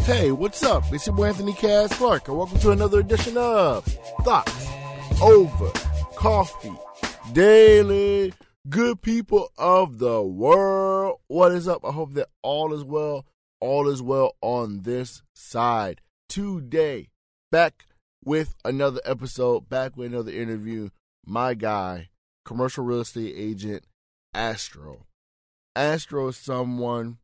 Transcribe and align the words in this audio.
Hey, 0.00 0.32
what's 0.32 0.64
up? 0.64 0.82
It's 0.92 1.06
your 1.06 1.14
boy 1.14 1.26
Anthony 1.26 1.52
Cass 1.52 1.96
Clark, 1.96 2.26
and 2.26 2.36
welcome 2.36 2.58
to 2.58 2.72
another 2.72 2.98
edition 2.98 3.36
of 3.36 3.84
Thoughts 4.24 4.66
Over 5.22 5.70
Coffee 6.16 6.72
Daily. 7.32 8.34
Good 8.68 9.02
people 9.02 9.52
of 9.56 9.98
the 9.98 10.20
world, 10.20 11.20
what 11.28 11.52
is 11.52 11.68
up? 11.68 11.84
I 11.84 11.92
hope 11.92 12.14
that 12.14 12.26
all 12.42 12.74
is 12.74 12.82
well. 12.82 13.24
All 13.60 13.88
is 13.88 14.02
well 14.02 14.34
on 14.40 14.82
this 14.82 15.22
side. 15.32 16.00
Today, 16.28 17.10
back 17.52 17.86
with 18.24 18.56
another 18.64 19.00
episode, 19.04 19.68
back 19.68 19.96
with 19.96 20.12
another 20.12 20.32
interview. 20.32 20.88
My 21.24 21.54
guy, 21.54 22.08
commercial 22.44 22.82
real 22.82 23.02
estate 23.02 23.34
agent 23.36 23.84
Astro. 24.34 25.06
Astro 25.76 26.26
is 26.26 26.36
someone 26.36 27.18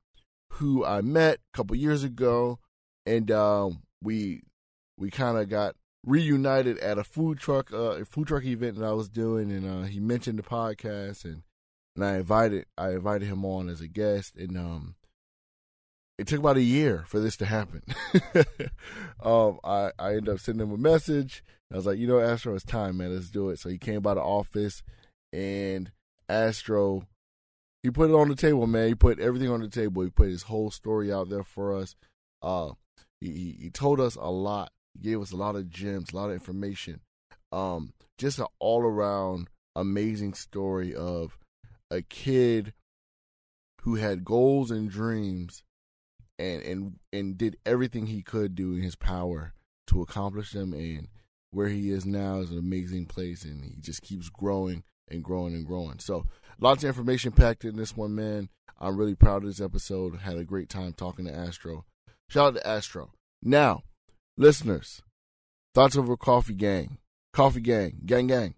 who 0.52 0.84
I 0.84 1.00
met 1.00 1.36
a 1.36 1.56
couple 1.56 1.76
years 1.76 2.04
ago, 2.04 2.58
and 3.06 3.30
um, 3.30 3.82
we 4.02 4.42
we 4.96 5.10
kind 5.10 5.38
of 5.38 5.48
got 5.48 5.74
reunited 6.06 6.78
at 6.78 6.98
a 6.98 7.04
food 7.04 7.38
truck 7.38 7.72
uh, 7.72 7.96
a 8.00 8.04
food 8.04 8.28
truck 8.28 8.44
event 8.44 8.78
that 8.78 8.86
I 8.86 8.92
was 8.92 9.08
doing, 9.08 9.50
and 9.50 9.68
uh, 9.68 9.86
he 9.86 10.00
mentioned 10.00 10.38
the 10.38 10.42
podcast, 10.42 11.24
and 11.24 11.42
and 11.96 12.04
I 12.04 12.16
invited 12.16 12.66
I 12.76 12.90
invited 12.90 13.26
him 13.26 13.44
on 13.44 13.68
as 13.68 13.80
a 13.80 13.88
guest, 13.88 14.36
and 14.36 14.56
um, 14.56 14.94
it 16.18 16.26
took 16.26 16.38
about 16.38 16.56
a 16.56 16.62
year 16.62 17.04
for 17.06 17.20
this 17.20 17.36
to 17.38 17.46
happen. 17.46 17.82
um, 19.22 19.58
I 19.64 19.90
I 19.98 20.10
ended 20.10 20.28
up 20.28 20.40
sending 20.40 20.66
him 20.66 20.74
a 20.74 20.78
message. 20.78 21.44
I 21.72 21.76
was 21.76 21.86
like, 21.86 21.98
you 21.98 22.06
know, 22.06 22.20
Astro, 22.20 22.54
it's 22.54 22.64
time, 22.64 22.98
man. 22.98 23.12
Let's 23.12 23.30
do 23.30 23.48
it. 23.50 23.58
So 23.58 23.68
he 23.68 23.78
came 23.78 24.00
by 24.00 24.14
the 24.14 24.20
office, 24.20 24.82
and 25.32 25.90
Astro, 26.28 27.06
he 27.84 27.90
put 27.90 28.08
it 28.08 28.14
on 28.14 28.30
the 28.30 28.34
table, 28.34 28.66
man. 28.66 28.88
He 28.88 28.94
put 28.94 29.20
everything 29.20 29.50
on 29.50 29.60
the 29.60 29.68
table. 29.68 30.02
He 30.02 30.08
put 30.08 30.30
his 30.30 30.44
whole 30.44 30.70
story 30.70 31.12
out 31.12 31.28
there 31.28 31.44
for 31.44 31.76
us. 31.76 31.94
Uh, 32.40 32.70
he 33.20 33.58
he 33.60 33.70
told 33.70 34.00
us 34.00 34.16
a 34.16 34.30
lot. 34.30 34.72
He 34.94 35.10
gave 35.10 35.20
us 35.20 35.32
a 35.32 35.36
lot 35.36 35.54
of 35.54 35.68
gems, 35.68 36.10
a 36.10 36.16
lot 36.16 36.30
of 36.30 36.32
information. 36.32 37.00
Um, 37.52 37.92
just 38.16 38.38
an 38.38 38.46
all 38.58 38.80
around 38.80 39.48
amazing 39.76 40.32
story 40.32 40.94
of 40.94 41.36
a 41.90 42.00
kid 42.00 42.72
who 43.82 43.96
had 43.96 44.24
goals 44.24 44.70
and 44.70 44.90
dreams 44.90 45.62
and 46.38 46.62
and 46.62 46.98
and 47.12 47.36
did 47.36 47.58
everything 47.66 48.06
he 48.06 48.22
could 48.22 48.54
do 48.54 48.72
in 48.72 48.80
his 48.80 48.96
power 48.96 49.52
to 49.88 50.00
accomplish 50.00 50.52
them 50.52 50.72
and 50.72 51.08
where 51.50 51.68
he 51.68 51.90
is 51.90 52.06
now 52.06 52.38
is 52.38 52.50
an 52.50 52.58
amazing 52.58 53.04
place 53.04 53.44
and 53.44 53.62
he 53.62 53.76
just 53.78 54.00
keeps 54.00 54.30
growing 54.30 54.84
and 55.08 55.22
growing 55.22 55.54
and 55.54 55.66
growing. 55.66 55.98
So 55.98 56.26
lots 56.60 56.84
of 56.84 56.88
information 56.88 57.32
packed 57.32 57.64
in 57.64 57.76
this 57.76 57.96
one, 57.96 58.14
man. 58.14 58.48
I'm 58.80 58.96
really 58.96 59.14
proud 59.14 59.42
of 59.42 59.48
this 59.48 59.60
episode. 59.60 60.20
Had 60.20 60.36
a 60.36 60.44
great 60.44 60.68
time 60.68 60.92
talking 60.92 61.26
to 61.26 61.34
Astro. 61.34 61.84
Shout 62.28 62.48
out 62.48 62.54
to 62.56 62.66
Astro. 62.66 63.12
Now, 63.42 63.82
listeners, 64.36 65.02
thoughts 65.74 65.96
over 65.96 66.16
coffee 66.16 66.54
gang, 66.54 66.98
coffee 67.32 67.60
gang, 67.60 68.00
gang 68.04 68.26
gang. 68.26 68.54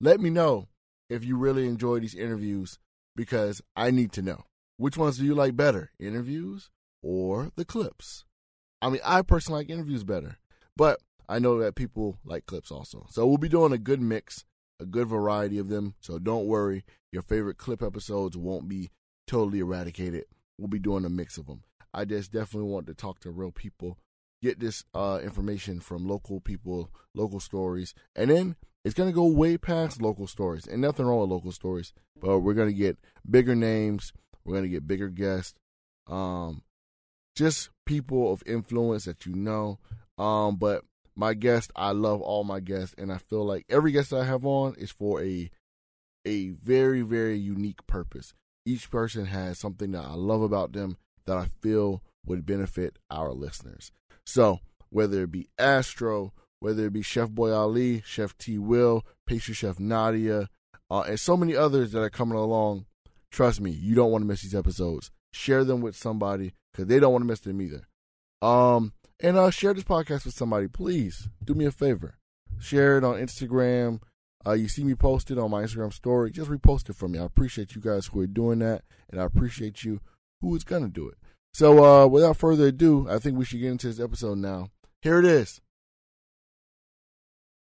Let 0.00 0.20
me 0.20 0.30
know 0.30 0.68
if 1.08 1.24
you 1.24 1.36
really 1.36 1.66
enjoy 1.66 2.00
these 2.00 2.14
interviews 2.14 2.78
because 3.16 3.60
I 3.76 3.90
need 3.90 4.12
to 4.12 4.22
know. 4.22 4.44
Which 4.76 4.96
ones 4.96 5.18
do 5.18 5.24
you 5.24 5.34
like 5.34 5.56
better, 5.56 5.90
interviews 5.98 6.70
or 7.02 7.50
the 7.56 7.64
clips? 7.64 8.24
I 8.80 8.88
mean, 8.88 9.00
I 9.04 9.20
personally 9.22 9.60
like 9.60 9.70
interviews 9.70 10.04
better, 10.04 10.38
but 10.76 11.00
I 11.28 11.38
know 11.38 11.58
that 11.58 11.74
people 11.74 12.18
like 12.24 12.46
clips 12.46 12.70
also. 12.70 13.06
So 13.10 13.26
we'll 13.26 13.36
be 13.36 13.48
doing 13.48 13.72
a 13.72 13.78
good 13.78 14.00
mix, 14.00 14.44
a 14.80 14.86
good 14.86 15.08
variety 15.08 15.58
of 15.58 15.68
them. 15.68 15.94
So 16.00 16.18
don't 16.18 16.46
worry, 16.46 16.84
your 17.12 17.22
favorite 17.22 17.58
clip 17.58 17.82
episodes 17.82 18.36
won't 18.36 18.68
be 18.68 18.90
totally 19.26 19.60
eradicated. 19.60 20.24
We'll 20.58 20.68
be 20.68 20.78
doing 20.78 21.04
a 21.04 21.10
mix 21.10 21.38
of 21.38 21.46
them. 21.46 21.62
I 21.92 22.04
just 22.04 22.32
definitely 22.32 22.70
want 22.70 22.86
to 22.86 22.94
talk 22.94 23.20
to 23.20 23.30
real 23.30 23.52
people, 23.52 23.98
get 24.42 24.60
this 24.60 24.84
uh, 24.94 25.20
information 25.22 25.80
from 25.80 26.06
local 26.06 26.40
people, 26.40 26.90
local 27.14 27.40
stories, 27.40 27.94
and 28.14 28.30
then 28.30 28.56
it's 28.84 28.94
going 28.94 29.08
to 29.08 29.14
go 29.14 29.26
way 29.26 29.58
past 29.58 30.00
local 30.00 30.26
stories. 30.26 30.66
And 30.66 30.80
nothing 30.80 31.06
wrong 31.06 31.20
with 31.20 31.30
local 31.30 31.52
stories, 31.52 31.92
but 32.20 32.40
we're 32.40 32.54
going 32.54 32.68
to 32.68 32.74
get 32.74 32.98
bigger 33.28 33.54
names. 33.54 34.12
We're 34.44 34.54
going 34.54 34.64
to 34.64 34.70
get 34.70 34.86
bigger 34.86 35.08
guests. 35.08 35.54
Um, 36.06 36.62
just 37.36 37.70
people 37.86 38.32
of 38.32 38.42
influence 38.46 39.04
that 39.04 39.26
you 39.26 39.34
know. 39.34 39.78
Um, 40.18 40.56
but 40.56 40.84
my 41.20 41.34
guest, 41.34 41.70
I 41.76 41.92
love 41.92 42.22
all 42.22 42.44
my 42.44 42.60
guests, 42.60 42.94
and 42.96 43.12
I 43.12 43.18
feel 43.18 43.44
like 43.44 43.66
every 43.68 43.92
guest 43.92 44.12
I 44.12 44.24
have 44.24 44.46
on 44.46 44.74
is 44.76 44.90
for 44.90 45.22
a 45.22 45.50
a 46.26 46.48
very 46.48 47.02
very 47.02 47.38
unique 47.38 47.86
purpose. 47.86 48.32
Each 48.64 48.90
person 48.90 49.26
has 49.26 49.58
something 49.58 49.92
that 49.92 50.04
I 50.04 50.14
love 50.14 50.40
about 50.40 50.72
them 50.72 50.96
that 51.26 51.36
I 51.36 51.48
feel 51.60 52.02
would 52.26 52.46
benefit 52.46 52.98
our 53.10 53.32
listeners. 53.32 53.92
So 54.24 54.60
whether 54.88 55.22
it 55.24 55.30
be 55.30 55.48
Astro, 55.58 56.32
whether 56.60 56.86
it 56.86 56.94
be 56.94 57.02
Chef 57.02 57.28
Boy 57.30 57.52
Ali, 57.52 58.02
Chef 58.06 58.36
T 58.38 58.58
Will, 58.58 59.04
pastry 59.26 59.54
chef 59.54 59.78
Nadia, 59.78 60.48
uh, 60.90 61.02
and 61.02 61.20
so 61.20 61.36
many 61.36 61.54
others 61.54 61.92
that 61.92 62.00
are 62.00 62.10
coming 62.10 62.38
along. 62.38 62.86
Trust 63.30 63.60
me, 63.60 63.70
you 63.70 63.94
don't 63.94 64.10
want 64.10 64.22
to 64.22 64.26
miss 64.26 64.42
these 64.42 64.54
episodes. 64.54 65.10
Share 65.32 65.64
them 65.64 65.82
with 65.82 65.96
somebody 65.96 66.54
because 66.72 66.86
they 66.86 66.98
don't 66.98 67.12
want 67.12 67.22
to 67.22 67.28
miss 67.28 67.40
them 67.40 67.60
either. 67.60 67.86
Um, 68.42 68.94
and 69.22 69.36
uh, 69.36 69.50
share 69.50 69.74
this 69.74 69.84
podcast 69.84 70.24
with 70.24 70.34
somebody, 70.34 70.68
please. 70.68 71.28
Do 71.44 71.54
me 71.54 71.64
a 71.64 71.70
favor. 71.70 72.18
Share 72.58 72.98
it 72.98 73.04
on 73.04 73.16
Instagram. 73.16 74.00
Uh, 74.46 74.52
you 74.52 74.68
see 74.68 74.84
me 74.84 74.94
posted 74.94 75.38
on 75.38 75.50
my 75.50 75.62
Instagram 75.62 75.92
story. 75.92 76.30
Just 76.30 76.50
repost 76.50 76.88
it 76.88 76.96
for 76.96 77.08
me. 77.08 77.18
I 77.18 77.24
appreciate 77.24 77.74
you 77.74 77.80
guys 77.80 78.06
who 78.06 78.20
are 78.20 78.26
doing 78.26 78.60
that, 78.60 78.82
and 79.10 79.20
I 79.20 79.24
appreciate 79.24 79.84
you 79.84 80.00
who 80.40 80.54
is 80.56 80.64
gonna 80.64 80.88
do 80.88 81.08
it. 81.08 81.18
So, 81.52 81.84
uh, 81.84 82.06
without 82.06 82.36
further 82.36 82.68
ado, 82.68 83.06
I 83.08 83.18
think 83.18 83.36
we 83.36 83.44
should 83.44 83.60
get 83.60 83.70
into 83.70 83.88
this 83.88 84.00
episode 84.00 84.38
now. 84.38 84.68
Here 85.02 85.18
it 85.18 85.24
is. 85.24 85.60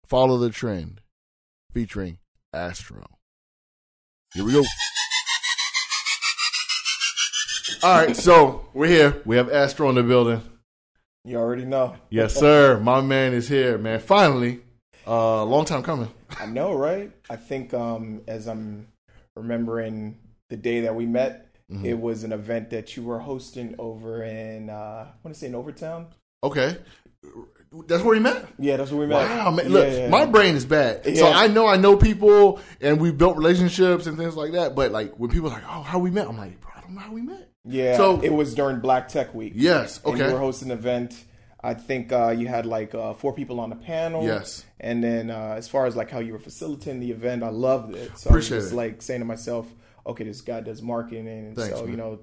Follow 0.06 0.38
the 0.38 0.50
trend, 0.50 1.00
featuring 1.72 2.18
Astro. 2.52 3.04
Here 4.34 4.44
we 4.44 4.52
go. 4.52 4.64
All 7.82 7.96
right, 7.96 8.16
so 8.16 8.68
we're 8.74 8.88
here. 8.88 9.22
We 9.24 9.36
have 9.36 9.50
Astro 9.50 9.88
in 9.88 9.94
the 9.94 10.02
building. 10.02 10.42
You 11.24 11.36
already 11.36 11.64
know. 11.64 11.96
Yes, 12.08 12.34
sir. 12.34 12.80
My 12.80 13.00
man 13.00 13.34
is 13.34 13.46
here, 13.48 13.76
man. 13.76 14.00
Finally, 14.00 14.60
uh, 15.06 15.44
long 15.44 15.64
time 15.66 15.82
coming. 15.82 16.08
I 16.38 16.46
know, 16.46 16.72
right? 16.74 17.12
I 17.28 17.36
think 17.36 17.74
um, 17.74 18.22
as 18.26 18.48
I'm 18.48 18.86
remembering 19.36 20.18
the 20.48 20.56
day 20.56 20.80
that 20.82 20.94
we 20.94 21.06
met, 21.06 21.46
Mhm. 21.70 21.84
it 21.84 21.94
was 21.94 22.24
an 22.24 22.32
event 22.32 22.70
that 22.70 22.96
you 22.96 23.02
were 23.04 23.18
hosting 23.20 23.74
over 23.78 24.24
in 24.24 24.70
uh, 24.70 25.06
I 25.08 25.12
want 25.22 25.34
to 25.34 25.38
say 25.38 25.46
in 25.46 25.54
Overtown. 25.54 26.06
Okay, 26.42 26.76
that's 27.86 28.02
where 28.02 28.14
we 28.16 28.18
met. 28.18 28.46
Yeah, 28.58 28.76
that's 28.78 28.90
where 28.90 29.00
we 29.00 29.06
met. 29.06 29.28
Wow, 29.28 29.50
man. 29.50 29.66
Yeah, 29.66 29.72
Look, 29.72 29.92
yeah. 29.92 30.08
my 30.08 30.24
brain 30.26 30.56
is 30.56 30.64
bad. 30.64 31.04
So 31.16 31.30
I 31.30 31.46
know 31.48 31.66
I 31.66 31.76
know 31.76 31.96
people 31.96 32.58
and 32.80 32.98
we've 33.00 33.16
built 33.16 33.36
relationships 33.36 34.06
and 34.06 34.16
things 34.16 34.36
like 34.36 34.52
that. 34.52 34.74
But 34.74 34.90
like 34.90 35.12
when 35.16 35.30
people 35.30 35.48
are 35.50 35.52
like, 35.52 35.64
oh, 35.68 35.82
how 35.82 35.98
we 36.00 36.10
met? 36.10 36.26
I'm 36.26 36.38
like, 36.38 36.58
bro, 36.60 36.70
don't 36.90 36.96
know 36.96 37.08
how 37.08 37.12
we 37.12 37.22
met. 37.22 37.48
Yeah, 37.64 37.96
So- 37.96 38.20
it 38.20 38.32
was 38.32 38.54
during 38.54 38.80
Black 38.80 39.08
Tech 39.08 39.34
Week. 39.34 39.52
Yes. 39.54 40.00
and 40.04 40.14
Okay. 40.14 40.26
you 40.26 40.32
were 40.32 40.38
hosting 40.38 40.70
an 40.70 40.78
event. 40.78 41.14
I 41.62 41.74
think 41.74 42.10
uh, 42.10 42.30
you 42.30 42.48
had 42.48 42.64
like 42.64 42.94
uh, 42.94 43.12
four 43.14 43.34
people 43.34 43.60
on 43.60 43.68
the 43.70 43.76
panel. 43.76 44.24
Yes. 44.24 44.64
And 44.80 45.04
then 45.04 45.30
uh, 45.30 45.54
as 45.58 45.68
far 45.68 45.84
as 45.86 45.94
like 45.94 46.10
how 46.10 46.18
you 46.20 46.32
were 46.32 46.38
facilitating 46.38 47.00
the 47.00 47.10
event, 47.10 47.42
I 47.42 47.50
loved 47.50 47.94
it. 47.94 48.18
So 48.18 48.30
Appreciate 48.30 48.54
I 48.54 48.56
was 48.56 48.64
just 48.64 48.72
it. 48.72 48.76
like 48.76 49.02
saying 49.02 49.20
to 49.20 49.26
myself, 49.26 49.66
okay, 50.06 50.24
this 50.24 50.40
guy 50.40 50.60
does 50.62 50.80
marketing, 50.80 51.28
and 51.28 51.54
Thanks, 51.56 51.74
so 51.76 51.82
man. 51.82 51.90
you 51.90 51.96
know, 51.98 52.20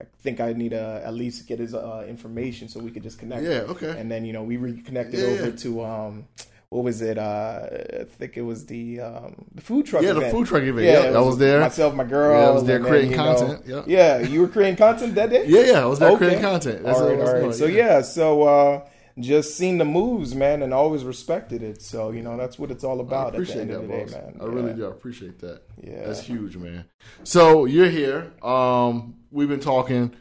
I 0.00 0.06
think 0.22 0.40
I 0.40 0.54
need 0.54 0.70
to 0.70 1.02
at 1.04 1.12
least 1.12 1.46
get 1.46 1.58
his 1.58 1.74
uh, 1.74 2.06
information 2.08 2.68
so 2.68 2.80
we 2.80 2.90
could 2.90 3.02
just 3.02 3.18
connect. 3.18 3.42
Yeah. 3.42 3.64
Okay. 3.68 3.90
And 3.98 4.10
then 4.10 4.24
you 4.24 4.32
know 4.32 4.42
we 4.42 4.56
reconnected 4.56 5.20
Yeah, 5.20 5.26
over 5.26 5.48
yeah. 5.50 5.56
to 5.56 5.84
um, 5.84 6.28
what 6.70 6.84
was 6.84 7.00
it? 7.00 7.16
Uh, 7.16 7.66
I 8.00 8.04
think 8.04 8.36
it 8.36 8.42
was 8.42 8.66
the 8.66 9.00
um, 9.00 9.46
the 9.54 9.62
food 9.62 9.86
truck. 9.86 10.02
Yeah, 10.02 10.12
the 10.12 10.28
food 10.30 10.46
truck 10.46 10.62
event. 10.62 10.86
Yeah, 10.86 11.04
Yep, 11.04 11.14
I 11.14 11.20
was 11.20 11.38
there. 11.38 11.60
Myself, 11.60 11.94
my 11.94 12.04
girl. 12.04 12.38
Yeah, 12.40 12.48
I 12.48 12.50
was 12.50 12.64
there 12.64 12.78
then, 12.78 12.88
creating 12.88 13.10
know- 13.12 13.16
content, 13.16 13.62
yep. 13.66 13.84
Yeah, 13.86 14.18
you 14.20 14.40
were 14.42 14.48
creating 14.48 14.76
content 14.76 15.14
that 15.14 15.30
day. 15.30 15.46
Yeah, 15.46 15.62
yeah. 15.62 15.82
I 15.82 15.86
was 15.86 15.98
there 15.98 16.10
Okay. 16.10 16.18
creating 16.18 16.42
content. 16.42 16.82
That's 16.84 16.98
all 16.98 17.08
right, 17.08 17.18
I 17.18 17.22
all 17.22 17.32
right. 17.32 17.40
doing, 17.40 17.52
So 17.54 17.64
yeah, 17.66 18.02
so 18.02 18.42
uh, 18.42 18.86
just 19.18 19.56
seen 19.56 19.78
the 19.78 19.84
moves, 19.86 20.34
man, 20.34 20.62
and 20.62 20.74
always 20.74 21.04
respected 21.04 21.62
it. 21.62 21.80
So 21.80 22.10
you 22.10 22.20
know 22.22 22.36
that's 22.36 22.58
what 22.58 22.70
it's 22.70 22.84
all 22.84 22.98
I 22.98 23.02
about 23.02 23.28
at 23.28 23.32
the 23.32 23.38
appreciate 23.38 23.60
end 23.62 23.70
that, 23.70 23.76
of 23.76 23.82
the 23.82 23.88
day, 23.88 24.04
man. 24.10 24.36
I 24.40 24.44
really 24.44 24.74
do. 24.74 24.86
I 24.86 24.90
appreciate 24.90 25.38
that. 25.40 25.62
Yeah. 25.82 26.04
That's 26.06 26.20
huge, 26.20 26.56
man. 26.58 26.84
So 27.24 27.64
you're 27.64 27.88
here. 27.88 28.30
Um, 28.42 29.14
we've 29.30 29.48
been 29.48 29.60
talking 29.60 30.14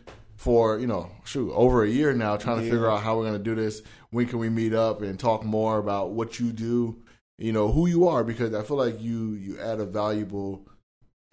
for 0.48 0.80
you 0.80 0.88
know, 0.88 1.12
shoot, 1.26 1.52
over 1.52 1.84
a 1.84 1.90
year 1.90 2.14
now, 2.14 2.38
trying 2.38 2.60
to 2.60 2.64
figure 2.64 2.90
out 2.90 3.04
how 3.04 3.18
we're 3.18 3.26
gonna 3.26 3.38
do 3.38 3.54
this. 3.54 3.82
When 4.12 4.28
can 4.28 4.40
we 4.40 4.48
meet 4.48 4.74
up 4.74 5.02
and 5.02 5.20
talk 5.20 5.44
more 5.44 5.78
about 5.78 6.12
what 6.12 6.40
you 6.40 6.54
do? 6.54 7.04
You 7.38 7.52
know 7.52 7.70
who 7.70 7.88
you 7.88 8.08
are 8.08 8.24
because 8.24 8.54
I 8.54 8.64
feel 8.64 8.78
like 8.78 9.02
you 9.02 9.34
you 9.34 9.60
add 9.60 9.82
a 9.82 9.86
valuable 9.86 10.66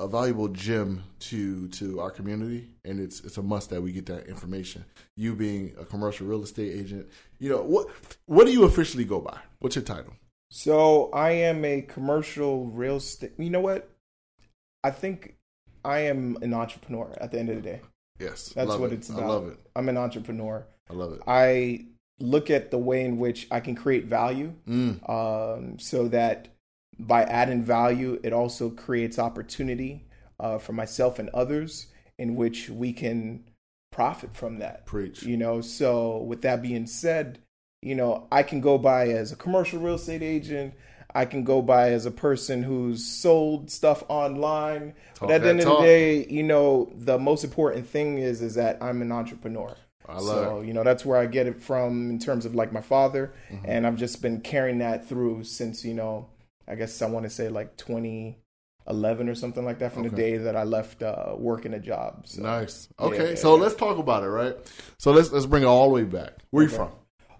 a 0.00 0.08
valuable 0.08 0.48
gem 0.48 1.04
to 1.20 1.68
to 1.68 2.00
our 2.00 2.10
community, 2.10 2.74
and 2.84 2.98
it's 2.98 3.20
it's 3.20 3.36
a 3.36 3.42
must 3.42 3.70
that 3.70 3.80
we 3.80 3.92
get 3.92 4.06
that 4.06 4.26
information. 4.26 4.84
You 5.16 5.36
being 5.36 5.76
a 5.78 5.84
commercial 5.84 6.26
real 6.26 6.42
estate 6.42 6.72
agent, 6.74 7.06
you 7.38 7.50
know 7.50 7.62
what 7.62 7.86
what 8.26 8.46
do 8.46 8.52
you 8.52 8.64
officially 8.64 9.04
go 9.04 9.20
by? 9.20 9.38
What's 9.60 9.76
your 9.76 9.84
title? 9.84 10.14
So 10.50 11.10
I 11.12 11.30
am 11.30 11.64
a 11.64 11.82
commercial 11.82 12.66
real 12.66 12.96
estate. 12.96 13.34
You 13.38 13.50
know 13.50 13.60
what? 13.60 13.88
I 14.82 14.90
think 14.90 15.36
I 15.84 16.00
am 16.00 16.36
an 16.42 16.52
entrepreneur 16.52 17.14
at 17.20 17.30
the 17.30 17.38
end 17.38 17.50
of 17.50 17.56
the 17.56 17.62
day. 17.62 17.80
Yes, 18.18 18.50
That's 18.50 18.76
what 18.76 18.92
it. 18.92 18.96
it's 18.96 19.08
about. 19.08 19.22
I 19.22 19.26
love 19.26 19.48
it. 19.48 19.58
I'm 19.74 19.88
an 19.88 19.96
entrepreneur. 19.96 20.64
I 20.88 20.92
love 20.92 21.12
it. 21.14 21.20
I 21.26 21.86
look 22.20 22.48
at 22.50 22.70
the 22.70 22.78
way 22.78 23.04
in 23.04 23.18
which 23.18 23.48
I 23.50 23.58
can 23.60 23.74
create 23.74 24.04
value 24.04 24.52
Mm, 24.68 25.08
um, 25.10 25.78
so 25.78 26.06
that 26.08 26.48
by 26.98 27.24
adding 27.24 27.62
value, 27.64 28.20
it 28.22 28.32
also 28.32 28.70
creates 28.70 29.18
opportunity 29.18 30.06
uh, 30.38 30.58
for 30.58 30.72
myself 30.72 31.18
and 31.18 31.28
others 31.30 31.88
in 32.18 32.36
which 32.36 32.68
we 32.70 32.92
can 32.92 33.42
profit 33.90 34.36
from 34.36 34.58
that. 34.60 34.86
preach. 34.86 35.24
You 35.24 35.36
know, 35.36 35.60
so 35.60 36.18
with 36.18 36.42
that 36.42 36.62
being 36.62 36.86
said, 36.86 37.40
you 37.82 37.96
know, 37.96 38.28
I 38.30 38.44
can 38.44 38.60
go 38.60 38.78
by 38.78 39.08
as 39.08 39.32
a 39.32 39.36
commercial 39.36 39.80
real 39.80 39.96
estate 39.96 40.22
agent. 40.22 40.74
I 41.14 41.24
can 41.26 41.44
go 41.44 41.62
by 41.62 41.90
as 41.90 42.06
a 42.06 42.10
person 42.10 42.62
who's 42.62 43.06
sold 43.06 43.70
stuff 43.70 44.02
online. 44.08 44.94
Talk 45.14 45.28
but 45.28 45.34
at 45.36 45.42
the 45.42 45.50
end 45.50 45.60
of 45.60 45.66
the 45.66 45.80
day, 45.80 46.26
you 46.26 46.42
know, 46.42 46.92
the 46.96 47.18
most 47.18 47.44
important 47.44 47.86
thing 47.86 48.18
is 48.18 48.42
is 48.42 48.56
that 48.56 48.82
I'm 48.82 49.00
an 49.00 49.12
entrepreneur. 49.12 49.76
I 50.06 50.14
love 50.14 50.24
so, 50.24 50.60
you 50.60 50.74
know, 50.74 50.82
that's 50.82 51.04
where 51.04 51.18
I 51.18 51.26
get 51.26 51.46
it 51.46 51.62
from 51.62 52.10
in 52.10 52.18
terms 52.18 52.44
of 52.44 52.54
like 52.54 52.72
my 52.72 52.82
father. 52.82 53.32
And 53.64 53.86
I've 53.86 53.96
just 53.96 54.20
been 54.20 54.40
carrying 54.40 54.78
that 54.78 55.08
through 55.08 55.44
since, 55.44 55.84
you 55.84 55.94
know, 55.94 56.28
I 56.68 56.74
guess 56.74 57.00
I 57.00 57.06
want 57.06 57.24
to 57.24 57.30
say 57.30 57.48
like 57.48 57.76
2011 57.78 59.28
or 59.28 59.34
something 59.34 59.64
like 59.64 59.78
that 59.78 59.92
from 59.94 60.02
the 60.02 60.10
day 60.10 60.36
that 60.36 60.56
I 60.56 60.64
left 60.64 61.02
uh, 61.02 61.34
working 61.38 61.72
a 61.74 61.78
job. 61.78 62.26
So, 62.26 62.42
Nice. 62.42 62.88
Okay, 62.98 63.30
yeah, 63.30 63.34
so 63.36 63.56
yeah. 63.56 63.62
let's 63.62 63.76
talk 63.76 63.98
about 63.98 64.24
it, 64.24 64.28
right? 64.28 64.56
So 64.98 65.12
let's 65.12 65.32
let's 65.32 65.46
bring 65.46 65.62
it 65.62 65.66
all 65.66 65.88
the 65.88 65.94
way 65.94 66.04
back. 66.04 66.32
Where 66.50 66.64
you 66.64 66.68
from? 66.68 66.90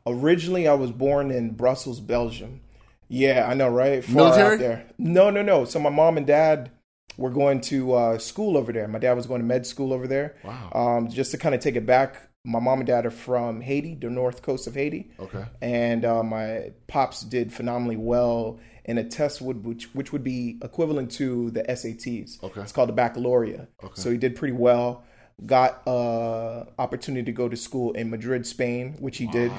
Originally, 0.07 0.69
I 0.69 0.75
was 0.75 0.91
born 0.91 1.31
in 1.31 1.51
Brussels, 1.51 2.01
Belgium. 2.01 2.61
Yeah, 3.09 3.47
I 3.49 3.55
know, 3.55 3.69
right? 3.69 4.05
Far 4.05 4.15
Military? 4.15 4.55
out 4.55 4.59
there. 4.59 4.87
No, 4.99 5.31
no, 5.31 5.43
no. 5.43 5.65
So 5.65 5.79
my 5.79 5.91
mom 5.91 6.17
and 6.17 6.27
dad 6.27 6.71
were 7.17 7.31
going 7.31 7.61
to 7.61 7.93
uh, 7.95 8.19
school 8.19 8.57
over 8.57 8.73
there. 8.73 8.89
My 8.89 8.99
dad 8.99 9.15
was 9.15 9.27
going 9.27 9.41
to 9.41 9.47
med 9.47 9.67
school 9.67 9.93
over 9.93 10.07
there. 10.07 10.37
Wow. 10.43 10.71
Um, 10.73 11.09
just 11.09 11.31
to 11.33 11.39
kind 11.39 11.55
of 11.55 11.61
take 11.61 11.77
it 11.77 11.87
back, 11.87 12.29
my 12.45 12.61
mom 12.61 12.81
and 12.81 12.87
dad 12.87 13.07
are 13.07 13.11
from 13.11 13.61
Haiti, 13.61 13.95
the 13.95 14.11
north 14.11 14.43
coast 14.43 14.67
of 14.67 14.75
Haiti. 14.75 15.11
Okay. 15.19 15.45
and 15.63 16.05
uh, 16.05 16.23
my 16.23 16.73
pops 16.89 17.23
did 17.23 17.53
phenomenally 17.53 17.97
well 17.97 18.59
in 18.85 18.99
a 18.99 19.05
test 19.05 19.41
would 19.41 19.65
which 19.65 19.95
which 19.95 20.13
would 20.13 20.23
be 20.23 20.59
equivalent 20.63 21.11
to 21.13 21.51
the 21.53 21.63
SATs. 21.63 22.43
Okay. 22.43 22.61
It's 22.61 22.73
called 22.73 22.91
the 22.91 22.95
baccalaureate. 22.95 23.69
Okay. 23.83 23.95
So 24.01 24.11
he 24.11 24.19
did 24.19 24.37
pretty 24.37 24.55
well. 24.55 25.05
Got 25.45 25.87
uh 25.87 26.65
opportunity 26.79 27.25
to 27.25 27.33
go 27.33 27.49
to 27.49 27.57
school 27.57 27.93
in 27.93 28.09
Madrid, 28.09 28.47
Spain, 28.47 28.97
which 29.01 29.19
he 29.19 29.27
did. 29.27 29.51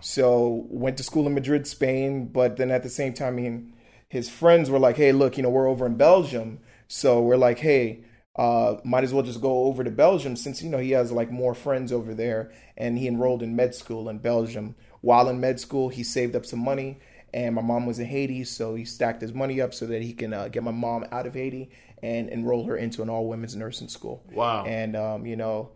So 0.00 0.66
went 0.68 0.96
to 0.96 1.02
school 1.04 1.26
in 1.26 1.34
Madrid, 1.34 1.66
Spain, 1.68 2.26
but 2.26 2.56
then 2.56 2.70
at 2.72 2.82
the 2.82 2.88
same 2.88 3.12
time, 3.14 3.34
I 3.34 3.36
mean, 3.36 3.72
his 4.08 4.28
friends 4.28 4.70
were 4.70 4.80
like, 4.80 4.96
"Hey, 4.96 5.12
look, 5.12 5.36
you 5.36 5.42
know, 5.44 5.50
we're 5.50 5.68
over 5.68 5.86
in 5.86 5.94
Belgium, 5.94 6.58
so 6.88 7.20
we're 7.22 7.36
like, 7.36 7.60
hey, 7.60 8.04
uh, 8.36 8.76
might 8.84 9.04
as 9.04 9.12
well 9.14 9.22
just 9.22 9.40
go 9.40 9.64
over 9.64 9.84
to 9.84 9.90
Belgium 9.90 10.34
since 10.34 10.62
you 10.62 10.68
know 10.68 10.78
he 10.78 10.90
has 10.90 11.12
like 11.12 11.30
more 11.30 11.54
friends 11.54 11.92
over 11.92 12.12
there." 12.12 12.50
And 12.76 12.98
he 12.98 13.06
enrolled 13.06 13.42
in 13.42 13.54
med 13.54 13.74
school 13.74 14.08
in 14.08 14.18
Belgium. 14.18 14.74
While 15.00 15.28
in 15.28 15.38
med 15.40 15.60
school, 15.60 15.90
he 15.90 16.02
saved 16.02 16.34
up 16.34 16.44
some 16.44 16.58
money, 16.58 16.98
and 17.34 17.54
my 17.54 17.62
mom 17.62 17.86
was 17.86 17.98
in 17.98 18.06
Haiti, 18.06 18.44
so 18.44 18.74
he 18.74 18.84
stacked 18.84 19.20
his 19.22 19.32
money 19.32 19.60
up 19.60 19.74
so 19.74 19.86
that 19.86 20.02
he 20.02 20.12
can 20.12 20.32
uh, 20.32 20.48
get 20.48 20.62
my 20.62 20.70
mom 20.70 21.04
out 21.12 21.26
of 21.26 21.34
Haiti 21.34 21.70
and 22.02 22.28
enroll 22.28 22.64
her 22.64 22.76
into 22.76 23.02
an 23.02 23.10
all 23.10 23.28
women's 23.28 23.56
nursing 23.56 23.88
school. 23.88 24.22
Wow. 24.32 24.64
And 24.64 24.96
um, 24.96 25.26
you 25.26 25.36
know. 25.36 25.70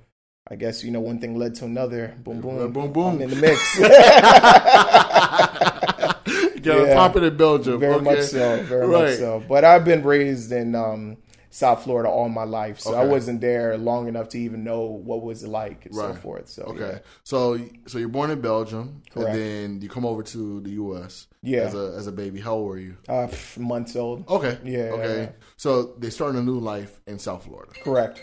I 0.46 0.56
guess 0.56 0.84
you 0.84 0.90
know 0.90 1.00
one 1.00 1.20
thing 1.20 1.38
led 1.38 1.54
to 1.54 1.64
another. 1.64 2.14
Boom, 2.22 2.42
boom, 2.42 2.70
boom, 2.70 2.92
boom. 2.92 3.14
I'm 3.14 3.22
in 3.22 3.30
the 3.30 3.36
mix. 3.36 3.78
Got 6.62 6.86
Yeah. 6.88 6.94
pop 6.94 7.16
it 7.16 7.22
in 7.22 7.34
Belgium. 7.36 7.80
Very 7.80 7.94
okay. 7.94 8.04
much 8.04 8.20
so, 8.24 8.62
very 8.64 8.86
Right. 8.86 9.08
much 9.08 9.18
so. 9.18 9.42
But 9.48 9.64
I've 9.64 9.86
been 9.86 10.02
raised 10.02 10.52
in 10.52 10.74
um, 10.74 11.16
South 11.54 11.84
Florida 11.84 12.08
all 12.08 12.28
my 12.28 12.42
life, 12.42 12.80
so 12.80 12.94
I 12.94 13.04
wasn't 13.04 13.40
there 13.40 13.78
long 13.78 14.08
enough 14.08 14.28
to 14.30 14.38
even 14.40 14.64
know 14.64 14.80
what 14.82 15.22
was 15.22 15.44
it 15.44 15.48
like 15.48 15.86
and 15.86 15.94
so 15.94 16.08
Right. 16.08 16.18
forth. 16.18 16.48
So 16.48 16.62
Okay, 16.64 16.94
yeah. 16.94 16.98
so 17.22 17.60
so 17.86 17.98
you're 17.98 18.08
born 18.08 18.30
in 18.32 18.40
Belgium, 18.40 19.02
Correct. 19.12 19.30
and 19.30 19.38
then 19.38 19.80
you 19.80 19.88
come 19.88 20.04
over 20.04 20.24
to 20.24 20.60
the 20.62 20.70
U.S. 20.82 21.28
Yeah. 21.42 21.60
as 21.60 21.74
a 21.74 21.94
as 21.96 22.06
a 22.08 22.12
baby. 22.12 22.40
How 22.40 22.54
old 22.54 22.66
were 22.70 22.78
you? 22.78 22.96
Uh, 23.08 23.28
pff, 23.28 23.56
months 23.58 23.94
old. 23.94 24.28
Okay, 24.28 24.58
Yeah, 24.64 24.90
okay. 24.96 25.20
yeah. 25.22 25.28
So 25.56 25.94
they 26.00 26.10
starting 26.10 26.40
a 26.40 26.44
new 26.44 26.58
life 26.58 27.00
in 27.06 27.20
South 27.20 27.44
Florida. 27.44 27.70
Correct. 27.84 28.20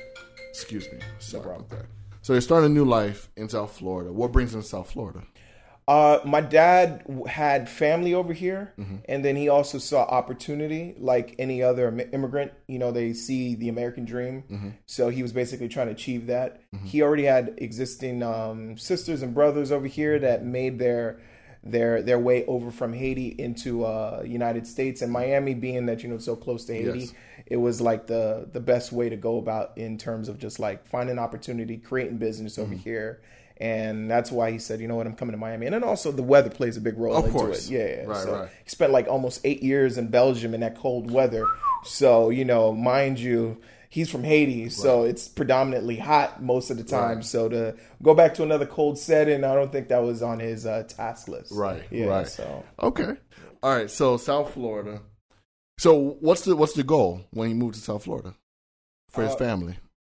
Excuse 0.50 0.86
me, 0.92 1.00
sorry 1.20 1.44
problem. 1.44 1.66
about 1.70 1.80
that. 1.80 1.86
So 2.24 2.34
they're 2.34 2.42
starting 2.42 2.70
a 2.72 2.74
new 2.74 2.86
life 2.86 3.30
in 3.38 3.48
South 3.48 3.72
Florida. 3.78 4.12
What 4.12 4.34
brings 4.34 4.52
them 4.52 4.62
to 4.62 4.68
South 4.68 4.92
Florida? 4.92 5.22
Uh, 5.88 6.20
my 6.24 6.40
dad 6.42 7.04
had 7.28 7.68
family 7.68 8.14
over 8.14 8.32
here, 8.34 8.72
Mm-hmm. 8.78 8.98
and 9.10 9.26
then 9.26 9.36
he 9.36 9.50
also 9.50 9.78
saw 9.78 10.04
opportunity, 10.04 10.96
like 10.98 11.36
any 11.40 11.62
other 11.64 11.90
immigrant. 12.14 12.54
You 12.68 12.80
know, 12.80 12.92
they 12.92 13.14
see 13.14 13.56
the 13.56 13.68
American 13.68 14.06
dream, 14.06 14.44
Mm-hmm. 14.50 14.70
so 14.86 15.10
he 15.10 15.22
was 15.22 15.34
basically 15.34 15.68
trying 15.68 15.88
to 15.88 15.94
achieve 15.94 16.28
that. 16.28 16.62
He 16.84 17.02
already 17.02 17.24
had 17.24 17.56
existing 17.58 18.24
um, 18.24 18.78
sisters 18.78 19.22
and 19.22 19.34
brothers 19.34 19.72
over 19.72 19.88
here 19.88 20.20
that 20.20 20.46
made 20.46 20.80
their 20.80 21.20
their 21.64 22.02
their 22.02 22.18
way 22.20 22.46
over 22.46 22.72
from 22.72 22.94
Haiti 22.94 23.28
into 23.38 23.84
uh, 23.84 24.24
United 24.26 24.66
States, 24.68 25.02
and 25.02 25.12
Miami 25.12 25.54
being 25.56 25.88
that 25.88 26.04
you 26.04 26.10
know 26.10 26.18
so 26.20 26.36
close 26.36 26.64
to 26.66 26.74
Haiti, 26.74 27.00
Yes. 27.00 27.14
it 27.48 27.58
was 27.58 27.82
like 27.82 28.08
the 28.08 28.48
the 28.54 28.62
best 28.62 28.92
way 28.92 29.10
to 29.10 29.18
go 29.18 29.38
about 29.40 29.78
in 29.78 29.98
terms 29.98 30.30
of 30.30 30.38
just 30.40 30.60
like 30.60 30.88
finding 30.88 31.20
opportunity, 31.20 31.78
creating 31.78 32.18
business 32.18 32.58
over 32.58 32.74
Mm-hmm. 32.76 32.84
here. 32.84 33.22
And 33.62 34.10
that's 34.10 34.32
why 34.32 34.50
he 34.52 34.58
said, 34.58 34.80
you 34.82 34.88
know 34.88 34.96
what, 34.96 35.06
I'm 35.06 35.16
coming 35.16 35.34
to 35.34 35.38
Miami. 35.38 35.68
And 35.68 35.76
then 35.76 35.84
also 35.84 36.12
the 36.12 36.24
weather 36.24 36.50
plays 36.50 36.78
a 36.78 36.82
big 36.82 36.98
role 36.98 37.16
Of 37.16 37.26
into 37.26 37.38
course. 37.38 37.70
it. 37.70 37.74
Yeah. 37.74 38.06
Right, 38.06 38.24
so 38.24 38.34
right. 38.40 38.50
He 38.64 38.70
spent 38.70 38.92
like 38.92 39.08
almost 39.08 39.42
eight 39.44 39.62
years 39.62 39.98
in 40.00 40.08
Belgium 40.08 40.54
in 40.56 40.62
that 40.62 40.76
cold 40.78 41.12
weather. 41.12 41.46
So, 41.84 42.30
you 42.32 42.44
know, 42.44 42.72
mind 42.74 43.20
you, 43.20 43.62
he's 43.90 44.10
from 44.10 44.24
Haiti, 44.24 44.70
so 44.70 45.04
it's 45.04 45.28
predominantly 45.28 45.98
hot 45.98 46.42
most 46.42 46.72
of 46.72 46.78
the 46.78 46.84
time. 46.84 47.18
Right. 47.18 47.26
So 47.26 47.50
to 47.50 47.76
go 48.02 48.14
back 48.16 48.34
to 48.36 48.44
another 48.44 48.66
cold 48.66 48.98
setting, 48.98 49.44
I 49.44 49.54
don't 49.54 49.72
think 49.72 49.90
that 49.90 50.02
was 50.02 50.24
on 50.24 50.40
his 50.40 50.66
uh, 50.66 50.84
task 50.88 51.28
list. 51.28 51.52
Right, 51.52 51.84
Yeah. 51.92 52.06
right. 52.06 52.28
So 52.28 52.64
Okay, 52.82 53.14
all 53.62 53.76
right. 53.76 53.92
So 53.92 54.18
South 54.18 54.54
Florida. 54.54 55.02
So 55.78 56.18
what's 56.20 56.42
the 56.42 56.56
what's 56.56 56.74
the 56.74 56.84
goal 56.84 57.22
when 57.32 57.48
he 57.48 57.54
moved 57.54 57.76
to 57.76 57.82
South 57.82 58.04
Florida 58.06 58.34
for 59.10 59.24
his 59.24 59.34
Uh, 59.34 59.38
family? 59.38 59.76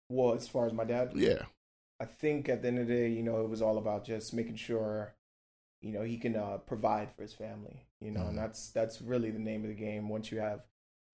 well, 0.09 0.33
as 0.33 0.47
far 0.47 0.65
as 0.67 0.73
my 0.73 0.83
dad, 0.83 1.11
Yeah, 1.15 1.43
I 2.03 2.07
think 2.07 2.49
at 2.49 2.61
the 2.61 2.69
end 2.69 2.79
of 2.79 2.87
the 2.87 2.93
day, 2.95 3.09
you 3.09 3.23
know, 3.23 3.41
it 3.41 3.49
was 3.49 3.61
all 3.63 3.79
about 3.79 4.05
just 4.05 4.33
making 4.33 4.57
sure, 4.57 5.15
you 5.81 5.91
know, 5.93 6.03
he 6.03 6.17
can 6.17 6.35
uh, 6.35 6.57
provide 6.59 7.13
for 7.15 7.23
his 7.23 7.33
family. 7.33 7.87
You 8.01 8.11
know, 8.11 8.21
Mhm. 8.21 8.29
and 8.29 8.37
that's 8.37 8.71
that's 8.71 9.01
really 9.01 9.31
the 9.31 9.39
name 9.39 9.63
of 9.63 9.69
the 9.69 9.75
game. 9.75 10.09
Once 10.09 10.31
you 10.31 10.39
have 10.39 10.61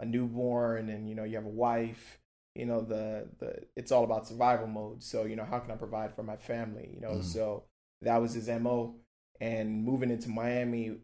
a 0.01 0.05
newborn 0.05 0.89
and 0.89 1.09
you 1.09 1.15
know 1.15 1.25
you 1.25 1.35
have 1.37 1.45
a 1.45 1.49
wife, 1.49 2.19
you 2.55 2.65
know 2.65 2.81
the 2.81 3.29
the 3.39 3.65
it's 3.77 3.91
all 3.91 4.05
about 4.05 4.27
survival 4.27 4.67
mode. 4.67 5.03
So 5.03 5.25
you 5.25 5.35
know, 5.37 5.45
how 5.45 5.59
can 5.59 5.71
I 5.71 5.77
provide 5.77 6.15
for 6.15 6.23
my 6.23 6.37
family? 6.37 6.91
You 6.95 7.01
know, 7.01 7.15
Mhm. 7.15 7.23
so 7.23 7.65
that 8.01 8.17
was 8.21 8.33
his 8.33 8.49
mo. 8.49 8.95
And 9.41 9.83
moving 9.85 10.11
into 10.11 10.29
Miami, 10.29 10.97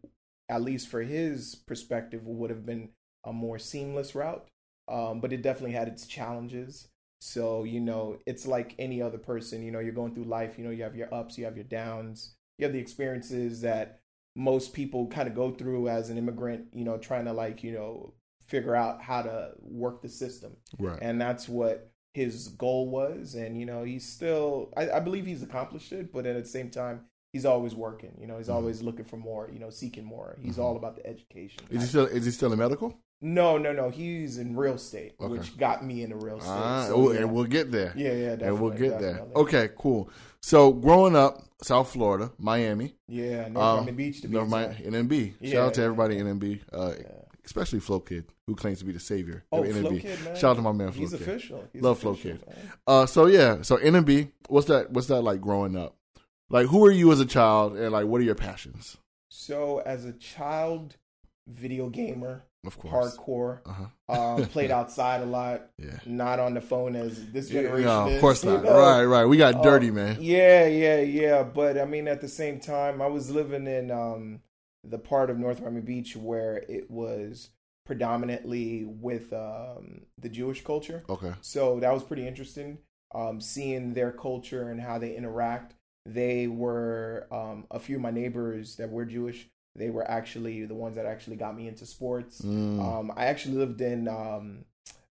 at 0.50 0.62
least 0.63 0.89
for 0.89 1.01
his 1.03 1.55
perspective, 1.55 2.25
would 2.27 2.50
have 2.51 2.65
been 2.65 2.89
a 3.25 3.33
more 3.33 3.59
seamless 3.59 4.15
route. 4.15 4.48
Um, 4.88 5.21
but 5.21 5.33
it 5.33 5.41
definitely 5.43 5.74
had 5.74 5.88
its 5.88 6.05
challenges. 6.07 6.89
So, 7.25 7.63
you 7.63 7.79
know, 7.79 8.20
it's 8.27 8.46
like 8.46 8.75
any 8.77 9.01
other 9.01 9.17
person, 9.17 9.63
you 9.63 9.72
know, 9.72 9.79
you're 9.79 9.94
going 9.94 10.13
through 10.13 10.25
life, 10.25 10.60
you 10.60 10.63
know, 10.63 10.70
you 10.70 10.84
have 10.84 10.96
your 10.96 11.12
ups, 11.12 11.38
you 11.39 11.46
have 11.46 11.55
your 11.58 11.65
downs, 11.65 12.36
you 12.60 12.65
have 12.65 12.74
the 12.74 12.79
experiences 12.79 13.62
that 13.62 14.01
most 14.36 14.74
people 14.74 15.08
kind 15.08 15.27
of 15.27 15.34
go 15.34 15.50
through 15.51 15.89
as 15.89 16.10
an 16.12 16.20
immigrant, 16.20 16.67
you 16.72 16.86
know, 16.86 17.00
trying 17.00 17.25
to 17.25 17.34
like, 17.34 17.63
you 17.63 17.72
know, 17.72 18.13
figure 18.46 18.75
out 18.75 19.01
how 19.01 19.24
to 19.24 19.53
work 19.60 20.03
the 20.03 20.10
system. 20.10 20.55
right. 20.79 21.01
And 21.01 21.20
that's 21.20 21.50
what 21.50 21.89
his 22.13 22.50
goal 22.50 22.89
was. 22.89 23.34
And, 23.34 23.60
you 23.60 23.65
know, 23.65 23.84
he's 23.84 24.08
still, 24.08 24.72
I, 24.77 24.91
I 24.91 25.00
believe 25.00 25.25
he's 25.25 25.41
accomplished 25.44 25.91
it, 25.94 26.13
but 26.13 26.27
at 26.27 26.41
the 26.41 26.48
same 26.48 26.70
time, 26.70 27.05
he's 27.34 27.46
always 27.46 27.74
working, 27.74 28.15
you 28.22 28.27
know, 28.27 28.38
he's 28.38 28.50
Mhm. 28.50 28.53
always 28.53 28.84
looking 28.84 29.05
for 29.05 29.17
more, 29.17 29.50
you 29.51 29.60
know, 29.60 29.72
seeking 29.72 30.05
more. 30.05 30.38
He's 30.41 30.58
Mhm. 30.58 30.63
all 30.63 30.77
about 30.77 30.96
the 30.96 31.08
education. 31.08 31.63
Is 31.72 31.82
he 31.82 31.88
still 31.88 32.05
is 32.05 32.25
he 32.25 32.32
still 32.32 32.53
in 32.53 32.60
medical? 32.60 33.00
No, 33.22 33.57
no, 33.57 33.72
no. 33.74 33.89
He's 33.89 34.38
in 34.38 34.55
real 34.55 34.74
estate, 34.75 35.15
Okay. 35.19 35.31
which 35.31 35.57
got 35.57 35.84
me 35.86 36.03
into 36.03 36.15
real 36.17 36.38
estate. 36.38 36.51
Ah, 36.51 36.86
So, 36.88 37.12
yeah. 37.12 37.19
and 37.22 37.34
we'll 37.34 37.45
get 37.45 37.72
there. 37.72 37.93
yeah, 37.95 38.12
yeah, 38.12 38.31
and 38.34 38.60
we'll 38.60 38.72
definitely, 38.72 38.88
get 38.89 39.00
there. 39.00 39.25
Okay, 39.36 39.69
cool. 39.77 40.10
So 40.41 40.72
growing 40.74 41.15
up, 41.15 41.41
South 41.63 41.91
Florida, 41.91 42.31
Miami, 42.38 42.95
Yeah, 43.07 43.48
North 43.48 43.57
Um, 43.65 43.75
Miami 43.86 43.91
Beach 43.93 44.22
to 44.22 44.27
be 44.27 44.34
North. 44.36 44.50
Miami, 44.50 44.75
NMB. 44.84 45.34
Shout 45.50 45.67
out 45.67 45.74
to 45.75 45.81
everybody 45.84 46.17
in 46.17 46.27
NMB, 46.27 46.62
uh, 46.74 46.93
Yeah. 47.00 47.05
especially 47.45 47.79
Flo 47.79 48.00
Kid, 48.01 48.25
who 48.45 48.53
claims 48.55 48.79
to 48.79 48.86
be 48.86 48.91
the 48.91 49.00
savior 49.00 49.43
Oh, 49.51 49.63
of 49.63 49.72
Flo 49.75 49.91
Kid, 49.98 50.24
man. 50.24 50.36
Shout 50.36 50.51
out 50.51 50.55
to 50.57 50.62
my 50.62 50.72
man 50.74 50.91
Flo 50.91 51.00
He's 51.01 51.12
Kid. 51.12 51.22
official. 51.22 51.63
He's 51.74 51.81
Love 51.81 52.00
Flo 52.00 52.13
Kid. 52.15 52.43
Uh, 52.86 53.05
so 53.05 53.25
yeah, 53.25 53.62
so 53.63 53.77
NMB, 53.77 54.31
what's 54.50 54.67
that? 54.67 54.91
What's 54.91 55.07
that 55.07 55.22
like 55.22 55.41
growing 55.41 55.75
up? 55.77 55.95
Like, 56.50 56.67
who 56.67 56.86
are 56.86 56.91
you 56.91 57.12
as 57.12 57.19
a 57.19 57.25
child, 57.25 57.75
and 57.77 57.91
like, 57.91 58.05
what 58.05 58.22
are 58.22 58.24
your 58.25 58.36
passions? 58.36 58.98
So, 59.31 59.79
as 59.79 60.05
a 60.05 60.13
child, 60.13 60.98
video 61.48 61.89
gamer, 61.89 62.43
Of 62.67 62.77
course. 62.77 63.17
hardcore, 63.17 63.60
Uh 63.65 63.74
huh. 64.10 64.36
um, 64.36 64.45
played 64.55 64.72
outside 64.72 65.22
a 65.22 65.25
lot, 65.25 65.69
Yeah. 65.77 65.98
not 66.05 66.39
on 66.39 66.53
the 66.53 66.62
phone 66.62 66.95
as 66.95 67.31
this 67.31 67.50
generation 67.50 67.86
No, 67.86 68.07
is. 68.07 68.15
of 68.15 68.22
course 68.22 68.43
you 68.43 68.51
not. 68.51 68.63
know? 68.63 68.77
Right, 68.79 69.03
right. 69.05 69.25
We 69.25 69.38
got 69.38 69.55
Uh, 69.55 69.62
dirty, 69.62 69.91
man. 69.91 70.17
Yeah, 70.19 70.65
yeah, 70.67 71.00
yeah. 71.01 71.43
But 71.43 71.77
I 71.77 71.86
mean, 71.86 72.07
at 72.07 72.22
the 72.22 72.27
same 72.29 72.60
time, 72.60 73.01
I 73.01 73.07
was 73.07 73.29
living 73.31 73.67
in 73.67 73.91
um, 73.91 74.41
the 74.84 75.00
part 75.00 75.29
of 75.29 75.38
North 75.39 75.62
Miami 75.62 75.81
Beach 75.81 76.15
where 76.15 76.57
it 76.69 76.89
was 76.91 77.50
predominantly 77.86 78.86
with 78.86 79.31
um, 79.34 80.01
the 80.17 80.29
Jewish 80.29 80.63
culture. 80.63 81.03
Okay. 81.10 81.34
So 81.41 81.79
that 81.79 81.93
was 81.93 82.03
pretty 82.03 82.27
interesting. 82.27 82.79
um, 83.13 83.39
seeing 83.39 83.93
their 83.93 84.12
culture 84.12 84.69
and 84.69 84.81
how 84.81 84.98
they 84.98 85.15
interact. 85.15 85.74
They 86.05 86.48
were 86.48 87.27
um, 87.31 87.65
a 87.72 87.79
few 87.79 87.95
of 87.95 88.01
my 88.01 88.12
neighbors 88.12 88.75
that 88.75 88.89
were 88.89 89.05
Jewish. 89.05 89.48
They 89.75 89.89
were 89.89 90.10
actually 90.10 90.65
the 90.65 90.75
ones 90.75 90.96
that 90.96 91.05
actually 91.05 91.36
got 91.36 91.55
me 91.55 91.67
into 91.67 91.86
sports. 91.86 92.41
Mm. 92.41 92.79
Um, 92.79 93.12
I 93.15 93.25
actually 93.25 93.55
lived 93.58 93.82
in 93.82 94.08
um, 94.08 94.65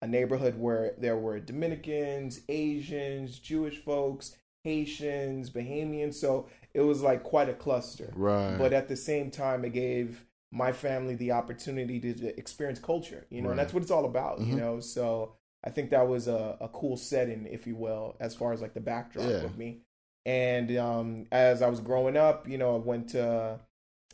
a 0.02 0.06
neighborhood 0.06 0.58
where 0.58 0.94
there 0.98 1.16
were 1.16 1.38
Dominicans, 1.40 2.40
Asians, 2.48 3.38
Jewish 3.38 3.76
folks, 3.78 4.36
Haitians, 4.64 5.50
Bahamians. 5.50 6.14
So 6.14 6.48
it 6.74 6.80
was 6.80 7.02
like 7.02 7.22
quite 7.22 7.48
a 7.48 7.54
cluster. 7.54 8.12
right. 8.16 8.56
But 8.58 8.72
at 8.72 8.88
the 8.88 8.96
same 8.96 9.30
time, 9.30 9.64
it 9.64 9.72
gave 9.72 10.24
my 10.50 10.72
family 10.72 11.14
the 11.14 11.32
opportunity 11.32 12.00
to, 12.00 12.38
experience 12.38 12.78
culture, 12.78 13.26
you 13.30 13.42
know, 13.42 13.50
and 13.50 13.58
that's 13.58 13.74
what 13.74 13.82
it's 13.82 13.92
all 13.92 14.06
about, 14.06 14.40
you 14.40 14.54
Mhm. 14.54 14.56
know. 14.56 14.80
So 14.80 15.34
I 15.62 15.70
think 15.70 15.90
that 15.90 16.08
was 16.08 16.26
a, 16.26 16.56
a 16.60 16.68
cool 16.68 16.96
setting, 16.96 17.46
if 17.46 17.66
you 17.66 17.76
will, 17.76 18.16
as 18.18 18.34
far 18.34 18.52
as 18.52 18.60
like 18.62 18.72
the 18.74 18.80
backdrop 18.80 19.28
Yeah. 19.28 19.44
of 19.44 19.58
me. 19.58 19.82
And 20.24 20.76
um, 20.76 21.26
as 21.32 21.62
I 21.62 21.68
was 21.68 21.80
growing 21.80 22.16
up, 22.16 22.48
you 22.48 22.58
know, 22.58 22.74
I 22.76 22.78
went 22.78 23.10
to 23.10 23.60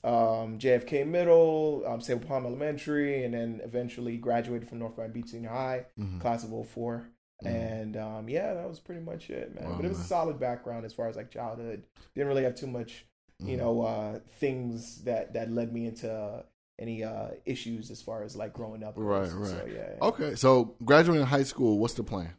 um, 0.04 0.58
JFK 0.58 1.06
Middle, 1.06 1.82
um, 1.87 2.00
Sabal 2.00 2.26
Palm 2.28 2.44
Elementary, 2.46 3.25
and 3.25 3.32
then 3.34 3.61
eventually 3.64 4.16
graduated 4.18 4.68
from 4.68 4.78
North 4.78 4.96
Miami 4.99 5.14
Beach 5.14 5.30
Senior 5.30 5.49
High, 5.50 5.87
Mhm. 5.99 6.20
class 6.20 6.44
of 6.44 6.68
4 6.68 7.08
Mhm. 7.42 7.46
And 7.46 7.96
um, 7.96 8.28
yeah, 8.28 8.54
that 8.54 8.68
was 8.68 8.78
pretty 8.80 9.00
much 9.00 9.30
it, 9.30 9.54
man. 9.54 9.70
Wow, 9.70 9.76
but 9.76 9.84
it 9.84 9.88
was 9.88 9.99
man. 9.99 10.04
a 10.04 10.08
solid 10.08 10.38
background 10.38 10.84
as 10.87 10.92
far 10.92 11.08
as 11.08 11.16
like 11.16 11.30
childhood. 11.30 11.84
Didn't 12.14 12.28
really 12.28 12.44
have 12.44 12.54
too 12.54 12.66
much 12.68 13.06
you 13.40 13.56
Mhm. 13.56 13.58
know 13.58 13.82
uh 13.82 14.20
things 14.38 15.02
that 15.02 15.32
that 15.32 15.50
led 15.50 15.73
me 15.73 15.87
into 15.87 16.44
any 16.78 17.02
uh 17.02 17.30
issues 17.44 17.90
as 17.90 18.00
far 18.00 18.23
as 18.23 18.37
like 18.37 18.52
growing 18.52 18.84
up 18.84 18.94
Right, 18.96 19.28
goes. 19.28 19.50
so 19.50 19.56
right. 19.58 19.73
yeah, 19.73 19.90
yeah. 19.96 20.06
Okay, 20.06 20.34
so 20.37 20.76
graduating 20.84 21.26
high 21.26 21.42
school, 21.42 21.78
what's 21.80 21.94
the 21.94 22.04
plan? 22.04 22.34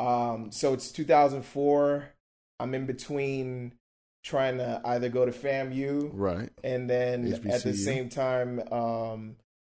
um 0.00 0.50
so 0.52 0.72
it's 0.72 0.90
2004 0.92 2.08
i'm 2.60 2.74
in 2.74 2.86
between 2.86 3.72
trying 4.24 4.56
to 4.58 4.80
either 4.86 5.08
go 5.08 5.24
to 5.26 5.30
famu 5.32 6.10
Right. 6.12 6.48
and 6.64 6.88
then 6.90 7.24
at 7.52 7.62
the 7.62 7.74
same 7.74 8.08
time 8.08 8.60
um 8.72 9.36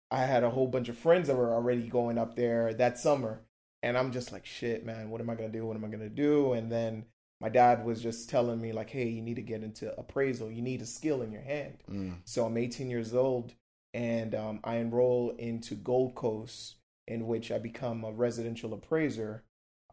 i 0.09 0.23
had 0.25 0.43
a 0.43 0.49
whole 0.49 0.67
bunch 0.67 0.87
of 0.89 0.97
friends 0.97 1.27
that 1.27 1.35
were 1.35 1.53
already 1.53 1.87
going 1.87 2.17
up 2.17 2.35
there 2.35 2.73
that 2.73 2.97
summer 2.97 3.41
and 3.83 3.97
i'm 3.97 4.11
just 4.11 4.31
like 4.31 4.45
shit 4.45 4.85
man 4.85 5.09
what 5.09 5.19
am 5.21 5.29
i 5.29 5.35
gonna 5.35 5.49
do 5.49 5.65
what 5.65 5.75
am 5.75 5.83
i 5.85 5.89
gonna 5.89 6.07
do 6.09 6.53
and 6.53 6.71
then 6.71 7.05
my 7.41 7.49
dad 7.49 7.85
was 7.85 8.01
just 8.01 8.29
telling 8.29 8.59
me 8.61 8.71
like 8.71 8.89
hey 8.89 9.07
you 9.07 9.21
need 9.21 9.35
to 9.35 9.41
get 9.41 9.63
into 9.63 9.93
appraisal 9.99 10.49
you 10.49 10.61
need 10.61 10.81
a 10.81 10.85
skill 10.85 11.21
in 11.21 11.31
your 11.31 11.43
hand 11.43 11.83
Mm. 11.91 12.15
So 12.25 12.45
I'm 12.45 12.57
18 12.57 12.89
years 12.89 13.13
old, 13.13 13.53
and 13.93 14.33
um, 14.33 14.59
I 14.63 14.77
enroll 14.77 15.31
into 15.37 15.75
Gold 15.75 16.15
Coast, 16.15 16.75
in 17.07 17.27
which 17.27 17.51
I 17.51 17.59
become 17.59 18.03
a 18.03 18.11
residential 18.11 18.73
appraiser. 18.73 19.43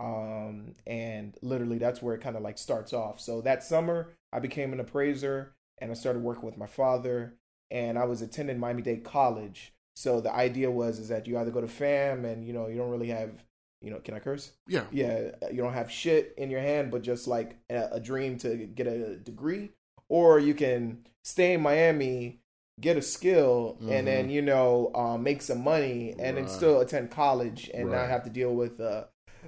Um, 0.00 0.74
and 0.86 1.36
literally, 1.42 1.78
that's 1.78 2.02
where 2.02 2.14
it 2.14 2.20
kind 2.20 2.36
of 2.36 2.42
like 2.42 2.58
starts 2.58 2.92
off. 2.92 3.20
So 3.20 3.40
that 3.42 3.62
summer, 3.62 4.08
I 4.34 4.40
became 4.40 4.72
an 4.72 4.80
appraiser, 4.80 5.54
and 5.78 5.90
I 5.90 5.94
started 5.94 6.22
working 6.22 6.44
with 6.44 6.58
my 6.58 6.66
father. 6.66 7.34
And 7.70 7.98
I 7.98 8.04
was 8.04 8.20
attending 8.22 8.58
Miami 8.58 8.82
Dade 8.82 9.04
College. 9.04 9.72
So 9.96 10.20
the 10.20 10.32
idea 10.32 10.70
was 10.70 10.98
is 10.98 11.08
that 11.08 11.26
you 11.26 11.38
either 11.38 11.50
go 11.50 11.60
to 11.60 11.68
FAM, 11.68 12.24
and 12.24 12.44
you 12.46 12.52
know 12.52 12.66
you 12.68 12.76
don't 12.76 12.90
really 12.90 13.08
have, 13.08 13.30
you 13.80 13.90
know, 13.90 13.98
can 14.00 14.14
I 14.14 14.18
curse? 14.18 14.52
Yeah. 14.68 14.84
yeah, 14.92 15.30
you 15.50 15.58
don't 15.58 15.72
have 15.72 15.90
shit 15.90 16.34
in 16.36 16.50
your 16.50 16.60
hand, 16.60 16.90
but 16.90 17.02
just 17.02 17.26
like 17.26 17.56
a, 17.70 17.88
a 17.92 18.00
dream 18.00 18.36
to 18.38 18.56
get 18.66 18.86
a 18.86 19.16
degree, 19.16 19.70
or 20.08 20.38
you 20.38 20.54
can 20.54 21.06
stay 21.24 21.54
in 21.54 21.62
Miami, 21.62 22.40
get 22.80 22.96
a 22.96 23.02
skill, 23.02 23.78
Mhm. 23.82 23.90
and 23.92 24.06
then 24.06 24.30
you 24.30 24.42
know 24.42 24.90
um, 24.94 25.22
make 25.22 25.42
some 25.42 25.62
money, 25.62 26.14
and 26.18 26.36
then 26.36 26.48
still 26.48 26.80
attend 26.80 27.10
college 27.10 27.70
and 27.72 27.88
Right. 27.88 27.98
not 27.98 28.08
have 28.10 28.24
to 28.24 28.30
deal 28.30 28.54
with 28.54 28.80
uh, 28.80 29.04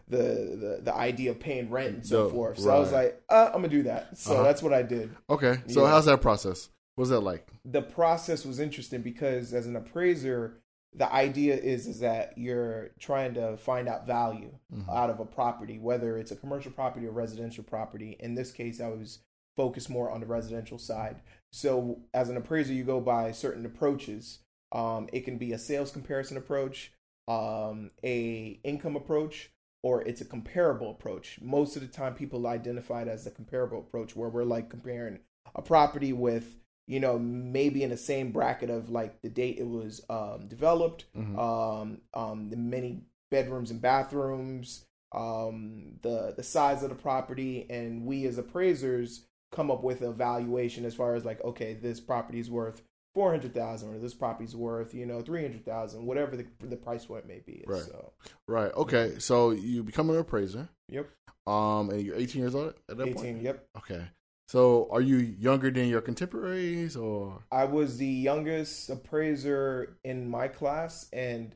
the 0.09 0.17
the 0.19 0.81
the 0.85 0.95
idea 0.95 1.31
of 1.31 1.41
paying 1.41 1.71
rent 1.71 1.95
and 1.95 2.07
so 2.07 2.29
forth. 2.31 2.59
So 2.59 2.71
I 2.71 2.79
was 2.79 2.93
like, 2.93 3.23
uh, 3.29 3.47
I'm 3.53 3.61
gonna 3.61 3.69
do 3.69 3.83
that. 3.85 4.17
So 4.19 4.35
Uh-huh. 4.35 4.43
that's 4.45 4.63
what 4.63 4.73
I 4.73 4.83
did. 4.83 5.15
Okay. 5.31 5.59
So 5.69 5.83
Yeah. 5.85 5.91
how's 5.91 6.05
that 6.07 6.21
process? 6.23 6.69
What's 6.97 7.11
that 7.11 7.21
like? 7.21 7.47
The 7.65 7.83
process 7.83 8.45
was 8.47 8.59
interesting 8.61 9.03
because 9.03 9.53
as 9.55 9.67
an 9.67 9.77
appraiser. 9.77 10.59
The 10.95 11.13
idea 11.13 11.55
is 11.57 11.87
is 11.87 12.01
that 12.01 12.39
you're 12.39 12.89
trying 12.99 13.35
to 13.35 13.59
find 13.59 13.87
out 13.87 14.07
value 14.07 14.51
Mhm. 14.75 14.89
out 14.89 15.11
of 15.11 15.21
a 15.21 15.27
property, 15.27 15.79
whether 15.79 16.17
it's 16.17 16.31
a 16.31 16.37
commercial 16.37 16.73
property 16.73 17.05
or 17.07 17.11
residential 17.11 17.63
property. 17.65 18.17
In 18.19 18.35
this 18.35 18.51
case, 18.51 18.81
I 18.81 18.89
was 18.89 19.19
focused 19.59 19.91
more 19.91 20.11
on 20.11 20.21
the 20.21 20.27
residential 20.27 20.79
side. 20.79 21.17
So, 21.53 22.01
as 22.15 22.31
an 22.31 22.39
appraiser, 22.39 22.73
you 22.73 22.83
go 22.85 23.01
by 23.03 23.33
certain 23.33 23.67
approaches. 23.67 24.39
Um, 24.73 25.11
it 25.13 25.27
can 25.27 25.37
be 25.37 25.53
a 25.53 25.59
sales 25.59 25.91
comparison 25.91 26.39
approach, 26.39 26.93
um, 27.29 27.91
a 28.03 28.59
income 28.65 28.97
approach, 28.97 29.51
or 29.83 30.03
it's 30.03 30.21
a 30.21 30.25
comparable 30.25 30.91
approach. 30.91 31.39
Most 31.41 31.77
of 31.77 31.83
the 31.83 31.89
time, 31.89 32.15
people 32.15 32.47
identify 32.47 33.03
it 33.03 33.09
as 33.09 33.25
the 33.25 33.31
comparable 33.31 33.79
approach, 33.81 34.17
where 34.17 34.29
we're 34.29 34.45
like 34.45 34.69
comparing 34.71 35.21
a 35.55 35.63
property 35.63 36.13
with 36.13 36.57
you 36.89 37.01
know 37.01 37.19
maybe 37.19 37.83
in 37.83 37.91
the 37.91 37.97
same 37.97 38.31
bracket 38.33 38.71
of 38.71 38.91
like 38.91 39.21
the 39.23 39.29
date 39.29 39.59
it 39.59 39.67
was 39.69 40.01
um, 40.09 40.47
developed 40.49 41.07
Mhm. 41.17 41.39
um, 41.39 42.01
um, 42.15 42.51
the 42.51 42.57
many 42.57 43.03
bedrooms 43.31 43.71
and 43.73 43.81
bathrooms, 43.83 44.85
um, 45.13 45.99
the 46.03 46.33
the 46.37 46.43
size 46.43 46.83
of 46.83 46.91
the 46.91 46.95
property, 46.97 47.67
and 47.71 48.05
we 48.07 48.27
as 48.27 48.39
appraisers 48.39 49.27
come 49.53 49.71
up 49.71 49.83
with 49.83 50.03
a 50.03 50.13
valuation 50.13 50.85
as 50.85 50.95
far 50.95 51.15
as 51.15 51.25
like, 51.25 51.43
okay, 51.45 51.75
this 51.75 52.01
property 52.01 52.39
is 52.41 52.51
worth 52.51 52.83
four 53.17 53.31
hundred 53.31 53.55
thousand, 53.55 53.95
or 53.95 53.99
this 53.99 54.13
property's 54.13 54.55
worth 54.55 54.93
you 54.95 55.07
know 55.07 55.23
three 55.23 55.41
hundred 55.41 55.65
thousand, 55.65 56.05
whatever 56.05 56.37
the 56.37 56.47
the 56.61 56.77
price 56.77 57.07
point 57.07 57.27
may 57.27 57.41
be. 57.47 57.65
Right. 57.67 57.81
So, 57.81 58.13
Right. 58.47 58.73
Okay. 58.75 59.19
So 59.19 59.53
you 59.53 59.83
become 59.83 60.11
an 60.11 60.19
appraiser. 60.19 60.69
yep, 60.91 61.09
Um, 61.47 61.89
and 61.91 62.03
you're 62.03 62.15
18 62.17 62.43
years 62.43 62.55
old 62.55 62.75
at 62.91 62.99
that 62.99 63.09
eighteen. 63.09 63.15
point. 63.15 63.43
Yep, 63.43 63.67
Okay. 63.79 64.03
So 64.49 64.89
are 64.93 65.01
you 65.01 65.17
younger 65.17 65.71
than 65.71 65.89
your 65.89 66.03
contemporaries 66.03 66.95
or? 66.97 67.43
I 67.51 67.65
was 67.65 67.97
the 67.97 68.07
youngest 68.07 68.91
appraiser 68.91 69.97
in 70.05 70.29
my 70.29 70.47
class, 70.49 71.09
and 71.13 71.55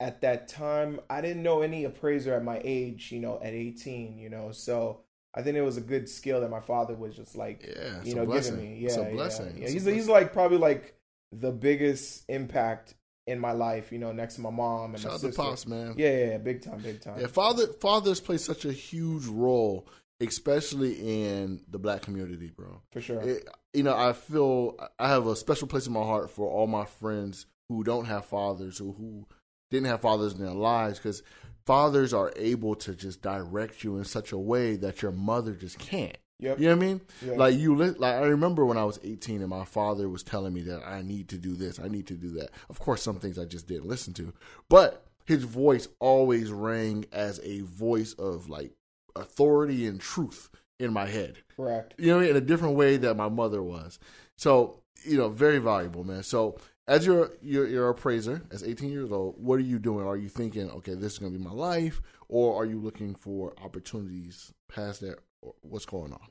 at 0.00 0.20
that 0.22 0.48
time, 0.48 0.98
I 1.08 1.20
didn't 1.20 1.42
know 1.44 1.62
any 1.62 1.84
appraiser 1.84 2.34
at 2.34 2.42
my 2.44 2.60
age. 2.64 3.12
You 3.12 3.20
know, 3.20 3.38
at 3.40 3.52
eighteen, 3.54 4.18
you 4.18 4.28
know, 4.28 4.50
so. 4.50 5.02
I 5.34 5.42
think 5.42 5.56
it 5.56 5.62
was 5.62 5.76
a 5.76 5.80
good 5.82 6.08
skill 6.08 6.40
that 6.40 6.50
my 6.50 6.60
father 6.60 6.94
was 6.94 7.14
just 7.16 7.36
like 7.36 7.64
Yeah. 7.66 8.02
You 8.02 8.14
know, 8.16 8.26
blessing. 8.26 8.56
giving 8.56 8.70
me. 8.74 8.78
Yeah, 8.80 8.86
it's 8.88 8.96
a 8.96 9.02
yeah, 9.02 9.10
blessing. 9.10 9.46
Yeah, 9.56 9.62
It's 9.62 9.70
a 9.70 9.72
he's 9.72 9.82
blessing. 9.84 9.94
he's 9.94 10.08
like 10.08 10.32
probably 10.32 10.58
like 10.58 10.94
the 11.32 11.52
biggest 11.52 12.24
impact 12.28 12.94
in 13.26 13.38
my 13.38 13.52
life. 13.52 13.92
You 13.92 13.98
know, 13.98 14.10
next 14.12 14.34
to 14.36 14.40
my 14.40 14.50
mom 14.50 14.94
and 14.94 15.00
Shout 15.00 15.10
my 15.10 15.14
out 15.14 15.20
to 15.20 15.26
sister. 15.28 15.42
pops, 15.42 15.66
man. 15.66 15.94
Yeah, 15.96 16.10
yeah, 16.10 16.26
yeah, 16.30 16.38
big 16.38 16.62
time, 16.62 16.80
big 16.80 17.00
time. 17.00 17.20
Yeah, 17.20 17.28
father 17.28 17.66
fathers 17.80 18.20
play 18.20 18.38
such 18.38 18.64
a 18.64 18.72
huge 18.72 19.26
role, 19.26 19.86
especially 20.20 20.94
in 20.94 21.60
the 21.68 21.78
black 21.78 22.02
community, 22.02 22.50
bro. 22.54 22.82
for 22.92 23.00
sure. 23.00 23.20
It, 23.20 23.48
you 23.72 23.82
know, 23.82 23.96
I 23.96 24.12
feel 24.12 24.76
I 24.98 25.08
have 25.08 25.26
a 25.26 25.36
special 25.36 25.68
place 25.68 25.86
in 25.86 25.92
my 25.92 26.02
heart 26.02 26.30
for 26.30 26.48
all 26.50 26.66
my 26.66 26.84
friends 26.86 27.46
who 27.68 27.84
don't 27.84 28.06
have 28.06 28.24
fathers 28.24 28.80
or 28.80 28.92
who 28.94 29.26
didn't 29.70 29.86
have 29.86 30.00
fathers 30.00 30.32
in 30.34 30.40
their 30.44 30.52
lives 30.54 30.98
because 30.98 31.22
fathers 31.70 32.12
are 32.12 32.32
able 32.34 32.74
to 32.74 32.96
just 32.96 33.22
direct 33.22 33.84
you 33.84 33.96
in 33.96 34.04
such 34.04 34.32
a 34.32 34.38
way 34.38 34.74
that 34.74 35.02
your 35.02 35.12
mother 35.12 35.52
just 35.52 35.78
can't. 35.78 36.16
yep. 36.40 36.58
You 36.58 36.64
know 36.68 36.74
what 36.74 36.82
I 36.82 36.86
mean? 36.86 37.00
Yeah. 37.24 37.34
Like 37.34 37.54
you, 37.54 37.76
li- 37.76 37.94
like 37.96 38.14
I 38.14 38.22
remember 38.22 38.66
when 38.66 38.76
I 38.76 38.82
was 38.84 38.98
18 39.04 39.40
and 39.40 39.50
my 39.50 39.64
father 39.64 40.08
was 40.08 40.24
telling 40.24 40.52
me 40.52 40.62
that 40.62 40.84
I 40.84 41.02
need 41.02 41.28
to 41.28 41.38
do 41.38 41.54
this, 41.54 41.78
I 41.78 41.86
need 41.86 42.08
to 42.08 42.14
do 42.14 42.30
that. 42.32 42.50
Of 42.68 42.80
course, 42.80 43.02
some 43.02 43.20
things 43.20 43.38
I 43.38 43.44
just 43.44 43.68
didn't 43.68 43.86
listen 43.86 44.12
to, 44.14 44.32
but 44.68 45.06
his 45.26 45.44
voice 45.44 45.86
always 46.00 46.50
rang 46.50 47.04
as 47.12 47.38
a 47.44 47.60
voice 47.60 48.14
of 48.14 48.50
like 48.50 48.72
authority 49.14 49.86
and 49.86 50.00
truth 50.00 50.50
in 50.80 50.92
my 50.92 51.06
head. 51.06 51.36
Correct. 51.56 51.94
You 51.98 52.08
know, 52.08 52.18
in 52.18 52.34
a 52.34 52.40
different 52.40 52.74
way 52.74 52.96
that 52.96 53.14
my 53.14 53.28
mother 53.28 53.62
was. 53.62 54.00
So 54.36 54.80
you 55.04 55.16
know, 55.16 55.28
very 55.28 55.58
valuable, 55.58 56.02
man. 56.02 56.24
So 56.24 56.58
as 56.90 57.06
you're, 57.06 57.30
you're 57.40 57.86
a 57.86 57.90
appraiser, 57.92 58.42
as 58.50 58.64
18 58.64 58.90
years 58.90 59.12
old, 59.12 59.36
what 59.38 59.54
are 59.54 59.60
you 59.62 59.78
doing? 59.78 60.04
Are 60.06 60.16
you 60.16 60.28
thinking, 60.28 60.68
okay, 60.72 60.94
this 60.94 61.12
is 61.14 61.18
going 61.20 61.32
to 61.32 61.38
be 61.38 61.44
my 61.44 61.52
life, 61.52 62.02
or 62.28 62.60
are 62.60 62.66
you 62.66 62.80
looking 62.80 63.14
for 63.14 63.54
opportunities 63.62 64.52
past 64.68 65.00
that? 65.02 65.18
Or 65.40 65.54
what's 65.62 65.86
going 65.86 66.12
on? 66.12 66.26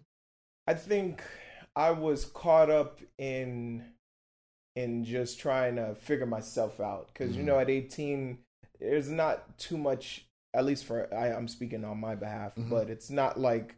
I 0.68 0.74
think 0.74 1.24
I 1.76 1.92
was 1.92 2.26
caught 2.26 2.70
up 2.70 3.00
in 3.18 3.86
in 4.76 5.04
just 5.04 5.40
trying 5.40 5.78
to 5.78 5.96
figure 5.96 6.26
myself 6.28 6.80
out 6.80 7.08
because 7.08 7.36
you 7.36 7.42
Mhm. 7.42 7.46
know 7.48 7.60
at 7.60 7.70
18 7.70 8.38
there's 8.80 9.10
not 9.10 9.58
too 9.58 9.78
much 9.78 10.28
at 10.54 10.64
least 10.64 10.86
for 10.86 11.12
I, 11.14 11.34
i'm 11.34 11.48
speaking 11.48 11.84
on 11.84 12.00
my 12.00 12.14
behalf 12.16 12.56
Mhm. 12.56 12.70
but 12.70 12.90
it's 12.90 13.10
not 13.10 13.40
like 13.40 13.76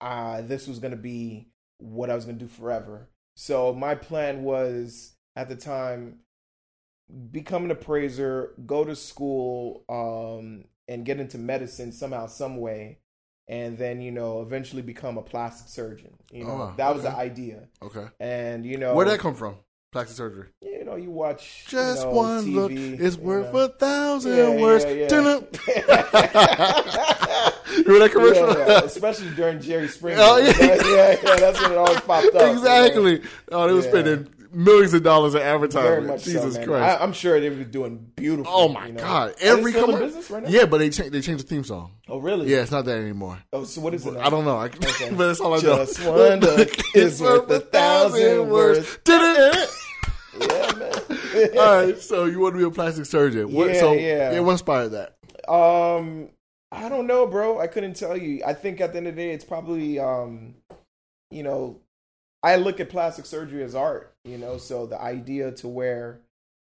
uh 0.00 0.40
this 0.40 0.66
was 0.66 0.78
gonna 0.78 0.96
be 0.96 1.48
what 1.78 2.08
i 2.10 2.14
was 2.14 2.24
gonna 2.24 2.38
do 2.38 2.48
forever 2.48 3.08
so 3.36 3.74
my 3.74 3.94
plan 3.94 4.42
was 4.42 5.12
at 5.36 5.48
the 5.48 5.56
time 5.56 6.18
become 7.30 7.64
an 7.64 7.70
appraiser 7.70 8.52
go 8.66 8.84
to 8.84 8.96
school 8.96 9.84
um 9.88 10.64
and 10.88 11.04
get 11.04 11.20
into 11.20 11.36
medicine 11.38 11.92
somehow 11.92 12.26
some 12.26 12.56
way 12.58 12.98
and 13.48 13.76
then 13.76 14.00
you 14.00 14.10
know 14.10 14.40
eventually 14.40 14.82
become 14.82 15.18
a 15.18 15.22
plastic 15.22 15.68
surgeon 15.68 16.12
you 16.30 16.44
know 16.44 16.52
Oh, 16.70 16.74
that 16.76 16.94
was 16.94 17.02
the 17.02 17.10
idea 17.14 17.68
Okay, 17.82 18.06
and 18.20 18.64
you 18.64 18.78
know 18.78 18.94
where'd 18.94 19.08
that 19.08 19.18
come 19.20 19.34
from? 19.34 19.56
Plastic 19.90 20.16
surgery. 20.16 20.46
you 20.62 20.84
know, 20.86 20.96
you 20.96 21.10
watch 21.10 21.66
Just 21.68 22.04
you 22.06 22.08
know, 22.08 22.16
one 22.16 22.46
TV, 22.46 22.54
look 22.54 22.72
is 22.72 23.18
worth 23.18 23.52
know. 23.52 23.58
a 23.58 23.68
thousand 23.68 24.34
Yeah, 24.34 24.62
words. 24.62 24.84
yeah, 24.86 24.92
yeah. 25.02 25.08
Remember 27.76 27.98
that 27.98 28.10
commercial? 28.12 28.48
Yeah, 28.48 28.66
yeah, 28.68 28.80
especially 28.84 29.30
during 29.34 29.60
Jerry 29.60 29.88
Springer. 29.88 30.18
Oh, 30.20 30.36
yeah. 30.38 30.52
yeah, 30.60 31.16
yeah, 31.22 31.36
that's 31.36 31.60
when 31.60 31.72
it 31.72 31.76
always 31.78 32.00
popped 32.00 32.34
up. 32.34 32.52
exactly. 32.54 33.22
Oh, 33.50 33.66
they 33.66 33.74
were 33.74 33.80
Yeah. 33.82 33.88
spending 33.90 34.41
millions 34.52 34.94
of 34.94 35.02
dollars 35.02 35.34
in 35.34 35.42
advertising. 35.42 36.06
much 36.06 36.24
Jesus 36.24 36.54
so. 36.54 36.64
Christ. 36.64 37.00
I, 37.00 37.02
I'm 37.02 37.12
sure 37.12 37.40
they 37.40 37.50
were 37.50 37.64
doing 37.64 38.10
beautiful. 38.16 38.52
oh 38.54 38.68
my 38.68 38.86
you 38.86 38.92
know? 38.92 39.00
God! 39.00 39.34
Every 39.40 39.76
in 39.76 39.98
business 39.98 40.30
right 40.30 40.42
now? 40.42 40.48
Yeah, 40.48 40.66
but 40.66 40.78
they 40.78 40.90
changed. 40.90 41.12
They 41.12 41.20
changed 41.20 41.44
the 41.44 41.48
theme 41.48 41.64
song. 41.64 41.92
Oh, 42.08 42.18
really? 42.18 42.50
Yeah, 42.50 42.62
it's 42.62 42.70
not 42.70 42.84
that 42.84 42.98
anymore. 42.98 43.38
Oh, 43.52 43.64
so 43.64 43.80
what 43.80 43.94
is 43.94 44.06
it? 44.06 44.14
now? 44.14 44.20
I 44.20 44.30
don't 44.30 44.44
know. 44.44 44.58
I, 44.58 44.68
but 45.10 45.16
that's 45.16 45.40
all 45.40 45.54
I 45.54 45.60
Just 45.60 46.00
know. 46.00 46.12
one 46.12 46.40
look 46.40 46.94
is 46.94 47.20
worth 47.20 47.50
a 47.50 47.60
thousand 47.60 48.50
words. 48.50 48.98
Did 49.04 49.68
Yeah, 50.40 50.72
man. 50.76 50.92
all 51.58 51.86
right. 51.86 51.98
So 52.00 52.26
you 52.26 52.40
want 52.40 52.54
to 52.54 52.58
be 52.58 52.64
a 52.64 52.70
plastic 52.70 53.06
surgeon? 53.06 53.52
What, 53.52 53.68
Yeah, 53.68 53.80
so, 53.80 53.92
yeah. 53.92 54.40
What 54.40 54.52
inspired 54.52 54.90
that? 54.90 55.16
Um, 55.52 56.30
I 56.70 56.88
don't 56.88 57.06
know, 57.06 57.26
bro. 57.26 57.60
I 57.60 57.66
couldn't 57.66 57.94
tell 57.94 58.16
you. 58.16 58.42
I 58.46 58.54
think 58.54 58.80
at 58.80 58.92
the 58.92 58.98
end 58.98 59.06
of 59.06 59.16
the 59.16 59.22
day, 59.22 59.30
it's 59.32 59.44
probably, 59.44 59.98
um, 59.98 60.54
you 61.30 61.42
know, 61.42 61.80
I 62.42 62.56
look 62.56 62.80
at 62.80 62.88
plastic 62.88 63.26
surgery 63.26 63.62
as 63.62 63.74
art. 63.74 64.11
You 64.24 64.38
know, 64.38 64.56
so 64.58 64.86
the 64.86 65.00
idea 65.00 65.50
to 65.52 65.68
where 65.68 66.20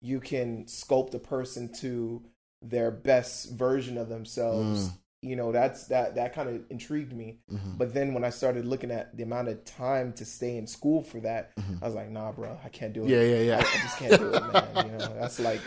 you 0.02 0.20
can 0.20 0.64
sculpt 0.64 1.14
a 1.14 1.18
person 1.18 1.72
to 1.80 2.22
their 2.62 2.90
best 2.90 3.52
version 3.52 3.96
of 3.98 4.08
themselves. 4.08 4.88
Mm. 4.88 4.92
You 5.22 5.36
know, 5.36 5.52
that's 5.52 5.86
that 5.86 6.16
that 6.16 6.34
kind 6.34 6.48
of 6.50 6.62
intrigued 6.68 7.12
me. 7.14 7.38
Mhm. 7.50 7.78
But 7.78 7.94
then 7.94 8.12
when 8.12 8.24
I 8.24 8.30
started 8.30 8.66
looking 8.66 8.90
at 8.90 9.16
the 9.16 9.22
amount 9.22 9.48
of 9.48 9.64
time 9.64 10.12
to 10.14 10.24
stay 10.26 10.56
in 10.58 10.66
school 10.66 11.02
for 11.02 11.20
that, 11.20 11.56
Mhm. 11.56 11.82
I 11.82 11.86
was 11.86 11.94
like, 11.94 12.10
nah, 12.10 12.32
bro, 12.32 12.58
I 12.62 12.68
can't 12.68 12.92
do 12.92 13.04
it. 13.04 13.08
Yeah, 13.08 13.22
yeah, 13.22 13.38
yeah. 13.42 13.56
I, 13.56 13.60
I 13.60 13.82
just 13.82 13.96
can't 13.98 14.20
do 14.20 14.34
it, 14.34 14.52
man. 14.52 14.86
You 14.86 14.92
know, 14.98 15.14
that's 15.18 15.40
like 15.40 15.60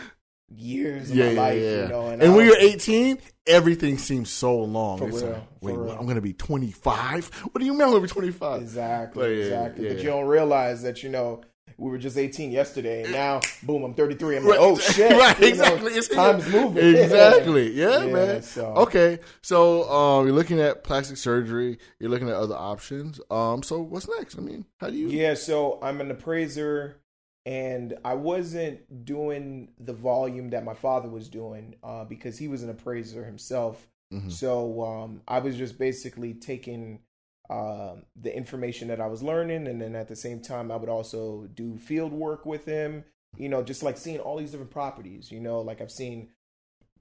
years 0.54 1.10
of 1.10 1.16
Yeah, 1.16 1.24
my 1.26 1.30
yeah, 1.32 1.40
life. 1.40 1.62
yeah. 1.62 1.82
You 1.82 1.88
know, 1.88 2.06
And, 2.08 2.22
I 2.22 2.28
when 2.36 2.46
you're 2.46 2.56
18, 2.58 3.18
everything 3.46 3.98
seems 3.98 4.30
so 4.30 4.56
long. 4.58 5.00
Real, 5.00 5.10
like, 5.10 5.20
for 5.20 5.42
wait, 5.60 5.72
real. 5.72 5.84
what? 5.86 5.96
I'm 5.98 6.04
going 6.04 6.14
to 6.16 6.20
be 6.22 6.32
25? 6.34 7.28
What 7.50 7.58
do 7.58 7.64
you 7.64 7.72
mean 7.72 7.82
I'm 7.82 7.92
to 7.94 8.00
be 8.00 8.06
25? 8.08 8.62
Exactly, 8.62 9.38
yeah, 9.38 9.44
exactly. 9.44 9.88
But 9.88 9.98
you 9.98 10.04
don't 10.04 10.26
realize 10.26 10.82
that 10.82 11.02
you 11.02 11.08
know 11.08 11.40
we 11.78 11.90
were 11.90 11.98
just 11.98 12.16
18 12.18 12.50
yesterday, 12.50 13.04
and 13.04 13.12
now 13.12 13.40
boom, 13.62 13.84
I'm 13.84 13.94
33. 13.94 14.36
I'm 14.36 14.44
Right. 14.44 14.50
like, 14.50 14.60
oh 14.60 14.76
shit, 14.78 15.12
right, 15.12 15.38
you 15.38 15.44
know, 15.44 15.48
exactly. 15.50 15.92
It's 15.92 16.08
time's 16.08 16.48
moving. 16.48 16.84
Exactly. 16.96 17.72
Yeah, 17.72 18.04
Yeah, 18.04 18.12
man. 18.12 18.42
so- 18.42 18.74
Okay. 18.76 19.18
So 19.42 19.88
um, 19.90 20.26
you're 20.26 20.34
looking 20.34 20.60
at 20.60 20.84
plastic 20.84 21.16
surgery. 21.16 21.78
You're 22.00 22.10
looking 22.10 22.28
at 22.28 22.34
other 22.34 22.56
options. 22.56 23.20
Um, 23.30 23.62
so 23.62 23.80
what's 23.80 24.08
next? 24.08 24.36
I 24.36 24.40
mean, 24.42 24.66
how 24.80 24.90
do 24.90 24.96
you? 24.96 25.08
Yeah, 25.08 25.34
so 25.34 25.78
I'm 25.82 26.00
an 26.00 26.10
appraiser, 26.10 27.00
and 27.46 27.96
I 28.04 28.14
wasn't 28.14 29.04
doing 29.04 29.68
the 29.78 29.92
volume 29.94 30.50
that 30.50 30.64
my 30.64 30.74
father 30.74 31.08
was 31.08 31.28
doing 31.28 31.76
uh, 31.82 32.04
because 32.04 32.36
he 32.38 32.48
was 32.48 32.62
an 32.62 32.70
appraiser 32.70 33.24
himself. 33.24 33.86
Mhm. 34.12 34.32
So 34.32 34.82
um, 34.84 35.20
I 35.28 35.38
was 35.38 35.56
just 35.56 35.78
basically 35.78 36.34
taking 36.34 37.00
um, 37.50 38.04
the 38.16 38.34
information 38.34 38.88
that 38.88 39.00
I 39.00 39.06
was 39.06 39.22
learning, 39.22 39.68
and 39.68 39.80
then 39.80 39.94
at 39.96 40.08
the 40.08 40.16
same 40.16 40.40
time, 40.40 40.70
I 40.70 40.76
would 40.76 40.88
also 40.88 41.48
do 41.54 41.76
field 41.78 42.12
work 42.12 42.46
with 42.46 42.64
him. 42.66 43.04
You 43.36 43.48
know, 43.48 43.62
just 43.62 43.82
like 43.82 43.96
seeing 43.98 44.20
all 44.20 44.36
these 44.38 44.50
different 44.50 44.70
properties. 44.72 45.30
You 45.32 45.40
know, 45.40 45.60
like 45.60 45.80
I've 45.80 45.90
seen 45.92 46.30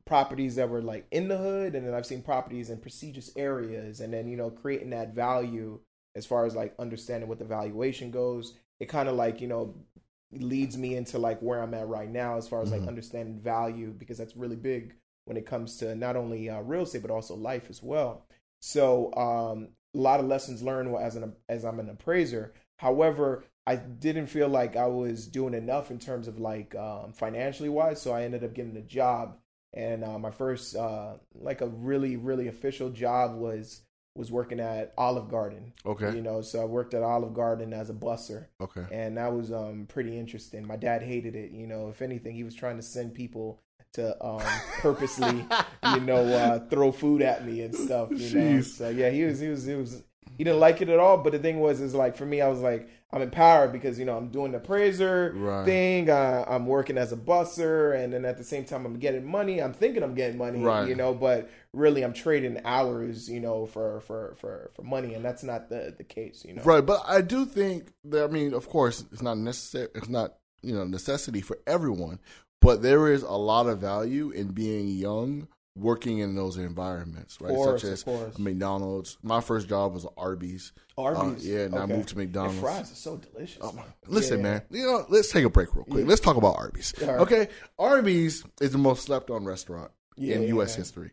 properties 0.06 0.56
that 0.56 0.70
were 0.70 0.82
like 0.82 1.06
in 1.12 1.28
the 1.28 1.38
hood, 1.38 1.76
and 1.76 1.86
then 1.86 1.94
I've 1.94 2.06
seen 2.06 2.22
properties 2.22 2.70
in 2.70 2.80
prestigious 2.80 3.32
areas, 3.36 4.00
and 4.00 4.14
then 4.14 4.28
you 4.28 4.38
know, 4.38 4.50
creating 4.50 4.92
that 4.92 5.14
value 5.14 5.80
as 6.16 6.26
far 6.26 6.46
as 6.46 6.56
like 6.56 6.74
understanding 6.80 7.30
what 7.30 7.40
the 7.40 7.46
valuation 7.46 8.12
goes. 8.12 8.54
It 8.80 8.90
kind 8.90 9.10
of 9.10 9.16
like 9.16 9.42
you 9.42 9.48
know 9.48 9.76
leads 10.32 10.78
me 10.78 10.96
into 10.96 11.18
like 11.20 11.40
where 11.42 11.62
I'm 11.62 11.74
at 11.74 11.88
right 11.88 12.10
now 12.10 12.38
as 12.38 12.48
far 12.48 12.62
as 12.62 12.72
like 12.72 12.82
Mhm. 12.82 12.88
understanding 12.88 13.40
value 13.40 13.94
because 13.98 14.18
that's 14.18 14.36
really 14.36 14.58
big 14.58 14.94
when 15.26 15.38
it 15.38 15.46
comes 15.46 15.78
to 15.78 15.96
not 15.96 16.16
only 16.16 16.50
uh, 16.50 16.62
real 16.62 16.84
estate 16.84 17.02
but 17.02 17.12
also 17.12 17.36
life 17.36 17.68
as 17.70 17.82
well. 17.82 18.26
So 18.60 19.14
um, 19.16 19.70
a 19.98 20.00
lot 20.00 20.20
of 20.20 20.28
lessons 20.28 20.62
learned 20.62 20.96
as 20.96 21.16
an 21.16 21.34
as 21.50 21.66
I'm 21.66 21.80
an 21.80 21.90
appraiser. 21.90 22.54
However, 22.80 23.44
I 23.66 23.76
didn't 23.76 24.28
feel 24.28 24.48
like 24.48 24.76
I 24.78 24.86
was 24.88 25.28
doing 25.28 25.54
enough 25.54 25.92
in 25.92 26.00
terms 26.00 26.28
of 26.28 26.40
like 26.40 26.76
um, 26.76 27.12
financially 27.14 27.70
wise, 27.70 28.02
so 28.02 28.14
I 28.14 28.24
ended 28.24 28.44
up 28.44 28.54
getting 28.54 28.78
a 28.78 28.82
job. 28.82 29.38
And 29.74 30.04
uh, 30.04 30.18
my 30.20 30.32
first 30.32 30.76
uh, 30.76 31.16
like 31.34 31.62
a 31.62 31.68
really 31.68 32.16
really 32.16 32.48
official 32.48 32.90
job 32.90 33.36
was 33.36 33.82
was 34.16 34.32
working 34.32 34.60
at 34.60 34.94
Olive 34.98 35.30
Garden. 35.30 35.74
Okay. 35.86 36.16
You 36.16 36.22
know, 36.24 36.42
so 36.42 36.62
I 36.62 36.66
worked 36.66 36.94
at 36.96 37.04
Olive 37.04 37.36
Garden 37.36 37.72
as 37.72 37.92
a 37.92 37.94
busser 37.94 38.48
Okay. 38.60 38.86
and 38.92 39.16
that 39.18 39.32
was 39.32 39.52
um 39.52 39.86
pretty 39.88 40.18
interesting. 40.18 40.66
My 40.66 40.76
dad 40.78 41.04
hated 41.04 41.36
it. 41.36 41.52
You 41.52 41.68
know, 41.68 41.90
if 41.90 42.02
anything, 42.02 42.36
he 42.36 42.44
was 42.44 42.56
trying 42.56 42.78
to 42.78 42.84
send 42.84 43.14
people 43.14 43.60
to 43.94 44.26
um 44.26 44.42
purposely, 44.80 45.46
you 45.94 46.00
know, 46.02 46.24
uh, 46.34 46.60
throw 46.70 46.92
food 46.92 47.22
at 47.22 47.46
me 47.46 47.62
and 47.62 47.76
stuff. 47.76 48.10
You 48.12 48.18
know, 48.18 48.42
Jeez. 48.60 48.66
so 48.66 48.90
yeah, 48.90 49.10
he 49.10 49.24
was 49.24 49.40
he 49.40 49.48
was 49.48 49.66
he 49.66 49.74
was 49.76 50.04
he 50.38 50.44
didn't 50.44 50.60
like 50.60 50.82
it 50.82 50.90
at 50.90 51.00
all. 51.00 51.18
But 51.18 51.32
the 51.34 51.40
thing 51.40 51.60
was, 51.60 51.82
is 51.82 51.96
like 51.96 52.16
for 52.16 52.26
me, 52.26 52.42
I 52.42 52.48
was 52.48 52.60
like, 52.60 52.88
I'm 53.12 53.22
empowered 53.24 53.72
because 53.72 53.98
you 53.98 54.06
know 54.06 54.16
I'm 54.18 54.28
doing 54.30 54.52
the 54.52 54.58
appraiser 54.60 55.34
Right. 55.36 55.66
thing. 55.66 56.10
Uh, 56.10 56.46
I'm 56.48 56.66
working 56.68 56.98
as 56.98 57.12
a 57.12 57.18
busser, 57.18 57.96
and 57.98 58.14
then 58.14 58.24
at 58.26 58.38
the 58.38 58.44
same 58.44 58.66
time, 58.66 58.86
I'm 58.86 59.00
getting 59.00 59.26
money. 59.26 59.60
I'm 59.62 59.74
thinking 59.74 60.04
I'm 60.04 60.14
getting 60.16 60.38
money, 60.38 60.60
Right. 60.60 60.88
you 60.88 60.96
know, 60.96 61.14
but 61.14 61.50
really, 61.74 62.04
I'm 62.04 62.14
trading 62.14 62.60
hours, 62.66 63.30
you 63.30 63.40
know, 63.40 63.66
for 63.66 64.02
for 64.02 64.36
for 64.40 64.70
for 64.76 64.84
money, 64.84 65.14
and 65.16 65.24
that's 65.26 65.44
not 65.44 65.70
the 65.70 65.96
the 65.98 66.04
case, 66.04 66.44
you 66.48 66.54
know. 66.54 66.62
Right, 66.64 66.86
but 66.86 67.02
I 67.08 67.22
do 67.22 67.46
think 67.46 67.92
that 68.06 68.26
I 68.26 68.28
mean, 68.28 68.54
of 68.54 68.68
course, 68.70 69.06
it's 69.12 69.22
not 69.24 69.38
necessary. 69.38 69.88
It's 69.96 70.10
not 70.10 70.36
you 70.62 70.74
know 70.76 70.84
necessity 70.86 71.40
for 71.42 71.58
everyone, 71.66 72.20
but 72.62 72.82
there 72.82 73.12
is 73.12 73.24
a 73.24 73.32
lot 73.32 73.68
of 73.68 73.80
value 73.80 74.30
in 74.32 74.48
being 74.48 74.88
young, 74.90 75.48
working 75.76 76.20
in 76.20 76.36
those 76.36 76.58
environments, 76.58 77.40
right? 77.40 77.54
Course, 77.54 77.82
Such 77.84 78.08
as. 78.08 78.40
McDonald's. 78.40 79.18
My 79.22 79.42
first 79.42 79.70
job 79.70 79.94
was 79.94 80.06
Arby's. 80.18 80.74
Arby's. 80.98 81.48
Uh, 81.48 81.52
yeah, 81.54 81.60
and 81.66 81.76
I 81.76 81.86
moved 81.86 82.10
to 82.10 82.18
McDonald's. 82.18 82.56
And 82.58 82.64
fries 82.66 82.92
are 82.92 82.96
so 82.96 83.18
delicious. 83.18 83.60
Oh. 83.62 83.74
Listen, 84.08 84.38
Yeah. 84.38 84.44
man. 84.44 84.62
You 84.72 84.86
know, 84.86 85.06
let's 85.10 85.32
take 85.32 85.46
a 85.46 85.50
break 85.50 85.76
real 85.76 85.86
quick. 85.86 86.00
Yeah. 86.04 86.10
Let's 86.10 86.22
talk 86.22 86.36
about 86.38 86.56
Arby's. 86.58 86.94
Right. 87.00 87.10
Okay, 87.20 87.48
Arby's 87.78 88.44
is 88.60 88.72
the 88.72 88.78
most 88.80 89.04
slept-on 89.04 89.46
restaurant 89.46 89.92
Yeah, 90.16 90.36
in 90.38 90.44
U.S. 90.44 90.74
history. 90.76 91.12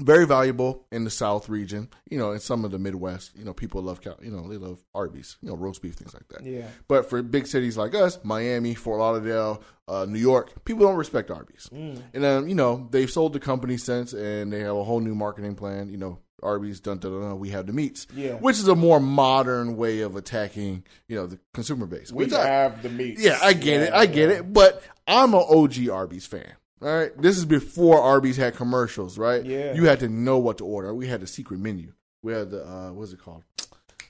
Very 0.00 0.26
valuable 0.26 0.86
in 0.92 1.04
the 1.04 1.10
South 1.10 1.48
region. 1.48 1.88
You 2.10 2.18
know, 2.18 2.32
in 2.32 2.40
some 2.40 2.64
of 2.64 2.70
the 2.70 2.78
Midwest, 2.78 3.36
you 3.36 3.44
know, 3.44 3.52
people 3.52 3.82
love 3.82 4.00
cow- 4.00 4.16
you 4.22 4.30
know 4.30 4.48
they 4.48 4.56
love 4.56 4.78
Arby's. 4.94 5.36
You 5.42 5.48
know, 5.50 5.56
roast 5.56 5.82
beef 5.82 5.94
things 5.94 6.14
like 6.14 6.28
that. 6.28 6.44
Yeah. 6.44 6.66
But 6.86 7.08
for 7.10 7.22
big 7.22 7.46
cities 7.46 7.76
like 7.76 7.94
us, 7.94 8.18
Miami, 8.22 8.74
Fort 8.74 8.98
Lauderdale, 9.00 9.62
uh, 9.88 10.06
New 10.08 10.18
York, 10.18 10.64
people 10.64 10.86
don't 10.86 10.96
respect 10.96 11.30
Arby's. 11.30 11.68
Mm. 11.72 12.02
And 12.14 12.24
um, 12.24 12.48
you 12.48 12.54
know, 12.54 12.86
they've 12.90 13.10
sold 13.10 13.32
the 13.32 13.40
company 13.40 13.76
since, 13.76 14.12
and 14.12 14.52
they 14.52 14.60
have 14.60 14.76
a 14.76 14.84
whole 14.84 15.00
new 15.00 15.14
marketing 15.14 15.54
plan. 15.56 15.88
You 15.88 15.96
know, 15.96 16.18
Arby's 16.42 16.78
dun 16.80 16.98
dun 16.98 17.12
dun. 17.20 17.38
We 17.40 17.50
have 17.50 17.66
the 17.66 17.72
meats, 17.72 18.06
Yeah. 18.14 18.34
which 18.34 18.58
is 18.58 18.68
a 18.68 18.76
more 18.76 19.00
modern 19.00 19.76
way 19.76 20.00
of 20.02 20.14
attacking 20.14 20.84
you 21.08 21.16
know 21.16 21.26
the 21.26 21.38
consumer 21.54 21.86
base. 21.86 22.12
We 22.12 22.32
I- 22.32 22.46
have 22.46 22.82
the 22.82 22.88
meat. 22.90 23.18
yeah, 23.18 23.38
I 23.42 23.52
get 23.52 23.80
it. 23.82 23.92
I 23.92 24.06
get 24.06 24.30
it. 24.30 24.52
But 24.52 24.82
I'm 25.06 25.34
an 25.34 25.42
OG 25.48 25.88
Arby's 25.88 26.26
fan. 26.26 26.52
All 26.80 26.88
right. 26.88 27.10
This 27.20 27.36
is 27.38 27.44
before 27.44 28.00
Arby's 28.00 28.36
had 28.36 28.54
commercials, 28.54 29.18
right? 29.18 29.44
Yeah. 29.44 29.74
You 29.74 29.84
had 29.84 30.00
to 30.00 30.08
know 30.08 30.38
what 30.38 30.58
to 30.58 30.64
order. 30.64 30.94
We 30.94 31.06
had 31.08 31.20
the 31.20 31.26
secret 31.26 31.58
menu. 31.60 31.92
We 32.22 32.32
had 32.32 32.50
the 32.50 32.64
uh 32.66 32.92
what's 32.92 33.12
it 33.12 33.20
called? 33.20 33.44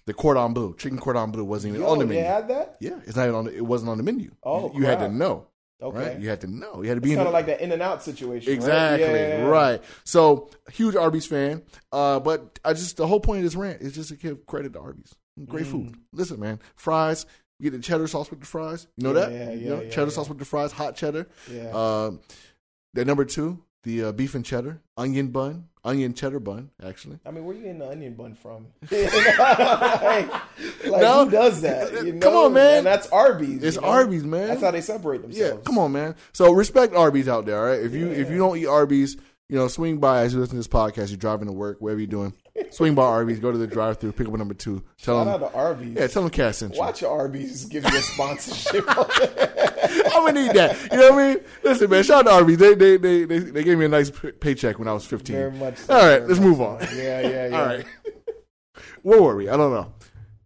The 0.07 0.15
cordon 0.15 0.55
bleu. 0.55 0.75
Chicken 0.77 0.99
cordon 0.99 1.31
bleu 1.31 1.45
wasn't 1.45 1.75
even 1.75 1.83
Yo, 1.87 1.93
on 1.93 1.99
the 1.99 2.05
they 2.07 2.15
menu. 2.15 2.25
had 2.25 2.49
that? 2.49 2.77
yeah, 2.81 2.99
it's 3.07 3.17
not 3.17 3.25
even 3.25 3.35
on 3.35 3.45
the, 3.47 3.55
it 3.57 3.65
wasn't 3.65 3.91
on 3.91 3.99
the 3.99 4.03
menu. 4.03 4.31
Oh, 4.43 4.73
you, 4.73 4.81
you 4.81 4.87
had 4.87 4.99
to 5.01 5.09
know. 5.09 5.47
Okay. 5.81 5.97
Right? 5.99 6.19
You 6.19 6.29
had 6.29 6.41
to 6.41 6.47
know. 6.49 6.83
You 6.83 6.89
had 6.89 6.97
to 6.97 7.01
be 7.01 7.15
kind 7.15 7.27
of 7.29 7.33
like 7.33 7.47
that 7.47 7.61
in 7.61 7.71
and 7.73 7.81
out 7.83 8.03
situation. 8.03 8.53
Exactly. 8.53 9.07
Yeah, 9.07 9.39
yeah. 9.39 9.45
Right. 9.45 9.83
So 10.05 10.51
huge 10.73 10.97
Arby's 10.97 11.27
fan. 11.27 11.63
Uh, 11.93 12.19
but 12.21 12.59
I 12.65 12.73
just 12.73 12.97
the 12.97 13.07
whole 13.07 13.21
point 13.21 13.39
of 13.39 13.45
this 13.45 13.55
rant 13.55 13.81
is 13.83 13.95
just 13.95 14.09
to 14.09 14.17
give 14.17 14.45
credit 14.47 14.73
to 14.73 14.81
Arby's. 14.81 15.15
Great 15.47 15.67
Mm. 15.67 15.71
food. 15.71 15.97
Listen, 16.13 16.41
man, 16.41 16.59
fries. 16.75 17.27
You 17.61 17.71
get 17.71 17.77
the 17.77 17.83
cheddar 17.83 18.09
sauce 18.09 18.31
with 18.31 18.41
the 18.41 18.47
fries. 18.47 18.89
You 18.97 19.05
know 19.05 19.15
Yeah, 19.21 19.27
that? 19.27 19.33
yeah, 19.33 19.51
you 19.53 19.59
yeah, 19.61 19.69
know, 19.69 19.81
yeah, 19.83 19.91
cheddar 19.91 20.07
yeah. 20.11 20.13
sauce 20.15 20.29
with 20.29 20.39
the 20.39 20.45
fries, 20.45 20.73
hot 20.73 20.97
cheddar. 20.97 21.29
Yeah. 21.53 21.71
Um, 21.71 22.21
number 23.07 23.25
two, 23.25 23.63
the 23.85 24.05
uh, 24.05 24.13
beef 24.13 24.35
and 24.35 24.45
cheddar, 24.45 24.81
onion 24.97 25.29
bun, 25.29 25.69
onion 25.85 26.13
cheddar 26.15 26.41
bun. 26.41 26.71
Actually, 26.85 27.19
I 27.25 27.31
mean, 27.31 27.45
where 27.45 27.55
are 27.55 27.59
you 27.59 27.63
getting 27.65 27.79
the 27.79 27.89
onion 27.89 28.15
bun 28.15 28.35
from? 28.35 28.67
like, 28.91 30.31
like, 30.31 31.01
No. 31.01 31.25
who 31.25 31.31
does 31.31 31.61
that? 31.63 32.05
You 32.05 32.19
Come 32.19 32.35
on, 32.35 32.53
man. 32.53 32.79
And 32.79 32.87
that's 32.87 33.09
Arby's. 33.09 33.63
it's 33.63 33.77
you 33.77 33.83
know? 33.83 33.89
Arby's, 33.89 34.25
man. 34.25 34.49
That's 34.49 34.63
how 34.63 34.71
they 34.71 34.81
separate 34.81 35.23
themselves. 35.23 35.55
Yeah, 35.57 35.61
come 35.65 35.79
on, 35.79 35.93
man. 35.93 36.15
So 36.33 36.53
respect 36.53 36.95
Arby's 36.95 37.29
out 37.29 37.47
there, 37.47 37.59
all 37.59 37.67
right? 37.67 37.81
If 37.81 37.95
you 37.95 38.09
if 38.09 38.31
you 38.31 38.39
don't 38.39 38.57
eat 38.59 38.67
Arby's, 38.67 39.17
you 39.49 39.57
know, 39.57 39.69
swing 39.69 39.99
by 39.99 40.23
as 40.23 40.35
you 40.35 40.41
listen 40.41 40.53
to 40.53 40.59
this 40.59 40.69
podcast. 40.69 41.09
You're 41.09 41.17
driving 41.17 41.47
to 41.47 41.53
work, 41.53 41.79
wherever 41.81 41.99
you're 42.01 42.07
doing. 42.07 42.35
Swing 42.71 42.95
by 42.95 43.03
Arby's, 43.05 43.39
go 43.39 43.51
to 43.53 43.59
the 43.59 43.67
drive-through, 43.67 44.13
pick 44.13 44.27
up 44.29 44.35
a 44.35 44.37
number 44.37 44.55
two. 44.55 44.83
Tell 45.03 45.25
Shout 45.25 45.29
out 45.29 45.41
them, 45.41 45.51
to 45.51 45.57
Arby's. 45.57 45.95
yeah, 45.97 46.07
tell 46.07 46.23
them 46.23 46.31
Cass 46.31 46.59
sent 46.59 46.75
you. 46.75 46.81
Watch 46.81 47.03
your 47.03 47.11
Arby's 47.11 47.65
give 47.67 47.85
you 47.85 47.97
a 47.97 48.01
sponsorship. 48.03 48.85
I'm 48.99 50.27
gonna 50.27 50.33
need 50.33 50.53
that. 50.55 50.77
You 50.93 50.99
know 50.99 51.11
what 51.13 51.23
I 51.23 51.29
mean? 51.35 51.45
Listen, 51.65 51.91
man. 51.91 52.03
Shout 52.03 52.27
out 52.27 52.31
to 52.31 52.37
Arby's. 52.37 52.59
They 52.59 52.75
they 52.75 52.97
they 52.97 53.25
they, 53.25 53.39
they 53.39 53.65
gave 53.65 53.79
me 53.79 53.85
a 53.87 53.89
nice 53.89 54.11
p- 54.11 54.33
paycheck 54.33 54.79
when 54.79 54.89
I 54.89 54.93
was 54.93 55.05
15. 55.07 55.35
Very 55.37 55.51
much. 55.53 55.77
So, 55.79 55.95
All 55.95 56.07
right, 56.07 56.23
let's 56.27 56.41
move 56.41 56.59
so. 56.59 56.65
on. 56.67 56.81
Yeah, 56.97 57.21
yeah, 57.21 57.49
yeah. 57.49 57.59
All 57.61 57.67
right. 57.67 57.85
Where 59.03 59.23
were 59.23 59.37
we? 59.37 59.49
I 59.49 59.57
don't 59.57 59.73
know. 59.73 59.93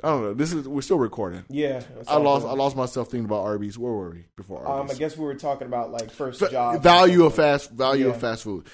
I 0.04 0.08
don't 0.08 0.22
know. 0.22 0.34
This 0.34 0.52
is 0.52 0.68
we're 0.68 0.82
still 0.82 0.98
recording. 0.98 1.44
Yeah. 1.48 1.82
I 2.08 2.16
lost 2.16 2.44
good. 2.44 2.50
I 2.50 2.54
lost 2.54 2.76
myself 2.76 3.08
thinking 3.10 3.24
about 3.24 3.42
Arby's. 3.44 3.78
Where 3.78 3.92
were 3.92 4.10
we 4.10 4.26
before 4.36 4.66
Um, 4.68 4.90
I 4.90 4.94
guess 4.94 5.16
we 5.16 5.24
were 5.24 5.34
talking 5.34 5.66
about 5.66 5.90
like 5.92 6.10
first 6.10 6.40
Fa- 6.40 6.50
job. 6.50 6.82
value 6.82 7.24
of 7.24 7.34
fast 7.34 7.70
value 7.70 8.06
Yeah. 8.06 8.12
of 8.12 8.20
fast 8.20 8.42
food. 8.44 8.66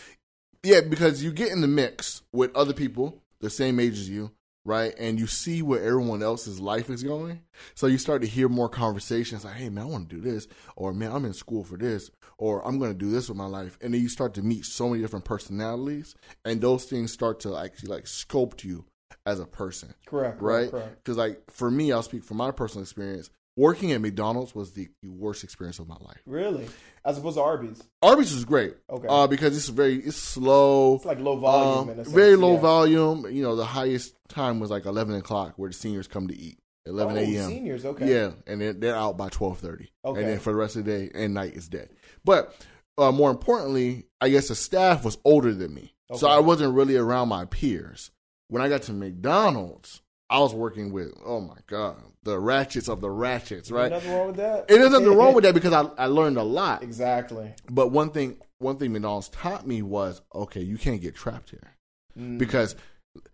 Yeah, 0.64 0.80
because 0.80 1.22
you 1.22 1.30
get 1.32 1.52
in 1.52 1.60
the 1.60 1.68
mix 1.68 2.22
with 2.32 2.54
other 2.56 2.72
people 2.72 3.22
the 3.40 3.50
same 3.50 3.78
age 3.80 3.94
as 3.94 4.08
you, 4.08 4.30
right? 4.64 4.94
And 4.98 5.18
you 5.18 5.26
see 5.26 5.62
where 5.62 5.82
everyone 5.82 6.22
else's 6.22 6.60
life 6.60 6.90
is 6.90 7.02
going. 7.02 7.40
So 7.74 7.86
you 7.86 7.98
start 7.98 8.22
to 8.22 8.28
hear 8.28 8.48
more 8.48 8.68
conversations 8.68 9.44
like, 9.44 9.54
hey, 9.54 9.68
man, 9.68 9.84
I 9.84 9.86
want 9.86 10.08
to 10.10 10.16
do 10.16 10.20
this. 10.20 10.48
Or, 10.76 10.92
man, 10.92 11.12
I'm 11.12 11.24
in 11.24 11.32
school 11.32 11.64
for 11.64 11.76
this. 11.76 12.10
Or, 12.36 12.66
I'm 12.66 12.78
going 12.78 12.92
to 12.92 12.98
do 12.98 13.10
this 13.10 13.28
with 13.28 13.38
my 13.38 13.46
life. 13.46 13.78
And 13.80 13.94
then 13.94 14.00
you 14.00 14.08
start 14.08 14.34
to 14.34 14.42
meet 14.42 14.64
so 14.64 14.88
many 14.88 15.00
different 15.02 15.24
personalities. 15.24 16.14
And 16.44 16.60
those 16.60 16.84
things 16.84 17.12
start 17.12 17.40
to 17.40 17.56
actually 17.56 17.90
like 17.90 18.04
sculpt 18.04 18.64
you 18.64 18.84
as 19.24 19.40
a 19.40 19.46
person. 19.46 19.94
Correct. 20.06 20.40
Right? 20.40 20.70
Because, 20.70 21.16
like, 21.16 21.42
for 21.50 21.70
me, 21.70 21.92
I'll 21.92 22.02
speak 22.02 22.24
from 22.24 22.36
my 22.36 22.50
personal 22.50 22.82
experience. 22.82 23.30
Working 23.56 23.90
at 23.90 24.00
McDonald's 24.00 24.54
was 24.54 24.72
the 24.72 24.88
worst 25.02 25.42
experience 25.42 25.80
of 25.80 25.88
my 25.88 25.96
life. 26.00 26.20
Really? 26.26 26.68
As 27.08 27.16
opposed 27.16 27.36
to 27.38 27.42
Arby's. 27.42 27.82
Arby's 28.02 28.32
is 28.32 28.44
great. 28.44 28.76
Okay. 28.90 29.06
Uh, 29.08 29.26
because 29.26 29.56
it's 29.56 29.68
very 29.68 29.94
it's 29.94 30.18
slow. 30.18 30.96
It's 30.96 31.06
like 31.06 31.18
low 31.18 31.36
volume. 31.38 31.78
Um, 31.78 31.88
in 31.88 32.00
a 32.00 32.04
sense, 32.04 32.14
very 32.14 32.36
low 32.36 32.56
yeah. 32.56 32.60
volume. 32.60 33.26
You 33.30 33.42
know, 33.42 33.56
the 33.56 33.64
highest 33.64 34.14
time 34.28 34.60
was 34.60 34.70
like 34.70 34.84
eleven 34.84 35.14
o'clock, 35.14 35.54
where 35.56 35.70
the 35.70 35.74
seniors 35.74 36.06
come 36.06 36.28
to 36.28 36.38
eat. 36.38 36.58
Eleven 36.84 37.16
Oh, 37.16 37.20
a.m. 37.20 37.48
Seniors, 37.48 37.86
okay. 37.86 38.12
Yeah, 38.12 38.32
and 38.46 38.60
then 38.60 38.80
they're 38.80 38.94
out 38.94 39.16
by 39.16 39.30
twelve 39.30 39.58
thirty. 39.58 39.90
Okay. 40.04 40.20
And 40.20 40.28
then 40.28 40.38
for 40.38 40.52
the 40.52 40.58
rest 40.58 40.76
of 40.76 40.84
the 40.84 40.90
day 40.92 41.10
and 41.14 41.32
night 41.32 41.54
is 41.54 41.66
dead. 41.66 41.88
But 42.26 42.54
uh, 42.98 43.10
more 43.10 43.30
importantly, 43.30 44.04
I 44.20 44.28
guess 44.28 44.48
the 44.48 44.54
staff 44.54 45.02
was 45.02 45.16
older 45.24 45.54
than 45.54 45.72
me, 45.72 45.94
so 46.14 46.28
I 46.28 46.40
wasn't 46.40 46.74
really 46.74 46.96
around 46.96 47.30
my 47.30 47.46
peers. 47.46 48.10
When 48.48 48.60
I 48.60 48.68
got 48.68 48.82
to 48.82 48.92
McDonald's, 48.92 50.02
I 50.30 50.40
was 50.40 50.54
working 50.54 50.92
with 50.92 51.12
oh 51.24 51.40
my 51.40 51.56
god, 51.66 51.96
the 52.22 52.38
ratchets 52.38 52.88
of 52.88 53.00
the 53.00 53.10
ratchets, 53.10 53.70
right? 53.70 53.90
Nothing 53.90 54.12
wrong 54.12 54.26
with 54.28 54.36
that. 54.36 54.70
And 54.70 54.80
there's 54.80 54.90
nothing 54.92 55.14
wrong 55.16 55.34
with 55.34 55.44
that 55.44 55.54
because 55.54 55.72
I, 55.72 55.82
I 55.96 56.06
learned 56.06 56.36
a 56.36 56.42
lot. 56.42 56.82
Exactly. 56.82 57.52
But 57.70 57.90
one 57.90 58.10
thing 58.10 58.36
one 58.58 58.76
thing 58.76 58.92
McDonald's 58.92 59.28
taught 59.30 59.66
me 59.66 59.82
was 59.82 60.20
okay, 60.34 60.60
you 60.60 60.76
can't 60.78 61.00
get 61.00 61.14
trapped 61.14 61.50
here 61.50 61.74
Mm. 62.18 62.36
because 62.38 62.74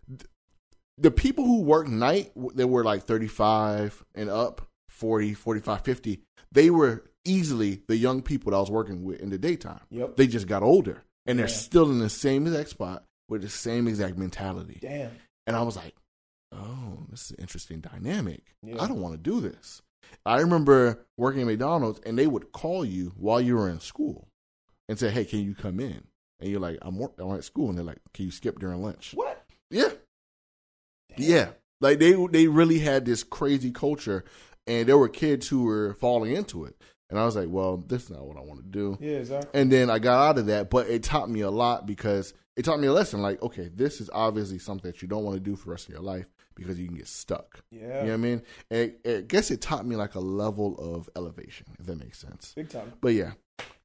th- 0.09 0.29
the 0.99 1.11
people 1.11 1.45
who 1.45 1.63
work 1.63 1.87
night 1.89 2.33
they 2.55 2.65
were 2.67 2.85
like 2.85 3.05
35 3.05 4.05
and 4.15 4.29
up 4.29 4.63
40 4.91 5.33
45 5.35 5.81
50 5.81 6.21
they 6.53 6.69
were 6.71 7.05
easily 7.25 7.83
the 7.89 7.97
young 7.97 8.21
people 8.21 8.51
that 8.51 8.57
i 8.59 8.61
was 8.61 8.71
working 8.71 9.03
with 9.05 9.21
in 9.21 9.31
the 9.31 9.39
daytime 9.39 9.81
Yep. 9.91 10.17
they 10.17 10.27
just 10.27 10.47
got 10.47 10.63
older 10.63 11.03
and 11.27 11.39
they're 11.39 11.47
Yeah. 11.49 11.55
still 11.55 11.91
in 11.91 11.99
the 11.99 12.11
same 12.11 12.47
exact 12.47 12.69
spot 12.71 13.05
with 13.29 13.41
the 13.43 13.49
same 13.49 13.89
exact 13.89 14.19
mentality 14.19 14.79
Damn. 14.83 15.13
and 15.47 15.57
i 15.57 15.63
was 15.63 15.77
like 15.77 15.95
oh 16.55 16.99
this 17.11 17.25
is 17.27 17.31
an 17.33 17.37
interesting 17.41 17.81
dynamic 17.81 18.43
Yeah. 18.63 18.83
i 18.83 18.87
don't 18.89 19.01
want 19.01 19.15
to 19.15 19.19
do 19.31 19.41
this 19.41 19.83
i 20.27 20.39
remember 20.41 21.05
working 21.17 21.41
at 21.43 21.47
mcdonald's 21.47 22.01
and 22.07 22.19
they 22.19 22.27
would 22.27 22.53
call 22.53 22.85
you 22.85 23.13
while 23.17 23.41
you 23.41 23.57
were 23.57 23.69
in 23.69 23.81
school 23.81 24.29
and 24.89 24.99
say 24.99 25.11
hey 25.11 25.25
can 25.25 25.41
you 25.41 25.55
come 25.55 25.81
in 25.81 26.05
and 26.41 26.51
you're 26.51 26.61
like 26.61 26.79
i'm, 26.83 26.99
work- 26.99 27.15
I'm 27.19 27.33
at 27.35 27.45
school 27.45 27.69
and 27.69 27.79
they're 27.79 27.85
like 27.85 28.01
can 28.13 28.27
you 28.27 28.31
skip 28.31 28.59
during 28.59 28.83
lunch 28.83 29.13
What? 29.15 29.45
yeah. 29.71 29.89
Yeah. 31.17 31.51
Like 31.81 31.99
they 31.99 32.13
they 32.31 32.49
really 32.49 32.79
had 32.79 33.05
this 33.05 33.23
crazy 33.23 33.71
culture 33.71 34.25
and 34.67 34.89
there 34.89 34.99
were 34.99 35.09
kids 35.09 35.49
who 35.49 35.65
were 35.65 35.95
falling 35.95 36.33
into 36.35 36.65
it. 36.65 36.77
And 37.11 37.19
I 37.21 37.25
was 37.27 37.37
like, 37.37 37.49
well, 37.51 37.77
this 37.77 38.05
is 38.05 38.11
not 38.11 38.27
what 38.27 38.37
I 38.37 38.41
want 38.41 38.61
to 38.61 38.67
do. 38.67 38.97
Yeah, 39.01 39.19
exactly. 39.19 39.51
And 39.61 39.71
then 39.71 39.91
I 39.91 39.99
got 39.99 40.27
out 40.31 40.39
of 40.39 40.47
that, 40.47 40.71
but 40.71 40.89
it 40.89 41.03
taught 41.03 41.29
me 41.31 41.43
a 41.43 41.51
lot 41.51 41.87
because 41.87 42.33
it 42.57 42.65
taught 42.65 42.81
me 42.81 42.87
a 42.89 42.93
lesson 42.93 43.21
like, 43.23 43.41
okay, 43.43 43.71
this 43.73 44.01
is 44.01 44.09
obviously 44.13 44.59
something 44.59 44.91
that 44.91 45.03
you 45.03 45.09
don't 45.09 45.23
want 45.25 45.37
to 45.37 45.41
do 45.41 45.55
for 45.55 45.67
the 45.67 45.71
rest 45.73 45.87
of 45.87 45.93
your 45.93 46.03
life 46.03 46.27
because 46.55 46.79
you 46.79 46.87
can 46.87 46.97
get 46.97 47.09
stuck. 47.09 47.63
Yeah. 47.71 47.81
You 47.81 47.89
know 47.89 48.01
what 48.03 48.13
I 48.13 48.17
mean? 48.17 48.43
And 48.71 48.95
I 49.07 49.21
guess 49.23 49.51
it 49.51 49.61
taught 49.61 49.87
me 49.87 49.97
like 49.97 50.15
a 50.15 50.21
level 50.21 50.77
of 50.79 51.09
elevation, 51.17 51.67
if 51.79 51.87
that 51.87 51.99
makes 51.99 52.19
sense. 52.19 52.53
Big 52.55 52.69
time. 52.69 52.93
But 53.01 53.15
yeah. 53.15 53.33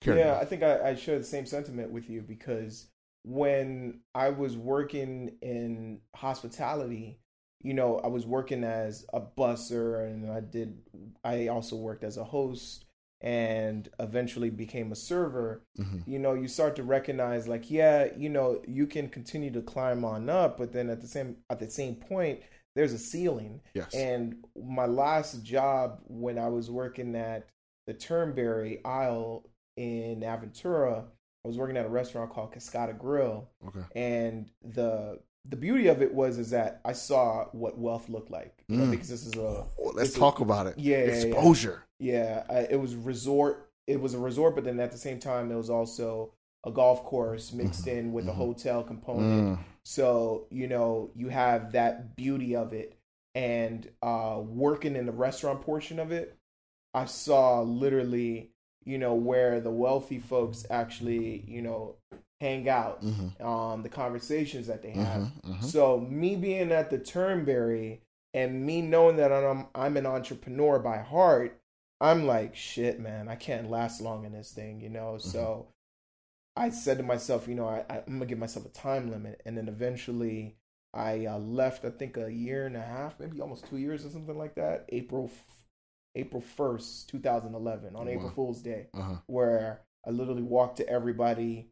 yeah, 0.06 0.36
on. 0.36 0.42
I 0.42 0.46
think 0.46 0.64
I, 0.64 0.90
I 0.90 0.96
share 0.96 1.18
the 1.18 1.24
same 1.24 1.46
sentiment 1.46 1.92
with 1.92 2.10
you 2.10 2.22
because 2.22 2.88
when 3.24 4.00
I 4.16 4.30
was 4.30 4.58
working 4.58 5.38
in 5.42 6.00
hospitality, 6.16 7.20
you 7.62 7.74
know, 7.74 8.00
I 8.00 8.08
was 8.08 8.26
working 8.26 8.64
as 8.64 9.06
a 9.14 9.22
busser 9.22 10.06
and 10.06 10.32
I 10.32 10.40
did, 10.40 10.80
I 11.24 11.48
also 11.48 11.76
worked 11.76 12.04
as 12.04 12.18
a 12.18 12.24
host 12.24 12.86
and 13.22 13.90
eventually 14.00 14.50
became 14.50 14.92
a 14.92 14.96
server. 14.96 15.62
Mhm. 15.78 16.08
You 16.08 16.20
know, 16.20 16.34
you 16.34 16.48
start 16.48 16.78
to 16.78 16.84
recognize 16.84 17.48
like, 17.48 17.70
yeah, 17.70 18.08
you 18.18 18.30
know, 18.30 18.62
you 18.66 18.88
can 18.88 19.10
continue 19.10 19.52
to 19.52 19.62
climb 19.62 20.06
on 20.06 20.30
up, 20.30 20.58
but 20.58 20.72
then 20.72 20.90
at 20.90 21.02
the 21.02 21.08
same 21.08 21.38
at 21.50 21.60
the 21.60 21.70
same 21.70 21.96
point, 21.96 22.40
there's 22.80 22.94
a 22.94 22.98
ceiling. 22.98 23.60
Yes. 23.74 23.94
And 23.94 24.38
my 24.56 24.86
last 24.86 25.44
job 25.44 26.00
when 26.08 26.40
I 26.40 26.48
was 26.48 26.72
working 26.72 27.14
at 27.14 27.46
the 27.88 27.94
Turnberry 27.94 28.80
Isle 28.86 29.44
in 29.76 30.22
Aventura, 30.22 31.04
I 31.44 31.48
was 31.48 31.58
working 31.58 31.76
at 31.76 31.86
a 31.86 31.90
restaurant 31.90 32.32
called 32.32 32.54
Cascata 32.54 32.98
Grille, 32.98 33.50
okay. 33.68 33.82
and 33.96 34.50
the 34.64 35.20
the 35.50 35.58
beauty 35.58 35.88
of 35.88 36.02
it 36.02 36.14
was 36.14 36.38
is 36.38 36.52
that 36.52 36.80
I 36.86 36.94
saw 36.94 37.46
what 37.52 37.78
wealth 37.78 38.08
looked 38.08 38.30
like 38.32 38.64
you 38.70 38.78
know, 38.78 38.86
Mm. 38.86 38.92
because 38.92 39.10
this 39.10 39.26
is 39.26 39.34
a 39.36 39.40
Well, 39.42 39.66
let's 39.78 39.96
this 39.98 40.10
is- 40.10 40.16
talk 40.16 40.40
about 40.40 40.68
it. 40.68 40.78
Yeah, 40.78 41.00
yeah, 41.00 41.04
yeah. 41.06 41.12
Exposure. 41.28 41.84
yeah, 42.00 42.44
I, 42.50 42.60
it 42.70 42.80
was 42.80 42.96
resort. 42.96 43.70
It 43.88 44.00
was 44.00 44.14
a 44.14 44.20
resort, 44.20 44.56
but 44.56 44.64
then 44.64 44.80
at 44.80 44.92
the 44.92 44.98
same 44.98 45.20
time, 45.20 45.52
it 45.52 45.56
was 45.56 45.70
also 45.70 46.32
a 46.66 46.72
golf 46.72 47.04
course 47.04 47.52
mixed 47.52 47.88
in 47.88 48.14
with 48.14 48.28
a 48.30 48.34
hotel 48.34 48.84
component. 48.84 49.58
Mm. 49.60 49.64
So 49.90 50.46
you 50.52 50.68
know, 50.68 51.10
you 51.16 51.30
have 51.30 51.72
that 51.72 52.16
beauty 52.16 52.56
of 52.56 52.74
it, 52.74 52.96
and 53.34 53.90
uh, 54.04 54.40
working 54.40 54.96
in 54.96 55.08
the 55.08 55.12
restaurant 55.12 55.62
portion 55.62 55.98
of 55.98 56.12
it, 56.12 56.38
I 56.94 57.06
saw 57.06 57.62
literally, 57.62 58.52
you 58.86 59.00
know, 59.00 59.16
where 59.16 59.60
the 59.60 59.72
wealthy 59.72 60.20
folks 60.20 60.64
actually, 60.70 61.44
you 61.48 61.64
know, 61.64 61.96
hang 62.40 62.70
out, 62.70 63.04
Mhm. 63.04 63.42
um, 63.44 63.82
the 63.82 63.90
conversations 63.90 64.68
that 64.68 64.84
they 64.84 64.92
have. 64.92 65.24
Mhm. 65.24 65.42
Mhm. 65.56 65.64
So 65.64 66.00
me 66.00 66.36
being 66.36 66.72
at 66.72 66.92
the 66.92 67.00
Turnberry 67.00 68.02
and 68.36 68.64
me 68.64 68.84
knowing 68.84 69.16
that 69.16 69.34
I'm 69.34 69.70
I'm 69.74 69.98
an 69.98 70.06
entrepreneur 70.06 70.78
by 70.78 71.00
heart, 71.00 71.60
I'm 72.00 72.28
like, 72.28 72.56
shit, 72.56 73.00
man, 73.00 73.28
I 73.28 73.36
can't 73.36 73.72
last 73.72 74.02
long 74.02 74.24
in 74.24 74.34
this 74.34 74.52
thing, 74.54 74.82
you 74.82 74.90
know. 74.90 75.18
So 75.18 75.66
I 76.60 76.70
said 76.70 76.98
to 76.98 77.04
myself, 77.04 77.48
you 77.48 77.56
know, 77.56 77.68
I, 77.68 77.86
I, 77.90 77.98
I'm 78.06 78.14
gonna 78.14 78.26
give 78.26 78.38
myself 78.38 78.66
a 78.66 78.70
time 78.70 79.10
limit, 79.10 79.42
and 79.46 79.58
then 79.58 79.68
eventually 79.68 80.58
I 80.94 81.26
uh, 81.26 81.40
left. 81.40 81.86
I 81.86 81.90
think 81.90 82.18
a 82.18 82.32
year 82.32 82.66
and 82.66 82.76
a 82.76 82.82
half, 82.82 83.20
maybe 83.20 83.40
almost 83.42 83.66
two 83.68 83.78
years 83.78 84.06
or 84.06 84.10
something 84.10 84.38
like 84.38 84.56
that. 84.56 84.86
April 84.90 85.32
f- 85.34 85.66
April 86.16 86.42
first, 86.42 87.10
2011, 87.10 87.96
on 87.96 88.08
April 88.10 88.30
Fool's 88.36 88.62
Day 88.62 88.88
Uh-huh. 88.94 89.16
where 89.28 89.82
I 90.06 90.10
literally 90.10 90.42
walked 90.42 90.78
to 90.78 90.90
everybody 90.90 91.70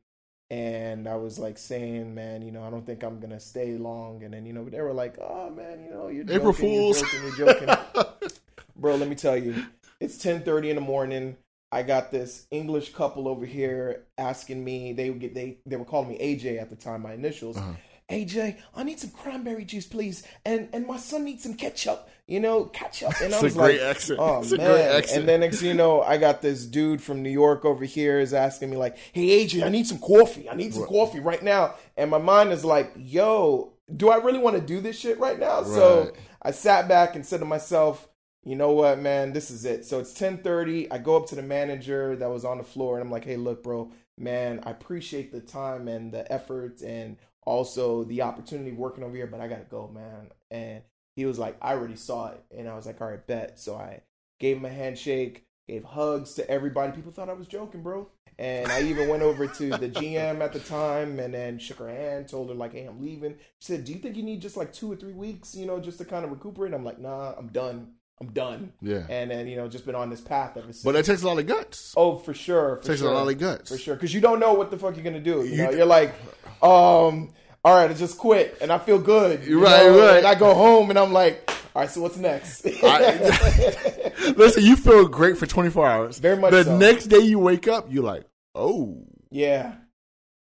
and 0.50 1.08
I 1.08 1.16
was 1.16 1.38
like 1.40 1.58
saying, 1.58 2.14
man, 2.16 2.42
you 2.42 2.52
know, 2.52 2.64
I 2.64 2.70
don't 2.70 2.86
think 2.86 3.04
I'm 3.04 3.20
gonna 3.20 3.40
stay 3.40 3.78
long. 3.78 4.24
And 4.24 4.34
then, 4.34 4.46
you 4.46 4.54
know, 4.54 4.64
they 4.70 4.80
were 4.82 4.94
like, 4.94 5.18
oh 5.20 5.50
man, 5.50 5.84
you 5.84 5.90
know, 5.92 6.08
you're 6.08 6.24
joking, 6.24 6.40
April 6.40 6.54
Fools. 6.54 7.02
you're 7.02 7.32
joking, 7.36 7.68
you're 7.68 7.76
joking. 7.76 8.30
Bro, 8.78 8.96
let 8.98 9.10
me 9.10 9.16
tell 9.16 9.36
you, 9.36 9.66
it's 10.00 10.18
10:30 10.24 10.70
in 10.70 10.76
the 10.76 10.82
morning. 10.82 11.36
I 11.72 11.84
got 11.84 12.12
this 12.12 12.48
English 12.50 12.94
couple 12.94 13.28
over 13.28 13.46
here 13.46 14.06
asking 14.18 14.64
me. 14.64 14.94
They 14.94 15.10
would 15.10 15.20
get 15.20 15.34
they 15.34 15.58
they 15.66 15.76
were 15.76 15.86
calling 15.86 16.10
me 16.10 16.18
AJ 16.18 16.62
at 16.62 16.70
the 16.70 16.76
time, 16.76 17.02
my 17.02 17.14
initials. 17.14 17.58
Uh-huh. 17.58 17.74
AJ, 18.10 18.58
I 18.74 18.84
need 18.84 19.02
some 19.02 19.10
cranberry 19.10 19.66
juice, 19.66 19.86
please, 19.86 20.24
and 20.46 20.70
and 20.72 20.88
my 20.88 20.96
son 20.96 21.26
needs 21.26 21.44
some 21.44 21.56
ketchup. 21.56 22.10
You 22.26 22.40
know, 22.40 22.66
ketchup. 22.66 23.14
And 23.22 23.34
I 23.36 23.42
was 23.42 23.54
great 23.54 23.82
like, 23.82 23.90
accent. 23.90 24.20
Oh 24.22 24.40
It's 24.42 24.52
man! 24.52 25.04
And 25.14 25.28
then 25.28 25.42
next 25.42 25.62
you 25.62 25.74
know, 25.74 26.02
I 26.02 26.18
got 26.18 26.42
this 26.42 26.66
dude 26.66 27.02
from 27.02 27.22
New 27.22 27.30
York 27.30 27.66
over 27.66 27.84
here 27.84 28.20
is 28.20 28.34
asking 28.34 28.70
me 28.70 28.78
like, 28.78 28.98
"Hey 29.12 29.46
AJ, 29.46 29.64
I 29.64 29.70
need 29.70 29.88
some 29.88 30.00
coffee. 30.00 30.50
I 30.50 30.56
need 30.56 30.74
some 30.74 30.86
coffee 30.86 31.20
right 31.20 31.44
now." 31.44 31.76
And 31.98 32.10
my 32.10 32.18
mind 32.18 32.54
is 32.54 32.64
like, 32.64 32.94
"Yo, 32.96 33.74
do 33.94 34.10
I 34.10 34.18
really 34.18 34.40
want 34.40 34.56
to 34.56 34.62
do 34.62 34.80
this 34.80 34.98
shit 34.98 35.20
right 35.20 35.38
now?" 35.38 35.64
So 35.64 36.14
I 36.42 36.52
sat 36.52 36.88
back 36.88 37.16
and 37.16 37.26
said 37.26 37.42
to 37.42 37.46
myself, 37.46 38.08
"You 38.44 38.56
know 38.56 38.72
what, 38.72 39.00
man? 39.00 39.34
This 39.34 39.52
is 39.52 39.66
it." 39.66 39.86
So 39.86 40.00
it's 40.00 40.14
ten 40.14 40.38
thirty. 40.40 40.90
I 40.92 40.98
go 40.98 41.18
up 41.18 41.28
to 41.28 41.36
the 41.36 41.42
manager 41.42 42.16
that 42.16 42.30
was 42.30 42.46
on 42.46 42.58
the 42.58 42.64
floor, 42.64 42.96
and 42.98 43.06
I'm 43.06 43.12
like, 43.12 43.26
"Hey, 43.26 43.38
look, 43.38 43.64
bro, 43.64 43.92
man, 44.18 44.62
I 44.64 44.72
appreciate 44.72 45.32
the 45.32 45.42
time 45.42 45.88
and 45.88 46.12
the 46.12 46.32
effort, 46.32 46.82
and 46.82 47.18
also 47.44 48.04
the 48.04 48.22
opportunity 48.22 48.72
working 48.72 49.04
over 49.04 49.16
here, 49.16 49.28
but 49.28 49.42
I 49.42 49.48
gotta 49.48 49.66
go, 49.66 49.88
man." 49.88 50.32
And 50.52 50.84
he 51.16 51.26
was 51.26 51.40
like, 51.40 51.58
"I 51.62 51.74
already 51.74 51.96
saw 51.96 52.28
it," 52.32 52.44
and 52.56 52.68
I 52.70 52.76
was 52.76 52.86
like, 52.86 53.02
"All 53.02 53.10
right, 53.10 53.26
bet." 53.26 53.60
So 53.60 53.76
I 53.76 54.02
gave 54.40 54.58
him 54.58 54.66
a 54.66 54.70
handshake, 54.70 55.46
gave 55.68 55.84
hugs 55.84 56.34
to 56.36 56.50
everybody. 56.50 56.92
People 56.94 57.12
thought 57.12 57.30
I 57.30 57.34
was 57.34 57.48
joking, 57.48 57.82
bro. 57.84 58.10
And 58.40 58.72
I 58.72 58.84
even 58.84 59.10
went 59.10 59.24
over 59.24 59.48
to 59.48 59.70
the 59.78 59.90
GM 59.90 60.42
at 60.42 60.54
the 60.54 60.60
time 60.60 61.20
and 61.20 61.34
then 61.34 61.58
shook 61.58 61.80
her 61.80 61.90
hand, 61.90 62.30
told 62.30 62.50
her 62.50 62.56
like, 62.56 62.74
"Hey, 62.74 62.86
I'm 62.86 63.02
leaving." 63.02 63.36
She 63.60 63.74
said, 63.74 63.84
"Do 63.84 63.92
you 63.92 64.00
think 64.00 64.16
you 64.16 64.24
need 64.24 64.42
just 64.42 64.58
like 64.58 64.72
two 64.72 64.92
or 64.92 64.96
three 64.96 65.14
weeks, 65.14 65.56
you 65.56 65.66
know, 65.66 65.80
just 65.80 65.98
to 65.98 66.06
kind 66.06 66.24
of 66.24 66.32
recuperate?" 66.32 66.74
I'm 66.74 66.86
like, 66.86 67.00
"Nah, 67.00 67.34
I'm 67.36 67.48
done. 67.48 67.97
I'm 68.20 68.28
done." 68.32 68.74
Yeah. 68.82 69.06
And 69.10 69.30
then 69.32 69.48
you 69.48 69.56
know, 69.56 69.68
just 69.68 69.86
been 69.86 69.96
on 69.96 70.10
this 70.10 70.22
path 70.22 70.58
ever 70.58 70.68
since. 70.68 70.84
But 70.84 70.96
it 70.96 71.06
takes 71.06 71.22
a 71.24 71.28
lot 71.28 71.40
of 71.40 71.46
guts. 71.48 71.94
oh, 71.98 72.18
for 72.18 72.34
sure, 72.34 72.78
for 72.78 72.84
takes 72.88 73.00
sure, 73.02 73.12
a 73.12 73.14
lot 73.14 73.28
of 73.28 73.38
guts. 73.38 73.70
for 73.72 73.78
sure, 73.78 73.96
because 73.96 74.14
you 74.14 74.22
don't 74.22 74.40
know 74.40 74.54
what 74.54 74.72
the 74.72 74.78
fuck 74.78 74.96
you're 74.96 75.04
gonna 75.04 75.20
do. 75.20 75.44
You 75.44 75.56
You 75.66 75.72
you're 75.78 75.86
like, 75.86 76.14
um, 76.62 77.34
all 77.64 77.76
right, 77.76 77.90
I 77.90 77.94
just 77.94 78.18
quit 78.18 78.58
and 78.62 78.72
I 78.72 78.78
feel 78.80 79.00
good. 79.00 79.46
you 79.46 79.62
Right, 79.64 79.86
know? 79.86 80.00
right. 80.08 80.18
And 80.18 80.28
I 80.28 80.36
go 80.36 80.54
home 80.54 80.90
and 80.90 80.98
I'm 80.98 81.12
like, 81.14 81.50
all 81.76 81.82
right, 81.84 81.90
so 81.92 82.02
what's 82.02 82.18
next? 82.18 82.66
I- 82.84 84.34
Listen, 84.36 84.64
you 84.64 84.76
feel 84.76 85.08
great 85.08 85.38
for 85.38 85.46
24 85.46 85.88
hours. 85.88 86.20
Very 86.20 86.38
much 86.38 86.52
The 86.52 86.64
so. 86.64 86.78
next 86.78 87.06
day 87.08 87.20
you 87.20 87.40
wake 87.40 87.68
up, 87.68 87.88
you're 87.92 88.04
like, 88.04 88.24
oh, 88.56 89.06
yeah, 89.30 89.76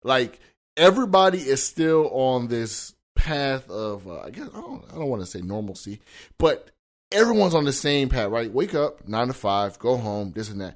like 0.04 0.40
everybody 0.78 1.38
is 1.40 1.62
still 1.62 2.10
on 2.12 2.48
this 2.48 2.94
path 3.16 3.70
of 3.70 4.08
uh, 4.08 4.22
I 4.22 4.30
guess 4.32 4.48
I 4.54 4.62
don't 4.62 4.84
I 4.92 4.96
don't 4.96 5.08
want 5.10 5.22
to 5.22 5.26
say 5.28 5.42
normalcy, 5.42 6.00
but 6.40 6.72
everyone's 7.12 7.54
on 7.56 7.66
the 7.66 7.74
same 7.74 8.10
path, 8.10 8.30
right? 8.30 8.52
Wake 8.52 8.74
up 8.76 9.08
nine 9.08 9.28
to 9.28 9.34
five, 9.34 9.78
go 9.80 9.98
home, 9.98 10.32
this 10.34 10.50
and 10.50 10.62
that. 10.62 10.76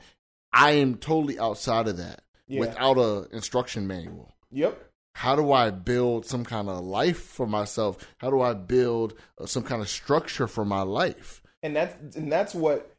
I 0.54 0.71
am 0.71 0.95
totally 0.95 1.38
outside 1.39 1.88
of 1.88 1.98
that 1.98 2.21
Yeah. 2.48 2.60
without 2.62 2.98
a 2.98 3.28
instruction 3.36 3.88
manual. 3.88 4.34
Yep. 4.52 4.82
How 5.13 5.36
do 5.36 5.52
I 5.52 5.69
build 5.71 6.26
some 6.26 6.43
kind 6.43 6.67
of 6.69 6.84
life 6.84 7.19
for 7.19 7.48
myself? 7.48 7.98
How 8.17 8.30
do 8.30 8.41
I 8.41 8.54
build 8.54 9.13
uh, 9.39 9.45
some 9.45 9.63
kind 9.63 9.82
of 9.82 9.89
structure 9.89 10.48
for 10.48 10.65
my 10.65 10.82
life? 10.82 11.41
and 11.63 11.76
that's 11.76 12.15
and 12.15 12.32
that's 12.32 12.54
what 12.54 12.91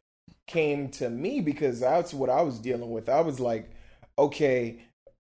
came 0.45 0.89
to 0.89 1.09
me 1.09 1.39
because 1.39 1.79
that's 1.79 2.13
what 2.13 2.29
I 2.29 2.41
was 2.41 2.59
dealing 2.59 2.89
with. 2.91 3.07
I 3.07 3.21
was 3.21 3.39
like, 3.39 3.69
okay, 4.19 4.79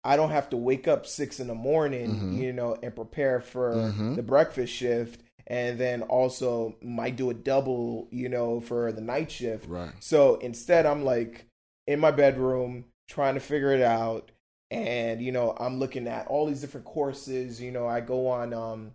I 0.05 0.17
don't 0.17 0.31
have 0.31 0.51
to 0.51 0.57
wake 0.57 0.87
up 0.87 1.07
six 1.07 1.41
in 1.41 1.49
the 1.49 1.55
morning, 1.55 2.15
Mhm. 2.15 2.37
you 2.37 2.53
know, 2.53 2.77
and 2.83 2.95
prepare 2.95 3.41
for 3.41 3.73
Mhm. 3.75 4.15
the 4.17 4.23
breakfast 4.23 4.73
shift, 4.73 5.22
and 5.47 5.79
then 5.79 6.03
also 6.03 6.77
might 6.83 7.17
do 7.17 7.31
a 7.31 7.35
double, 7.35 8.09
you 8.11 8.29
know, 8.29 8.61
for 8.61 8.93
the 8.93 9.01
night 9.01 9.31
shift. 9.31 9.69
Right. 9.69 9.91
So 10.01 10.37
instead, 10.37 10.87
I'm 10.87 11.05
like 11.05 11.47
in 11.87 11.99
my 12.01 12.11
bedroom 12.11 12.85
trying 13.09 13.35
to 13.35 13.41
figure 13.41 13.73
it 13.73 13.83
out. 13.83 14.31
And, 14.71 15.21
you 15.21 15.33
know, 15.33 15.55
I'm 15.61 15.79
looking 15.79 16.09
at 16.09 16.29
all 16.29 16.47
these 16.47 16.61
different 16.63 16.87
courses. 16.87 17.61
You 17.61 17.73
know, 17.73 17.87
I 17.87 18.01
go 18.01 18.29
on, 18.29 18.55
um, 18.55 18.93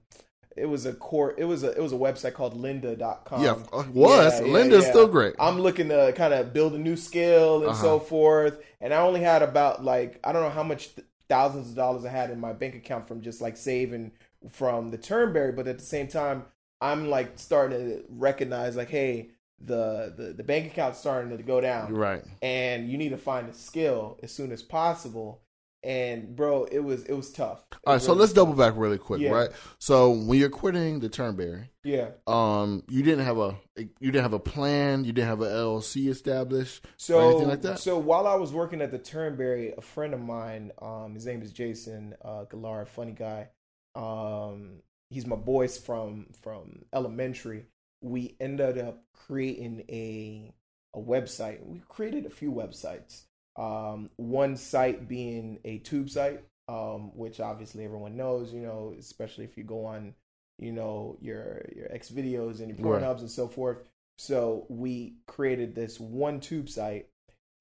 it 0.55 0.65
was 0.65 0.87
a 0.87 0.93
core. 0.93 1.35
it 1.37 1.45
was 1.45 1.63
a, 1.63 1.69
it 1.71 1.79
was 1.83 1.93
a 1.93 1.97
website 1.97 2.33
called 2.33 2.59
lynda.com. 2.59 3.43
yeah, 3.43 3.51
uh, 3.71 3.83
was 3.93 4.39
yeah, 4.41 4.45
yeah, 4.47 4.51
Lynda's 4.53 4.85
yeah. 4.85 4.89
still 4.89 5.07
great. 5.07 5.35
I'm 5.39 5.59
looking 5.59 5.89
to 5.89 6.13
kind 6.15 6.33
of 6.33 6.51
build 6.51 6.73
a 6.73 6.79
new 6.79 6.95
skill 6.95 7.57
and 7.61 7.69
Uh-huh. 7.71 7.81
so 7.81 7.99
forth. 7.99 8.57
And 8.81 8.91
I 8.91 8.97
only 9.01 9.19
had 9.21 9.43
about 9.43 9.83
like, 9.83 10.19
I 10.23 10.31
don't 10.31 10.41
know 10.41 10.49
how 10.49 10.63
much 10.63 10.95
th- 10.95 11.05
thousands 11.29 11.69
of 11.69 11.75
dollars 11.75 12.05
I 12.05 12.09
had 12.09 12.31
in 12.31 12.39
my 12.39 12.53
bank 12.53 12.73
account 12.73 13.07
from 13.07 13.21
just 13.21 13.39
like 13.39 13.55
saving 13.55 14.13
from 14.49 14.91
the 14.91 14.97
Turnberry. 14.97 15.51
But 15.51 15.67
at 15.67 15.79
the 15.79 15.85
same 15.85 16.07
time, 16.07 16.45
I'm 16.81 17.09
like 17.09 17.39
starting 17.39 17.79
to 17.89 18.03
recognize 18.09 18.75
like, 18.75 18.89
hey, 18.89 19.31
the, 19.59 20.13
the, 20.15 20.33
the 20.33 20.43
bank 20.43 20.67
account's 20.67 20.99
starting 20.99 21.35
to 21.35 21.43
go 21.43 21.59
down 21.59 21.93
right. 21.93 22.23
and 22.41 22.89
you 22.89 22.97
need 22.97 23.09
to 23.09 23.17
find 23.17 23.49
a 23.49 23.53
skill 23.53 24.19
as 24.21 24.31
soon 24.31 24.51
as 24.51 24.61
possible. 24.61 25.41
And 25.83 26.35
bro, 26.35 26.65
it 26.65 26.79
was 26.79 27.03
it 27.03 27.13
was 27.13 27.31
tough. 27.31 27.63
It 27.71 27.77
All 27.85 27.93
right, 27.93 28.01
so 28.01 28.11
let's 28.11 28.31
was 28.31 28.33
double 28.33 28.53
back 28.53 28.73
really 28.75 28.97
quick, 28.97 29.21
Yeah. 29.21 29.29
right? 29.29 29.49
So 29.77 30.09
when 30.09 30.39
you're 30.39 30.49
quitting 30.49 30.99
the 30.99 31.07
Turnberry, 31.07 31.69
Yeah. 31.83 32.09
um, 32.25 32.83
you 32.89 33.03
didn't 33.03 33.23
have 33.25 33.37
a 33.37 33.55
you 33.77 34.11
didn't 34.11 34.23
have 34.23 34.33
a 34.33 34.39
plan, 34.39 35.05
you 35.05 35.13
didn't 35.13 35.29
have 35.29 35.41
an 35.41 35.49
LLC 35.49 36.09
established. 36.09 36.83
So 36.97 37.29
anything 37.29 37.47
like 37.47 37.61
that? 37.61 37.79
so 37.79 37.97
while 37.97 38.27
I 38.27 38.35
was 38.35 38.51
working 38.51 38.81
at 38.81 38.91
the 38.91 38.97
Turnberry, 38.97 39.73
a 39.77 39.81
friend 39.81 40.13
of 40.15 40.19
mine, 40.19 40.71
um, 40.81 41.13
his 41.13 41.27
name 41.27 41.43
is 41.43 41.51
Jason 41.51 42.15
uh, 42.25 42.45
Galar, 42.45 42.85
funny 42.85 43.13
guy. 43.13 43.49
Um, 43.97 44.83
he's 45.09 45.25
my 45.25 45.35
boys 45.35 45.77
from 45.77 46.27
from 46.41 46.85
elementary. 46.93 47.65
We 48.01 48.35
ended 48.39 48.77
up 48.77 49.03
creating 49.13 49.83
a 49.89 50.53
a 50.93 50.99
website. 50.99 51.65
We 51.65 51.81
created 51.89 52.25
a 52.25 52.29
few 52.29 52.51
websites. 52.51 53.23
Um, 53.57 54.11
one 54.17 54.55
site 54.55 55.07
being 55.07 55.59
a 55.65 55.79
tube 55.79 56.09
site, 56.11 56.43
um, 56.67 57.11
which 57.15 57.39
obviously 57.39 57.83
everyone 57.83 58.15
knows. 58.15 58.53
You 58.53 58.61
know, 58.61 58.93
especially 58.99 59.45
if 59.45 59.57
you 59.57 59.63
go 59.63 59.85
on, 59.85 60.13
you 60.59 60.71
know, 60.71 61.17
your 61.19 61.65
your 61.75 61.91
X 61.91 62.11
videos 62.11 62.59
and 62.59 62.69
your 62.69 62.87
Right. 62.87 63.01
Pornhubs 63.01 63.21
and 63.21 63.31
so 63.31 63.47
forth. 63.47 63.79
So 64.19 64.65
we 64.69 65.15
created 65.27 65.73
this 65.75 65.99
one 65.99 66.39
tube 66.39 66.69
site, 66.69 67.07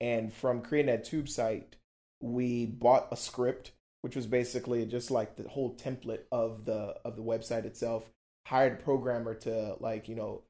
and 0.01 0.33
from 0.33 0.61
creating 0.63 0.95
that 0.95 1.05
tube 1.05 1.29
site, 1.29 1.77
we 2.21 2.67
bought 2.67 3.09
a 3.11 3.17
script, 3.17 3.73
which 4.07 4.15
was 4.15 4.29
basically 4.29 4.87
just 4.87 5.11
like 5.11 5.35
the 5.35 5.49
whole 5.49 5.75
template 5.75 6.21
of 6.31 6.65
the 6.65 6.95
of 7.05 7.17
the 7.17 7.25
website 7.25 7.65
itself. 7.65 8.09
Hired 8.47 8.75
a 8.75 8.77
programmer 8.77 9.35
to 9.35 9.75
like 9.81 10.09
you 10.09 10.15
know 10.15 10.43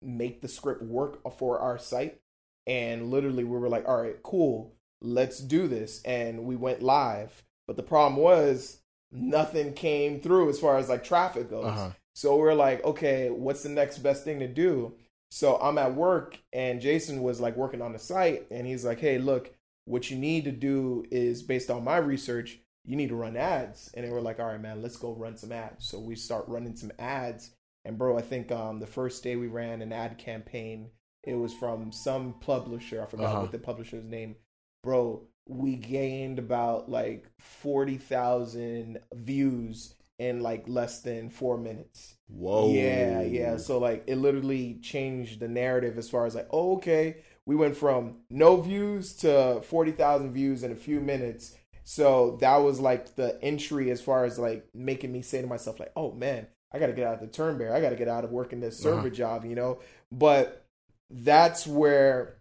make 0.00 0.40
the 0.40 0.46
script 0.46 0.84
work 0.84 1.18
for 1.36 1.58
our 1.58 1.78
site, 1.78 2.20
and 2.64 3.10
literally 3.10 3.42
we 3.42 3.58
were 3.58 3.68
like, 3.68 3.88
all 3.88 4.00
right, 4.00 4.22
cool, 4.22 4.76
let's 5.02 5.40
do 5.40 5.66
this, 5.66 6.00
and 6.04 6.44
we 6.44 6.54
went 6.54 6.80
live. 6.80 7.42
But 7.66 7.74
the 7.74 7.82
problem 7.82 8.22
was 8.22 8.78
nothing 9.10 9.72
came 9.72 10.20
through 10.20 10.48
as 10.48 10.60
far 10.60 10.78
as 10.78 10.88
like 10.88 11.02
traffic 11.02 11.50
goes. 11.50 11.64
Uh-huh. 11.64 11.90
So 12.14 12.36
we're 12.36 12.54
like, 12.54 12.84
okay, 12.84 13.30
what's 13.30 13.64
the 13.64 13.68
next 13.68 13.98
best 13.98 14.22
thing 14.22 14.38
to 14.38 14.46
do? 14.46 14.94
So 15.32 15.56
I'm 15.56 15.76
at 15.76 15.96
work 15.96 16.38
and 16.52 16.80
Jason 16.80 17.20
was 17.20 17.40
like 17.40 17.56
working 17.56 17.82
on 17.82 17.92
the 17.92 17.98
site 17.98 18.46
and 18.52 18.64
he's 18.64 18.84
like, 18.84 19.00
hey, 19.00 19.18
look, 19.18 19.52
what 19.86 20.08
you 20.08 20.16
need 20.16 20.44
to 20.44 20.52
do 20.52 21.04
is 21.10 21.42
based 21.42 21.68
on 21.68 21.84
my 21.84 21.96
research, 21.96 22.60
you 22.86 22.96
need 22.96 23.08
to 23.10 23.16
run 23.16 23.36
ads. 23.36 23.90
And 23.94 24.06
they 24.06 24.10
we're 24.10 24.20
like, 24.20 24.40
all 24.40 24.46
right, 24.46 24.60
man, 24.60 24.82
let's 24.82 24.96
go 24.96 25.14
run 25.14 25.36
some 25.36 25.52
ads. 25.52 25.88
So 25.88 25.98
we 25.98 26.14
start 26.16 26.46
running 26.48 26.76
some 26.76 26.92
ads. 26.98 27.50
And 27.84 27.98
bro, 27.98 28.18
I 28.18 28.22
think 28.22 28.50
um, 28.52 28.80
the 28.80 28.86
first 28.86 29.22
day 29.22 29.36
we 29.36 29.48
ran 29.48 29.82
an 29.82 29.92
ad 29.92 30.18
campaign, 30.18 30.90
it 31.24 31.34
was 31.34 31.52
from 31.54 31.92
some 31.92 32.34
publisher. 32.40 33.02
I 33.02 33.06
forgot 33.06 33.26
Uh-huh. 33.26 33.40
what 33.42 33.52
the 33.52 33.58
publisher's 33.58 34.04
name. 34.04 34.36
Bro, 34.82 35.28
we 35.48 35.76
gained 35.76 36.38
about 36.38 36.88
like 36.90 37.26
40,000 37.40 38.98
views 39.14 39.94
in 40.18 40.40
like 40.40 40.64
less 40.68 41.02
than 41.02 41.28
four 41.30 41.58
minutes. 41.58 42.14
Whoa. 42.28 42.72
Yeah, 42.72 43.22
yeah. 43.22 43.56
So 43.56 43.78
like 43.78 44.04
it 44.06 44.16
literally 44.16 44.78
changed 44.82 45.40
the 45.40 45.48
narrative 45.48 45.98
as 45.98 46.08
far 46.08 46.26
as 46.26 46.34
like, 46.34 46.48
oh, 46.50 46.76
okay, 46.76 47.18
we 47.44 47.54
went 47.54 47.76
from 47.76 48.18
no 48.30 48.56
views 48.60 49.14
to 49.16 49.60
forty 49.62 49.92
thousand 49.92 50.32
views 50.32 50.62
in 50.62 50.72
a 50.72 50.76
few 50.76 51.00
minutes. 51.00 51.56
So 51.88 52.36
that 52.40 52.56
was 52.56 52.80
like 52.80 53.14
the 53.14 53.38
entry 53.42 53.92
as 53.92 54.00
far 54.00 54.24
as 54.24 54.40
like 54.40 54.66
making 54.74 55.12
me 55.12 55.22
say 55.22 55.40
to 55.40 55.46
myself, 55.46 55.78
like, 55.78 55.92
oh 55.94 56.10
man, 56.10 56.48
I 56.72 56.80
gotta 56.80 56.92
get 56.92 57.06
out 57.06 57.14
of 57.14 57.20
the 57.20 57.28
Turnberry. 57.28 57.70
I 57.70 57.80
gotta 57.80 57.94
get 57.94 58.08
out 58.08 58.24
of 58.24 58.32
working 58.32 58.58
this 58.58 58.76
server 58.76 58.98
Uh-huh. 59.06 59.10
job, 59.10 59.44
you 59.44 59.54
know? 59.54 59.78
But 60.10 60.66
that's 61.08 61.64
where 61.64 62.38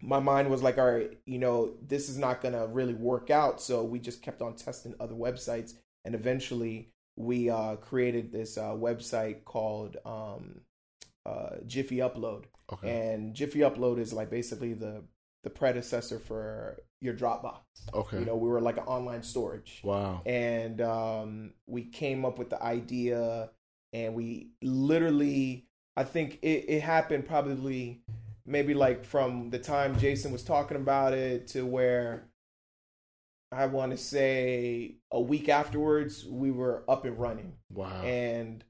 my 0.00 0.20
mind 0.20 0.50
was 0.50 0.62
like, 0.62 0.78
all 0.78 0.88
right, 0.92 1.18
you 1.26 1.38
know, 1.40 1.74
this 1.82 2.08
is 2.08 2.16
not 2.16 2.40
gonna 2.40 2.68
really 2.68 2.94
work 2.94 3.28
out. 3.28 3.60
So 3.60 3.82
we 3.82 3.98
just 3.98 4.22
kept 4.22 4.40
on 4.40 4.54
testing 4.54 4.94
other 5.00 5.14
websites 5.14 5.74
and 6.04 6.14
eventually 6.14 6.92
we 7.16 7.50
uh, 7.50 7.74
created 7.76 8.30
this 8.30 8.56
uh, 8.56 8.70
website 8.70 9.44
called 9.44 9.96
um, 10.04 10.60
uh, 11.24 11.56
Jiffy 11.66 11.96
Upload, 11.96 12.44
Okay. 12.72 12.88
and 12.88 13.34
Jiffy 13.34 13.60
Upload 13.60 13.98
is 13.98 14.12
like 14.12 14.30
basically 14.30 14.74
the 14.74 15.02
the 15.46 15.50
predecessor 15.50 16.18
for 16.18 16.76
your 17.00 17.14
Dropbox. 17.14 17.60
Okay. 17.94 18.18
You 18.18 18.24
know, 18.24 18.34
we 18.34 18.48
were 18.48 18.60
like 18.60 18.78
an 18.78 18.82
online 18.82 19.22
storage, 19.22 19.80
wow. 19.84 20.20
and 20.26 20.80
um, 20.80 21.52
we 21.68 21.84
came 21.84 22.24
up 22.24 22.36
with 22.36 22.50
the 22.50 22.60
idea, 22.60 23.50
and 23.92 24.16
we 24.16 24.50
literally, 24.60 25.68
I 25.96 26.02
think 26.02 26.40
it, 26.42 26.64
it 26.66 26.80
happened 26.80 27.28
probably 27.28 28.02
maybe 28.44 28.74
like 28.74 29.04
from 29.04 29.50
the 29.50 29.58
time 29.60 29.96
Jason 30.00 30.32
was 30.32 30.42
talking 30.42 30.76
about 30.76 31.12
it 31.12 31.46
to 31.48 31.64
where 31.64 32.26
I 33.52 33.66
want 33.66 33.92
to 33.92 33.96
say 33.96 34.96
a 35.12 35.20
week 35.20 35.48
afterwards, 35.48 36.26
we 36.26 36.50
were 36.50 36.82
up 36.88 37.04
and 37.04 37.16
running. 37.16 37.52
Wow. 37.72 38.02
And 38.02 38.64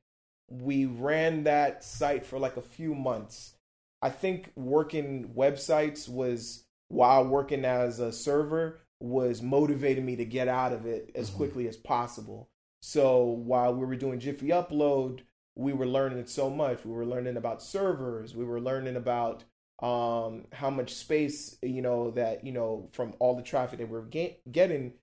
we 0.50 0.84
ran 0.84 1.44
that 1.44 1.84
site 1.84 2.26
for 2.26 2.38
like 2.38 2.58
a 2.58 2.62
few 2.62 2.94
months. 2.94 3.54
I 4.02 4.10
think 4.10 4.52
working 4.56 5.30
websites 5.34 6.06
was, 6.06 6.65
while 6.88 7.26
working 7.26 7.64
as 7.64 7.98
a 7.98 8.12
server, 8.12 8.80
was 9.00 9.42
motivating 9.42 10.06
me 10.06 10.16
to 10.16 10.24
get 10.24 10.48
out 10.48 10.72
of 10.72 10.86
it 10.86 11.10
as 11.14 11.30
Mhm. 11.30 11.36
quickly 11.36 11.68
as 11.68 11.76
possible. 11.76 12.48
So 12.80 13.24
while 13.24 13.74
we 13.74 13.84
were 13.84 13.96
doing 13.96 14.20
Jiffy 14.20 14.48
Upload, 14.48 15.20
we 15.54 15.72
were 15.72 15.86
learning 15.86 16.26
so 16.26 16.48
much. 16.50 16.84
We 16.84 16.92
were 16.92 17.06
learning 17.06 17.36
about 17.36 17.62
servers. 17.62 18.34
We 18.34 18.44
were 18.44 18.60
learning 18.60 18.96
about 18.96 19.44
um, 19.82 20.46
how 20.52 20.70
much 20.70 20.94
space, 20.94 21.58
you 21.60 21.82
know, 21.82 22.10
that, 22.12 22.46
you 22.46 22.50
know, 22.50 22.88
from 22.92 23.14
all 23.18 23.36
the 23.36 23.42
traffic 23.42 23.78
that 23.78 23.90
we're 23.90 24.00
get- 24.06 24.40
getting, 24.50 24.94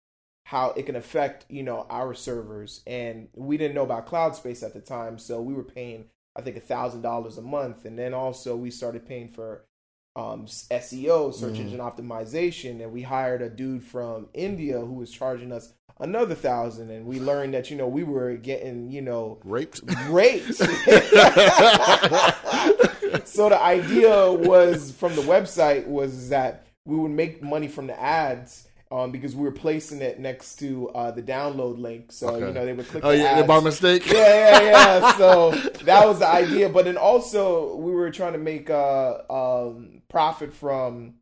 how 0.46 0.72
it 0.72 0.88
can 0.88 0.96
affect, 0.96 1.46
you 1.48 1.62
know, 1.62 1.86
our 1.92 2.16
servers. 2.16 2.82
And 2.88 3.30
we 3.36 3.56
didn't 3.58 3.76
know 3.76 3.84
about 3.84 4.08
cloud 4.08 4.36
space 4.36 4.64
at 4.64 4.74
the 4.74 4.82
time. 4.82 5.20
So 5.20 5.44
we 5.44 5.54
were 5.54 5.64
paying, 5.64 6.10
I 6.36 6.42
think, 6.42 6.58
a 6.58 6.60
$1,000 6.60 7.38
a 7.38 7.44
month. 7.44 7.86
And 7.86 8.00
then 8.00 8.16
also 8.16 8.56
we 8.56 8.72
started 8.72 9.06
paying 9.06 9.30
for 9.30 9.68
um, 10.16 10.46
SEO, 10.46 11.34
search 11.34 11.56
Mhm. 11.56 11.60
engine 11.62 11.80
optimization. 11.80 12.82
And 12.84 12.92
we 12.92 13.02
hired 13.02 13.42
a 13.42 13.50
dude 13.50 13.84
from 13.84 14.28
India 14.34 14.80
who 14.80 14.94
was 14.94 15.10
charging 15.12 15.52
us 15.52 15.74
another 16.00 16.36
thousand. 16.36 16.92
And 16.92 17.06
we 17.06 17.20
learned 17.20 17.54
that, 17.56 17.72
you 17.72 17.78
know, 17.78 17.88
we 17.88 18.04
were 18.04 18.36
getting, 18.36 18.92
you 18.92 19.02
know, 19.02 19.40
Raped. 19.44 19.82
raped. 20.10 20.54
so 23.26 23.50
the 23.50 23.60
idea 23.62 24.32
was 24.32 24.92
from 24.92 25.16
the 25.16 25.22
website 25.24 25.88
was 25.88 26.30
that 26.30 26.66
we 26.86 26.96
would 26.98 27.12
make 27.12 27.42
money 27.42 27.68
from 27.68 27.88
the 27.88 28.00
ads 28.00 28.68
um, 28.94 29.12
because 29.12 29.36
we 29.36 29.44
were 29.44 29.52
placing 29.66 30.02
it 30.02 30.20
next 30.20 30.58
to 30.58 30.90
uh, 30.90 31.12
the 31.12 31.24
download 31.36 31.80
link. 31.80 32.12
So 32.12 32.28
Okay. 32.30 32.48
you 32.48 32.54
know 32.54 32.66
they 32.66 32.74
would 32.74 32.88
click. 32.88 33.04
oh 33.04 33.12
the 33.12 33.18
yeah, 33.18 33.40
ads. 33.40 33.48
by 33.48 33.60
mistake. 33.60 34.04
Yeah, 34.06 34.62
yeah, 34.62 34.62
yeah. 34.72 35.12
So 35.22 35.52
that 35.90 36.08
was 36.08 36.20
the 36.20 36.28
idea. 36.28 36.70
But 36.70 36.86
then 36.86 36.98
also 36.98 37.76
we 37.76 37.92
were 37.92 38.12
trying 38.12 38.34
to 38.34 38.40
make 38.54 38.70
uh, 38.70 39.12
um, 39.40 40.02
profit 40.10 40.54
from 40.54 41.16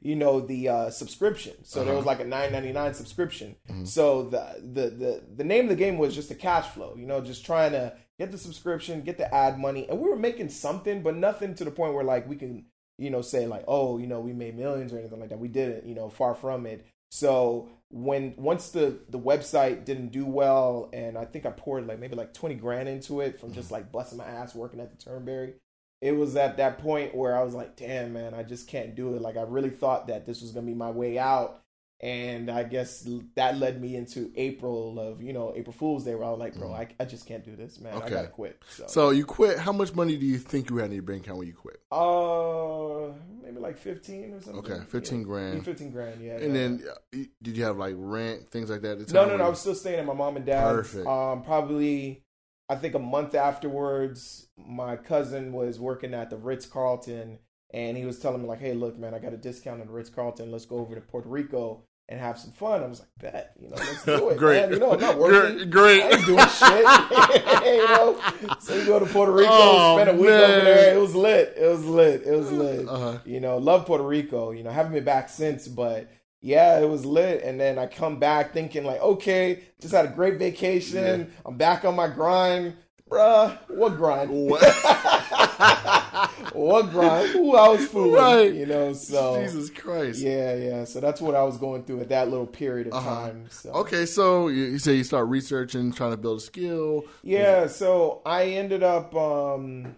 you 0.00 0.14
know, 0.14 0.38
the 0.40 0.68
uh, 0.68 0.90
subscription. 0.90 1.54
So 1.64 1.80
there 1.80 1.88
Uh-huh. 1.88 1.96
was 1.96 2.06
like 2.06 2.20
a 2.20 2.24
nine 2.24 2.52
ninety 2.52 2.72
nine 2.72 2.94
subscription. 2.94 3.56
Mhm. 3.68 3.86
So 3.86 4.04
the, 4.24 4.44
the 4.76 4.84
the 4.90 5.22
the 5.38 5.44
name 5.44 5.64
of 5.64 5.70
the 5.70 5.82
game 5.84 5.98
was 5.98 6.14
just 6.14 6.30
a 6.30 6.36
cash 6.36 6.66
flow. 6.68 6.94
You 6.96 7.06
know, 7.06 7.20
just 7.20 7.44
trying 7.44 7.72
to 7.72 7.94
get 8.20 8.30
the 8.30 8.38
subscription, 8.38 9.02
get 9.02 9.16
the 9.18 9.32
ad 9.34 9.58
money, 9.58 9.88
and 9.88 9.98
we 10.00 10.08
were 10.08 10.16
making 10.28 10.50
something, 10.50 11.02
but 11.02 11.16
nothing 11.16 11.54
to 11.56 11.64
the 11.64 11.70
point 11.72 11.94
where 11.94 12.04
like 12.04 12.28
we 12.28 12.36
can, 12.36 12.66
you 12.98 13.10
know, 13.10 13.22
say 13.22 13.46
like, 13.46 13.64
oh, 13.68 13.98
you 13.98 14.06
know, 14.06 14.20
we 14.20 14.32
made 14.32 14.56
millions 14.56 14.92
or 14.92 14.98
anything 14.98 15.20
like 15.20 15.30
that. 15.30 15.38
We 15.38 15.48
didn't. 15.48 15.86
You 15.86 15.94
know, 15.94 16.08
far 16.08 16.34
from 16.34 16.66
it. 16.66 16.86
So 17.10 17.68
when 17.90 18.34
once 18.36 18.70
the 18.70 18.98
the 19.08 19.18
website 19.18 19.84
didn't 19.84 20.08
do 20.08 20.26
well, 20.26 20.90
and 20.92 21.16
I 21.16 21.24
think 21.24 21.46
I 21.46 21.50
poured 21.50 21.86
like 21.86 21.98
maybe 21.98 22.16
like 22.16 22.34
twenty 22.34 22.54
grand 22.54 22.88
into 22.88 23.20
it 23.20 23.40
from 23.40 23.52
just 23.52 23.66
mm-hmm. 23.66 23.74
like 23.74 23.92
busting 23.92 24.18
my 24.18 24.26
ass 24.26 24.54
working 24.54 24.80
at 24.80 24.90
the 24.90 25.02
Turnberry. 25.02 25.54
It 26.00 26.12
was 26.12 26.36
at 26.36 26.58
that 26.58 26.78
point 26.78 27.14
where 27.14 27.36
I 27.36 27.42
was 27.42 27.54
like, 27.54 27.76
damn 27.76 28.12
man, 28.12 28.34
I 28.34 28.42
just 28.44 28.68
can't 28.68 28.94
do 28.94 29.14
it. 29.16 29.22
Like 29.22 29.36
I 29.36 29.42
really 29.42 29.70
thought 29.70 30.08
that 30.08 30.26
this 30.26 30.42
was 30.42 30.52
gonna 30.52 30.66
be 30.66 30.74
my 30.74 30.90
way 30.90 31.18
out. 31.18 31.62
And 32.00 32.48
I 32.48 32.62
guess 32.62 33.08
that 33.34 33.58
led 33.58 33.80
me 33.80 33.96
into 33.96 34.30
April 34.36 35.00
of, 35.00 35.20
you 35.20 35.32
know, 35.32 35.52
April 35.56 35.72
Fool's 35.72 36.04
Day 36.04 36.14
where 36.14 36.26
I 36.28 36.30
was 36.30 36.38
like, 36.38 36.54
bro, 36.56 36.72
I, 36.72 36.86
I 37.00 37.04
just 37.04 37.26
can't 37.26 37.44
do 37.44 37.56
this, 37.56 37.80
man. 37.80 37.92
I 38.00 38.08
gotta 38.08 38.28
quit. 38.28 38.62
So, 38.70 38.84
So 38.86 39.10
you 39.10 39.24
quit. 39.24 39.58
How 39.58 39.72
much 39.72 39.92
money 39.96 40.16
do 40.16 40.24
you 40.24 40.38
think 40.38 40.70
you 40.70 40.76
had 40.76 40.86
in 40.90 40.92
your 40.92 41.02
bank 41.02 41.24
account 41.24 41.38
when 41.38 41.48
you 41.48 41.54
quit? 41.54 41.80
uh 41.90 43.12
maybe 43.42 43.58
like 43.58 43.76
fifteen 43.76 44.34
or 44.34 44.40
something. 44.40 44.72
Okay, 44.72 44.84
15 44.86 45.18
Yeah. 45.18 45.24
grand. 45.24 45.64
Fifteen 45.64 45.90
grand, 45.90 46.20
yeah. 46.22 46.34
And 46.36 46.46
yeah. 46.46 46.52
then 46.52 46.84
uh, 46.88 47.18
did 47.42 47.56
you 47.56 47.64
have 47.64 47.76
like 47.78 47.94
rent, 47.96 48.48
things 48.48 48.70
like 48.70 48.82
that? 48.82 49.10
No, 49.12 49.26
no, 49.26 49.36
no. 49.36 49.44
I 49.44 49.48
was 49.48 49.60
still 49.60 49.74
staying 49.74 49.98
at 49.98 50.06
my 50.06 50.14
mom 50.14 50.36
and 50.36 50.46
dad's. 50.46 50.76
Perfect. 50.76 51.06
Um, 51.06 51.42
probably, 51.42 52.22
I 52.68 52.76
think 52.76 52.94
a 52.94 52.98
month 53.00 53.34
afterwards, 53.34 54.46
my 54.56 54.96
cousin 54.96 55.52
was 55.52 55.80
working 55.80 56.14
at 56.14 56.30
the 56.30 56.36
Ritz 56.36 56.66
Carlton, 56.66 57.38
and 57.72 57.96
he 57.96 58.04
was 58.04 58.18
telling 58.20 58.42
me 58.42 58.48
like, 58.48 58.60
"Hey, 58.60 58.74
look, 58.74 58.96
man, 58.98 59.14
I 59.14 59.18
got 59.18 59.32
a 59.32 59.36
discount 59.38 59.80
at 59.80 59.86
the 59.88 59.92
Ritz 59.92 60.10
Carlton. 60.10 60.52
Let's 60.52 60.66
go 60.66 60.76
over 60.78 60.94
to 60.94 61.00
Puerto 61.00 61.28
Rico 61.28 61.84
and 62.08 62.18
have 62.20 62.38
some 62.38 62.52
fun." 62.52 62.82
I 62.82 62.86
was 62.86 63.00
like, 63.00 63.32
"Bet, 63.32 63.52
you 63.60 63.68
know, 63.68 63.76
let's 63.76 64.04
do 64.04 64.28
it, 64.30 64.38
Great. 64.38 64.60
man. 64.62 64.72
You 64.72 64.78
know, 64.78 64.92
I'm 64.92 65.00
not 65.00 65.18
working." 65.18 65.56
Great. 65.58 65.70
great. 65.70 66.02
I 66.02 66.16
ain't 66.16 66.26
doing 66.26 66.38
shit, 66.48 67.64
you 67.74 67.88
know. 67.88 68.20
So 68.60 68.78
we 68.78 68.84
go 68.86 68.98
to 68.98 69.06
Puerto 69.06 69.32
Rico, 69.32 69.48
Oh, 69.52 69.96
spend 69.96 70.10
a 70.10 70.20
week 70.20 70.30
man. 70.30 70.42
over 70.50 70.64
there. 70.64 70.94
It 70.96 71.00
was 71.00 71.14
lit. 71.14 71.54
It 71.56 71.66
was 71.66 71.84
lit. 71.84 72.22
It 72.26 72.34
was 72.36 72.50
lit. 72.52 72.88
Uh-huh. 72.88 73.18
You 73.24 73.40
know, 73.40 73.58
love 73.58 73.86
Puerto 73.86 74.04
Rico. 74.04 74.50
You 74.52 74.62
know, 74.64 74.70
haven't 74.70 74.92
been 74.92 75.04
back 75.04 75.28
since, 75.28 75.68
but 75.68 76.08
yeah, 76.40 76.78
it 76.80 76.88
was 76.88 77.04
lit. 77.04 77.42
And 77.42 77.60
then 77.60 77.78
I 77.78 77.86
come 77.86 78.18
back 78.20 78.52
thinking 78.52 78.84
like, 78.84 79.00
okay, 79.00 79.62
just 79.80 79.92
had 79.94 80.04
a 80.04 80.08
great 80.08 80.38
vacation. 80.38 81.32
I'm 81.44 81.56
back 81.56 81.84
on 81.84 81.96
my 81.96 82.06
grind, 82.08 82.76
bruh. 83.08 83.58
What 83.68 83.96
grind? 83.96 84.30
What? 84.30 84.62
what 86.52 86.90
grind? 86.90 87.30
Who 87.30 87.56
I 87.56 87.68
was 87.68 87.86
fooling. 87.88 88.14
Right. 88.14 88.54
You 88.54 88.66
know, 88.66 88.92
so 88.92 89.42
Jesus 89.42 89.70
Christ. 89.70 90.20
yeah, 90.20 90.54
yeah. 90.54 90.84
So 90.84 91.00
that's 91.00 91.20
what 91.20 91.34
I 91.34 91.42
was 91.42 91.56
going 91.56 91.84
through 91.84 92.00
at 92.00 92.08
that 92.10 92.28
little 92.30 92.46
period 92.46 92.88
of 92.88 92.94
Uh-huh. 92.94 93.14
time. 93.26 93.46
So. 93.50 93.70
Okay, 93.70 94.06
so 94.06 94.48
you, 94.48 94.64
you 94.64 94.78
say 94.78 94.94
you 94.94 95.04
start 95.04 95.28
researching, 95.28 95.92
trying 95.92 96.10
to 96.12 96.16
build 96.16 96.38
a 96.38 96.42
skill. 96.42 97.04
Yeah, 97.22 97.66
so 97.66 98.22
I 98.26 98.44
ended 98.46 98.82
up 98.82 99.14
um 99.14 99.96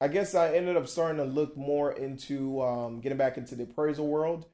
I 0.00 0.08
guess 0.08 0.34
I 0.34 0.54
ended 0.56 0.76
up 0.76 0.88
starting 0.88 1.18
to 1.18 1.24
look 1.24 1.56
more 1.56 1.92
into 1.92 2.60
um 2.62 3.00
getting 3.00 3.18
back 3.18 3.36
into 3.38 3.54
the 3.54 3.64
appraisal 3.64 4.06
world. 4.08 4.46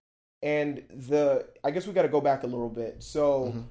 And 0.43 0.85
the 0.95 1.47
I 1.65 1.71
guess 1.73 1.87
we 1.87 1.93
got 1.93 2.03
to 2.03 2.09
go 2.09 2.21
back 2.21 2.45
a 2.45 2.47
little 2.47 2.69
bit. 2.69 3.03
So 3.03 3.53
Mhm. 3.57 3.65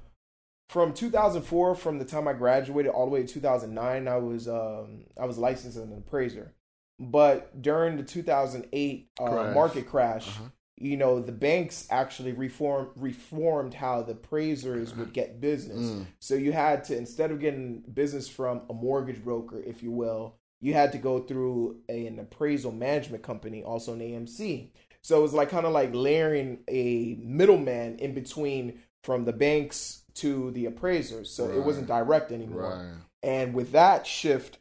From 0.68 0.92
2004 0.92 1.74
from 1.74 1.98
the 1.98 2.04
time 2.04 2.28
I 2.28 2.32
graduated 2.34 2.92
all 2.92 3.06
the 3.06 3.10
way 3.12 3.22
to 3.22 3.26
2009 3.32 4.06
I 4.08 4.16
was 4.18 4.48
um 4.48 5.04
I 5.20 5.24
was 5.26 5.38
licensed 5.38 5.76
as 5.76 5.82
an 5.84 5.92
appraiser. 5.96 6.54
But 7.00 7.62
during 7.62 7.96
the 7.96 8.02
2008 8.02 9.10
uh, 9.20 9.24
Crash. 9.24 9.54
market 9.54 9.86
crash, 9.86 10.28
Uh-huh. 10.28 10.48
you 10.76 10.96
know, 10.96 11.20
the 11.20 11.32
banks 11.32 11.86
actually 11.90 12.32
reform 12.32 12.88
reformed 12.96 13.74
how 13.74 14.02
the 14.02 14.12
appraisers 14.12 14.94
would 14.96 15.12
get 15.12 15.40
business. 15.40 15.86
Mm. 15.90 16.06
So 16.18 16.34
you 16.34 16.52
had 16.52 16.84
to 16.84 16.96
instead 16.96 17.30
of 17.30 17.38
getting 17.40 17.82
business 17.94 18.28
from 18.28 18.62
a 18.68 18.74
mortgage 18.74 19.22
broker, 19.22 19.62
if 19.62 19.82
you 19.82 19.92
will, 19.92 20.34
you 20.60 20.74
had 20.74 20.90
to 20.92 20.98
go 20.98 21.20
through 21.20 21.76
a, 21.88 22.06
an 22.08 22.18
appraisal 22.18 22.72
management 22.72 23.22
company, 23.22 23.62
also 23.62 23.92
an 23.92 24.00
AMC. 24.00 24.70
So 25.02 25.18
it 25.20 25.22
was 25.22 25.32
like 25.32 25.50
kind 25.50 25.66
of 25.66 25.72
like 25.72 25.90
layering 25.94 26.58
a 26.68 27.16
middleman 27.22 27.98
in 28.00 28.12
between 28.12 28.80
from 29.04 29.24
the 29.24 29.32
banks 29.32 30.02
to 30.18 30.50
the 30.52 30.66
appraisers. 30.66 31.30
So 31.30 31.50
it 31.50 31.62
wasn't 31.62 31.86
direct 31.86 32.32
anymore. 32.32 32.62
Right. 32.62 33.02
And 33.22 33.54
with 33.54 33.72
that 33.72 34.06
shift, 34.06 34.58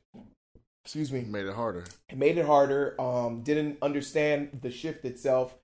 excuse 0.84 1.12
me, 1.12 1.22
Made 1.22 1.46
it 1.46 1.54
harder. 1.54 1.84
it 2.10 2.18
made 2.18 2.38
it 2.38 2.46
harder. 2.46 3.00
Um, 3.00 3.42
didn't 3.42 3.78
understand 3.82 4.60
the 4.62 4.72
shift 4.72 5.06
itself. 5.06 5.56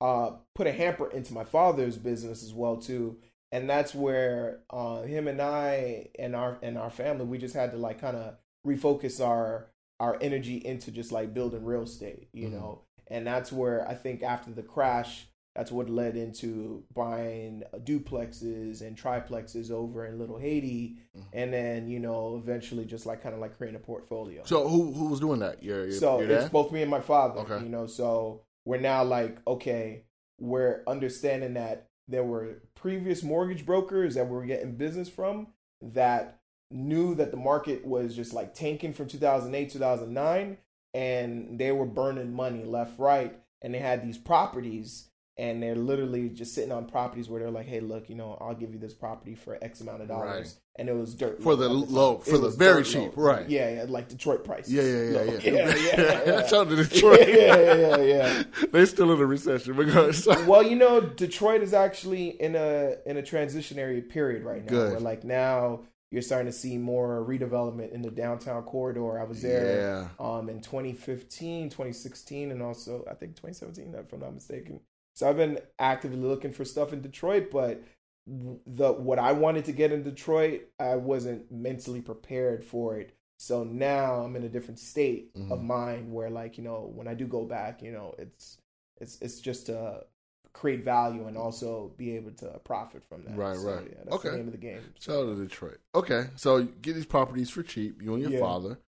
Uh, 0.00 0.32
put 0.54 0.66
a 0.66 0.72
hamper 0.72 1.08
into 1.10 1.32
my 1.32 1.44
father's 1.44 1.96
business 1.96 2.42
as 2.42 2.52
well 2.52 2.76
too, 2.76 3.16
and 3.52 3.70
that's 3.70 3.94
where 3.94 4.58
uh, 4.70 5.02
him 5.02 5.28
and 5.28 5.40
I 5.40 6.08
and 6.18 6.34
our 6.34 6.58
and 6.60 6.76
our 6.76 6.90
family 6.90 7.24
we 7.24 7.38
just 7.38 7.54
had 7.54 7.70
to 7.70 7.76
like 7.76 8.00
kind 8.00 8.16
of 8.16 8.34
refocus 8.66 9.24
our 9.24 9.68
our 10.00 10.18
energy 10.20 10.56
into 10.56 10.90
just 10.90 11.12
like 11.12 11.32
building 11.32 11.64
real 11.64 11.82
estate, 11.82 12.28
you 12.32 12.48
Mhm. 12.48 12.52
know. 12.52 12.80
And 13.06 13.24
that's 13.26 13.52
where 13.52 13.86
I 13.88 13.94
think 13.94 14.22
after 14.24 14.50
the 14.50 14.62
crash, 14.64 15.28
that's 15.54 15.70
what 15.70 15.90
led 15.90 16.16
into 16.16 16.82
buying 16.94 17.62
duplexes 17.84 18.80
and 18.80 18.96
triplexes 18.96 19.70
over 19.70 20.06
in 20.06 20.18
Little 20.18 20.38
Haiti, 20.38 20.96
Mhm. 21.16 21.22
and 21.32 21.52
then 21.52 21.88
you 21.88 21.98
know 21.98 22.36
eventually 22.36 22.84
just 22.84 23.06
like 23.06 23.22
kind 23.22 23.34
of 23.34 23.40
like 23.40 23.56
creating 23.56 23.76
a 23.76 23.84
portfolio 23.84 24.42
So 24.44 24.66
who 24.68 24.92
who 24.92 25.08
was 25.08 25.20
doing 25.20 25.40
that? 25.40 25.62
Your, 25.62 25.84
your, 25.84 25.92
so 25.92 26.20
your 26.20 26.30
it's 26.30 26.48
both 26.48 26.72
me 26.72 26.82
and 26.82 26.90
my 26.90 27.00
father. 27.00 27.40
Okay. 27.40 27.62
You 27.62 27.68
know, 27.68 27.86
so 27.86 28.42
we're 28.64 28.78
now 28.80 29.04
like, 29.04 29.38
okay, 29.46 30.04
we're 30.40 30.82
understanding 30.86 31.54
that 31.54 31.88
there 32.08 32.24
were 32.24 32.62
previous 32.74 33.22
mortgage 33.22 33.64
brokers 33.66 34.14
that 34.14 34.26
we 34.28 34.34
were 34.36 34.44
getting 34.46 34.76
business 34.76 35.08
from 35.08 35.48
that 35.80 36.40
knew 36.70 37.14
that 37.14 37.30
the 37.30 37.36
market 37.36 37.84
was 37.84 38.16
just 38.16 38.32
like 38.32 38.54
tanking 38.54 38.92
from 38.92 39.06
2008, 39.06 39.70
2009, 39.70 40.56
and 40.94 41.58
they 41.58 41.70
were 41.72 41.84
burning 41.86 42.32
money 42.32 42.64
left, 42.64 42.98
right, 42.98 43.38
and 43.60 43.74
they 43.74 43.78
had 43.78 44.02
these 44.04 44.18
properties. 44.18 45.08
And 45.38 45.62
they're 45.62 45.74
literally 45.74 46.28
just 46.28 46.54
sitting 46.54 46.70
on 46.72 46.84
properties 46.84 47.30
where 47.30 47.40
they're 47.40 47.50
like, 47.50 47.64
"Hey, 47.66 47.80
look, 47.80 48.10
you 48.10 48.14
know, 48.16 48.36
I'll 48.38 48.54
give 48.54 48.74
you 48.74 48.78
this 48.78 48.92
property 48.92 49.34
for 49.34 49.58
X 49.62 49.80
amount 49.80 50.02
of 50.02 50.08
dollars," 50.08 50.28
Right. 50.28 50.54
and 50.76 50.88
it 50.90 50.94
was 50.94 51.14
dirt 51.14 51.42
For 51.42 51.56
the 51.56 51.70
low- 51.70 52.18
for 52.18 52.36
the 52.36 52.50
very 52.50 52.82
cheap, 52.84 53.16
low. 53.16 53.24
right. 53.24 53.48
Yeah, 53.48 53.76
yeah, 53.76 53.84
like 53.88 54.08
Detroit 54.10 54.44
prices. 54.44 54.74
Yeah, 54.74 54.82
yeah, 54.82 55.02
yeah, 55.02 55.16
Low. 55.16 55.24
yeah. 55.24 55.40
yeah, 55.42 55.74
yeah, 55.96 56.22
yeah. 56.40 56.46
Shout 56.48 56.68
to 56.68 56.76
Detroit. 56.84 57.28
yeah, 57.28 57.34
yeah, 57.56 57.74
yeah, 57.74 57.96
yeah. 58.02 58.42
they 58.72 58.84
still 58.84 59.10
in 59.10 59.20
a 59.20 59.24
recession 59.24 59.74
because 59.74 60.26
Well, 60.46 60.62
you 60.62 60.76
know, 60.76 61.00
Detroit 61.00 61.62
is 61.62 61.72
actually 61.72 62.38
in 62.38 62.54
a 62.54 62.96
in 63.06 63.16
a 63.16 63.22
transitionary 63.22 64.06
period 64.06 64.42
right 64.44 64.62
now. 64.62 64.70
Good. 64.70 64.90
Where 64.90 65.00
like 65.00 65.24
now 65.24 65.80
you're 66.10 66.20
starting 66.20 66.52
to 66.52 66.56
see 66.56 66.76
more 66.76 67.24
redevelopment 67.26 67.90
in 67.92 68.02
the 68.02 68.10
downtown 68.10 68.62
corridor. 68.64 69.18
I 69.18 69.24
was 69.24 69.40
there 69.40 69.78
yeah. 69.78 70.08
um 70.24 70.50
in 70.50 70.60
2015, 70.60 71.70
2016, 71.70 72.50
and 72.50 72.62
also 72.62 73.02
I 73.10 73.14
think 73.14 73.34
2017, 73.36 73.94
if 73.94 74.12
I'm 74.12 74.20
not 74.20 74.34
mistaken. 74.34 74.80
So 75.14 75.28
I've 75.28 75.36
been 75.36 75.58
actively 75.78 76.18
looking 76.18 76.52
for 76.52 76.64
stuff 76.64 76.92
in 76.92 77.02
Detroit, 77.02 77.50
but 77.50 77.82
the 78.26 78.92
what 78.92 79.18
I 79.18 79.32
wanted 79.32 79.64
to 79.66 79.72
get 79.72 79.92
in 79.92 80.02
Detroit, 80.02 80.68
I 80.78 80.96
wasn't 80.96 81.50
mentally 81.50 82.00
prepared 82.00 82.64
for 82.64 82.96
it. 82.98 83.12
So 83.38 83.64
now 83.64 84.22
I'm 84.22 84.36
in 84.36 84.44
a 84.44 84.48
different 84.48 84.78
state 84.78 85.30
of 85.50 85.58
Mhm. 85.58 85.64
mind 85.66 86.12
where 86.12 86.30
like, 86.30 86.56
you 86.56 86.64
know, 86.64 86.90
when 86.94 87.08
I 87.08 87.14
do 87.14 87.26
go 87.26 87.44
back, 87.44 87.82
you 87.82 87.92
know, 87.92 88.14
it's 88.18 88.58
it's 89.00 89.20
it's 89.20 89.40
just 89.40 89.66
to 89.66 90.06
create 90.52 90.84
value 90.84 91.26
and 91.26 91.36
also 91.36 91.92
be 91.96 92.14
able 92.14 92.30
to 92.32 92.60
profit 92.64 93.02
from 93.08 93.24
that. 93.24 93.36
Right, 93.36 93.56
So, 93.56 93.68
right. 93.68 93.86
Yeah, 93.90 94.04
that's 94.04 94.16
Okay. 94.18 94.30
the 94.30 94.36
name 94.36 94.46
of 94.46 94.52
the 94.52 94.58
game. 94.58 94.94
Shout 95.00 95.16
out 95.16 95.34
to 95.36 95.42
Detroit. 95.42 95.80
Okay, 95.94 96.26
so 96.36 96.62
get 96.62 96.94
these 96.94 97.06
properties 97.06 97.50
for 97.50 97.62
cheap, 97.62 98.00
you 98.02 98.12
and 98.14 98.22
your 98.22 98.30
Yeah. 98.32 98.40
father. 98.40 98.78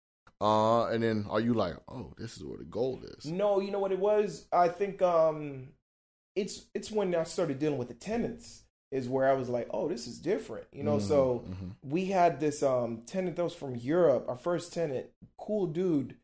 Uh, 0.41 0.87
and 0.87 1.03
then 1.03 1.27
are 1.31 1.41
you 1.41 1.55
like, 1.55 1.75
oh, 1.89 2.13
this 2.19 2.37
is 2.37 2.45
where 2.45 2.59
the 2.59 2.65
gold 2.65 3.05
is? 3.19 3.25
No, 3.25 3.61
you 3.61 3.71
know 3.71 3.79
what 3.79 3.93
it 3.93 3.99
was? 3.99 4.47
I 4.53 4.69
think 4.69 5.01
um 5.03 5.69
it's 6.37 6.67
it's 6.75 6.91
when 6.91 7.15
I 7.15 7.25
started 7.25 7.59
dealing 7.59 7.79
with 7.79 7.89
the 7.89 7.95
tenants 7.95 8.63
is 8.91 9.09
where 9.09 9.29
I 9.29 9.33
was 9.35 9.49
like, 9.49 9.69
oh, 9.73 9.89
this 9.89 10.07
is 10.07 10.19
different. 10.21 10.67
You 10.73 10.85
know, 10.85 10.99
so 11.01 11.45
Mhm. 11.49 11.71
we 11.83 12.07
had 12.07 12.41
this 12.41 12.63
um 12.63 13.03
tenant 13.07 13.37
that 13.37 13.45
was 13.45 13.55
from 13.55 13.77
Europe, 13.77 14.27
our 14.29 14.37
first 14.37 14.73
tenant, 14.73 15.07
cool 15.37 15.67
dude. 15.67 16.17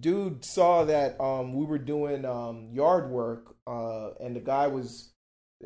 Dude 0.00 0.44
saw 0.44 0.84
that 0.84 1.20
um 1.20 1.54
we 1.54 1.64
were 1.64 1.78
doing 1.78 2.24
um 2.24 2.70
yard 2.72 3.10
work 3.10 3.56
uh 3.66 4.10
and 4.20 4.34
the 4.34 4.40
guy 4.40 4.66
was 4.66 5.12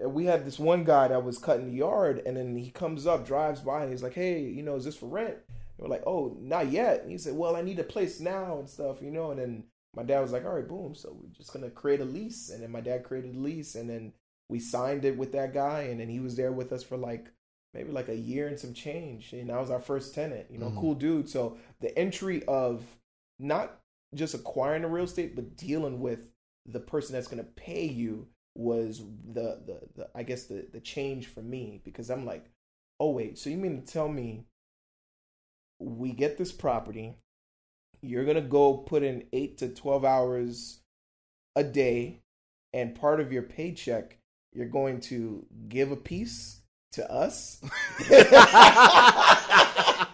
we 0.06 0.24
had 0.26 0.44
this 0.46 0.58
one 0.58 0.84
guy 0.84 1.08
that 1.08 1.24
was 1.24 1.38
cutting 1.38 1.66
the 1.66 1.76
yard 1.76 2.22
and 2.24 2.36
then 2.36 2.56
he 2.56 2.70
comes 2.70 3.06
up, 3.08 3.26
drives 3.26 3.60
by 3.60 3.82
and 3.82 3.90
he's 3.92 4.02
like, 4.02 4.14
Hey, 4.14 4.40
you 4.42 4.62
know, 4.62 4.76
is 4.76 4.84
this 4.84 4.96
for 4.96 5.06
rent? 5.06 5.34
And 5.48 5.78
we're 5.78 5.88
like, 5.88 6.04
Oh, 6.06 6.36
not 6.40 6.70
yet. 6.70 7.02
And 7.02 7.10
he 7.10 7.18
said, 7.18 7.34
Well, 7.34 7.56
I 7.56 7.62
need 7.62 7.78
a 7.80 7.84
place 7.84 8.20
now 8.20 8.58
and 8.58 8.68
stuff, 8.68 9.00
you 9.02 9.10
know, 9.10 9.30
and 9.32 9.40
then 9.40 9.64
my 9.94 10.02
dad 10.02 10.20
was 10.20 10.32
like, 10.32 10.44
All 10.44 10.54
right, 10.54 10.68
boom, 10.68 10.94
so 10.94 11.16
we're 11.20 11.28
just 11.36 11.52
gonna 11.52 11.70
create 11.70 12.00
a 12.00 12.04
lease 12.04 12.50
and 12.50 12.62
then 12.62 12.70
my 12.70 12.80
dad 12.80 13.04
created 13.04 13.34
a 13.34 13.38
lease 13.38 13.74
and 13.74 13.88
then 13.88 14.12
we 14.48 14.58
signed 14.60 15.04
it 15.04 15.16
with 15.16 15.32
that 15.32 15.54
guy 15.54 15.82
and 15.82 16.00
then 16.00 16.08
he 16.08 16.20
was 16.20 16.36
there 16.36 16.52
with 16.52 16.72
us 16.72 16.82
for 16.82 16.96
like 16.96 17.28
maybe 17.72 17.92
like 17.92 18.08
a 18.08 18.16
year 18.16 18.48
and 18.48 18.58
some 18.58 18.74
change 18.74 19.32
and 19.32 19.48
that 19.50 19.60
was 19.60 19.70
our 19.70 19.80
first 19.80 20.12
tenant 20.14 20.46
you 20.50 20.58
know 20.58 20.70
Mhm. 20.70 20.80
cool 20.80 20.94
dude 20.94 21.28
so 21.28 21.56
the 21.80 21.96
entry 21.96 22.42
of 22.46 22.82
not 23.38 23.80
just 24.14 24.34
acquiring 24.34 24.82
the 24.82 24.88
real 24.88 25.04
estate 25.04 25.36
but 25.36 25.56
dealing 25.56 26.00
with 26.00 26.18
the 26.66 26.80
person 26.80 27.12
that's 27.14 27.28
going 27.28 27.42
to 27.42 27.50
pay 27.52 27.84
you 27.86 28.26
was 28.56 29.02
the 29.32 29.62
the, 29.66 29.80
the 29.94 30.10
I 30.16 30.24
guess 30.24 30.46
the 30.46 30.66
the 30.72 30.80
change 30.80 31.28
for 31.28 31.42
me 31.42 31.80
because 31.84 32.10
I'm 32.10 32.26
like, 32.26 32.50
oh 32.98 33.10
wait, 33.10 33.38
so 33.38 33.48
you 33.50 33.56
mean 33.56 33.80
to 33.80 33.86
tell 33.92 34.08
me 34.08 34.46
we 35.78 36.12
get 36.12 36.36
this 36.36 36.52
property, 36.52 37.16
you're 38.02 38.24
gonna 38.24 38.40
go 38.40 38.76
put 38.76 39.02
in 39.02 39.24
eight 39.32 39.58
to 39.58 39.68
twelve 39.68 40.04
hours 40.04 40.80
a 41.56 41.64
day, 41.64 42.20
and 42.72 42.94
part 42.94 43.20
of 43.20 43.32
your 43.32 43.42
paycheck 43.42 44.20
you're 44.52 44.66
going 44.66 45.00
to 45.00 45.46
give 45.68 45.92
a 45.92 45.96
piece 45.96 46.60
to 46.92 47.10
us. 47.10 47.60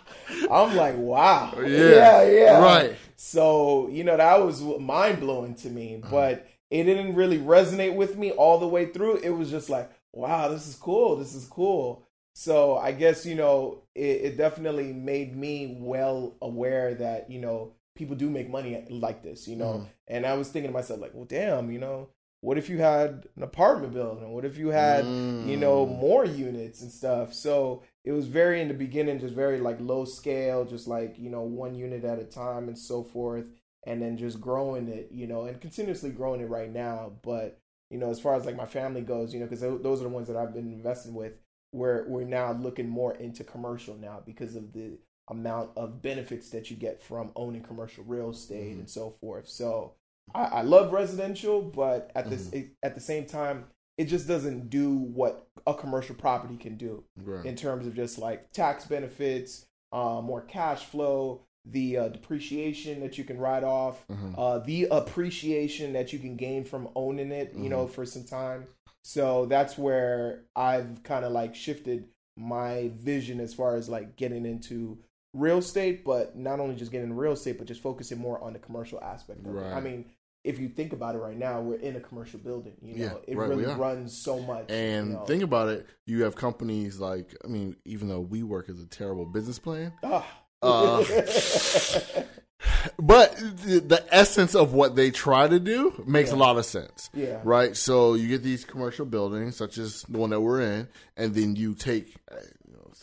I'm 0.51 0.77
like, 0.77 0.97
wow. 0.97 1.55
Yeah, 1.59 1.67
yeah, 1.67 2.23
yeah. 2.23 2.63
right. 2.63 2.97
So, 3.17 3.89
you 3.89 4.05
know, 4.05 4.17
that 4.17 4.45
was 4.45 4.63
mind 4.63 5.21
blowing 5.21 5.55
to 5.57 5.71
me, 5.71 5.95
mm-hmm. 5.95 6.11
but 6.11 6.47
it 6.71 6.85
didn't 6.85 7.15
really 7.15 7.39
resonate 7.39 7.95
with 7.95 8.17
me 8.17 8.33
all 8.33 8.59
the 8.59 8.67
way 8.67 8.87
through. 8.87 9.19
It 9.19 9.31
was 9.31 9.51
just 9.51 9.71
like, 9.71 9.91
wow, 10.13 10.49
this 10.49 10.67
is 10.67 10.75
cool. 10.75 11.17
This 11.17 11.35
is 11.35 11.47
cool. 11.47 12.03
So 12.35 12.77
I 12.77 12.93
guess, 12.93 13.25
you 13.25 13.35
know, 13.35 13.83
it, 13.95 14.03
it 14.03 14.37
definitely 14.37 14.93
made 14.93 15.35
me 15.35 15.79
well 15.81 16.35
aware 16.43 16.95
that, 16.97 17.31
you 17.31 17.41
know, 17.41 17.73
people 17.97 18.17
do 18.17 18.31
make 18.31 18.49
money 18.49 18.85
like 18.91 19.23
this, 19.23 19.49
you 19.49 19.57
know. 19.57 19.73
Mhm. 19.75 19.87
And 20.09 20.27
I 20.27 20.35
was 20.35 20.49
thinking 20.51 20.71
to 20.71 20.75
myself, 20.75 21.01
like, 21.01 21.15
well, 21.15 21.25
damn, 21.25 21.71
you 21.71 21.79
know, 21.79 22.09
what 22.41 22.59
if 22.59 22.69
you 22.69 22.79
had 22.79 23.27
an 23.37 23.43
apartment 23.43 23.93
building? 23.95 24.33
What 24.33 24.45
if 24.45 24.57
you 24.59 24.69
had, 24.69 25.05
you 25.05 25.57
know, 25.57 25.87
Mm. 25.87 25.99
more 25.99 26.25
units 26.25 26.83
and 26.83 26.93
stuff? 26.93 27.33
So 27.35 27.83
it 28.05 28.13
was 28.13 28.27
very 28.29 28.61
in 28.61 28.69
the 28.69 28.75
beginning, 28.75 29.19
just 29.19 29.35
very 29.35 29.59
like 29.59 29.81
low 29.81 30.05
scale, 30.05 30.65
just 30.65 30.87
like, 30.87 31.19
you 31.19 31.31
know, 31.31 31.43
one 31.43 31.75
unit 31.75 32.05
at 32.05 32.19
a 32.21 32.25
time 32.25 32.69
and 32.69 32.79
so 32.79 33.03
forth. 33.03 33.47
And 33.85 34.03
then 34.03 34.17
just 34.17 34.41
growing 34.41 34.89
it, 34.89 35.13
you 35.13 35.27
know, 35.29 35.45
and 35.45 35.61
continuously 35.61 36.11
growing 36.11 36.41
it 36.41 36.49
right 36.49 36.73
now. 36.73 37.13
But, 37.23 37.61
you 37.89 37.99
know, 37.99 38.11
as 38.11 38.19
far 38.21 38.35
as 38.35 38.45
like 38.45 38.57
my 38.57 38.67
family 38.67 39.01
goes, 39.01 39.33
you 39.33 39.39
know, 39.41 39.47
because 39.47 39.61
those 39.61 40.01
are 40.01 40.05
the 40.05 40.09
ones 40.09 40.27
that 40.29 40.37
I've 40.37 40.53
been 40.53 40.73
investing 40.73 41.15
with, 41.15 41.35
we're, 41.73 42.07
we're 42.09 42.25
now 42.25 42.53
looking 42.53 42.89
more 42.89 43.15
into 43.15 43.45
commercial 43.45 43.95
now 43.97 44.23
because 44.27 44.57
of 44.57 44.73
the 44.73 44.99
amount 45.29 45.71
of 45.77 46.03
benefits 46.03 46.51
that 46.51 46.71
you 46.71 46.77
get 46.77 47.03
from 47.03 47.33
owning 47.37 47.63
commercial 47.63 48.05
real 48.05 48.31
estate 48.31 48.75
Mhm. 48.77 48.81
and 48.81 48.91
so 48.91 49.11
forth. 49.21 49.49
So 49.49 49.95
I, 50.35 50.45
I 50.45 50.63
love 50.63 50.93
residential, 50.93 51.63
but 51.63 52.11
at 52.15 52.29
this 52.31 52.49
Mm-hmm. 52.49 52.69
at 52.83 52.95
the 52.95 53.01
same 53.01 53.27
time, 53.27 53.67
it 53.99 54.05
just 54.07 54.29
doesn't 54.29 54.69
do 54.71 54.91
what 54.97 55.49
a 55.67 55.73
commercial 55.75 56.15
property 56.15 56.57
can 56.57 56.77
do 56.77 57.05
Right. 57.17 57.45
in 57.47 57.57
terms 57.57 57.87
of 57.87 57.95
just 57.95 58.19
like 58.19 58.53
tax 58.53 58.85
benefits, 58.87 59.67
uh, 59.93 60.21
more 60.23 60.43
cash 60.43 60.85
flow, 60.85 61.43
the 61.65 61.97
uh, 61.97 62.09
depreciation 62.09 63.01
that 63.01 63.19
you 63.19 63.25
can 63.25 63.39
write 63.39 63.65
off, 63.65 64.07
Mhm. 64.09 64.35
uh, 64.39 64.59
the 64.61 64.85
appreciation 64.91 65.93
that 65.95 66.13
you 66.13 66.19
can 66.19 66.37
gain 66.37 66.63
from 66.65 66.89
owning 66.95 67.33
it, 67.33 67.53
you 67.53 67.61
Mm-hmm. 67.61 67.69
know, 67.71 67.87
for 67.87 68.05
some 68.07 68.25
time. 68.25 68.67
So 69.03 69.47
that's 69.47 69.79
where 69.79 70.45
I've 70.55 71.03
kind 71.05 71.25
of 71.25 71.33
like 71.33 71.55
shifted 71.55 72.09
my 72.37 72.91
vision 72.97 73.41
as 73.41 73.55
far 73.55 73.77
as 73.77 73.89
like 73.89 74.17
getting 74.17 74.45
into 74.45 74.99
real 75.37 75.59
estate, 75.59 76.05
but 76.05 76.37
not 76.37 76.61
only 76.61 76.75
just 76.75 76.91
getting 76.91 77.09
into 77.11 77.21
real 77.21 77.33
estate, 77.33 77.59
but 77.59 77.67
just 77.67 77.83
focusing 77.83 78.19
more 78.19 78.43
on 78.43 78.53
the 78.53 78.59
commercial 78.59 79.01
aspect 79.03 79.47
of 79.47 79.57
it. 79.57 79.61
I 79.63 79.81
mean, 79.81 80.07
if 80.45 80.59
you 80.61 80.69
think 80.69 80.93
about 80.93 81.15
it 81.15 81.19
right 81.19 81.37
now, 81.37 81.61
we're 81.61 81.79
in 81.81 81.97
a 81.97 82.01
commercial 82.01 82.39
building. 82.39 82.75
You 82.81 82.95
know, 82.95 83.05
Yeah, 83.05 83.33
it 83.33 83.37
right, 83.37 83.49
really 83.49 83.65
runs 83.65 84.17
so 84.17 84.39
much. 84.41 84.71
And 84.71 85.09
you 85.09 85.13
know. 85.15 85.25
think 85.25 85.43
about 85.43 85.69
it, 85.69 85.87
you 86.07 86.23
have 86.23 86.37
companies 86.37 86.99
like, 87.01 87.37
I 87.45 87.49
mean, 87.49 87.77
even 87.85 88.09
though 88.09 88.25
WeWork 88.25 88.71
as 88.71 88.81
a 88.81 88.87
terrible 88.87 89.27
business 89.27 89.59
plan, 89.59 89.93
Ah. 90.05 90.25
Uh, 90.63 91.05
but 92.99 93.37
the, 93.37 93.83
the 93.87 94.05
essence 94.11 94.55
of 94.55 94.73
what 94.73 94.97
they 94.97 95.11
try 95.11 95.47
to 95.47 95.61
do 95.61 96.03
makes 96.07 96.31
a 96.33 96.37
lot 96.37 96.57
of 96.57 96.65
sense. 96.65 97.11
yeah. 97.13 97.41
Right? 97.45 97.77
So 97.77 98.15
you 98.15 98.29
get 98.29 98.43
these 98.43 98.65
commercial 98.65 99.05
buildings, 99.07 99.57
such 99.57 99.79
as 99.79 100.03
the 100.03 100.19
one 100.19 100.31
that 100.31 100.41
we're 100.41 100.63
in, 100.63 100.89
and 101.17 101.35
then 101.35 101.57
you 101.57 101.75
take, 101.75 102.17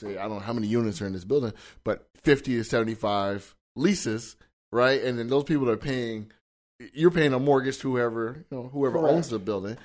say, 0.04 0.18
I 0.18 0.24
don't 0.24 0.34
know 0.34 0.40
how 0.40 0.54
many 0.54 0.68
units 0.68 1.02
are 1.02 1.08
in 1.08 1.14
this 1.14 1.24
building, 1.26 1.54
but 1.84 2.08
50 2.24 2.56
to 2.58 2.64
75 2.64 3.56
leases, 3.76 4.36
right? 4.72 5.02
And 5.04 5.18
then 5.20 5.28
those 5.28 5.44
people 5.46 5.70
are 5.70 5.78
paying, 5.78 6.32
you're 6.94 7.12
paying 7.12 7.34
a 7.34 7.40
mortgage 7.40 7.80
to 7.80 7.92
whoever, 7.92 8.46
you 8.50 8.58
know, 8.58 8.70
whoever 8.72 9.00
Correct. 9.00 9.14
owns 9.14 9.30
the 9.30 9.40
building, 9.40 9.78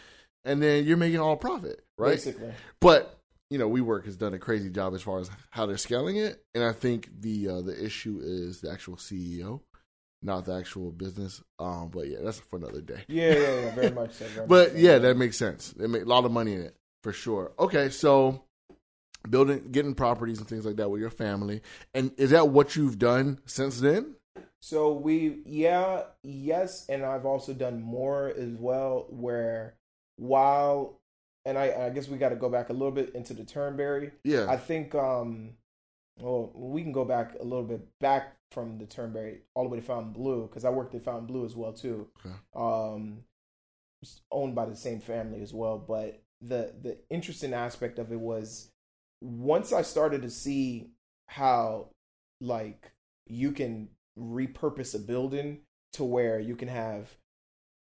and 0.44 0.62
then 0.62 0.84
you're 0.84 0.96
making 0.96 1.20
all 1.20 1.36
profit, 1.36 1.84
right? 1.96 2.10
Basically. 2.12 2.52
But 2.80 3.14
you 3.50 3.56
know, 3.58 3.70
WeWork 3.70 4.04
has 4.04 4.16
done 4.16 4.34
a 4.34 4.38
crazy 4.38 4.68
job 4.68 4.94
as 4.94 5.00
far 5.00 5.20
as 5.20 5.30
how 5.50 5.64
they're 5.64 5.78
scaling 5.78 6.16
it, 6.16 6.42
and 6.54 6.62
I 6.62 6.72
think 6.72 7.08
the 7.20 7.48
uh, 7.48 7.60
the 7.62 7.82
issue 7.82 8.20
is 8.22 8.60
the 8.60 8.70
actual 8.70 8.96
CEO, 8.96 9.60
not 10.22 10.44
the 10.44 10.52
actual 10.54 10.90
business. 10.90 11.40
Um, 11.58 11.88
but 11.88 12.08
yeah, 12.08 12.18
that's 12.22 12.40
for 12.40 12.56
another 12.56 12.82
day. 12.82 13.04
Yeah, 13.08 13.32
yeah, 13.32 13.38
yeah. 13.38 13.74
Very 13.74 13.90
much 13.92 14.12
so. 14.12 14.26
very 14.26 14.46
But 14.48 14.68
much 14.68 14.80
so. 14.82 14.86
yeah, 14.86 14.98
that 14.98 15.16
makes 15.16 15.38
sense. 15.38 15.70
They 15.70 15.86
make 15.86 16.02
a 16.02 16.06
lot 16.06 16.26
of 16.26 16.30
money 16.30 16.52
in 16.54 16.60
it 16.60 16.76
for 17.02 17.12
sure. 17.12 17.52
Okay, 17.58 17.88
so 17.88 18.42
building, 19.28 19.70
getting 19.70 19.94
properties 19.94 20.38
and 20.38 20.48
things 20.48 20.66
like 20.66 20.76
that 20.76 20.90
with 20.90 21.00
your 21.00 21.10
family, 21.10 21.62
and 21.94 22.12
is 22.16 22.30
that 22.30 22.48
what 22.48 22.76
you've 22.76 22.98
done 22.98 23.40
since 23.46 23.80
then? 23.80 24.14
So 24.60 24.92
we, 24.92 25.40
yeah, 25.44 26.02
yes, 26.22 26.86
and 26.88 27.04
I've 27.04 27.26
also 27.26 27.52
done 27.52 27.80
more 27.80 28.28
as 28.28 28.50
well. 28.50 29.06
Where 29.10 29.74
while, 30.16 31.00
and 31.44 31.56
I, 31.56 31.86
I 31.86 31.90
guess 31.90 32.08
we 32.08 32.18
got 32.18 32.30
to 32.30 32.36
go 32.36 32.48
back 32.48 32.68
a 32.70 32.72
little 32.72 32.90
bit 32.90 33.14
into 33.14 33.34
the 33.34 33.44
Turnberry. 33.44 34.12
Yeah, 34.24 34.46
I 34.48 34.56
think, 34.56 34.94
um, 34.94 35.50
well, 36.20 36.50
we 36.54 36.82
can 36.82 36.92
go 36.92 37.04
back 37.04 37.34
a 37.38 37.44
little 37.44 37.64
bit 37.64 37.86
back 38.00 38.36
from 38.50 38.78
the 38.78 38.86
Turnberry 38.86 39.42
all 39.54 39.64
the 39.64 39.68
way 39.68 39.78
to 39.78 39.84
Fontainebleau 39.84 40.46
because 40.46 40.64
I 40.64 40.70
worked 40.70 40.94
at 40.94 41.02
Fontainebleau 41.02 41.44
as 41.44 41.54
well 41.54 41.72
too. 41.72 42.08
Okay. 42.24 42.34
Um, 42.56 43.24
owned 44.30 44.54
by 44.54 44.66
the 44.66 44.76
same 44.76 45.00
family 45.00 45.42
as 45.42 45.52
well, 45.52 45.78
but 45.78 46.22
the 46.40 46.72
the 46.80 46.98
interesting 47.10 47.52
aspect 47.52 47.98
of 47.98 48.12
it 48.12 48.20
was 48.20 48.70
once 49.20 49.72
I 49.72 49.82
started 49.82 50.22
to 50.22 50.30
see 50.30 50.90
how 51.26 51.88
like 52.40 52.92
you 53.26 53.52
can 53.52 53.88
repurpose 54.18 54.94
a 54.94 54.98
building 54.98 55.60
to 55.94 56.04
where 56.04 56.38
you 56.40 56.56
can 56.56 56.68
have 56.68 57.16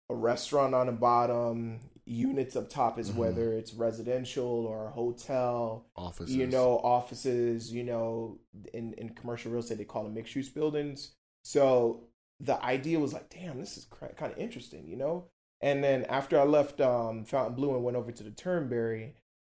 a 0.08 0.14
restaurant 0.14 0.74
on 0.74 0.86
the 0.86 0.92
bottom, 0.92 1.80
units 2.04 2.54
up 2.54 2.70
top 2.70 2.98
is 2.98 3.10
Mhm. 3.10 3.16
whether 3.16 3.52
it's 3.52 3.74
residential 3.74 4.46
or 4.66 4.86
a 4.86 4.90
hotel, 4.90 5.86
offices. 5.96 6.34
you 6.36 6.46
know, 6.46 6.78
offices, 6.78 7.72
you 7.72 7.82
know, 7.82 8.38
in, 8.72 8.92
in 8.94 9.10
commercial 9.10 9.50
real 9.50 9.60
estate, 9.60 9.78
they 9.78 9.84
call 9.84 10.04
them 10.04 10.14
mixed 10.14 10.36
use 10.36 10.48
buildings. 10.48 11.16
So 11.42 12.04
the 12.38 12.62
idea 12.64 13.00
was 13.00 13.12
like, 13.12 13.28
damn, 13.30 13.58
this 13.58 13.76
is 13.76 13.86
kind 14.16 14.32
of 14.32 14.38
interesting, 14.38 14.86
you 14.86 14.96
know? 14.96 15.28
And 15.60 15.82
then 15.82 16.04
after 16.04 16.38
I 16.38 16.44
left 16.44 16.80
um, 16.80 17.24
Fontainebleau 17.24 17.74
and 17.74 17.82
went 17.84 17.96
over 17.96 18.12
to 18.12 18.22
the 18.22 18.30
Turnberry, 18.30 19.14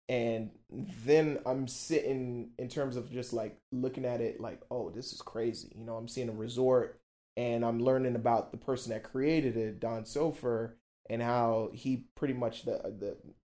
and 0.09 0.51
then 1.05 1.39
I'm 1.45 1.67
sitting 1.67 2.51
in 2.57 2.69
terms 2.69 2.95
of 2.95 3.11
just 3.11 3.33
like 3.33 3.57
looking 3.71 4.05
at 4.05 4.21
it 4.21 4.39
like, 4.39 4.61
oh, 4.71 4.89
this 4.89 5.11
is 5.11 5.21
crazy. 5.21 5.73
You 5.75 5.85
know, 5.85 5.95
I'm 5.95 6.07
seeing 6.07 6.29
a 6.29 6.33
resort 6.33 6.99
and 7.35 7.65
I'm 7.65 7.79
learning 7.81 8.15
about 8.15 8.51
the 8.51 8.57
person 8.57 8.93
that 8.93 9.03
created 9.03 9.57
it, 9.57 9.79
Don 9.79 10.05
Soffer, 10.05 10.77
and 11.09 11.21
how 11.21 11.69
he 11.73 12.05
pretty 12.15 12.33
much 12.33 12.63
the 12.63 12.77
the 12.99 13.17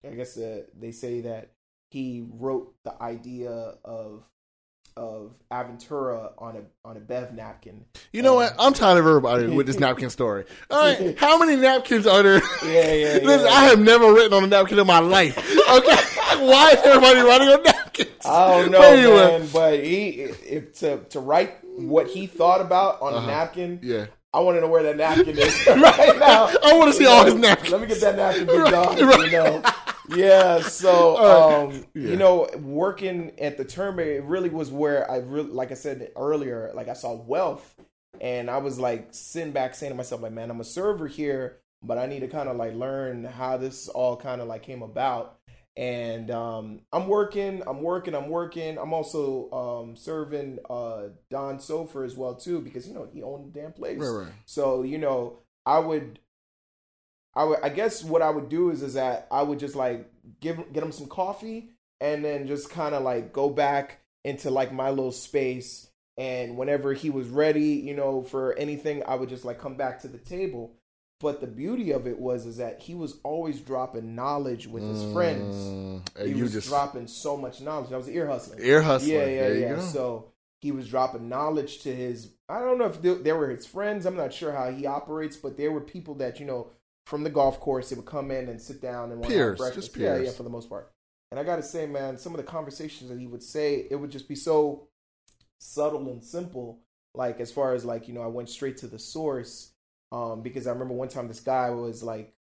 I 0.08 0.14
guess 0.14 0.34
the, 0.34 0.66
they 0.78 0.92
say 0.92 1.20
that 1.22 1.52
he 1.90 2.26
wrote 2.30 2.74
the 2.84 3.00
idea 3.02 3.74
of 3.84 4.24
of 4.98 5.32
Aventura 5.50 6.32
on 6.38 6.56
a 6.56 6.60
on 6.86 6.96
a 6.96 7.00
Bev 7.00 7.32
napkin. 7.32 7.84
You 8.12 8.22
know 8.22 8.34
what? 8.34 8.54
I'm 8.58 8.74
tired 8.74 8.98
of 8.98 9.06
everybody 9.06 9.46
with 9.46 9.66
this 9.66 9.78
napkin 9.80 10.10
story. 10.10 10.44
All 10.70 10.78
right, 10.84 11.18
how 11.18 11.38
many 11.38 11.56
napkins 11.56 12.06
are 12.06 12.22
there? 12.22 12.42
Yeah, 12.64 12.92
yeah, 12.92 13.18
Listen, 13.24 13.46
yeah. 13.46 13.52
I 13.52 13.64
have 13.66 13.78
never 13.80 14.12
written 14.12 14.32
on 14.34 14.44
a 14.44 14.46
napkin 14.48 14.78
in 14.78 14.86
my 14.86 14.98
life. 14.98 15.36
Okay, 15.68 15.96
why 16.46 16.70
is 16.70 16.78
everybody 16.82 17.20
writing 17.20 17.48
on 17.48 17.62
napkins? 17.62 18.08
I 18.24 18.48
don't 18.62 18.70
know, 18.70 18.78
But 18.78 18.98
anyway, 18.98 19.38
man, 19.38 19.48
but 19.52 19.84
he 19.84 20.08
if 20.08 20.72
to 20.80 20.98
to 21.10 21.20
write 21.20 21.56
what 21.76 22.06
he 22.08 22.26
thought 22.26 22.60
about 22.62 23.02
on 23.02 23.12
Uh-huh. 23.14 23.24
a 23.24 23.30
napkin. 23.30 23.78
Yeah, 23.82 24.06
I 24.32 24.40
want 24.40 24.56
to 24.56 24.62
know 24.62 24.68
where 24.68 24.82
that 24.84 24.96
napkin 24.96 25.36
is 25.38 25.66
right 25.66 26.18
now. 26.18 26.48
I 26.64 26.72
want 26.78 26.90
to 26.92 26.98
see 26.98 27.04
all 27.06 27.24
his 27.26 27.34
napkins. 27.34 27.70
Let 27.70 27.80
me 27.82 27.86
get 27.86 28.00
that 28.00 28.16
napkin, 28.16 28.46
big 28.46 28.58
Right, 28.60 28.70
dog. 28.70 28.98
right. 28.98 29.30
You 29.30 29.38
know. 29.38 29.62
Yeah, 30.08 30.60
so 30.60 31.16
um, 31.70 31.84
Yeah. 31.94 32.10
you 32.10 32.16
know, 32.16 32.48
working 32.60 33.32
at 33.38 33.56
the 33.56 33.64
Turnberry 33.64 34.16
it 34.16 34.24
really 34.24 34.48
was 34.50 34.70
where 34.70 35.10
I 35.10 35.18
really, 35.18 35.50
like 35.50 35.70
I 35.70 35.74
said 35.74 36.10
earlier, 36.16 36.70
like 36.74 36.88
I 36.88 36.94
saw 36.94 37.14
wealth, 37.14 37.74
and 38.20 38.50
I 38.50 38.58
was 38.58 38.78
like 38.78 39.08
sitting 39.12 39.52
back 39.52 39.74
saying 39.74 39.92
to 39.92 39.96
myself, 39.96 40.22
like, 40.22 40.32
man, 40.32 40.50
I'm 40.50 40.60
a 40.60 40.64
server 40.64 41.06
here, 41.06 41.58
but 41.82 41.98
I 41.98 42.06
need 42.06 42.20
to 42.20 42.28
kind 42.28 42.48
of 42.48 42.56
like 42.56 42.74
learn 42.74 43.24
how 43.24 43.56
this 43.56 43.88
all 43.88 44.16
kind 44.16 44.40
of 44.40 44.48
like 44.48 44.62
came 44.62 44.82
about. 44.82 45.38
And 45.76 46.28
um, 46.32 46.80
I'm 46.92 47.06
working, 47.06 47.62
I'm 47.64 47.82
working, 47.82 48.14
I'm 48.14 48.28
working. 48.30 48.78
I'm 48.78 48.92
also 48.92 49.48
um, 49.52 49.94
serving 49.94 50.58
uh, 50.68 51.10
Don 51.30 51.60
Soffer 51.60 52.02
as 52.02 52.16
well 52.16 52.34
too, 52.34 52.60
because 52.60 52.88
you 52.88 52.94
know 52.94 53.06
he 53.12 53.22
owned 53.22 53.52
the 53.54 53.60
damn 53.60 53.72
place. 53.72 53.98
Right, 54.00 54.24
right. 54.24 54.32
So 54.44 54.82
you 54.82 54.98
know, 54.98 55.38
I 55.64 55.78
would, 55.78 56.18
I 57.38 57.44
would, 57.44 57.60
I 57.62 57.68
guess 57.68 58.02
what 58.02 58.20
I 58.20 58.30
would 58.30 58.48
do 58.48 58.70
is 58.70 58.82
is 58.82 58.94
that 58.94 59.28
I 59.30 59.42
would 59.42 59.60
just 59.60 59.76
like 59.76 60.10
give 60.40 60.56
get 60.72 60.82
him 60.82 60.90
some 60.90 61.06
coffee 61.06 61.70
and 62.00 62.24
then 62.24 62.48
just 62.48 62.68
kind 62.68 62.96
of 62.96 63.04
like 63.04 63.32
go 63.32 63.48
back 63.48 64.00
into 64.24 64.50
like 64.50 64.72
my 64.72 64.90
little 64.90 65.12
space. 65.12 65.88
And 66.16 66.56
whenever 66.56 66.94
he 66.94 67.10
was 67.10 67.28
ready, 67.28 67.74
you 67.74 67.94
know, 67.94 68.22
for 68.22 68.54
anything, 68.54 69.04
I 69.06 69.14
would 69.14 69.28
just 69.28 69.44
like 69.44 69.60
come 69.60 69.76
back 69.76 70.00
to 70.00 70.08
the 70.08 70.18
table. 70.18 70.74
But 71.20 71.40
the 71.40 71.46
beauty 71.46 71.92
of 71.92 72.08
it 72.08 72.18
was 72.18 72.44
is 72.44 72.56
that 72.56 72.80
he 72.80 72.94
was 72.94 73.18
always 73.22 73.60
dropping 73.60 74.16
knowledge 74.16 74.66
with 74.66 74.82
his 74.82 75.12
friends. 75.12 75.54
Mm, 75.54 76.02
and 76.16 76.28
He 76.28 76.34
you 76.34 76.42
was 76.42 76.52
just 76.52 76.68
dropping 76.68 77.06
so 77.06 77.36
much 77.36 77.60
knowledge. 77.60 77.90
That 77.90 77.98
was 77.98 78.08
ear 78.08 78.26
hustling. 78.26 78.58
ear 78.62 78.82
hustling. 78.82 79.14
Yeah, 79.14 79.26
yeah, 79.26 79.40
there 79.42 79.54
you 79.54 79.60
yeah. 79.60 79.74
go. 79.76 79.80
So 79.80 80.32
he 80.60 80.72
was 80.72 80.88
dropping 80.88 81.28
knowledge 81.28 81.82
to 81.82 81.94
his. 81.94 82.32
I 82.48 82.60
don't 82.60 82.78
know 82.78 82.86
if 82.86 83.00
they, 83.00 83.14
they 83.14 83.32
were 83.32 83.48
his 83.50 83.66
friends. 83.66 84.06
I'm 84.06 84.16
not 84.16 84.32
sure 84.32 84.50
how 84.50 84.72
he 84.72 84.86
operates, 84.86 85.36
but 85.36 85.56
there 85.56 85.70
were 85.70 85.80
people 85.80 86.14
that 86.16 86.40
you 86.40 86.46
know 86.46 86.70
from 87.08 87.24
the 87.24 87.30
golf 87.30 87.58
course. 87.58 87.88
They 87.88 87.96
would 87.96 88.04
come 88.04 88.30
in 88.30 88.50
and 88.50 88.60
sit 88.60 88.82
down 88.82 89.10
and 89.10 89.22
Peers, 89.22 89.56
breakfast. 89.56 89.94
just 89.94 89.96
Yeah, 89.96 90.18
yeah, 90.18 90.30
for 90.30 90.42
the 90.42 90.50
most 90.50 90.68
part. 90.68 90.92
And 91.30 91.40
I 91.40 91.42
got 91.42 91.56
to 91.56 91.62
say, 91.62 91.86
man, 91.86 92.18
some 92.18 92.34
of 92.34 92.36
the 92.36 92.44
conversations 92.44 93.08
that 93.08 93.18
he 93.18 93.26
would 93.26 93.42
say, 93.42 93.86
it 93.90 93.96
would 93.96 94.10
just 94.10 94.28
be 94.28 94.34
so 94.34 94.88
subtle 95.58 96.10
and 96.10 96.22
simple. 96.22 96.80
Like 97.14 97.40
as 97.40 97.50
far 97.50 97.72
as 97.72 97.84
like 97.84 98.08
you 98.08 98.14
know, 98.14 98.20
I 98.20 98.26
went 98.26 98.50
straight 98.50 98.76
to 98.78 98.86
the 98.86 98.98
source 98.98 99.72
um, 100.12 100.42
because 100.42 100.66
I 100.66 100.72
remember 100.72 100.94
one 100.94 101.08
time 101.08 101.28
this 101.28 101.40
guy 101.40 101.70
was 101.70 102.02
like 102.02 102.34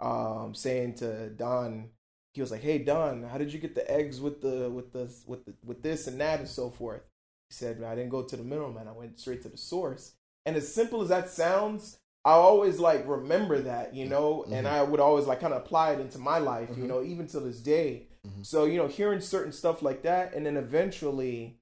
um, 0.00 0.52
saying 0.52 0.96
to 0.96 1.30
Don, 1.30 1.90
he 2.34 2.40
was 2.40 2.50
like, 2.50 2.60
"Hey 2.60 2.78
Don, 2.78 3.22
how 3.22 3.38
did 3.38 3.52
you 3.52 3.60
get 3.60 3.76
the 3.76 3.88
eggs 3.88 4.20
with 4.20 4.42
the 4.42 4.68
with 4.68 4.92
the 4.92 5.08
with 5.26 5.44
the 5.44 5.54
with 5.64 5.82
this 5.82 6.08
and 6.08 6.20
that 6.20 6.40
and 6.40 6.48
so 6.48 6.70
forth?" 6.70 7.02
He 7.48 7.54
said, 7.54 7.82
"I 7.84 7.94
didn't 7.94 8.10
go 8.10 8.24
to 8.24 8.36
the 8.36 8.42
middleman. 8.42 8.88
I 8.88 8.92
went 8.92 9.20
straight 9.20 9.42
to 9.42 9.48
the 9.48 9.56
source." 9.56 10.14
And 10.44 10.56
as 10.56 10.74
simple 10.74 11.02
as 11.02 11.08
that 11.08 11.30
sounds, 11.30 11.98
I 12.24 12.32
always 12.32 12.78
like 12.78 13.06
remember 13.08 13.60
that, 13.62 13.94
you 13.94 14.06
know, 14.06 14.44
and 14.52 14.66
I 14.68 14.82
would 14.82 15.00
always 15.00 15.26
like 15.26 15.40
kind 15.40 15.52
of 15.52 15.62
apply 15.62 15.92
it 15.92 16.00
into 16.00 16.18
my 16.18 16.38
life, 16.38 16.68
you 16.76 16.84
Mhm. 16.84 16.88
know, 16.88 17.02
even 17.02 17.26
to 17.28 17.40
this 17.40 17.60
day. 17.60 18.06
Mhm. 18.26 18.46
So 18.46 18.64
you 18.64 18.76
know, 18.78 18.86
hearing 18.86 19.20
certain 19.20 19.52
stuff 19.52 19.82
like 19.82 20.02
that, 20.02 20.32
and 20.34 20.46
then 20.46 20.56
eventually, 20.56 21.58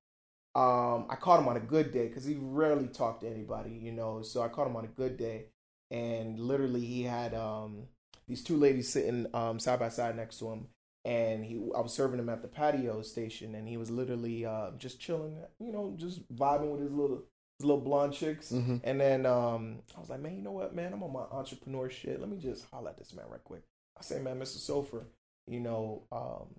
um, 0.55 1.07
I 1.09 1.17
caught 1.17 1.41
him 1.41 1.49
on 1.49 1.57
a 1.57 1.61
good 1.61 1.93
day 1.93 2.09
because 2.09 2.25
he 2.25 2.37
rarely 2.41 2.89
talked 2.89 3.23
to 3.23 3.29
anybody, 3.29 3.71
you 3.71 3.93
know. 3.93 4.23
So 4.23 4.43
I 4.43 4.49
caught 4.49 4.67
him 4.67 4.77
on 4.77 4.85
a 4.85 4.89
good 4.89 5.17
day, 5.17 5.47
and 5.91 6.39
literally 6.39 6.85
he 6.85 7.03
had 7.05 7.33
um 7.35 7.89
these 8.29 8.43
two 8.45 8.57
ladies 8.57 8.89
sitting 8.93 9.27
um 9.35 9.59
side 9.59 9.79
by 9.81 9.89
side 9.89 10.17
next 10.17 10.39
to 10.41 10.51
him, 10.51 10.69
and 11.07 11.45
he 11.45 11.55
I 11.75 11.81
was 11.81 11.95
serving 11.95 12.19
him 12.21 12.29
at 12.29 12.43
the 12.43 12.49
patio 12.49 13.01
station, 13.03 13.55
and 13.55 13.67
he 13.67 13.79
was 13.79 13.91
literally 13.91 14.45
uh 14.45 14.73
just 14.77 15.01
chilling, 15.01 15.39
you 15.59 15.73
know, 15.73 15.95
just 15.97 16.29
vibing 16.35 16.71
with 16.71 16.83
his 16.83 16.93
little 16.93 17.23
little 17.61 17.81
blonde 17.81 18.13
chicks. 18.15 18.53
Mhm. 18.53 18.81
And 18.85 19.01
then 19.01 19.27
um, 19.27 19.83
I 19.97 20.01
was 20.01 20.11
like, 20.11 20.21
man, 20.21 20.37
you 20.37 20.43
know 20.43 20.53
what, 20.53 20.75
man? 20.75 20.93
I'm 20.93 21.03
on 21.03 21.13
my 21.13 21.25
entrepreneur 21.31 21.89
shit. 21.91 22.21
Let 22.21 22.29
me 22.29 22.39
just 22.39 22.65
holler 22.71 22.91
at 22.91 22.99
this 22.99 23.15
man 23.15 23.27
right 23.29 23.43
quick. 23.45 23.63
I 23.99 24.03
say, 24.03 24.21
man, 24.21 24.39
Mr. 24.39 24.59
Soffer, 24.59 25.07
you 25.47 25.61
know, 25.61 26.03
um, 26.11 26.55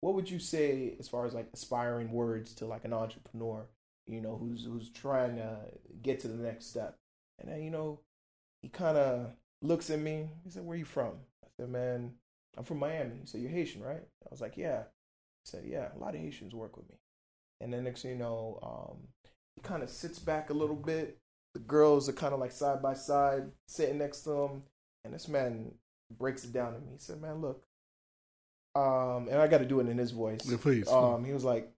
what 0.00 0.14
would 0.14 0.30
you 0.30 0.38
say 0.38 0.96
as 0.98 1.08
far 1.08 1.26
as 1.26 1.34
like 1.34 1.48
aspiring 1.52 2.12
words 2.12 2.54
to 2.56 2.66
like 2.66 2.84
an 2.84 2.92
entrepreneur, 2.92 3.66
you 4.06 4.20
know, 4.20 4.36
who's 4.36 4.64
who's 4.64 4.90
trying 4.90 5.36
to 5.36 5.58
get 6.02 6.20
to 6.20 6.28
the 6.28 6.42
next 6.42 6.66
step? 6.66 6.98
And 7.38 7.50
then, 7.50 7.62
you 7.62 7.70
know, 7.70 8.00
he 8.62 8.68
kind 8.68 8.96
of 8.96 9.32
looks 9.60 9.90
at 9.90 9.98
me. 9.98 10.28
He 10.44 10.50
said, 10.50 10.64
"Where 10.64 10.76
you 10.76 10.84
from?" 10.84 11.14
I 11.44 11.48
said, 11.56 11.68
"Man, 11.68 12.12
I'm 12.56 12.64
from 12.64 12.78
Miami." 12.78 13.16
He 13.20 13.26
said, 13.26 13.40
"You're 13.40 13.50
Haitian, 13.50 13.82
right?" 13.82 14.02
I 14.24 14.28
was 14.30 14.40
like, 14.40 14.56
"Yeah." 14.56 14.82
He 15.44 15.50
said, 15.50 15.64
"Yeah, 15.66 15.88
a 15.94 15.98
lot 15.98 16.14
of 16.14 16.20
Haitians 16.20 16.54
work 16.54 16.76
with 16.76 16.88
me." 16.88 16.96
And 17.60 17.72
then 17.72 17.84
next 17.84 18.02
thing 18.02 18.12
you 18.12 18.16
know, 18.18 18.58
um, 18.62 19.08
he 19.56 19.62
kind 19.62 19.82
of 19.82 19.90
sits 19.90 20.18
back 20.18 20.50
a 20.50 20.54
little 20.54 20.76
bit. 20.76 21.18
The 21.54 21.60
girls 21.60 22.08
are 22.08 22.14
kind 22.14 22.32
of 22.32 22.40
like 22.40 22.52
side 22.52 22.80
by 22.80 22.94
side, 22.94 23.50
sitting 23.66 23.98
next 23.98 24.22
to 24.22 24.30
him, 24.30 24.62
and 25.04 25.12
this 25.12 25.28
man 25.28 25.74
breaks 26.18 26.44
it 26.44 26.52
down 26.52 26.72
to 26.72 26.78
me. 26.78 26.92
He 26.92 26.98
said, 26.98 27.20
"Man, 27.20 27.40
look," 27.40 27.62
um, 28.74 29.28
and 29.28 29.36
I 29.36 29.48
got 29.48 29.58
to 29.58 29.66
do 29.66 29.80
it 29.80 29.88
in 29.88 29.98
his 29.98 30.12
voice. 30.12 30.48
Yeah, 30.48 30.56
please. 30.60 30.88
Um, 30.88 31.24
he 31.24 31.32
was 31.32 31.44
like, 31.44 31.70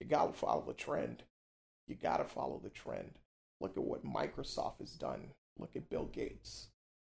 "You 0.00 0.08
gotta 0.08 0.32
follow 0.32 0.64
the 0.66 0.74
trend. 0.74 1.22
You 1.86 1.94
gotta 1.94 2.24
follow 2.24 2.60
the 2.62 2.70
trend. 2.70 3.18
Look 3.60 3.76
at 3.76 3.84
what 3.84 4.04
Microsoft 4.04 4.80
has 4.80 4.92
done. 4.94 5.30
Look 5.58 5.76
at 5.76 5.88
Bill 5.88 6.06
Gates. 6.06 6.68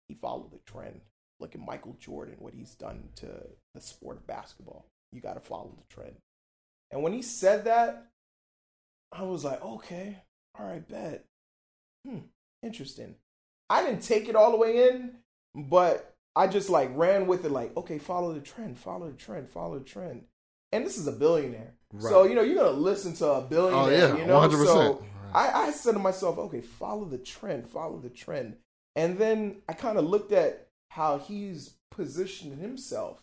He 0.07 0.15
followed 0.15 0.51
the 0.51 0.59
trend. 0.65 1.01
Look 1.39 1.53
at 1.53 1.61
Michael 1.61 1.95
Jordan, 1.99 2.35
what 2.39 2.53
he's 2.53 2.75
done 2.75 3.09
to 3.17 3.27
the 3.75 3.81
sport 3.81 4.17
of 4.17 4.27
basketball. 4.27 4.85
You 5.11 5.21
gotta 5.21 5.39
follow 5.41 5.75
the 5.77 5.93
trend." 5.93 6.15
And 6.89 7.03
when 7.03 7.13
he 7.13 7.21
said 7.21 7.65
that, 7.65 8.10
I 9.11 9.23
was 9.23 9.43
like, 9.43 9.63
"Okay, 9.63 10.17
all 10.57 10.65
right, 10.65 10.87
bet. 10.87 11.25
Hmm, 12.05 12.19
interesting." 12.63 13.15
I 13.69 13.83
didn't 13.83 14.01
take 14.01 14.27
it 14.27 14.35
all 14.35 14.51
the 14.51 14.57
way 14.57 14.89
in, 14.89 15.13
but 15.55 16.13
I 16.35 16.47
just 16.47 16.69
like 16.69 16.91
ran 16.93 17.27
with 17.27 17.45
it, 17.45 17.51
like, 17.51 17.75
okay, 17.77 17.97
follow 17.99 18.33
the 18.33 18.41
trend, 18.41 18.77
follow 18.77 19.09
the 19.09 19.17
trend, 19.17 19.49
follow 19.49 19.79
the 19.79 19.85
trend. 19.85 20.23
And 20.73 20.85
this 20.85 20.97
is 20.97 21.07
a 21.07 21.11
billionaire. 21.11 21.73
So, 21.99 22.23
you 22.23 22.35
know, 22.35 22.41
you're 22.41 22.55
going 22.55 22.73
to 22.73 22.79
listen 22.79 23.13
to 23.15 23.27
a 23.27 23.41
billionaire, 23.41 23.81
oh 23.81 23.89
yeah, 23.89 24.17
you 24.17 24.25
know? 24.25 24.39
one 24.39 24.49
hundred 24.49 24.65
So 24.65 24.93
percent. 24.93 25.11
I, 25.33 25.67
I 25.67 25.71
said 25.71 25.93
to 25.93 25.99
myself, 25.99 26.37
okay, 26.37 26.61
follow 26.61 27.05
the 27.05 27.17
trend, 27.17 27.67
follow 27.67 27.97
the 27.99 28.09
trend. 28.09 28.55
And 28.95 29.17
then 29.17 29.61
I 29.67 29.73
kind 29.73 29.97
of 29.97 30.05
looked 30.05 30.31
at 30.31 30.67
how 30.89 31.17
he's 31.17 31.75
positioned 31.91 32.59
himself 32.61 33.19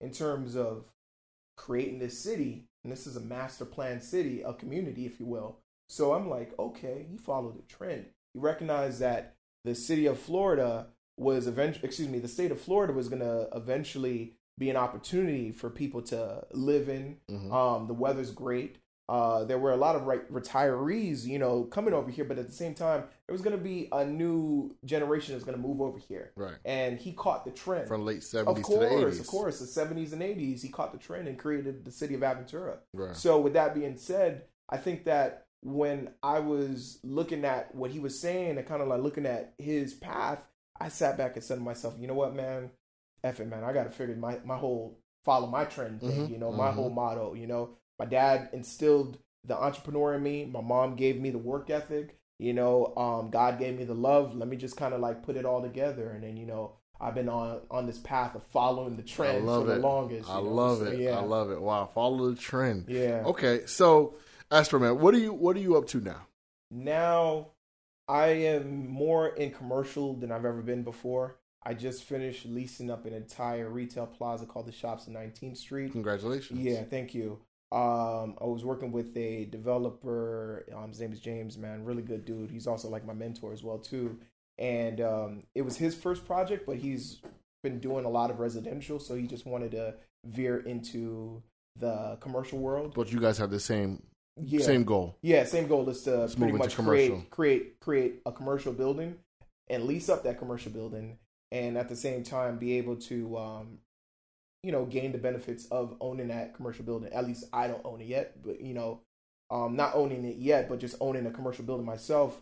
in 0.00 0.12
terms 0.12 0.56
of 0.56 0.84
creating 1.56 1.98
this 1.98 2.18
city. 2.18 2.66
And 2.84 2.92
this 2.92 3.06
is 3.06 3.16
a 3.16 3.20
master 3.20 3.64
plan 3.64 4.00
city, 4.00 4.42
a 4.42 4.52
community, 4.54 5.06
if 5.06 5.20
you 5.20 5.26
will. 5.26 5.58
So 5.88 6.12
I'm 6.12 6.28
like, 6.30 6.52
okay, 6.58 7.06
he 7.10 7.16
followed 7.16 7.58
the 7.58 7.62
trend. 7.62 8.06
He 8.32 8.40
recognized 8.40 9.00
that 9.00 9.36
the 9.64 9.74
city 9.74 10.06
of 10.06 10.18
Florida 10.18 10.86
was 11.16 11.46
eventually, 11.46 11.86
excuse 11.86 12.08
me, 12.08 12.18
the 12.18 12.28
state 12.28 12.50
of 12.50 12.60
Florida 12.60 12.92
was 12.92 13.08
going 13.08 13.20
to 13.20 13.48
eventually 13.54 14.36
be 14.56 14.70
an 14.70 14.76
opportunity 14.76 15.52
for 15.52 15.68
people 15.68 16.00
to 16.02 16.46
live 16.52 16.88
in. 16.88 17.18
Mhm. 17.30 17.52
Um, 17.52 17.86
the 17.86 17.94
weather's 17.94 18.30
great. 18.30 18.78
Uh, 19.10 19.42
there 19.42 19.58
were 19.58 19.72
a 19.72 19.76
lot 19.76 19.96
of 19.96 20.06
right, 20.06 20.22
retirees, 20.32 21.26
you 21.26 21.36
know, 21.38 21.64
coming 21.64 21.92
over 21.92 22.10
here, 22.12 22.24
but 22.24 22.38
at 22.38 22.46
the 22.46 22.52
same 22.52 22.74
time, 22.74 23.02
there 23.26 23.32
was 23.32 23.42
going 23.42 23.56
to 23.56 23.62
be 23.62 23.88
a 23.90 24.04
new 24.04 24.72
generation 24.84 25.34
that's 25.34 25.44
going 25.44 25.56
to 25.60 25.62
move 25.62 25.80
over 25.80 25.98
here. 25.98 26.30
Right. 26.36 26.54
And 26.64 26.96
he 26.96 27.12
caught 27.12 27.44
the 27.44 27.50
trend. 27.50 27.88
From 27.88 28.04
late 28.04 28.22
seventies 28.22 28.64
to 28.66 28.72
the 28.72 28.78
course, 28.88 29.02
eighties. 29.02 29.20
of 29.20 29.26
course, 29.26 29.58
the 29.58 29.66
70s 29.66 30.12
and 30.12 30.22
80s, 30.22 30.62
he 30.62 30.68
caught 30.68 30.92
the 30.92 30.98
trend 30.98 31.26
and 31.26 31.36
created 31.36 31.84
the 31.84 31.90
city 31.90 32.14
of 32.14 32.20
Aventura. 32.20 32.76
Right. 32.94 33.16
So, 33.16 33.40
with 33.40 33.54
that 33.54 33.74
being 33.74 33.96
said, 33.96 34.44
I 34.68 34.76
think 34.76 35.04
that 35.06 35.46
when 35.62 36.10
I 36.22 36.38
was 36.38 37.00
looking 37.02 37.44
at 37.44 37.74
what 37.74 37.90
he 37.90 37.98
was 37.98 38.18
saying 38.18 38.58
and 38.58 38.66
kind 38.66 38.80
of 38.80 38.86
like 38.86 39.02
looking 39.02 39.26
at 39.26 39.54
his 39.58 39.92
path, 39.92 40.38
I 40.80 40.88
sat 40.88 41.18
back 41.18 41.34
and 41.34 41.44
said 41.44 41.56
to 41.56 41.60
myself, 41.60 41.96
you 41.98 42.06
know 42.06 42.14
what, 42.14 42.34
man? 42.34 42.70
F 43.24 43.40
it, 43.40 43.48
man. 43.48 43.64
I 43.64 43.72
got 43.72 43.84
to 43.84 43.90
figure 43.90 44.14
my, 44.14 44.38
my 44.44 44.56
whole 44.56 44.98
follow 45.24 45.46
my 45.48 45.64
trend 45.64 46.00
thing, 46.00 46.28
Mhm, 46.28 46.30
you 46.30 46.38
know, 46.38 46.50
my 46.52 46.68
mhm. 46.70 46.74
whole 46.74 46.88
motto. 46.90 47.34
You 47.34 47.46
know, 47.46 47.70
my 48.00 48.06
dad 48.06 48.48
instilled 48.54 49.18
the 49.44 49.54
entrepreneur 49.54 50.14
in 50.14 50.22
me, 50.22 50.46
my 50.46 50.62
mom 50.62 50.96
gave 50.96 51.20
me 51.20 51.28
the 51.28 51.38
work 51.38 51.68
ethic, 51.68 52.16
you 52.38 52.54
know, 52.54 52.94
um, 52.96 53.30
God 53.30 53.58
gave 53.58 53.76
me 53.76 53.84
the 53.84 53.94
love. 53.94 54.34
Let 54.34 54.48
me 54.48 54.56
just 54.56 54.74
kind 54.74 54.94
of 54.94 55.00
like 55.00 55.22
put 55.22 55.36
it 55.36 55.44
all 55.44 55.60
together. 55.60 56.10
And 56.12 56.24
then, 56.24 56.38
you 56.38 56.46
know, 56.46 56.72
I've 56.98 57.14
been 57.14 57.28
on 57.28 57.60
on 57.70 57.84
this 57.86 57.98
path 57.98 58.34
of 58.34 58.42
following 58.44 58.96
the 58.96 59.02
trend 59.02 59.44
for 59.44 59.60
it. 59.62 59.66
the 59.66 59.76
longest. 59.76 60.30
I 60.30 60.36
know? 60.36 60.42
love 60.44 60.78
So, 60.78 60.84
it. 60.86 60.98
Yeah. 61.00 61.18
I 61.18 61.20
love 61.20 61.50
it. 61.50 61.60
Wow. 61.60 61.90
Follow 61.94 62.30
the 62.30 62.36
trend. 62.36 62.86
Yeah. 62.88 63.22
Okay. 63.26 63.66
So, 63.66 64.14
Astro 64.50 64.80
Man, 64.80 64.98
what 64.98 65.14
are 65.14 65.18
you 65.18 65.34
what 65.34 65.54
are 65.56 65.60
you 65.60 65.76
up 65.76 65.86
to 65.88 66.00
now? 66.00 66.26
now 66.70 67.48
I 68.08 68.28
am 68.28 68.88
more 68.88 69.28
in 69.28 69.50
commercial 69.50 70.14
than 70.14 70.32
I've 70.32 70.46
ever 70.46 70.62
been 70.62 70.82
before. 70.84 71.36
I 71.62 71.74
just 71.74 72.04
finished 72.04 72.46
leasing 72.46 72.90
up 72.90 73.04
an 73.04 73.12
entire 73.12 73.68
retail 73.68 74.06
plaza 74.06 74.46
called 74.46 74.66
the 74.66 74.72
Shops 74.72 75.06
on 75.08 75.14
19th 75.14 75.58
Street. 75.58 75.92
Congratulations. 75.92 76.58
Yeah, 76.58 76.84
thank 76.84 77.14
you. 77.14 77.38
Um, 77.72 78.36
I 78.40 78.44
was 78.44 78.64
working 78.64 78.90
with 78.90 79.16
a 79.16 79.44
developer. 79.46 80.64
Um, 80.76 80.88
his 80.88 81.00
name 81.00 81.12
is 81.12 81.20
James. 81.20 81.56
Man, 81.56 81.84
really 81.84 82.02
good 82.02 82.24
dude. 82.24 82.50
He's 82.50 82.66
also 82.66 82.88
like 82.88 83.06
my 83.06 83.12
mentor 83.12 83.52
as 83.52 83.62
well 83.62 83.78
too. 83.78 84.18
And 84.58 85.00
um, 85.00 85.42
it 85.54 85.62
was 85.62 85.76
his 85.76 85.94
first 85.94 86.26
project, 86.26 86.66
but 86.66 86.76
he's 86.76 87.20
been 87.62 87.78
doing 87.78 88.04
a 88.04 88.08
lot 88.08 88.30
of 88.30 88.40
residential, 88.40 88.98
so 88.98 89.14
he 89.14 89.26
just 89.26 89.46
wanted 89.46 89.70
to 89.72 89.94
veer 90.26 90.58
into 90.58 91.42
the 91.76 92.18
commercial 92.20 92.58
world. 92.58 92.92
But 92.94 93.12
you 93.12 93.20
guys 93.20 93.38
have 93.38 93.50
the 93.50 93.60
same 93.60 94.02
Yeah, 94.36 94.64
same 94.64 94.84
goal. 94.84 95.16
yeah, 95.22 95.44
same 95.44 95.66
goal 95.68 95.88
is 95.88 96.02
to 96.02 96.16
Let's 96.18 96.34
pretty 96.34 96.52
much 96.52 96.76
create 96.76 97.30
create 97.30 97.80
create 97.80 98.20
a 98.26 98.32
commercial 98.32 98.72
building 98.72 99.16
and 99.68 99.84
lease 99.84 100.08
up 100.08 100.24
that 100.24 100.38
commercial 100.38 100.72
building, 100.72 101.18
and 101.52 101.78
at 101.78 101.88
the 101.88 101.96
same 101.96 102.22
time 102.24 102.58
be 102.58 102.76
able 102.78 102.96
to, 102.96 103.38
um, 103.38 103.78
you 104.62 104.72
know, 104.72 104.84
gain 104.84 105.12
the 105.12 105.18
benefits 105.18 105.66
of 105.66 105.96
owning 106.00 106.28
that 106.28 106.54
commercial 106.54 106.84
building. 106.84 107.12
At 107.12 107.26
least 107.26 107.44
I 107.52 107.66
don't 107.66 107.84
own 107.84 108.00
it 108.00 108.06
yet, 108.06 108.42
but 108.42 108.60
you 108.60 108.74
know, 108.74 109.00
um, 109.50 109.76
not 109.76 109.94
owning 109.94 110.24
it 110.24 110.36
yet, 110.36 110.68
but 110.68 110.78
just 110.78 110.96
owning 111.00 111.26
a 111.26 111.30
commercial 111.30 111.64
building 111.64 111.86
myself. 111.86 112.40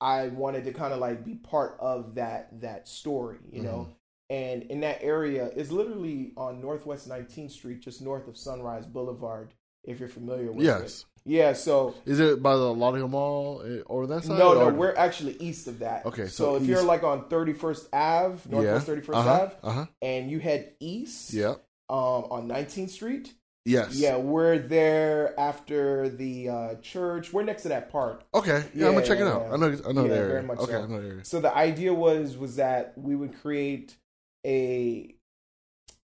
I 0.00 0.28
wanted 0.28 0.64
to 0.64 0.72
kind 0.72 0.92
of 0.92 0.98
like 0.98 1.24
be 1.24 1.34
part 1.34 1.76
of 1.78 2.16
that 2.16 2.60
that 2.60 2.88
story, 2.88 3.38
you 3.50 3.62
know. 3.62 3.70
Mm-hmm. 3.70 3.92
And 4.30 4.62
in 4.64 4.80
that 4.80 5.02
area 5.02 5.48
is 5.48 5.70
literally 5.70 6.32
on 6.36 6.60
Northwest 6.60 7.08
19th 7.08 7.50
Street, 7.50 7.82
just 7.82 8.00
north 8.00 8.28
of 8.28 8.36
Sunrise 8.36 8.86
Boulevard. 8.86 9.52
If 9.84 9.98
you're 10.00 10.08
familiar 10.08 10.52
with 10.52 10.64
it, 10.64 10.68
Yes. 10.68 11.04
yeah, 11.24 11.52
so 11.54 11.94
Is 12.06 12.20
it 12.20 12.42
by 12.42 12.54
the 12.54 12.72
Lauderdale 12.72 13.08
Mall 13.08 13.62
eh, 13.66 13.80
or 13.86 14.06
that 14.06 14.24
side? 14.24 14.38
no, 14.38 14.54
no, 14.54 14.66
or- 14.66 14.72
we're 14.72 14.94
actually 14.96 15.36
east 15.40 15.66
of 15.66 15.80
that. 15.80 16.06
Okay, 16.06 16.26
so, 16.26 16.44
so 16.44 16.56
if 16.56 16.64
you're 16.66 16.82
like 16.84 17.02
on 17.02 17.28
31st 17.28 17.88
Ave, 17.92 18.48
Northwest 18.50 18.86
31st 18.86 19.14
uh-huh, 19.14 19.30
Ave, 19.42 19.54
Uh 19.62 19.70
huh. 19.72 19.86
and 20.00 20.30
you 20.30 20.38
head 20.38 20.74
east 20.80 21.32
Yeah. 21.32 21.54
um, 21.88 22.24
on 22.30 22.48
19th 22.48 22.90
Street, 22.90 23.34
Yes. 23.64 23.94
Yeah, 23.94 24.16
we're 24.16 24.58
there 24.58 25.38
after 25.38 26.08
the 26.08 26.48
uh, 26.48 26.74
church. 26.82 27.32
We're 27.32 27.44
next 27.44 27.62
to 27.62 27.68
that 27.68 27.92
park. 27.92 28.24
Okay. 28.34 28.64
Yeah, 28.74 28.88
I'm 28.88 28.94
gonna 28.94 29.06
check 29.06 29.20
it 29.20 29.26
out. 29.28 29.42
yeah. 29.46 29.52
I 29.52 29.56
know. 29.56 29.66
I 29.86 29.92
know 29.92 30.02
Yeah, 30.02 30.08
the 30.08 30.16
area. 30.16 30.28
very 30.32 30.42
much 30.42 30.58
okay, 30.58 30.72
so. 30.72 30.82
I 30.82 30.86
know 30.88 31.00
the 31.00 31.06
area. 31.08 31.24
So 31.24 31.40
the 31.40 31.56
idea 31.56 31.94
was 31.94 32.36
was 32.36 32.56
that 32.56 32.92
we 32.98 33.14
would 33.14 33.40
create 33.40 33.96
a 34.44 35.14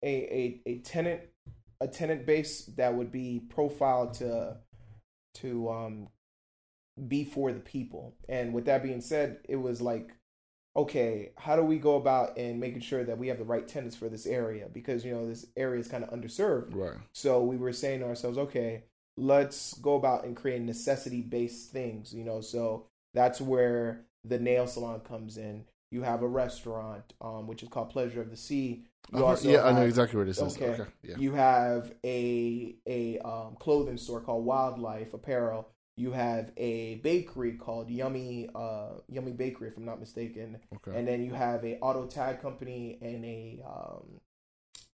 a 0.04 0.08
a, 0.08 0.60
a 0.66 0.78
tenant 0.80 1.22
a 1.86 1.92
tenant 1.92 2.26
base 2.26 2.66
that 2.76 2.94
would 2.94 3.12
be 3.12 3.40
profiled 3.48 4.14
to 4.14 4.56
to 5.34 5.68
um 5.70 6.08
be 7.08 7.24
for 7.24 7.52
the 7.52 7.60
people. 7.60 8.14
And 8.28 8.52
with 8.54 8.64
that 8.66 8.82
being 8.82 9.00
said, 9.00 9.38
it 9.48 9.56
was 9.56 9.80
like 9.80 10.10
okay, 10.76 11.30
how 11.38 11.56
do 11.56 11.62
we 11.62 11.78
go 11.78 11.96
about 11.96 12.36
and 12.36 12.60
making 12.60 12.82
sure 12.82 13.02
that 13.02 13.16
we 13.16 13.28
have 13.28 13.38
the 13.38 13.44
right 13.44 13.66
tenants 13.66 13.96
for 13.96 14.10
this 14.10 14.26
area 14.26 14.68
because 14.70 15.04
you 15.06 15.12
know 15.12 15.26
this 15.26 15.46
area 15.56 15.80
is 15.80 15.88
kind 15.88 16.04
of 16.04 16.10
underserved. 16.10 16.74
Right. 16.74 16.98
So 17.12 17.42
we 17.42 17.56
were 17.56 17.72
saying 17.72 18.00
to 18.00 18.06
ourselves, 18.06 18.36
okay, 18.36 18.84
let's 19.16 19.74
go 19.78 19.94
about 19.94 20.24
and 20.24 20.36
create 20.36 20.60
necessity 20.60 21.22
based 21.22 21.70
things, 21.70 22.12
you 22.12 22.24
know. 22.24 22.42
So 22.42 22.86
that's 23.14 23.40
where 23.40 24.04
the 24.24 24.38
nail 24.38 24.66
salon 24.66 25.00
comes 25.00 25.38
in. 25.38 25.64
You 25.90 26.02
have 26.02 26.22
a 26.22 26.28
restaurant, 26.28 27.14
um, 27.20 27.46
which 27.46 27.62
is 27.62 27.68
called 27.68 27.90
Pleasure 27.90 28.20
of 28.20 28.30
the 28.30 28.36
Sea. 28.36 28.84
You 29.14 29.24
also 29.24 29.48
yeah, 29.48 29.62
I 29.64 29.70
know 29.70 29.78
have- 29.80 29.88
exactly 29.88 30.16
where 30.16 30.26
this 30.26 30.38
is. 30.40 30.56
Okay. 30.56 30.70
Okay. 30.80 30.90
Yeah. 31.02 31.16
You 31.16 31.32
have 31.34 31.92
a 32.04 32.76
a 32.86 33.18
um, 33.20 33.56
clothing 33.60 33.96
store 33.96 34.20
called 34.20 34.44
Wildlife 34.44 35.14
Apparel. 35.14 35.68
You 35.96 36.10
have 36.12 36.50
a 36.56 36.96
bakery 36.96 37.52
called 37.52 37.88
Yummy 37.88 38.48
uh, 38.54 38.94
Yummy 39.08 39.32
Bakery, 39.32 39.68
if 39.68 39.76
I'm 39.76 39.84
not 39.84 40.00
mistaken. 40.00 40.58
Okay. 40.74 40.98
And 40.98 41.06
then 41.06 41.22
you 41.24 41.32
have 41.34 41.64
a 41.64 41.78
auto 41.78 42.06
tag 42.06 42.42
company 42.42 42.98
and 43.00 43.24
a 43.24 43.62
um, 43.66 44.20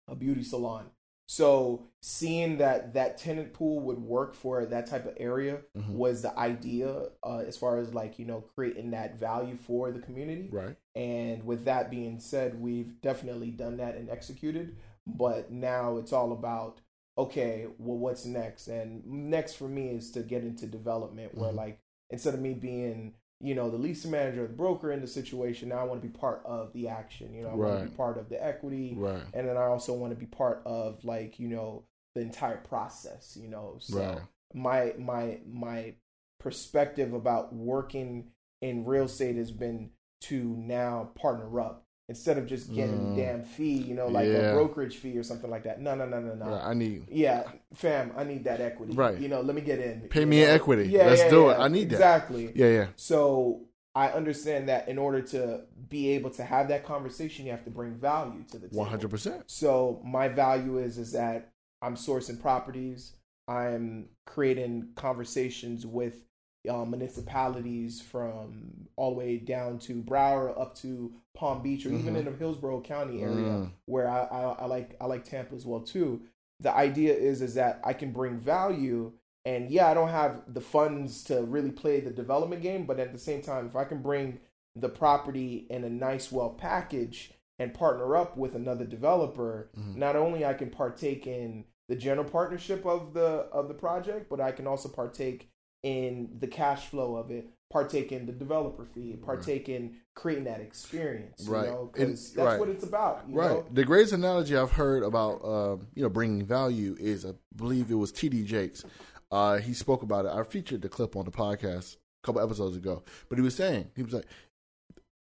a 0.09 0.15
beauty 0.15 0.43
salon. 0.45 0.91
So 1.27 1.87
seeing 2.03 2.59
that 2.59 2.93
that 2.95 3.17
tenant 3.17 3.55
pool 3.55 3.81
would 3.81 3.99
work 3.99 4.35
for 4.35 4.67
that 4.67 4.87
type 4.87 5.07
of 5.07 5.15
area 5.17 5.61
Mhm. 5.77 5.95
was 5.95 6.21
the 6.23 6.39
idea 6.39 7.07
uh, 7.25 7.39
as 7.39 7.57
far 7.57 7.79
as 7.79 7.95
like 7.95 8.19
you 8.19 8.27
know 8.27 8.43
creating 8.55 8.91
that 8.91 9.19
value 9.19 9.57
for 9.57 9.91
the 9.91 10.01
community. 10.01 10.51
Right. 10.53 10.77
And 10.95 11.45
with 11.45 11.65
that 11.65 11.91
being 11.91 12.21
said, 12.21 12.61
we've 12.61 13.01
definitely 13.01 13.51
done 13.51 13.79
that 13.79 13.95
and 13.97 14.11
executed. 14.11 14.77
But 15.07 15.51
now 15.51 15.97
it's 15.97 16.13
all 16.13 16.33
about 16.33 16.81
okay, 17.19 17.67
well, 17.79 17.99
what's 17.99 18.25
next? 18.25 18.69
And 18.69 19.05
next 19.07 19.55
for 19.55 19.69
me 19.69 19.89
is 19.91 20.11
to 20.13 20.23
get 20.23 20.43
into 20.45 20.67
development, 20.67 21.35
where 21.35 21.53
Mhm. 21.53 21.57
like 21.57 21.81
instead 22.11 22.35
of 22.35 22.41
me 22.41 22.55
being 22.55 23.15
you 23.41 23.55
know 23.55 23.71
the 23.71 23.77
leasing 23.79 24.11
manager, 24.13 24.47
the 24.47 24.53
broker 24.55 24.93
in 24.93 25.01
the 25.01 25.07
situation, 25.07 25.69
now 25.69 25.79
I 25.79 25.85
want 25.85 26.01
to 26.01 26.09
be 26.09 26.13
part 26.13 26.43
of 26.47 26.73
the 26.73 26.89
action. 26.89 27.35
You 27.35 27.43
know, 27.43 27.51
I 27.51 27.55
want 27.55 27.75
to 27.75 27.79
be 27.79 27.89
part 27.95 28.17
of 28.19 28.29
the 28.29 28.43
equity, 28.43 28.95
Right. 28.97 29.25
and 29.35 29.49
then 29.49 29.57
I 29.57 29.65
also 29.65 29.95
want 29.95 30.13
to 30.13 30.19
be 30.19 30.27
part 30.27 30.63
of 30.65 31.05
like 31.05 31.39
you 31.41 31.49
know 31.49 31.85
the 32.15 32.21
entire 32.21 32.59
process. 32.59 33.37
You 33.37 33.49
know, 33.49 33.77
so 33.81 33.99
Right. 33.99 34.23
my 34.55 34.95
my 34.99 35.41
my 35.47 35.95
perspective 36.39 37.13
about 37.13 37.55
working 37.55 38.31
in 38.61 38.85
real 38.85 39.05
estate 39.05 39.37
has 39.37 39.51
been 39.51 39.91
to 40.23 40.43
now 40.59 41.11
partner 41.15 41.61
up 41.61 41.85
instead 42.09 42.37
of 42.37 42.47
just 42.47 42.75
getting 42.75 42.99
Mm. 42.99 43.13
a 43.13 43.17
damn 43.17 43.43
fee, 43.43 43.75
you 43.77 43.95
know, 43.95 44.09
like 44.09 44.27
Yeah. 44.27 44.51
a 44.51 44.55
brokerage 44.55 44.97
fee 44.99 45.17
or 45.17 45.23
something 45.23 45.49
like 45.51 45.63
that. 45.65 45.81
No, 45.81 45.95
no, 45.95 46.07
no, 46.07 46.21
no, 46.21 46.35
no. 46.35 46.47
Right. 46.47 46.65
I 46.65 46.75
need. 46.75 47.07
Yeah, 47.11 47.45
fam, 47.75 48.13
I 48.17 48.25
need 48.25 48.45
that 48.45 48.61
equity. 48.61 48.93
Right. 48.95 49.19
You 49.19 49.29
know, 49.29 49.41
let 49.41 49.55
me 49.55 49.63
get 49.63 49.79
in. 49.79 50.03
Pay 50.11 50.25
me 50.25 50.43
know? 50.43 50.49
equity. 50.51 50.89
Yeah, 50.89 51.07
Let's 51.07 51.23
yeah, 51.23 51.31
do 51.31 51.49
it. 51.51 51.55
I 51.55 51.69
need 51.69 51.89
that. 51.91 51.97
exactly. 51.97 52.53
Yeah. 52.55 52.67
Yeah. 52.69 52.87
So 52.97 53.63
I 53.95 54.09
understand 54.09 54.69
that 54.69 54.89
in 54.89 54.99
order 54.99 55.23
to 55.23 55.63
be 55.89 56.11
able 56.11 56.31
to 56.31 56.45
have 56.45 56.69
that 56.69 56.85
conversation, 56.85 57.45
you 57.47 57.53
have 57.53 57.65
to 57.65 57.71
bring 57.71 57.95
value 57.95 58.43
to 58.51 58.59
the 58.59 58.67
table. 58.69 58.79
One 58.79 58.89
hundred 58.89 59.11
percent. 59.11 59.45
So 59.47 60.01
my 60.05 60.29
value 60.29 60.79
is 60.79 60.99
is 60.99 61.13
that 61.13 61.51
I'm 61.81 61.95
sourcing 61.95 62.41
properties. 62.41 63.13
I'm 63.49 64.09
creating 64.27 64.89
conversations 64.97 65.87
with 65.87 66.25
uh, 66.69 66.85
municipalities 66.85 68.01
from 68.01 68.87
all 68.97 69.11
the 69.13 69.19
way 69.19 69.37
down 69.39 69.79
to 69.81 70.03
Broward 70.03 70.59
up 70.61 70.75
to 70.77 71.13
Palm 71.35 71.63
Beach 71.63 71.85
or 71.87 71.93
even 71.93 72.15
Mhm. 72.15 72.19
in 72.19 72.25
the 72.27 72.33
Hillsborough 72.33 72.83
County 72.83 73.23
area 73.23 73.51
Mm. 73.53 73.71
where 73.87 74.09
I, 74.09 74.23
I, 74.25 74.43
I 74.61 74.67
like 74.67 74.97
I 75.01 75.07
like 75.07 75.25
Tampa 75.25 75.55
as 75.55 75.67
well 75.67 75.81
too. 75.81 76.23
The 76.61 76.73
idea 76.75 77.15
is 77.15 77.43
is 77.43 77.55
that 77.55 77.81
I 77.83 77.93
can 77.93 78.13
bring 78.13 78.39
value 78.39 79.13
and 79.45 79.71
yeah, 79.71 79.89
I 79.91 79.95
don't 79.95 80.11
have 80.11 80.55
the 80.55 80.61
funds 80.61 81.25
to 81.25 81.43
really 81.43 81.73
play 81.73 81.99
the 81.99 82.11
development 82.13 82.63
game, 82.63 82.87
but 82.87 83.01
at 83.01 83.13
the 83.13 83.19
same 83.19 83.43
time, 83.43 83.67
if 83.67 83.75
I 83.75 83.85
can 83.85 84.01
bring 84.01 84.39
the 84.77 84.89
property 84.89 85.67
in 85.69 85.83
a 85.85 85.91
nice, 85.91 86.31
well 86.31 86.51
package 86.51 87.33
and 87.59 87.75
partner 87.75 88.15
up 88.17 88.37
with 88.37 88.55
another 88.55 88.85
developer, 88.85 89.71
Mhm. 89.77 89.97
not 89.97 90.15
only 90.17 90.45
I 90.45 90.55
can 90.55 90.71
partake 90.71 91.27
in 91.27 91.65
the 91.89 91.97
general 91.97 92.29
partnership 92.29 92.87
of 92.87 93.15
the 93.15 93.49
of 93.53 93.67
the 93.67 93.75
project, 93.75 94.31
but 94.31 94.41
I 94.41 94.53
can 94.53 94.67
also 94.69 94.89
partake 94.89 95.49
in 95.83 96.31
the 96.39 96.47
cash 96.47 96.87
flow 96.87 97.17
of 97.17 97.31
it, 97.31 97.49
partake 97.71 98.13
in 98.13 98.27
the 98.27 98.33
developer 98.33 98.85
fee, 98.85 99.17
partake 99.17 99.69
in 99.69 99.97
creating 100.15 100.45
that 100.45 100.61
experience. 100.61 101.47
Right. 101.49 101.65
You 101.67 101.71
know, 101.73 101.81
And- 101.81 101.93
because 102.11 102.33
that's 102.35 102.47
right. 102.47 102.61
what 102.61 102.69
it's 102.69 102.85
about. 102.85 103.25
You 103.29 103.37
Right. 103.37 103.51
Know? 103.51 103.67
The 103.73 103.85
greatest 103.85 104.13
analogy 104.13 104.57
I've 104.57 104.73
heard 104.73 105.03
about 105.03 105.45
um, 105.45 105.89
you 105.95 106.03
know 106.03 106.09
bringing 106.11 106.45
value 106.47 106.97
is 107.01 107.25
I 107.27 107.33
believe 107.57 107.91
it 107.91 107.95
was 107.95 108.13
T.D. 108.13 108.45
Jakes. 108.45 108.85
Uh, 109.31 109.57
he 109.59 109.73
spoke 109.73 110.03
about 110.03 110.27
it. 110.27 110.33
I 110.33 110.43
featured 110.45 110.83
the 110.83 110.89
clip 110.91 111.17
on 111.17 111.25
the 111.25 111.31
podcast 111.31 111.97
a 111.97 112.27
couple 112.27 112.43
episodes 112.43 112.77
ago. 112.77 113.03
But 113.31 113.39
he 113.39 113.43
was 113.43 113.55
saying 113.55 113.91
he 113.97 114.03
was 114.03 114.13
like, 114.13 114.27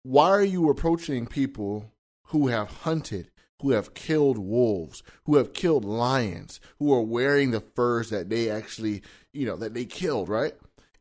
"Why 0.03 0.29
are 0.29 0.43
you 0.43 0.69
approaching 0.69 1.25
people 1.25 1.91
who 2.27 2.47
have 2.47 2.69
hunted?" 2.69 3.31
Who 3.61 3.71
have 3.71 3.93
killed 3.93 4.37
wolves, 4.37 5.01
who 5.25 5.37
have 5.37 5.53
killed 5.53 5.85
lions, 5.85 6.59
who 6.79 6.93
are 6.93 7.01
wearing 7.01 7.51
the 7.51 7.61
furs 7.61 8.09
that 8.09 8.29
they 8.29 8.49
actually, 8.49 9.01
you 9.33 9.45
know, 9.45 9.55
that 9.57 9.73
they 9.73 9.85
killed, 9.85 10.27
right? 10.29 10.53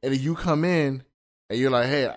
And 0.02 0.16
you 0.16 0.34
come 0.34 0.64
in 0.64 1.02
and 1.50 1.59
you're 1.59 1.70
like, 1.70 1.88
hey, 1.88 2.09
I, 2.09 2.16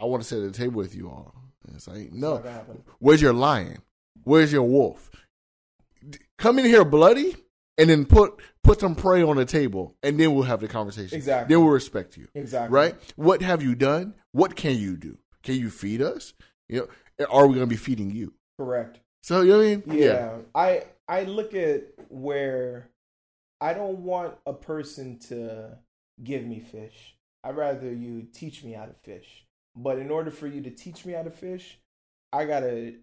I 0.00 0.04
want 0.04 0.22
to 0.22 0.28
sit 0.28 0.42
at 0.42 0.52
the 0.52 0.58
table 0.58 0.76
with 0.76 0.94
you 0.94 1.08
all. 1.08 1.34
And 1.66 1.74
it's 1.74 1.88
like, 1.88 2.12
no, 2.12 2.36
It's 2.36 2.44
not 2.44 2.44
gonna 2.44 2.50
happen. 2.52 2.82
Where's 2.98 3.20
your 3.20 3.32
lion? 3.32 3.78
Where's 4.22 4.52
your 4.52 4.62
wolf? 4.62 5.10
Come 6.38 6.58
in 6.58 6.66
here 6.66 6.84
bloody, 6.84 7.34
and 7.78 7.90
then 7.90 8.04
put 8.04 8.40
put 8.62 8.80
some 8.80 8.94
prey 8.94 9.22
on 9.22 9.36
the 9.36 9.44
table, 9.44 9.96
and 10.02 10.18
then 10.18 10.34
we'll 10.34 10.44
have 10.44 10.60
the 10.60 10.68
conversation. 10.68 11.16
Exactly. 11.16 11.52
Then 11.54 11.64
we'll 11.64 11.72
respect 11.72 12.16
you. 12.16 12.28
Exactly. 12.34 12.74
Right? 12.74 12.94
What 13.16 13.42
have 13.42 13.62
you 13.62 13.74
done? 13.74 14.14
What 14.32 14.56
can 14.56 14.76
you 14.76 14.96
do? 14.96 15.18
Can 15.42 15.56
you 15.56 15.70
feed 15.70 16.00
us? 16.00 16.32
You 16.68 16.88
know, 17.18 17.26
are 17.30 17.46
we 17.46 17.54
going 17.54 17.66
to 17.66 17.70
be 17.70 17.76
feeding 17.76 18.10
you? 18.10 18.32
Correct. 18.58 19.00
So 19.24 19.40
you 19.40 19.52
know 19.52 19.58
what 19.58 19.64
I 19.64 19.68
mean? 19.94 20.02
Yeah. 20.02 20.36
I 20.54 20.82
I 21.08 21.22
look 21.22 21.54
at 21.54 21.84
where 22.10 22.90
I 23.58 23.72
don't 23.72 24.00
want 24.00 24.34
a 24.44 24.52
person 24.52 25.18
to 25.30 25.78
give 26.22 26.44
me 26.44 26.60
fish. 26.60 27.16
I'd 27.42 27.56
rather 27.56 27.90
you 27.90 28.26
teach 28.34 28.62
me 28.64 28.72
how 28.72 28.84
to 28.84 28.92
fish. 28.92 29.46
But 29.74 29.98
in 29.98 30.10
order 30.10 30.30
for 30.30 30.46
you 30.46 30.60
to 30.60 30.70
teach 30.70 31.06
me 31.06 31.14
how 31.14 31.22
to 31.22 31.30
fish, 31.30 31.78
I 32.34 32.44
gotta 32.44 32.96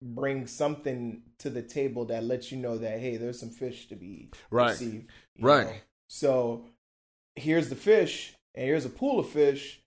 bring 0.00 0.46
something 0.46 1.22
to 1.40 1.50
the 1.50 1.62
table 1.62 2.04
that 2.04 2.22
lets 2.22 2.52
you 2.52 2.58
know 2.58 2.78
that 2.78 3.00
hey, 3.00 3.16
there's 3.16 3.40
some 3.40 3.50
fish 3.50 3.88
to 3.88 3.96
be 3.96 4.30
Right. 4.52 4.70
received. 4.70 5.10
Right. 5.40 5.66
know? 5.66 5.72
So 6.08 6.66
here's 7.34 7.70
the 7.70 7.74
fish, 7.76 8.36
and 8.54 8.66
here's 8.66 8.84
a 8.84 8.88
pool 8.88 9.18
of 9.18 9.28
fish. 9.28 9.82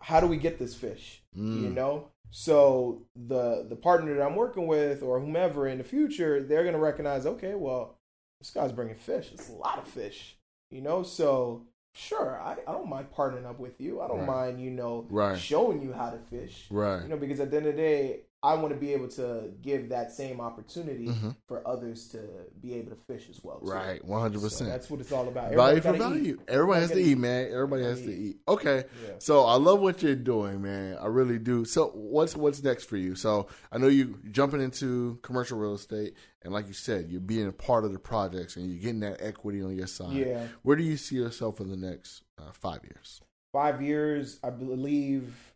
How 0.00 0.20
do 0.20 0.26
we 0.26 0.38
get 0.38 0.58
this 0.58 0.74
fish? 0.74 1.22
Mm. 1.36 1.64
You 1.64 1.68
know? 1.68 2.08
So 2.34 3.02
the 3.14 3.66
the 3.68 3.76
partner 3.76 4.14
that 4.14 4.22
I'm 4.26 4.36
working 4.36 4.66
with 4.66 5.02
or 5.02 5.20
whomever 5.20 5.68
in 5.68 5.76
the 5.78 5.84
future, 5.84 6.42
they're 6.42 6.64
gonna 6.64 6.78
recognize, 6.78 7.26
okay, 7.26 7.54
well, 7.54 7.98
this 8.40 8.50
guy's 8.50 8.72
bringing 8.72 8.96
fish. 8.96 9.30
It's 9.34 9.50
a 9.50 9.52
lot 9.52 9.78
of 9.78 9.86
fish. 9.86 10.36
You 10.70 10.80
know, 10.80 11.02
so 11.02 11.66
sure, 11.94 12.40
I, 12.40 12.56
I 12.66 12.72
don't 12.72 12.88
mind 12.88 13.08
partnering 13.14 13.44
up 13.44 13.60
with 13.60 13.78
you. 13.82 14.00
I 14.00 14.08
don't 14.08 14.20
Right. 14.20 14.26
mind, 14.26 14.60
you 14.62 14.70
know, 14.70 15.06
Right. 15.10 15.38
showing 15.38 15.82
you 15.82 15.92
how 15.92 16.08
to 16.08 16.18
fish. 16.18 16.66
Right. 16.70 17.02
You 17.02 17.08
know, 17.08 17.18
because 17.18 17.38
at 17.38 17.50
the 17.50 17.58
end 17.58 17.66
of 17.66 17.76
the 17.76 17.82
day, 17.82 18.20
I 18.44 18.54
want 18.54 18.74
to 18.74 18.80
be 18.80 18.92
able 18.92 19.06
to 19.10 19.52
give 19.62 19.88
that 19.90 20.10
same 20.10 20.40
opportunity 20.40 21.06
Mhm. 21.06 21.36
for 21.46 21.66
others 21.66 22.08
to 22.08 22.18
be 22.60 22.74
able 22.74 22.90
to 22.90 22.96
fish 23.06 23.28
as 23.30 23.42
well. 23.44 23.60
too. 23.60 23.66
Right. 23.70 24.04
one 24.04 24.20
hundred 24.20 24.42
percent. 24.42 24.68
that's 24.70 24.90
what 24.90 25.00
it's 25.00 25.12
all 25.12 25.28
about. 25.28 25.52
Value 25.54 25.80
for 25.80 25.92
value. 25.92 26.34
eat. 26.34 26.40
Everybody 26.48 26.80
has 26.80 26.90
to 26.90 26.96
gotta 26.96 27.06
eat, 27.08 27.18
man. 27.18 27.52
Everybody 27.52 27.82
has 27.84 28.00
to 28.00 28.06
Gotta 28.06 28.18
eat. 28.18 28.36
Okay. 28.48 28.84
Yeah. 29.04 29.10
So 29.18 29.44
I 29.44 29.54
love 29.54 29.80
what 29.80 30.02
you're 30.02 30.16
doing, 30.16 30.60
man. 30.60 30.98
I 31.00 31.06
really 31.06 31.38
do. 31.38 31.64
So 31.64 31.90
what's 31.90 32.34
what's 32.36 32.62
next 32.62 32.84
for 32.84 32.96
you? 32.96 33.14
So 33.14 33.46
I 33.70 33.78
know 33.78 33.86
you 33.86 34.18
jumping 34.30 34.60
into 34.60 35.18
commercial 35.22 35.56
real 35.58 35.74
estate, 35.74 36.14
and 36.42 36.52
like 36.52 36.66
you 36.66 36.74
said, 36.74 37.10
you're 37.10 37.20
being 37.20 37.46
a 37.46 37.52
part 37.52 37.84
of 37.84 37.92
the 37.92 37.98
projects, 38.00 38.56
and 38.56 38.66
you're 38.68 38.80
getting 38.80 39.00
that 39.00 39.18
equity 39.22 39.62
on 39.62 39.76
your 39.76 39.86
side. 39.86 40.14
Yeah. 40.14 40.48
Where 40.62 40.74
do 40.76 40.82
you 40.82 40.96
see 40.96 41.14
yourself 41.16 41.60
in 41.60 41.68
the 41.68 41.76
next 41.76 42.22
uh, 42.38 42.50
five 42.52 42.80
years? 42.84 43.20
five 43.52 43.82
years, 43.82 44.40
I 44.42 44.48
believe 44.48 45.54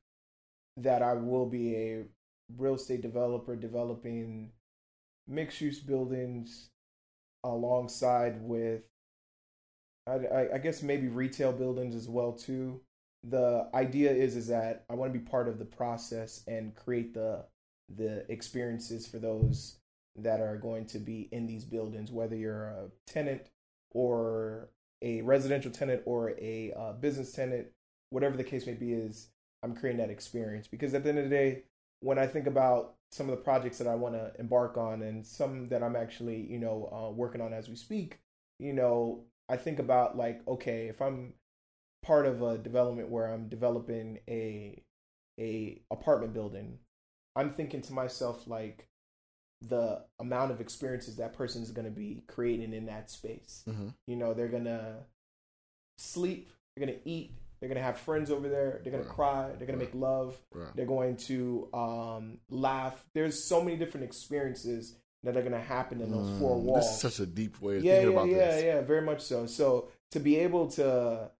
that 0.76 1.01
I 1.03 1.14
will 1.14 1.47
be 1.47 1.74
a 1.74 2.05
real 2.57 2.74
estate 2.74 3.03
developer 3.03 3.57
developing 3.57 4.51
mixed 5.26 5.61
use 5.61 5.80
buildings 5.80 6.70
alongside 7.44 8.40
with, 8.40 8.82
I, 10.07 10.49
I, 10.55 10.59
guess 10.59 10.82
maybe 10.82 11.09
retail 11.09 11.53
buildings 11.53 11.94
as 11.94 12.09
well 12.09 12.32
too. 12.32 12.80
The 13.24 13.68
idea 13.74 14.12
is 14.12 14.36
is 14.36 14.47
that 14.49 14.84
I 14.88 14.94
want 14.94 15.12
to 15.12 15.18
be 15.18 15.24
part 15.24 15.49
of 15.49 15.59
the 15.59 15.64
process 15.64 16.44
and 16.47 16.76
create 16.76 17.12
the 17.12 17.44
the 17.97 18.30
experiences 18.30 19.07
for 19.07 19.18
those 19.18 19.78
that 20.16 20.40
are 20.40 20.57
going 20.57 20.86
to 20.86 20.99
be 20.99 21.28
in 21.32 21.47
these 21.47 21.64
buildings, 21.64 22.11
whether 22.11 22.36
you're 22.36 22.66
a 22.66 22.88
tenant 23.07 23.51
or 23.92 24.68
a 25.03 25.22
residential 25.22 25.70
tenant 25.70 26.03
or 26.05 26.30
a 26.40 26.72
uh, 26.76 26.92
business 26.92 27.32
tenant, 27.32 27.66
whatever 28.11 28.36
the 28.36 28.44
case 28.44 28.66
may 28.66 28.74
be, 28.74 28.92
is 28.92 29.28
I'm 29.62 29.74
creating 29.74 30.01
that 30.01 30.11
experience. 30.11 30.68
Because 30.68 30.94
at 30.94 31.03
the 31.03 31.11
end 31.11 31.18
of 31.18 31.24
the 31.24 31.30
day, 31.30 31.62
when 32.01 32.18
I 32.18 32.26
think 32.26 32.47
about 32.47 32.94
some 33.12 33.28
of 33.28 33.36
the 33.36 33.42
projects 33.42 33.78
that 33.78 33.86
I 33.86 33.94
want 33.94 34.14
to 34.14 34.32
embark 34.38 34.76
on 34.76 35.03
and 35.03 35.26
some 35.26 35.68
that 35.68 35.82
I'm 35.82 35.97
actually, 35.97 36.40
you 36.40 36.59
know, 36.59 36.88
uh, 36.92 37.11
working 37.12 37.40
on 37.40 37.53
as 37.53 37.68
we 37.68 37.76
speak, 37.76 38.18
you 38.59 38.72
know, 38.72 39.24
I 39.49 39.57
think 39.57 39.78
about 39.78 40.16
like, 40.16 40.40
okay, 40.49 40.88
if 40.88 41.01
I'm 41.01 41.34
part 42.03 42.26
of 42.26 42.42
a 42.42 42.59
development 42.59 43.09
where 43.09 43.32
I'm 43.32 43.49
developing 43.49 44.20
a 44.28 44.82
a 45.38 45.82
apartment 45.90 46.32
building, 46.32 46.78
I'm 47.36 47.53
thinking 47.53 47.82
to 47.82 47.92
myself 47.92 48.47
like 48.47 48.88
the 49.62 50.05
amount 50.18 50.51
of 50.51 50.61
experiences 50.61 51.16
that 51.16 51.32
person 51.32 51.62
is 51.62 51.70
going 51.70 51.84
to 51.84 51.90
be 51.90 52.22
creating 52.26 52.72
in 52.72 52.86
that 52.86 53.11
space. 53.11 53.64
Mhm. 53.66 53.94
You 54.07 54.16
know, 54.16 54.34
they're 54.34 54.49
going 54.49 54.64
to 54.64 55.05
sleep, 55.99 56.51
they're 56.74 56.86
going 56.86 56.99
to 56.99 57.09
eat, 57.09 57.32
they're 57.61 57.68
going 57.68 57.78
to 57.78 57.82
have 57.84 57.98
friends 57.98 58.30
over 58.30 58.48
there, 58.48 58.80
they're 58.82 58.92
going 58.92 59.02
to 59.04 59.09
Right. 59.09 59.16
cry, 59.16 59.48
they're 59.59 59.66
going 59.66 59.78
Right. 59.78 59.90
to 59.90 59.96
make 59.96 60.02
love, 60.02 60.38
Right. 60.52 60.74
they're 60.74 60.86
going 60.86 61.16
to 61.16 61.68
um, 61.74 62.38
laugh. 62.50 63.04
There's 63.14 63.42
so 63.44 63.62
many 63.62 63.76
different 63.76 64.04
experiences 64.04 64.96
that 65.22 65.36
are 65.36 65.40
going 65.40 65.52
to 65.52 65.59
happen 65.61 66.00
in 66.00 66.11
those 66.11 66.30
four 66.38 66.57
Mm, 66.57 66.62
walls. 66.62 66.84
This 66.86 66.94
is 66.94 67.00
such 67.00 67.20
a 67.20 67.26
deep 67.26 67.61
way 67.61 67.78
of 67.78 67.84
yeah, 67.84 67.92
thinking 67.94 68.09
yeah, 68.12 68.16
about 68.20 68.28
yeah, 68.28 68.36
this. 68.36 68.62
yeah, 68.62 68.74
yeah, 68.76 68.80
very 68.82 69.02
much 69.02 69.22
so. 69.22 69.46
So 69.46 69.88
to 70.12 70.20
be 70.20 70.36
able 70.36 70.68
to 70.72 71.30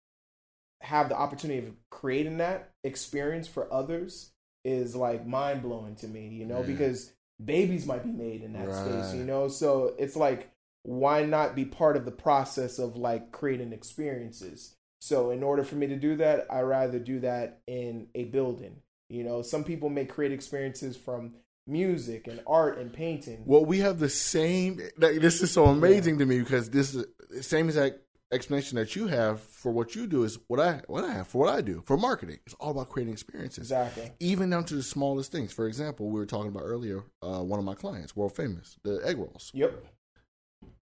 have 0.81 1.09
the 1.09 1.17
opportunity 1.17 1.67
of 1.67 1.75
creating 1.91 2.39
that 2.39 2.73
experience 2.85 3.49
for 3.49 3.73
others 3.73 4.31
is 4.65 4.95
like 4.97 5.27
mind 5.27 5.63
blowing 5.63 5.95
to 5.97 6.09
me, 6.09 6.29
you 6.29 6.45
know, 6.45 6.61
Yeah. 6.61 6.67
because 6.67 7.13
babies 7.45 7.87
might 7.87 8.03
be 8.05 8.11
made 8.11 8.43
in 8.43 8.53
that 8.55 8.75
space, 8.75 9.15
you 9.15 9.25
know. 9.25 9.49
So 9.49 9.95
it's 9.99 10.17
like, 10.17 10.51
why 10.83 11.25
not 11.25 11.55
be 11.55 11.65
part 11.65 11.97
of 11.97 12.05
the 12.05 12.11
process 12.13 12.79
of 12.79 12.97
like 12.97 13.33
creating 13.33 13.73
experiences? 13.73 14.76
So 15.01 15.31
in 15.31 15.43
order 15.43 15.63
for 15.63 15.75
me 15.77 15.87
to 15.89 15.97
do 15.97 16.17
that, 16.17 16.47
I 16.51 16.61
rather 16.61 16.99
do 16.99 17.21
that 17.21 17.61
in 17.67 18.09
a 18.15 18.25
building. 18.25 18.77
You 19.09 19.25
know, 19.25 19.43
some 19.43 19.65
people 19.65 19.89
may 19.89 20.05
create 20.05 20.33
experiences 20.33 20.97
from 20.97 21.35
music 21.67 22.27
and 22.27 22.41
art 22.47 22.79
and 22.79 22.93
painting. 22.93 23.43
Well, 23.45 23.65
we 23.65 23.79
have 23.81 23.99
the 23.99 24.09
same. 24.09 24.81
Like, 24.99 25.21
this 25.21 25.43
is 25.43 25.51
so 25.51 25.67
amazing 25.67 26.19
to 26.19 26.27
me 26.27 26.41
because 26.41 26.71
this 26.71 26.95
is 26.95 27.07
the 27.31 27.43
same 27.43 27.67
exact 27.67 27.99
explanation 28.33 28.77
that 28.77 28.97
you 28.97 29.07
have 29.07 29.41
for 29.41 29.71
what 29.71 29.95
you 29.95 30.07
do 30.07 30.25
is 30.25 30.39
what 30.49 30.59
I 30.59 30.83
what 30.89 31.05
I 31.05 31.13
have 31.13 31.29
for 31.29 31.39
what 31.39 31.55
I 31.55 31.61
do 31.61 31.83
for 31.87 31.97
marketing. 31.97 32.39
It's 32.45 32.55
all 32.55 32.73
about 32.73 32.89
creating 32.89 33.13
experiences, 33.13 33.71
Exactly. 33.71 34.13
even 34.19 34.51
down 34.51 34.65
to 34.65 34.75
the 34.75 34.83
smallest 34.83 35.31
things. 35.31 35.53
For 35.53 35.67
example, 35.69 36.09
we 36.11 36.19
were 36.19 36.27
talking 36.27 36.49
about 36.49 36.65
earlier. 36.65 37.05
Uh, 37.23 37.43
one 37.43 37.59
of 37.61 37.65
my 37.65 37.75
clients, 37.75 38.17
world 38.17 38.35
famous, 38.35 38.79
the 38.83 39.01
egg 39.05 39.19
rolls. 39.19 39.53
Yep. 39.55 39.85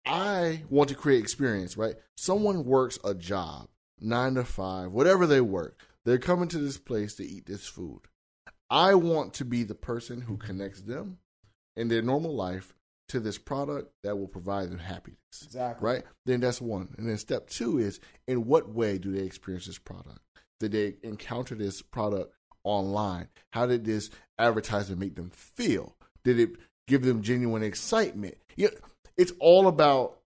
I 0.05 0.63
want 0.69 0.89
to 0.89 0.95
create 0.95 1.21
experience, 1.21 1.77
right? 1.77 1.95
Someone 2.17 2.65
works 2.65 2.97
a 3.03 3.13
job, 3.13 3.67
nine 4.01 4.35
to 4.35 4.43
five, 4.43 4.91
whatever 4.91 5.27
they 5.27 5.41
work. 5.41 5.79
They're 6.05 6.17
coming 6.17 6.47
to 6.49 6.57
this 6.57 6.77
place 6.77 7.15
to 7.15 7.25
eat 7.25 7.45
this 7.45 7.67
food. 7.67 8.01
I 8.69 8.95
want 8.95 9.33
to 9.35 9.45
be 9.45 9.63
the 9.63 9.75
person 9.75 10.21
who 10.21 10.33
mm-hmm. 10.33 10.47
connects 10.47 10.81
them 10.81 11.17
in 11.75 11.87
their 11.87 12.01
normal 12.01 12.35
life 12.35 12.73
to 13.09 13.19
this 13.19 13.37
product 13.37 13.91
that 14.03 14.17
will 14.17 14.27
provide 14.27 14.69
them 14.69 14.79
happiness, 14.79 15.17
Exactly. 15.43 15.85
right? 15.85 16.03
Then 16.25 16.39
that's 16.39 16.61
one. 16.61 16.93
And 16.97 17.09
then 17.09 17.17
step 17.17 17.49
two 17.49 17.79
is 17.79 17.99
in 18.27 18.45
what 18.45 18.73
way 18.73 18.97
do 18.97 19.11
they 19.11 19.23
experience 19.23 19.65
this 19.65 19.79
product? 19.79 20.19
Did 20.59 20.73
they 20.73 20.95
encounter 21.03 21.55
this 21.55 21.81
product 21.81 22.33
online? 22.63 23.29
How 23.51 23.65
did 23.65 23.85
this 23.85 24.11
advertisement 24.37 24.99
make 24.99 25.15
them 25.15 25.31
feel? 25.31 25.95
Did 26.23 26.39
it 26.39 26.51
give 26.87 27.03
them 27.03 27.23
genuine 27.23 27.63
excitement? 27.63 28.37
Yeah, 28.55 28.69
it's 29.17 29.33
all 29.39 29.67
about 29.67 30.18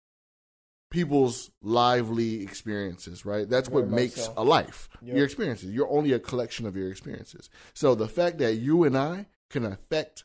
people's 0.92 1.50
lively 1.62 2.42
experiences, 2.42 3.24
right? 3.24 3.48
That's 3.48 3.68
Very 3.68 3.82
what 3.82 3.90
makes 3.90 4.26
so. 4.26 4.34
a 4.36 4.44
life. 4.44 4.90
Yep. 5.02 5.16
Your 5.16 5.24
experiences. 5.24 5.70
You're 5.70 5.90
only 5.90 6.12
a 6.12 6.18
collection 6.18 6.66
of 6.66 6.76
your 6.76 6.90
experiences. 6.90 7.48
So 7.72 7.94
the 7.94 8.06
fact 8.08 8.38
that 8.38 8.56
you 8.56 8.84
and 8.84 8.96
I 8.96 9.26
can 9.48 9.64
affect 9.64 10.24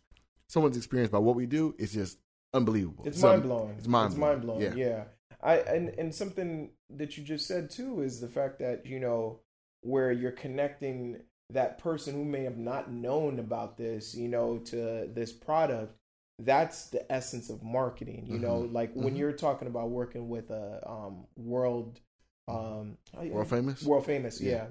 someone's 0.49 0.76
experience 0.76 1.09
by 1.09 1.20
what 1.20 1.36
we 1.36 1.45
do 1.45 1.74
is 1.80 1.93
just 1.93 2.20
unbelievable. 2.53 3.05
It's 3.07 3.20
So- 3.20 3.30
mind 3.30 3.43
blowing. 3.43 3.76
It's 3.78 3.88
mind 3.88 4.11
It's 4.11 4.20
mind 4.20 4.41
blowing. 4.41 4.61
Yeah. 4.61 4.76
Yeah. 4.76 5.03
I 5.41 5.57
and 5.59 5.89
and 5.97 6.13
something 6.13 6.72
that 6.89 7.18
you 7.18 7.24
just 7.24 7.47
said 7.47 7.70
too 7.70 8.01
is 8.01 8.20
the 8.20 8.28
fact 8.28 8.59
that 8.59 8.86
you 8.86 8.99
know 8.99 9.39
where 9.82 10.11
you're 10.11 10.32
connecting 10.32 11.22
that 11.51 11.78
person 11.78 12.13
who 12.13 12.26
may 12.26 12.43
have 12.43 12.57
not 12.57 12.91
known 12.91 13.39
about 13.39 13.78
this, 13.78 14.13
you 14.15 14.28
know, 14.28 14.57
to 14.57 15.07
this 15.13 15.32
product. 15.32 15.95
That's 16.39 16.89
the 16.89 17.09
essence 17.11 17.49
of 17.49 17.63
marketing. 17.63 18.25
You 18.27 18.38
know, 18.39 18.63
Mhm. 18.63 18.73
like 18.73 18.93
when 18.93 19.15
Mhm. 19.15 19.17
you're 19.17 19.31
talking 19.33 19.67
about 19.67 19.89
working 19.89 20.29
with 20.29 20.51
a 20.51 20.88
um, 20.88 21.25
world, 21.35 21.99
um, 22.47 22.97
World 23.13 23.47
famous? 23.49 23.83
world 23.83 24.05
famous. 24.05 24.39
Yeah. 24.39 24.51
Yeah. 24.51 24.67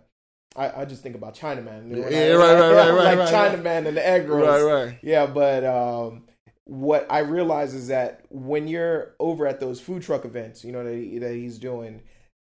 I, 0.54 0.82
I 0.82 0.84
just 0.86 1.02
think 1.02 1.16
about 1.16 1.34
Chinaman. 1.34 1.90
Yeah, 1.90 2.08
yeah, 2.08 2.32
right, 2.34 2.54
right, 2.58 2.70
right, 2.70 2.90
right, 2.90 2.90
like 3.16 3.18
right, 3.18 3.32
right. 3.32 3.52
Chinaman 3.58 3.86
and 3.88 3.96
the 3.96 4.06
egg 4.06 4.26
rolls. 4.28 4.62
Right, 4.62 4.62
right. 4.86 4.98
Yeah, 5.02 5.26
but 5.26 5.64
um, 5.64 6.22
what 6.64 7.06
I 7.10 7.18
realize 7.18 7.74
is 7.74 7.88
that 7.88 8.24
when 8.30 8.66
you're 8.66 9.14
over 9.20 9.46
at 9.46 9.60
those 9.60 9.80
food 9.80 10.02
truck 10.02 10.24
events, 10.24 10.64
you 10.64 10.72
know 10.72 10.82
that, 10.84 10.94
he, 10.96 11.18
that 11.18 11.34
he's 11.34 11.58
doing, 11.58 12.00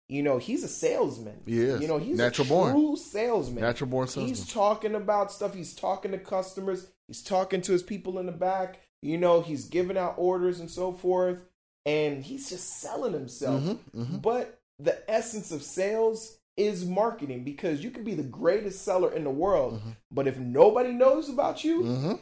you 0.10 0.22
know, 0.22 0.38
he's 0.38 0.64
a 0.64 0.68
salesman. 0.68 1.42
Is. 1.48 1.82
You 1.82 1.88
know, 1.88 1.98
he's 1.98 2.18
Natural 2.18 2.46
a 2.46 2.50
born. 2.50 2.72
true 2.74 2.96
salesman. 2.98 3.64
Natural 3.64 3.90
born 3.90 4.08
salesman. 4.08 4.28
He's 4.28 4.48
talking 4.48 4.94
about 4.94 5.32
stuff. 5.32 5.56
He's 5.56 5.74
talking 5.74 6.12
to 6.12 6.20
customers. 6.20 6.88
He's 7.08 7.24
talking 7.24 7.62
to 7.62 7.72
his 7.72 7.82
people 7.82 8.20
in 8.20 8.28
the 8.28 8.32
back. 8.32 8.80
You 9.04 9.18
know, 9.18 9.42
he's 9.42 9.66
giving 9.66 9.98
out 9.98 10.16
orders 10.18 10.60
and 10.60 10.70
so 10.72 10.92
forth, 10.94 11.46
and 11.86 12.24
he's 12.24 12.50
just 12.50 12.80
selling 12.80 13.14
himself. 13.14 13.62
Mhm, 13.62 13.80
mhm. 13.94 14.22
But 14.22 14.60
the 14.80 14.98
essence 15.12 15.52
of 15.52 15.62
sales 15.62 16.38
is 16.56 16.86
marketing 16.86 17.44
because 17.44 17.84
you 17.84 17.92
can 17.92 18.04
be 18.04 18.14
the 18.14 18.24
greatest 18.24 18.84
seller 18.84 19.12
in 19.12 19.24
the 19.24 19.30
world, 19.30 19.74
Mhm. 19.74 19.96
but 20.12 20.28
if 20.28 20.38
nobody 20.40 20.92
knows 20.94 21.28
about 21.30 21.64
you, 21.64 21.82
Mhm. 21.84 22.20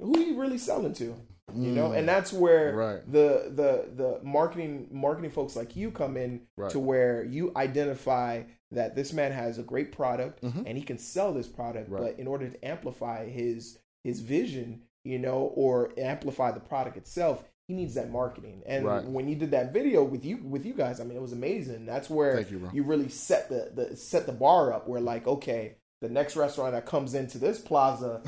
who 0.00 0.14
are 0.16 0.22
you 0.22 0.40
really 0.40 0.58
selling 0.58 0.94
to? 0.94 1.14
You 1.54 1.72
know, 1.72 1.90
Mm. 1.90 1.98
and 1.98 2.08
that's 2.08 2.32
where 2.32 2.74
Right. 2.74 3.12
the 3.12 3.52
the 3.54 3.90
the 3.94 4.20
marketing 4.24 4.88
marketing 4.90 5.32
folks 5.32 5.54
like 5.54 5.76
you 5.76 5.90
come 5.90 6.16
in 6.16 6.46
Right. 6.56 6.70
to 6.70 6.78
where 6.78 7.24
you 7.24 7.52
identify 7.56 8.44
that 8.70 8.94
this 8.94 9.12
man 9.12 9.32
has 9.32 9.58
a 9.58 9.62
great 9.62 9.92
product 9.92 10.42
Mhm. 10.42 10.62
and 10.64 10.78
he 10.78 10.84
can 10.84 10.96
sell 10.96 11.34
this 11.34 11.48
product, 11.48 11.90
Right. 11.90 12.00
but 12.02 12.18
in 12.18 12.26
order 12.26 12.48
to 12.48 12.64
amplify 12.66 13.28
his 13.28 13.78
his 14.02 14.20
vision, 14.20 14.82
you 15.04 15.18
know, 15.18 15.52
or 15.54 15.92
amplify 15.98 16.52
the 16.52 16.60
product 16.60 16.96
itself, 16.96 17.44
he 17.68 17.74
needs 17.74 17.94
that 17.94 18.10
marketing. 18.10 18.62
And 18.66 18.84
Right. 18.84 19.04
when 19.04 19.28
you 19.28 19.36
did 19.36 19.52
that 19.52 19.72
video 19.72 20.02
with 20.04 20.24
you 20.24 20.38
with 20.38 20.66
you 20.66 20.74
guys, 20.74 21.00
I 21.00 21.04
mean, 21.04 21.16
it 21.16 21.22
was 21.22 21.32
amazing. 21.32 21.86
That's 21.86 22.10
where 22.10 22.36
Thank 22.36 22.50
you, 22.50 22.58
bro. 22.58 22.70
really 22.84 23.08
set 23.08 23.48
the, 23.48 23.70
the 23.74 23.96
set 23.96 24.26
the 24.26 24.32
bar 24.32 24.72
up. 24.72 24.88
Where 24.88 25.00
like, 25.00 25.26
okay, 25.26 25.76
the 26.02 26.08
next 26.08 26.34
restaurant 26.34 26.72
that 26.72 26.84
comes 26.84 27.14
into 27.14 27.38
this 27.38 27.60
plaza, 27.60 28.20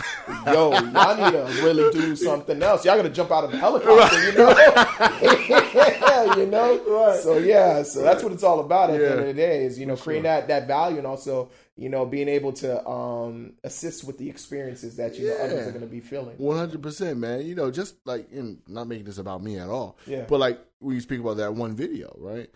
yo, 0.47 0.71
y'all 0.71 1.17
need 1.17 1.33
to 1.33 1.63
really 1.65 1.93
do 1.93 2.15
something 2.15 2.63
else. 2.63 2.85
Y'all 2.85 2.95
got 2.95 3.03
to 3.03 3.11
jump 3.11 3.33
out 3.33 3.43
of 3.43 3.51
the 3.51 3.59
helicopter, 3.59 4.31
you 4.31 4.39
know, 4.39 4.51
you 6.37 6.47
know. 6.47 6.81
Right. 6.87 7.21
So 7.21 7.39
yeah, 7.39 7.83
so 7.83 8.03
that's 8.03 8.23
what 8.23 8.33
it's 8.33 8.45
all 8.45 8.61
about 8.61 8.91
at 8.91 9.01
the 9.01 9.11
end 9.11 9.21
of 9.21 9.27
the 9.27 9.35
day 9.35 9.65
is 9.65 9.77
you 9.77 9.87
know 9.87 9.97
creating 9.97 10.23
sure. 10.23 10.41
that 10.41 10.49
that 10.49 10.69
value 10.69 10.99
and 10.99 11.07
also 11.07 11.51
you 11.77 11.89
know 11.89 12.07
being 12.07 12.29
able 12.29 12.53
to 12.53 12.87
um 12.89 13.55
assist 13.65 14.05
with 14.05 14.19
the 14.19 14.31
experiences 14.31 14.95
that 14.97 15.19
you 15.19 15.27
know 15.27 15.37
others 15.39 15.67
are 15.67 15.79
to 15.81 15.87
be 15.87 15.99
feeling. 15.99 16.37
One 16.39 16.57
hundred 16.57 16.81
percent, 16.81 17.19
man. 17.19 17.45
You 17.45 17.57
know, 17.57 17.73
just 17.73 17.97
like 18.05 18.31
in 18.31 18.61
not 18.69 18.87
making 18.87 19.07
this 19.07 19.19
about 19.19 19.43
me 19.43 19.59
at 19.59 19.69
all. 19.69 19.99
Yeah. 20.07 20.27
But 20.29 20.39
like 20.39 20.61
when 20.79 20.95
you 20.95 21.01
speak 21.01 21.19
about 21.19 21.39
that 21.39 21.55
one 21.55 21.75
video, 21.75 22.15
right? 22.19 22.49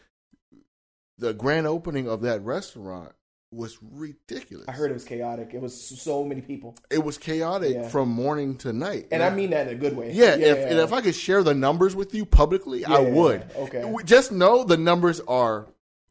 The 1.19 1.35
grand 1.35 1.67
opening 1.67 2.09
of 2.09 2.21
that 2.21 2.45
restaurant 2.45 3.11
was 3.51 3.79
ridiculous. 3.83 4.67
I 4.69 4.73
heard 4.73 4.91
it 4.91 4.95
was 4.95 5.05
chaotic. 5.05 5.51
It 5.55 5.61
was 5.61 5.81
so 5.81 6.25
many 6.25 6.41
people, 6.43 6.77
it 6.91 7.03
was 7.03 7.17
chaotic 7.19 7.75
Yeah. 7.75 7.89
from 7.89 8.09
morning 8.11 8.57
to 8.59 8.73
night. 8.73 9.09
and 9.11 9.23
I 9.23 9.31
mean 9.35 9.51
that 9.51 9.69
in 9.69 9.75
a 9.75 9.79
good 9.79 9.97
way. 9.97 10.13
Yeah, 10.13 10.35
if, 10.37 10.59
and 10.71 10.79
if 10.79 10.93
I 10.93 11.01
could 11.01 11.15
share 11.15 11.43
the 11.43 11.55
numbers 11.55 11.97
with 11.97 12.15
you 12.15 12.27
publicly, 12.27 12.85
I 12.85 13.01
Yeah, 13.01 13.11
would. 13.11 13.51
okay. 13.57 13.95
Just 14.05 14.33
know 14.33 14.65
the 14.65 14.77
numbers 14.77 15.21
are 15.21 15.67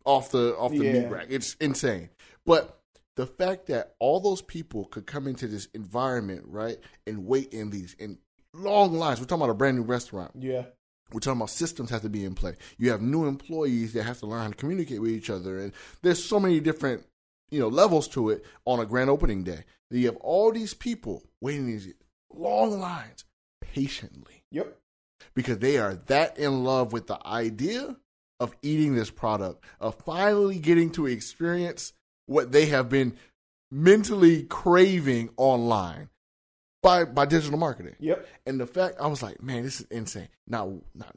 off 0.06 0.32
the 0.32 0.56
off 0.58 0.72
the 0.72 0.78
Yeah. 0.86 0.94
meat 0.94 1.06
rack. 1.10 1.28
It's 1.30 1.56
insane. 1.60 2.10
But 2.46 2.80
the 3.16 3.28
fact 3.28 3.68
that 3.68 3.96
all 4.00 4.20
those 4.20 4.42
people 4.42 4.86
could 4.86 5.06
come 5.06 5.28
into 5.28 5.48
this 5.48 5.68
environment, 5.74 6.44
right, 6.46 6.78
and 7.06 7.26
wait 7.28 7.54
in 7.54 7.70
these 7.72 7.96
in 8.00 8.18
long 8.54 8.94
lines. 8.94 9.20
We're 9.20 9.26
talking 9.26 9.42
about 9.44 9.52
a 9.52 9.56
brand 9.56 9.78
new 9.78 9.84
restaurant. 9.84 10.32
yeah, 10.40 10.64
We're 11.14 11.20
talking 11.20 11.38
about 11.40 11.50
systems 11.52 11.90
have 11.92 12.02
to 12.02 12.10
be 12.10 12.26
in 12.26 12.34
play. 12.36 12.56
You 12.78 12.90
have 12.92 13.02
new 13.02 13.26
employees 13.28 13.94
that 13.94 14.04
have 14.04 14.20
to 14.20 14.26
learn 14.28 14.42
how 14.42 14.48
to 14.50 14.56
communicate 14.56 15.02
with 15.02 15.12
each 15.12 15.30
other, 15.30 15.60
and 15.60 15.72
there's 16.02 16.24
so 16.24 16.40
many 16.40 16.60
different 16.60 17.06
you 17.50 17.60
know 17.60 17.68
levels 17.68 18.08
to 18.10 18.30
it 18.30 18.46
on 18.66 18.80
a 18.80 18.86
grand 18.86 19.10
opening 19.10 19.44
day. 19.44 19.64
You 19.90 20.08
have 20.08 20.18
all 20.18 20.52
these 20.52 20.74
people 20.74 21.24
waiting 21.42 21.62
in 21.62 21.68
these 21.68 21.94
long 22.34 22.80
lines 22.80 23.24
patiently 23.62 24.44
yep, 24.52 24.78
because 25.34 25.60
they 25.60 25.78
are 25.78 25.96
that 26.08 26.38
in 26.38 26.64
love 26.64 26.92
with 26.92 27.08
the 27.08 27.26
idea 27.26 27.96
of 28.40 28.56
eating 28.62 28.96
this 28.96 29.10
product, 29.10 29.64
of 29.80 29.96
finally 29.96 30.60
getting 30.60 30.92
to 30.92 31.08
experience 31.08 31.94
what 32.28 32.52
they 32.52 32.68
have 32.68 32.90
been 32.90 33.16
mentally 33.72 34.44
craving 34.44 35.30
online 35.38 36.10
by 36.84 37.06
by 37.06 37.26
digital 37.26 37.58
marketing. 37.58 37.96
yep. 38.00 38.28
And 38.46 38.60
the 38.60 38.68
fact 38.68 38.96
I 39.00 39.08
was 39.08 39.24
like, 39.24 39.42
man, 39.42 39.64
this 39.64 39.82
is 39.82 39.88
insane. 39.90 40.30
Not 40.48 40.70
not 40.94 41.16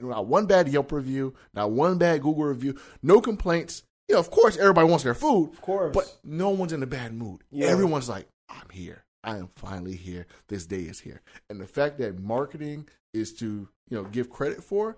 not 0.00 0.26
one 0.26 0.46
bad 0.46 0.68
Yelp 0.68 0.92
review, 0.92 1.34
not 1.54 1.70
one 1.70 1.98
bad 1.98 2.22
Google 2.22 2.44
review, 2.44 2.78
no 3.02 3.20
complaints. 3.20 3.82
Yeah, 4.08 4.18
of 4.18 4.30
course, 4.30 4.56
everybody 4.56 4.88
wants 4.88 5.02
their 5.04 5.14
food, 5.14 5.50
Of 5.52 5.60
course. 5.60 5.92
but 5.94 6.16
no 6.22 6.50
one's 6.50 6.72
in 6.72 6.82
a 6.82 6.86
bad 6.86 7.12
mood. 7.12 7.42
Yeah. 7.50 7.66
Everyone's 7.66 8.08
like, 8.08 8.28
I'm 8.48 8.68
here. 8.70 9.04
I 9.24 9.38
am 9.38 9.48
finally 9.56 9.96
here. 9.96 10.26
This 10.48 10.66
day 10.66 10.82
is 10.82 11.00
here. 11.00 11.20
And 11.50 11.60
the 11.60 11.66
fact 11.66 11.98
that 11.98 12.20
marketing 12.20 12.86
is 13.12 13.32
to, 13.34 13.68
you 13.88 13.96
know, 13.96 14.04
give 14.04 14.30
credit 14.30 14.62
for 14.62 14.96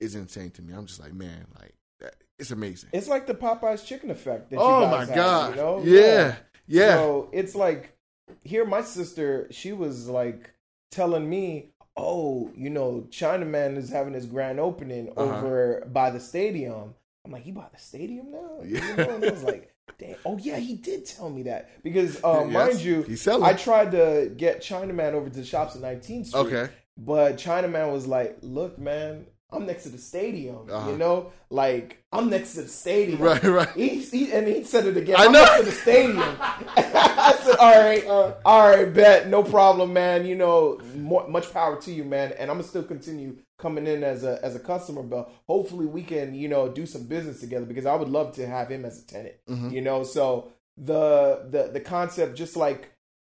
is 0.00 0.14
insane 0.14 0.50
to 0.50 0.62
me. 0.62 0.74
I'm 0.74 0.84
just 0.84 1.00
like, 1.00 1.14
man, 1.14 1.46
like 1.58 1.72
that, 2.00 2.16
it's 2.38 2.50
amazing. 2.50 2.90
it's 2.92 3.08
like 3.08 3.26
the 3.26 3.34
Popeyes 3.34 3.86
chicken 3.86 4.10
effect. 4.10 4.50
That 4.50 4.58
oh 4.58 4.82
you 4.82 4.86
my 4.90 5.04
have, 5.06 5.14
god. 5.14 5.50
You 5.50 5.56
know? 5.62 5.82
Yeah. 5.84 6.36
Yeah. 6.66 6.96
So 6.96 7.30
it's 7.32 7.54
like 7.54 7.96
here, 8.44 8.66
my 8.66 8.82
sister, 8.82 9.46
she 9.50 9.72
was 9.72 10.08
like 10.08 10.50
telling 10.90 11.28
me, 11.28 11.70
"Oh, 11.96 12.50
you 12.56 12.68
know, 12.70 13.06
Chinaman 13.10 13.76
is 13.76 13.88
having 13.90 14.12
his 14.14 14.26
grand 14.26 14.60
opening 14.60 15.10
Uh-huh. 15.16 15.36
over 15.38 15.88
by 15.90 16.10
the 16.10 16.20
stadium." 16.20 16.94
I'm 17.24 17.32
like, 17.32 17.42
"He 17.42 17.52
bought 17.52 17.72
the 17.72 17.78
stadium 17.78 18.30
now?" 18.30 18.58
You 18.64 18.76
Yeah. 18.76 18.96
know? 18.96 19.14
And 19.16 19.24
I 19.24 19.30
was 19.30 19.42
like, 19.42 19.72
"Damn! 19.98 20.16
Oh 20.24 20.38
yeah, 20.38 20.56
he 20.58 20.74
did 20.76 21.04
tell 21.06 21.30
me 21.30 21.44
that 21.44 21.82
because, 21.82 22.16
uh, 22.24 22.44
Yes, 22.46 22.52
mind 22.52 22.80
you, 22.80 23.02
he's 23.02 23.22
selling. 23.22 23.44
I 23.44 23.52
tried 23.54 23.92
to 23.92 24.32
get 24.36 24.60
Chinaman 24.60 25.12
over 25.12 25.28
to 25.30 25.36
the 25.36 25.44
shops 25.44 25.76
at 25.76 25.82
19th 25.82 26.26
Street. 26.28 26.40
okay. 26.40 26.68
But 26.98 27.36
Chinaman 27.36 27.92
was 27.92 28.06
like, 28.06 28.38
"Look, 28.42 28.78
man." 28.78 29.26
I'm 29.52 29.66
next 29.66 29.82
to 29.84 29.90
the 29.90 29.98
stadium, 29.98 30.68
Uh-huh. 30.70 30.90
you 30.90 30.96
know. 30.96 31.32
Like 31.50 32.02
I'm 32.12 32.30
next 32.30 32.54
to 32.54 32.62
the 32.62 32.68
stadium, 32.68 33.18
Right, 33.28 33.42
right. 33.44 33.68
he, 33.76 34.00
he, 34.00 34.32
and 34.32 34.46
he 34.48 34.64
said 34.64 34.86
it 34.86 34.96
again. 34.96 35.16
I 35.18 35.26
I'm 35.26 35.32
know. 35.32 35.42
next 35.44 35.58
to 35.58 35.64
the 35.66 35.72
stadium. 35.72 36.18
I 36.76 37.38
said, 37.42 37.56
"All 37.56 37.78
right, 37.84 38.06
uh, 38.06 38.34
all 38.44 38.68
right, 38.70 38.92
bet, 38.92 39.28
no 39.28 39.42
problem, 39.42 39.92
man. 39.92 40.24
You 40.26 40.36
know, 40.36 40.80
more, 40.96 41.28
much 41.28 41.52
power 41.52 41.80
to 41.82 41.92
you, 41.92 42.04
man. 42.04 42.32
And 42.38 42.50
I'm 42.50 42.56
gonna 42.56 42.68
still 42.68 42.82
continue 42.84 43.36
coming 43.58 43.86
in 43.86 44.02
as 44.02 44.24
a 44.24 44.40
as 44.44 44.56
a 44.56 44.58
customer, 44.60 45.02
but 45.02 45.30
hopefully 45.46 45.86
we 45.86 46.02
can, 46.02 46.34
you 46.34 46.48
know, 46.48 46.68
do 46.68 46.86
some 46.86 47.04
business 47.04 47.40
together 47.40 47.66
because 47.66 47.86
I 47.86 47.94
would 47.94 48.08
love 48.08 48.34
to 48.36 48.46
have 48.46 48.70
him 48.70 48.84
as 48.84 49.02
a 49.02 49.06
tenant. 49.06 49.34
Mhm. 49.48 49.72
You 49.72 49.82
know, 49.82 50.02
so 50.04 50.48
the 50.78 51.46
the 51.50 51.70
the 51.72 51.80
concept, 51.80 52.36
just 52.36 52.56
like 52.56 52.90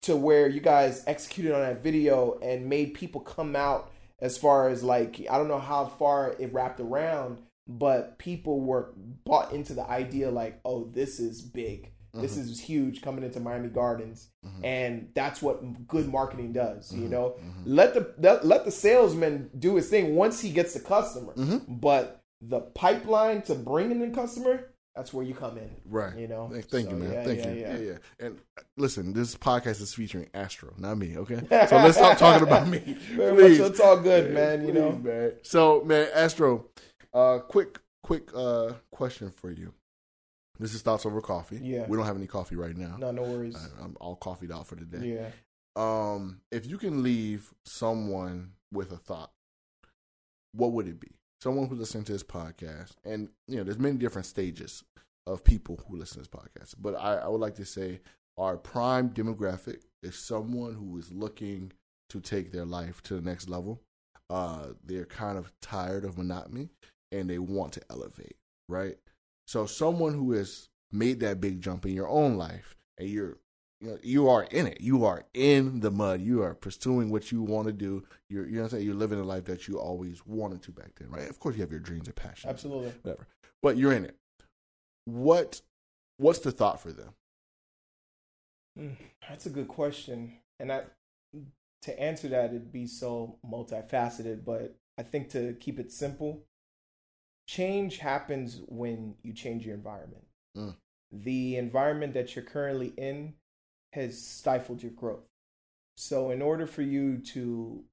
to 0.02 0.14
where 0.16 0.46
you 0.48 0.60
guys 0.60 1.02
executed 1.06 1.52
on 1.54 1.62
that 1.62 1.82
video 1.82 2.38
and 2.42 2.66
made 2.68 2.94
people 2.94 3.20
come 3.22 3.56
out 3.56 3.90
as 4.24 4.38
far 4.38 4.70
as 4.70 4.82
like 4.82 5.20
I 5.30 5.36
don't 5.36 5.48
know 5.48 5.60
how 5.60 5.84
far 5.84 6.34
it 6.40 6.52
wrapped 6.52 6.80
around, 6.80 7.42
but 7.68 8.18
people 8.18 8.60
were 8.60 8.94
bought 8.96 9.52
into 9.52 9.74
the 9.74 9.88
idea 9.88 10.30
like, 10.30 10.60
oh, 10.64 10.90
this 10.92 11.20
is 11.20 11.42
big. 11.42 11.90
This 12.14 12.32
mm-hmm. 12.32 12.50
is 12.50 12.60
huge 12.60 13.02
coming 13.02 13.24
into 13.24 13.40
Miami 13.40 13.68
Gardens, 13.68 14.28
mm-hmm. 14.46 14.64
and 14.64 15.08
that's 15.14 15.42
what 15.42 15.86
good 15.88 16.08
marketing 16.10 16.52
does. 16.52 16.92
You 16.92 17.02
mm-hmm. 17.02 17.10
know, 17.10 17.36
let 17.66 17.92
the 17.92 18.14
let, 18.18 18.46
let 18.46 18.64
the 18.64 18.70
salesman 18.70 19.50
do 19.58 19.74
his 19.74 19.88
thing 19.88 20.14
once 20.14 20.40
he 20.40 20.50
gets 20.50 20.74
the 20.74 20.80
customer, 20.80 21.34
but 21.68 22.22
the 22.40 22.60
pipeline 22.60 23.42
to 23.42 23.54
bringing 23.54 23.98
the 23.98 24.14
customer, 24.14 24.73
that's 24.94 25.12
where 25.12 25.24
you 25.24 25.34
come 25.34 25.58
in. 25.58 25.70
Right. 25.84 26.16
You 26.16 26.28
know. 26.28 26.48
Thank, 26.52 26.70
So, 26.70 26.78
you, 26.78 26.96
man. 26.96 27.12
yeah, 27.12 27.24
thank 27.24 27.38
yeah, 27.40 27.50
you. 27.52 27.60
yeah. 27.60 27.76
Yeah. 27.76 27.78
yeah, 28.20 28.26
And 28.26 28.38
listen, 28.76 29.12
this 29.12 29.34
podcast 29.36 29.80
is 29.80 29.92
featuring 29.94 30.28
Astro, 30.34 30.72
not 30.78 30.96
me. 30.98 31.16
Okay. 31.18 31.36
So 31.68 31.76
let's 31.76 31.96
stop 31.96 32.16
talking 32.18 32.46
about 32.46 32.68
me, 32.68 32.78
Very 33.14 33.34
please. 33.34 33.58
much, 33.60 33.70
it's 33.70 33.80
all 33.80 33.98
good, 34.00 34.28
Yeah, 34.28 34.34
man. 34.34 34.66
You 34.66 34.72
know. 34.72 34.92
man. 34.92 35.32
So, 35.42 35.82
man, 35.84 36.08
Astro, 36.14 36.66
uh, 37.12 37.38
quick, 37.40 37.78
quick 38.02 38.30
uh, 38.34 38.72
question 38.92 39.30
for 39.30 39.50
you. 39.50 39.72
This 40.60 40.72
is 40.74 40.82
thoughts 40.82 41.04
over 41.04 41.20
coffee. 41.20 41.58
Yeah. 41.60 41.86
We 41.88 41.96
don't 41.96 42.06
have 42.06 42.16
any 42.16 42.28
coffee 42.28 42.54
right 42.54 42.76
now. 42.76 42.96
No, 42.96 43.10
no 43.10 43.22
worries. 43.22 43.56
I, 43.56 43.82
I'm 43.84 43.96
all 44.00 44.14
coffeeed 44.14 44.52
out 44.52 44.68
for 44.68 44.76
today. 44.76 45.18
Yeah. 45.18 45.30
Um, 45.74 46.40
if 46.52 46.66
you 46.66 46.78
can 46.78 47.02
leave 47.02 47.52
someone 47.64 48.52
with 48.72 48.92
a 48.92 48.96
thought, 48.96 49.32
what 50.52 50.70
would 50.70 50.86
it 50.86 51.00
be? 51.00 51.10
Someone 51.44 51.68
who's 51.68 51.78
listening 51.78 52.04
to 52.04 52.12
this 52.12 52.22
podcast, 52.22 52.92
and 53.04 53.28
you 53.46 53.58
know, 53.58 53.64
there's 53.64 53.78
many 53.78 53.98
different 53.98 54.24
stages 54.24 54.82
of 55.26 55.44
people 55.44 55.78
who 55.86 55.98
listen 55.98 56.22
to 56.22 56.30
this 56.30 56.40
podcast. 56.40 56.74
But 56.80 56.94
I, 56.94 57.16
I 57.16 57.28
would 57.28 57.42
like 57.42 57.56
to 57.56 57.66
say 57.66 58.00
our 58.38 58.56
prime 58.56 59.10
demographic 59.10 59.82
is 60.02 60.18
someone 60.18 60.72
who 60.72 60.96
is 60.96 61.12
looking 61.12 61.70
to 62.08 62.20
take 62.22 62.50
their 62.50 62.64
life 62.64 63.02
to 63.02 63.14
the 63.16 63.20
next 63.20 63.50
level. 63.50 63.82
Uh, 64.30 64.68
they're 64.82 65.04
kind 65.04 65.36
of 65.36 65.52
tired 65.60 66.06
of 66.06 66.16
monotony 66.16 66.70
and 67.12 67.28
they 67.28 67.38
want 67.38 67.74
to 67.74 67.82
elevate, 67.90 68.36
right? 68.70 68.96
So 69.46 69.66
someone 69.66 70.14
who 70.14 70.32
has 70.32 70.70
made 70.92 71.20
that 71.20 71.42
big 71.42 71.60
jump 71.60 71.84
in 71.84 71.92
your 71.92 72.08
own 72.08 72.38
life 72.38 72.74
and 72.96 73.06
you're 73.06 73.36
you 73.84 73.90
know, 73.90 73.98
you 74.02 74.28
are 74.28 74.44
in 74.44 74.66
it. 74.66 74.80
You 74.80 75.04
are 75.04 75.24
in 75.34 75.80
the 75.80 75.90
mud. 75.90 76.20
You 76.20 76.42
are 76.42 76.54
pursuing 76.54 77.10
what 77.10 77.30
you 77.30 77.42
want 77.42 77.66
to 77.66 77.72
do. 77.72 78.02
You're, 78.30 78.46
you 78.46 78.52
know 78.52 78.62
what 78.62 78.64
I'm 78.64 78.70
saying? 78.70 78.86
You're 78.86 78.94
living 78.94 79.20
a 79.20 79.24
life 79.24 79.44
that 79.44 79.68
you 79.68 79.78
always 79.78 80.24
wanted 80.26 80.62
to 80.62 80.72
back 80.72 80.92
then, 80.96 81.10
right? 81.10 81.28
Of 81.28 81.38
course, 81.38 81.54
you 81.54 81.60
have 81.60 81.70
your 81.70 81.80
dreams 81.80 82.06
and 82.06 82.16
passions, 82.16 82.50
Absolutely. 82.50 82.92
whatever. 83.02 83.26
But 83.62 83.76
you're 83.76 83.92
in 83.92 84.06
it. 84.06 84.16
What, 85.04 85.60
what's 86.16 86.38
the 86.38 86.50
thought 86.50 86.80
for 86.80 86.92
them? 86.92 87.10
Mm, 88.78 88.96
That's 89.28 89.46
a 89.46 89.50
good 89.50 89.68
question, 89.68 90.32
and 90.58 90.72
I 90.72 90.84
to 91.82 92.00
answer 92.00 92.28
that 92.28 92.46
it'd 92.46 92.72
be 92.72 92.86
so 92.86 93.36
multifaceted. 93.46 94.44
But 94.44 94.74
I 94.98 95.02
think 95.02 95.28
to 95.30 95.54
keep 95.60 95.78
it 95.78 95.92
simple, 95.92 96.44
change 97.46 97.98
happens 97.98 98.62
when 98.66 99.14
you 99.22 99.34
change 99.34 99.66
your 99.66 99.74
environment. 99.74 100.24
Mm. 100.56 100.74
The 101.12 101.56
environment 101.56 102.14
that 102.14 102.34
you're 102.34 102.44
currently 102.44 102.94
in 102.96 103.34
has 103.94 104.20
stifled 104.20 104.82
your 104.82 104.92
growth. 104.92 105.24
So, 105.96 106.30
in 106.30 106.42
order 106.42 106.66
for 106.66 106.82
you 106.82 107.18
to 107.18 107.84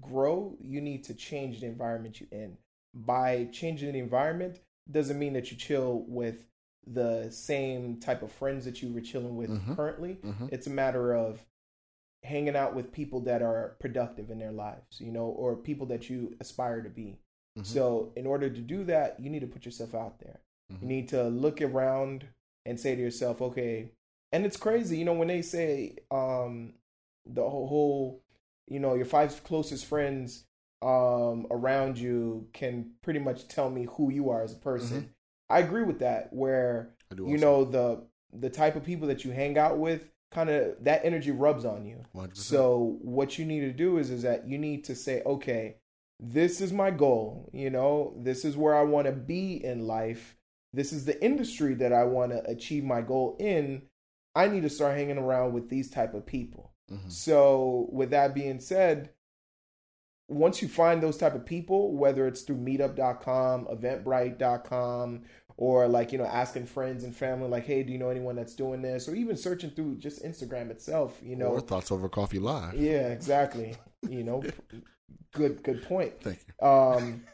grow, 0.00 0.56
you 0.60 0.80
need 0.80 1.04
to 1.04 1.14
change 1.14 1.60
the 1.60 1.66
environment 1.66 2.20
you're 2.20 2.28
in. 2.32 2.56
By 2.94 3.46
changing 3.52 3.92
the 3.92 3.98
environment, 3.98 4.60
doesn't 4.90 5.18
mean 5.18 5.34
that 5.34 5.50
you 5.50 5.56
chill 5.56 6.04
with 6.06 6.46
the 6.86 7.30
same 7.30 7.98
type 7.98 8.22
of 8.22 8.30
friends 8.32 8.64
that 8.64 8.82
you 8.82 8.92
were 8.92 9.00
chilling 9.00 9.36
with 9.36 9.50
Mhm. 9.50 9.76
currently. 9.76 10.16
Mhm. 10.16 10.52
It's 10.52 10.66
a 10.66 10.70
matter 10.70 11.14
of 11.14 11.44
hanging 12.22 12.56
out 12.56 12.74
with 12.74 12.92
people 12.92 13.20
that 13.20 13.42
are 13.42 13.76
productive 13.80 14.30
in 14.30 14.38
their 14.38 14.52
lives, 14.52 15.00
you 15.00 15.10
know, 15.12 15.26
or 15.26 15.56
people 15.56 15.86
that 15.86 16.08
you 16.08 16.36
aspire 16.40 16.82
to 16.82 16.88
be. 16.90 17.18
Mhm. 17.58 17.66
So, 17.66 18.12
in 18.16 18.26
order 18.26 18.48
to 18.48 18.60
do 18.60 18.84
that, 18.84 19.20
you 19.20 19.28
need 19.30 19.40
to 19.40 19.46
put 19.46 19.64
yourself 19.66 19.94
out 19.94 20.18
there. 20.20 20.40
You 20.80 20.88
need 20.88 21.08
to 21.10 21.28
look 21.28 21.60
around 21.60 22.26
and 22.64 22.80
say 22.80 22.94
to 22.96 23.00
yourself, 23.00 23.40
okay. 23.42 23.90
And 24.34 24.44
it's 24.44 24.56
crazy, 24.56 24.98
you 24.98 25.04
know, 25.04 25.12
when 25.12 25.28
they 25.28 25.42
say 25.42 25.98
um, 26.10 26.74
the 27.24 27.40
whole, 27.40 28.20
you 28.66 28.80
know, 28.80 28.94
your 28.94 29.04
five 29.04 29.44
closest 29.44 29.86
friends 29.86 30.44
um, 30.82 31.46
around 31.52 31.98
you 31.98 32.48
can 32.52 32.90
pretty 33.00 33.20
much 33.20 33.46
tell 33.46 33.70
me 33.70 33.86
who 33.92 34.10
you 34.10 34.30
are 34.30 34.42
as 34.42 34.52
a 34.52 34.56
person. 34.56 35.14
I 35.48 35.60
agree 35.60 35.84
with 35.84 36.00
that. 36.00 36.32
Where 36.32 36.90
you 37.16 37.34
also. 37.34 37.36
know 37.36 37.64
the 37.64 38.06
the 38.36 38.50
type 38.50 38.74
of 38.74 38.82
people 38.82 39.06
that 39.06 39.24
you 39.24 39.30
hang 39.30 39.56
out 39.56 39.78
with, 39.78 40.10
kind 40.32 40.50
of 40.50 40.82
that 40.82 41.04
energy 41.04 41.30
rubs 41.30 41.64
on 41.64 41.86
you. 41.86 42.02
100%. 42.16 42.36
So 42.36 42.98
what 43.02 43.38
you 43.38 43.44
need 43.44 43.60
to 43.60 43.72
do 43.72 43.98
is 43.98 44.10
is 44.10 44.22
that 44.22 44.48
you 44.48 44.58
need 44.58 44.82
to 44.86 44.96
say, 44.96 45.22
okay, 45.24 45.76
this 46.18 46.60
is 46.60 46.72
my 46.72 46.90
goal. 46.90 47.50
You 47.52 47.70
know, 47.70 48.14
this 48.16 48.44
is 48.44 48.56
where 48.56 48.74
I 48.74 48.82
want 48.82 49.06
to 49.06 49.12
be 49.12 49.64
in 49.64 49.86
life. 49.86 50.36
This 50.72 50.92
is 50.92 51.04
the 51.04 51.22
industry 51.24 51.74
that 51.74 51.92
I 51.92 52.02
want 52.02 52.32
to 52.32 52.42
achieve 52.50 52.82
my 52.82 53.00
goal 53.00 53.36
in. 53.38 53.82
I 54.34 54.48
need 54.48 54.62
to 54.62 54.70
start 54.70 54.96
hanging 54.96 55.18
around 55.18 55.52
with 55.52 55.68
these 55.68 55.90
type 55.90 56.14
of 56.14 56.26
people. 56.26 56.72
Mhm. 56.90 57.10
So 57.10 57.88
with 57.92 58.10
that 58.10 58.34
being 58.34 58.60
said, 58.60 59.10
once 60.28 60.62
you 60.62 60.68
find 60.68 61.02
those 61.02 61.16
type 61.18 61.34
of 61.34 61.44
people, 61.44 61.94
whether 61.96 62.26
it's 62.26 62.42
through 62.42 62.56
meetup.com, 62.56 63.66
eventbrite.com, 63.66 65.22
or 65.56 65.86
like, 65.86 66.12
you 66.12 66.18
know, 66.18 66.24
asking 66.24 66.66
friends 66.66 67.04
and 67.04 67.14
family, 67.14 67.48
like, 67.48 67.64
hey, 67.64 67.82
do 67.82 67.92
you 67.92 67.98
know 67.98 68.08
anyone 68.08 68.34
that's 68.34 68.54
doing 68.54 68.82
this? 68.82 69.08
Or 69.08 69.14
even 69.14 69.36
searching 69.36 69.70
through 69.70 69.98
just 69.98 70.24
Instagram 70.24 70.70
itself, 70.70 71.20
you 71.22 71.36
know. 71.36 71.48
or 71.48 71.60
thoughts 71.60 71.92
over 71.92 72.08
coffee 72.08 72.38
live. 72.40 72.74
Yeah, 72.74 73.08
exactly. 73.08 73.76
You 74.08 74.24
know, 74.24 74.42
good 75.32 75.62
good 75.62 75.82
point. 75.84 76.20
Thank 76.20 76.40
you. 76.48 76.66
Um, 76.66 77.24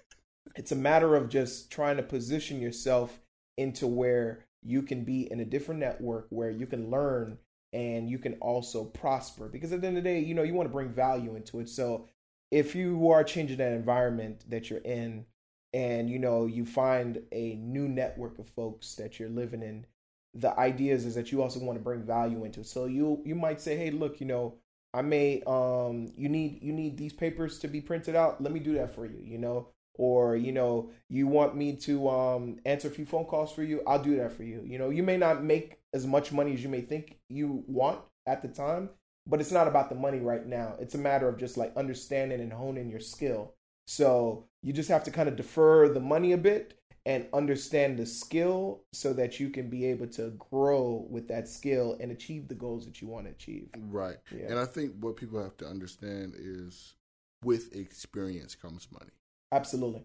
it's 0.56 0.72
a 0.72 0.76
matter 0.76 1.14
of 1.16 1.28
just 1.28 1.70
trying 1.70 1.96
to 1.96 2.02
position 2.02 2.60
yourself 2.60 3.20
into 3.56 3.86
where 3.86 4.44
you 4.62 4.82
can 4.82 5.04
be 5.04 5.30
in 5.30 5.40
a 5.40 5.44
different 5.44 5.80
network 5.80 6.26
where 6.30 6.50
you 6.50 6.66
can 6.66 6.90
learn 6.90 7.38
and 7.72 8.10
you 8.10 8.18
can 8.18 8.34
also 8.34 8.84
prosper. 8.84 9.48
Because 9.48 9.72
at 9.72 9.80
the 9.80 9.86
end 9.86 9.98
of 9.98 10.04
the 10.04 10.10
day, 10.10 10.20
you 10.20 10.34
know, 10.34 10.42
you 10.42 10.54
want 10.54 10.68
to 10.68 10.72
bring 10.72 10.90
value 10.90 11.36
into 11.36 11.60
it. 11.60 11.68
So 11.68 12.08
if 12.50 12.74
you 12.74 13.10
are 13.10 13.24
changing 13.24 13.58
that 13.58 13.72
environment 13.72 14.44
that 14.48 14.70
you're 14.70 14.80
in 14.80 15.24
and 15.72 16.10
you 16.10 16.18
know 16.18 16.46
you 16.46 16.64
find 16.64 17.22
a 17.32 17.54
new 17.56 17.88
network 17.88 18.38
of 18.38 18.48
folks 18.48 18.94
that 18.96 19.18
you're 19.18 19.28
living 19.28 19.62
in 19.62 19.86
the 20.34 20.56
idea 20.58 20.94
is, 20.94 21.06
is 21.06 21.14
that 21.14 21.32
you 21.32 21.42
also 21.42 21.60
want 21.60 21.78
to 21.78 21.82
bring 21.82 22.02
value 22.02 22.44
into 22.44 22.60
it 22.60 22.66
so 22.66 22.86
you 22.86 23.22
you 23.24 23.34
might 23.34 23.60
say 23.60 23.76
hey 23.76 23.90
look 23.90 24.20
you 24.20 24.26
know 24.26 24.54
i 24.94 25.02
may 25.02 25.42
um 25.46 26.08
you 26.16 26.28
need 26.28 26.60
you 26.62 26.72
need 26.72 26.96
these 26.96 27.12
papers 27.12 27.58
to 27.58 27.68
be 27.68 27.80
printed 27.80 28.16
out 28.16 28.42
let 28.42 28.52
me 28.52 28.60
do 28.60 28.74
that 28.74 28.94
for 28.94 29.06
you 29.06 29.20
you 29.22 29.38
know 29.38 29.68
or 29.94 30.36
you 30.36 30.52
know 30.52 30.90
you 31.08 31.26
want 31.26 31.56
me 31.56 31.74
to 31.76 32.08
um 32.08 32.58
answer 32.64 32.88
a 32.88 32.90
few 32.90 33.04
phone 33.04 33.24
calls 33.24 33.52
for 33.52 33.62
you 33.62 33.82
i'll 33.86 34.02
do 34.02 34.16
that 34.16 34.32
for 34.32 34.44
you 34.44 34.62
you 34.64 34.78
know 34.78 34.90
you 34.90 35.02
may 35.02 35.16
not 35.16 35.42
make 35.44 35.78
as 35.92 36.06
much 36.06 36.32
money 36.32 36.52
as 36.52 36.62
you 36.62 36.68
may 36.68 36.80
think 36.80 37.18
you 37.28 37.64
want 37.66 38.00
at 38.26 38.42
the 38.42 38.48
time 38.48 38.88
but 39.26 39.40
it's 39.40 39.50
not 39.52 39.68
about 39.68 39.88
the 39.88 39.94
money 39.94 40.18
right 40.20 40.46
now 40.46 40.74
it's 40.80 40.94
a 40.94 40.98
matter 40.98 41.28
of 41.28 41.38
just 41.38 41.56
like 41.56 41.76
understanding 41.76 42.40
and 42.40 42.52
honing 42.52 42.88
your 42.90 43.00
skill 43.00 43.54
So 43.86 44.46
you 44.62 44.72
just 44.72 44.88
have 44.88 45.04
to 45.04 45.10
kind 45.10 45.28
of 45.28 45.36
defer 45.36 45.88
the 45.88 46.00
money 46.00 46.32
a 46.32 46.38
bit 46.38 46.78
and 47.06 47.26
understand 47.32 47.98
the 47.98 48.06
skill 48.06 48.84
so 48.92 49.12
that 49.14 49.40
you 49.40 49.50
can 49.50 49.68
be 49.70 49.86
able 49.86 50.06
to 50.08 50.30
grow 50.50 51.06
with 51.10 51.28
that 51.28 51.48
skill 51.48 51.96
and 52.00 52.12
achieve 52.12 52.46
the 52.48 52.54
goals 52.54 52.84
that 52.86 53.00
you 53.00 53.08
want 53.08 53.26
to 53.26 53.32
achieve. 53.32 53.68
Right. 53.76 54.18
Yeah. 54.30 54.46
And 54.50 54.58
I 54.58 54.64
think 54.66 54.92
what 55.00 55.16
people 55.16 55.42
have 55.42 55.56
to 55.58 55.66
understand 55.66 56.34
is 56.38 56.94
with 57.42 57.74
experience 57.74 58.54
comes 58.54 58.86
money. 58.92 59.10
Absolutely. 59.52 60.04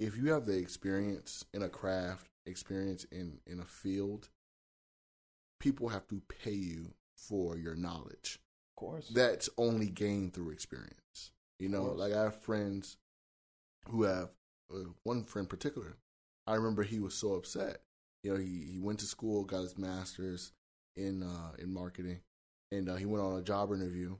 If 0.00 0.16
you 0.16 0.32
have 0.32 0.46
the 0.46 0.58
experience 0.58 1.44
in 1.54 1.62
a 1.62 1.68
craft, 1.68 2.28
experience 2.46 3.04
in, 3.12 3.38
in 3.46 3.60
a 3.60 3.64
field, 3.64 4.28
people 5.60 5.88
have 5.88 6.06
to 6.08 6.20
pay 6.28 6.52
you 6.52 6.92
for 7.16 7.56
your 7.56 7.74
knowledge. 7.74 8.40
Of 8.72 8.76
course. 8.80 9.08
That's 9.08 9.48
only 9.56 9.86
gained 9.86 10.34
through 10.34 10.50
experience. 10.50 11.30
You 11.58 11.68
know, 11.68 11.84
like 11.84 12.12
I 12.12 12.24
have 12.24 12.42
friends 12.42 12.96
who 13.88 14.02
have 14.04 14.30
uh, 14.74 14.90
one 15.04 15.24
friend 15.24 15.44
in 15.44 15.48
particular. 15.48 15.96
I 16.46 16.54
remember 16.54 16.82
he 16.82 16.98
was 16.98 17.14
so 17.14 17.34
upset. 17.34 17.78
You 18.22 18.32
know, 18.32 18.38
he, 18.38 18.66
he 18.72 18.78
went 18.80 18.98
to 19.00 19.06
school, 19.06 19.44
got 19.44 19.62
his 19.62 19.78
master's 19.78 20.52
in 20.96 21.22
uh, 21.22 21.52
in 21.58 21.72
marketing, 21.72 22.20
and 22.72 22.88
uh, 22.88 22.96
he 22.96 23.06
went 23.06 23.24
on 23.24 23.38
a 23.38 23.42
job 23.42 23.72
interview. 23.72 24.16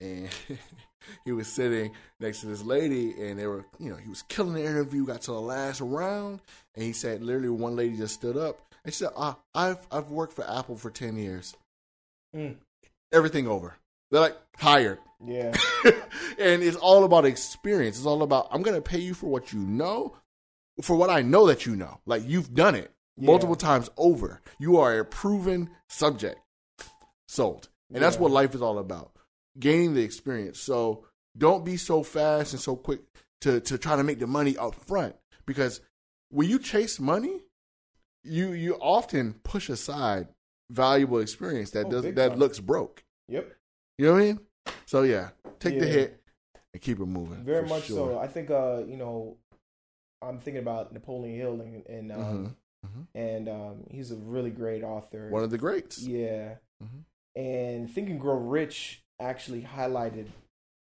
And 0.00 0.28
he 1.24 1.32
was 1.32 1.48
sitting 1.48 1.92
next 2.20 2.40
to 2.40 2.46
this 2.46 2.62
lady, 2.62 3.14
and 3.20 3.38
they 3.38 3.46
were, 3.46 3.64
you 3.78 3.90
know, 3.90 3.96
he 3.96 4.08
was 4.08 4.22
killing 4.22 4.54
the 4.54 4.64
interview. 4.64 5.06
Got 5.06 5.22
to 5.22 5.32
the 5.32 5.40
last 5.40 5.80
round, 5.80 6.40
and 6.74 6.84
he 6.84 6.92
said, 6.92 7.22
literally, 7.22 7.48
one 7.48 7.76
lady 7.76 7.96
just 7.96 8.14
stood 8.14 8.36
up 8.36 8.60
and 8.86 8.94
she 8.94 8.98
said, 9.00 9.10
ah, 9.16 9.36
"I've 9.52 9.84
I've 9.90 10.10
worked 10.10 10.32
for 10.34 10.48
Apple 10.48 10.76
for 10.76 10.90
ten 10.90 11.16
years. 11.16 11.54
Mm. 12.34 12.54
Everything 13.12 13.48
over. 13.48 13.76
They're 14.10 14.20
like 14.20 14.36
hired." 14.56 14.98
Yeah. 15.24 15.52
and 16.38 16.62
it's 16.62 16.76
all 16.76 17.02
about 17.04 17.24
experience. 17.24 17.96
It's 17.96 18.06
all 18.06 18.22
about 18.22 18.46
I'm 18.52 18.62
going 18.62 18.76
to 18.76 18.82
pay 18.82 19.00
you 19.00 19.12
for 19.12 19.26
what 19.26 19.52
you 19.52 19.58
know, 19.58 20.14
for 20.82 20.94
what 20.94 21.10
I 21.10 21.22
know 21.22 21.48
that 21.48 21.66
you 21.66 21.74
know. 21.74 21.98
Like 22.06 22.22
you've 22.24 22.54
done 22.54 22.76
it 22.76 22.92
Yeah. 23.16 23.26
multiple 23.26 23.56
times 23.56 23.90
over. 23.96 24.40
You 24.60 24.76
are 24.78 25.00
a 25.00 25.04
proven 25.04 25.70
subject. 25.88 26.38
Sold. 27.26 27.68
And 27.92 28.02
that's 28.02 28.18
what 28.18 28.30
life 28.30 28.54
is 28.54 28.62
all 28.62 28.78
about. 28.78 29.10
Gaining 29.58 29.94
the 29.94 30.02
experience. 30.02 30.58
So 30.60 31.04
don't 31.36 31.64
be 31.64 31.76
so 31.76 32.02
fast 32.02 32.52
and 32.52 32.60
so 32.60 32.76
quick 32.76 33.00
to 33.42 33.60
to 33.60 33.78
try 33.78 33.96
to 33.96 34.02
make 34.04 34.18
the 34.18 34.26
money 34.26 34.56
up 34.56 34.74
front 34.74 35.14
because 35.46 35.80
when 36.30 36.48
you 36.48 36.58
chase 36.58 36.98
money, 37.00 37.40
you 38.24 38.52
you 38.52 38.74
often 38.76 39.34
push 39.44 39.68
aside 39.68 40.28
valuable 40.70 41.20
experience 41.20 41.70
that 41.72 41.86
Oh, 41.86 41.90
does 41.90 42.02
that 42.14 42.30
time. 42.30 42.38
looks 42.38 42.58
broke. 42.58 43.04
Yep. 43.28 43.52
You 43.98 44.06
know 44.06 44.12
what 44.14 44.22
I 44.22 44.24
mean? 44.24 44.40
So 44.86 45.02
yeah, 45.02 45.30
take 45.60 45.78
the 45.78 45.86
hit 45.86 46.20
and 46.74 46.82
keep 46.82 46.98
it 46.98 47.06
moving. 47.06 47.44
Very 47.44 47.66
much 47.68 47.84
sure. 47.84 48.12
so. 48.14 48.18
I 48.18 48.26
think 48.26 48.50
uh, 48.50 48.82
you 48.86 48.96
know, 48.96 49.36
I'm 50.22 50.38
thinking 50.40 50.62
about 50.62 50.92
Napoleon 50.92 51.36
Hill 51.38 51.60
and, 51.60 51.86
and 51.86 52.12
um 52.12 52.56
Mhm. 52.84 52.90
Mhm. 52.90 53.06
and 53.14 53.48
um 53.48 53.84
he's 53.90 54.10
a 54.10 54.16
really 54.16 54.50
great 54.50 54.82
author. 54.82 55.28
One 55.30 55.44
of 55.44 55.50
the 55.50 55.58
greats. 55.58 56.02
Yeah. 56.02 56.56
Mhm. 56.82 57.04
And 57.36 57.90
Think 57.90 58.08
and 58.10 58.20
Grow 58.20 58.36
Rich 58.36 59.02
actually 59.20 59.62
highlighted 59.62 60.26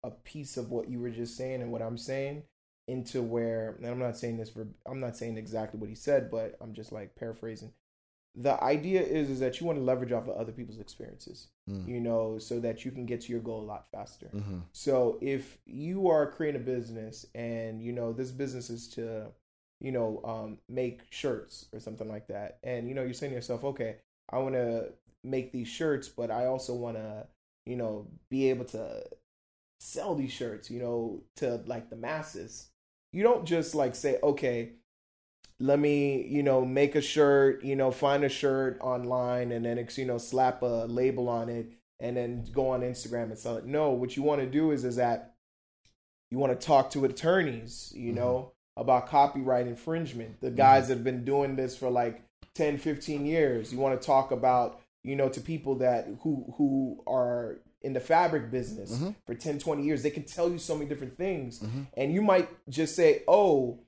a 0.02 0.10
piece 0.10 0.56
of 0.56 0.70
what 0.70 0.88
you 0.88 1.00
were 1.00 1.10
just 1.10 1.36
saying 1.36 1.62
and 1.62 1.72
what 1.72 1.82
I'm 1.82 1.98
saying 1.98 2.42
into 2.86 3.22
where 3.22 3.76
and 3.78 3.86
I'm 3.86 3.98
not 3.98 4.16
saying 4.18 4.36
this 4.36 4.50
for 4.50 4.66
I'm 4.86 5.00
not 5.00 5.16
saying 5.16 5.38
exactly 5.38 5.80
what 5.80 5.88
he 5.88 5.94
said, 5.94 6.30
but 6.30 6.56
I'm 6.60 6.74
just 6.74 6.92
like 6.92 7.14
paraphrasing. 7.16 7.72
The 8.36 8.62
idea 8.62 9.00
is 9.00 9.30
is 9.30 9.40
that 9.40 9.60
you 9.60 9.66
want 9.66 9.78
to 9.78 9.84
leverage 9.84 10.12
off 10.12 10.28
of 10.28 10.36
other 10.36 10.52
people's 10.52 10.80
experiences, 10.80 11.48
Mm. 11.70 11.88
you 11.88 12.00
know, 12.00 12.36
so 12.38 12.60
that 12.60 12.84
you 12.84 12.90
can 12.90 13.06
get 13.06 13.22
to 13.22 13.32
your 13.32 13.40
goal 13.40 13.62
a 13.62 13.64
lot 13.64 13.88
faster. 13.90 14.28
Mhm. 14.34 14.62
So 14.72 15.18
if 15.22 15.56
you 15.64 16.08
are 16.08 16.30
creating 16.30 16.60
a 16.60 16.64
business 16.64 17.24
and 17.34 17.80
you 17.80 17.92
know 17.92 18.12
this 18.12 18.30
business 18.32 18.68
is 18.68 18.88
to, 18.90 19.32
you 19.80 19.92
know, 19.92 20.20
um, 20.24 20.58
make 20.68 21.00
shirts 21.10 21.68
or 21.72 21.80
something 21.80 22.08
like 22.08 22.26
that, 22.26 22.58
and 22.62 22.86
you 22.88 22.94
know 22.94 23.02
you're 23.02 23.14
saying 23.14 23.30
to 23.30 23.36
yourself, 23.36 23.64
okay, 23.64 23.96
I 24.28 24.38
want 24.38 24.56
to 24.56 24.92
make 25.22 25.52
these 25.52 25.68
shirts, 25.68 26.08
but 26.10 26.30
I 26.30 26.44
also 26.46 26.74
want 26.74 26.98
to, 26.98 27.26
you 27.66 27.76
know, 27.76 28.06
be 28.30 28.50
able 28.50 28.64
to 28.66 29.04
sell 29.80 30.14
these 30.14 30.32
shirts, 30.32 30.70
you 30.70 30.80
know, 30.80 31.22
to 31.36 31.62
like 31.66 31.90
the 31.90 31.96
masses. 31.96 32.68
You 33.12 33.22
don't 33.22 33.44
just 33.44 33.74
like 33.74 33.94
say, 33.94 34.18
okay, 34.22 34.72
let 35.60 35.78
me, 35.78 36.26
you 36.26 36.42
know, 36.42 36.64
make 36.64 36.94
a 36.94 37.00
shirt, 37.00 37.64
you 37.64 37.76
know, 37.76 37.90
find 37.90 38.24
a 38.24 38.28
shirt 38.28 38.78
online 38.80 39.52
and 39.52 39.64
then 39.64 39.86
you 39.96 40.04
know, 40.04 40.18
slap 40.18 40.62
a 40.62 40.86
label 40.88 41.28
on 41.28 41.48
it 41.48 41.72
and 42.00 42.16
then 42.16 42.44
go 42.52 42.70
on 42.70 42.80
Instagram 42.80 43.24
and 43.24 43.38
sell 43.38 43.56
it. 43.56 43.64
No, 43.66 43.90
what 43.90 44.16
you 44.16 44.22
want 44.22 44.40
to 44.40 44.46
do 44.46 44.72
is 44.72 44.84
is 44.84 44.96
that 44.96 45.34
you 46.30 46.38
want 46.38 46.58
to 46.58 46.66
talk 46.66 46.90
to 46.90 47.04
attorneys, 47.04 47.92
you 47.94 48.12
Mhm. 48.12 48.16
know, 48.16 48.52
about 48.76 49.06
copyright 49.06 49.68
infringement. 49.68 50.40
The 50.40 50.50
guys 50.50 50.88
that 50.88 50.94
have 50.94 51.04
been 51.04 51.24
doing 51.24 51.54
this 51.54 51.76
for 51.76 51.90
like 51.90 52.22
10, 52.54 52.78
15 52.78 53.24
years. 53.24 53.72
You 53.72 53.78
want 53.78 54.00
to 54.00 54.04
talk 54.04 54.32
about, 54.32 54.80
you 55.04 55.14
know, 55.16 55.28
to 55.28 55.40
people 55.40 55.76
that 55.76 56.08
who 56.22 56.52
who 56.56 57.02
are 57.06 57.58
in 57.82 57.92
the 57.92 58.00
fabric 58.00 58.50
business 58.50 58.98
Mhm. 58.98 59.14
for 59.26 59.34
10, 59.34 59.58
20 59.58 59.84
years. 59.84 60.02
They 60.02 60.10
can 60.10 60.22
tell 60.24 60.50
you 60.50 60.58
so 60.58 60.74
many 60.74 60.88
different 60.88 61.18
things. 61.18 61.60
Mhm. 61.60 61.86
And 61.96 62.12
you 62.12 62.22
might 62.22 62.48
just 62.68 62.96
say, 62.96 63.22
"Oh, 63.28 63.80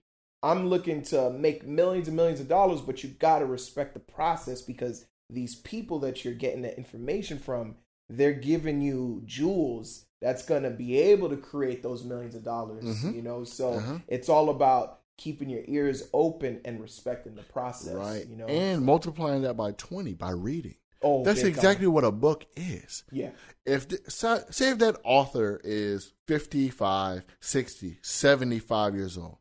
I'm 0.42 0.68
looking 0.68 1.00
to 1.04 1.30
make 1.30 1.66
millions 1.66 2.06
and 2.06 2.16
millions 2.16 2.38
of 2.40 2.46
dollars," 2.48 2.82
but 2.82 3.02
you 3.02 3.08
got 3.10 3.38
to 3.38 3.46
respect 3.46 3.94
the 3.94 4.00
process 4.00 4.60
because 4.60 5.06
these 5.30 5.56
people 5.56 5.98
that 6.00 6.24
you're 6.24 6.34
getting 6.34 6.60
the 6.62 6.76
information 6.76 7.38
from, 7.38 7.76
they're 8.10 8.32
giving 8.34 8.80
you 8.82 9.22
jewels 9.24 10.04
that's 10.20 10.44
going 10.44 10.62
to 10.62 10.70
be 10.70 10.98
able 10.98 11.28
to 11.30 11.36
create 11.36 11.82
those 11.82 12.04
millions 12.04 12.34
of 12.34 12.42
dollars, 12.44 12.84
Mhm. 12.84 13.14
you 13.14 13.22
know? 13.22 13.44
So 13.44 13.72
Uh-huh. 13.74 13.98
it's 14.08 14.28
all 14.28 14.48
about 14.50 15.00
keeping 15.18 15.48
your 15.50 15.62
ears 15.66 16.08
open 16.12 16.60
and 16.64 16.80
respecting 16.80 17.34
the 17.34 17.42
process, 17.42 17.94
Right. 17.94 18.26
you 18.26 18.36
know? 18.36 18.46
And 18.46 18.84
multiplying 18.84 19.42
that 19.42 19.56
by 19.56 19.72
20 19.72 20.12
by 20.14 20.30
reading. 20.30 20.76
Oh, 21.06 21.24
That's 21.24 21.42
exactly 21.42 21.86
what 21.86 22.04
a 22.04 22.12
book 22.12 22.46
is. 22.56 23.04
Yeah. 23.10 23.30
If 23.64 23.88
the, 23.88 24.00
say 24.08 24.40
say 24.50 24.70
if 24.70 24.78
that 24.78 24.96
author 25.04 25.60
is 25.64 26.12
55, 26.28 27.24
60, 27.40 27.98
75 28.02 28.94
years 28.94 29.18
old, 29.18 29.38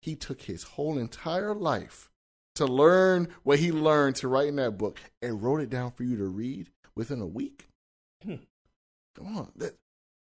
he 0.00 0.14
took 0.14 0.42
his 0.42 0.62
whole 0.62 0.98
entire 0.98 1.54
life 1.54 2.10
to 2.56 2.66
learn 2.66 3.28
what 3.44 3.58
he 3.58 3.70
learned 3.70 4.16
to 4.16 4.28
write 4.28 4.48
in 4.48 4.56
that 4.56 4.78
book 4.78 4.98
and 5.22 5.42
wrote 5.42 5.60
it 5.60 5.70
down 5.70 5.92
for 5.92 6.02
you 6.02 6.16
to 6.16 6.26
read 6.26 6.70
within 6.96 7.20
a 7.20 7.26
week. 7.26 7.68
Hmm. 8.24 8.36
Come 9.16 9.36
on. 9.36 9.52
That, 9.56 9.76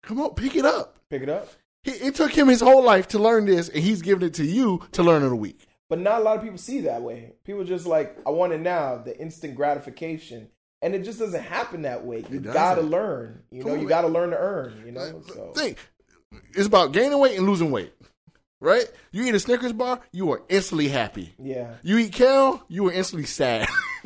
come 0.03 0.19
on, 0.19 0.35
pick 0.35 0.55
it 0.55 0.65
up. 0.65 0.99
Pick 1.09 1.21
it 1.21 1.29
up. 1.29 1.49
He, 1.83 1.91
it 1.91 2.15
took 2.15 2.31
him 2.31 2.47
his 2.47 2.61
whole 2.61 2.83
life 2.83 3.07
to 3.09 3.19
learn 3.19 3.45
this, 3.45 3.69
and 3.69 3.81
he's 3.81 4.01
giving 4.01 4.27
it 4.27 4.33
to 4.35 4.45
you 4.45 4.81
to 4.93 5.03
learn 5.03 5.23
in 5.23 5.31
a 5.31 5.35
week. 5.35 5.67
But 5.87 5.99
not 5.99 6.21
a 6.21 6.23
lot 6.23 6.37
of 6.37 6.43
people 6.43 6.57
see 6.57 6.81
that 6.81 7.01
way. 7.01 7.33
People 7.43 7.63
just 7.63 7.85
like, 7.85 8.17
I 8.25 8.31
want 8.31 8.53
it 8.53 8.59
now, 8.59 8.97
the 8.97 9.17
instant 9.19 9.55
gratification. 9.55 10.49
And 10.81 10.93
it 10.93 11.03
just 11.03 11.19
doesn't 11.19 11.41
happen 11.43 11.81
that 11.83 12.05
way. 12.05 12.23
You 12.29 12.39
gotta 12.39 12.81
learn. 12.81 13.41
You 13.51 13.63
know, 13.63 13.75
you 13.75 13.87
gotta 13.87 14.07
learn 14.07 14.29
to 14.31 14.37
earn, 14.37 14.83
you 14.85 14.91
know? 14.91 15.01
Like, 15.01 15.23
So 15.33 15.51
Think, 15.55 15.77
it's 16.53 16.67
about 16.67 16.91
gaining 16.91 17.17
weight 17.17 17.37
and 17.37 17.47
losing 17.47 17.71
weight, 17.71 17.93
right? 18.59 18.85
You 19.11 19.23
eat 19.25 19.33
a 19.35 19.39
Snickers 19.39 19.73
bar, 19.73 20.01
you 20.11 20.31
are 20.31 20.41
instantly 20.49 20.87
happy. 20.89 21.33
yeah. 21.39 21.75
You 21.81 21.97
eat 21.97 22.11
kale, 22.13 22.63
you 22.67 22.87
are 22.87 22.91
instantly 22.91 23.25
sad. 23.25 23.67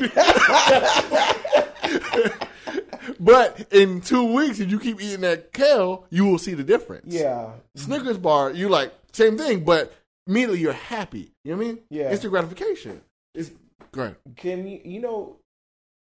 but 3.20 3.67
in 3.72 4.01
two 4.01 4.34
weeks, 4.34 4.59
if 4.59 4.70
you 4.72 4.80
keep 4.80 5.01
eating 5.01 5.22
that 5.22 5.51
kale, 5.53 6.05
you 6.09 6.26
will 6.26 6.38
see 6.39 6.53
the 6.53 6.63
difference. 6.63 7.13
Yeah. 7.13 7.51
Snickers 7.76 8.17
bar, 8.17 8.51
you 8.51 8.70
like 8.70 8.93
same 9.11 9.38
thing, 9.38 9.63
but 9.63 9.93
immediately 10.28 10.59
you're 10.59 10.74
happy. 10.74 11.32
You 11.43 11.51
know 11.51 11.57
what 11.57 11.63
I 11.63 11.67
mean? 11.67 11.80
Yeah. 11.89 12.11
Instant 12.11 12.32
gratification. 12.32 13.01
It's 13.34 13.51
great. 13.91 14.15
Can 14.36 14.67
you 14.67 14.80
you 14.84 15.01
know, 15.01 15.38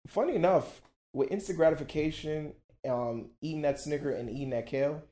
funny 0.08 0.34
enough, 0.34 0.82
with 1.12 1.30
instant 1.30 1.56
gratification, 1.58 2.52
um, 2.88 3.30
eating 3.40 3.62
that 3.62 3.78
Snicker 3.80 4.10
and 4.10 4.28
eating 4.30 4.50
that 4.50 4.66
kale, 4.66 5.02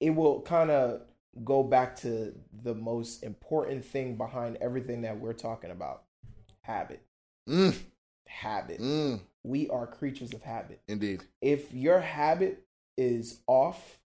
it 0.00 0.10
will 0.10 0.40
kind 0.42 0.70
of 0.70 1.02
go 1.44 1.62
back 1.62 1.96
to 1.96 2.34
the 2.62 2.74
most 2.74 3.22
important 3.22 3.84
thing 3.84 4.16
behind 4.16 4.56
everything 4.60 5.02
that 5.02 5.18
we're 5.20 5.32
talking 5.34 5.70
about. 5.70 6.04
Habit. 6.62 7.02
Mm, 7.48 7.76
Habit. 8.26 8.80
mm, 8.80 9.20
We 9.44 9.68
are 9.68 9.86
creatures 9.86 10.32
of 10.32 10.42
habit. 10.42 10.80
indeed. 10.88 11.22
if 11.40 11.72
your 11.72 12.00
habit 12.00 12.64
is 12.96 13.40
off 13.46 14.00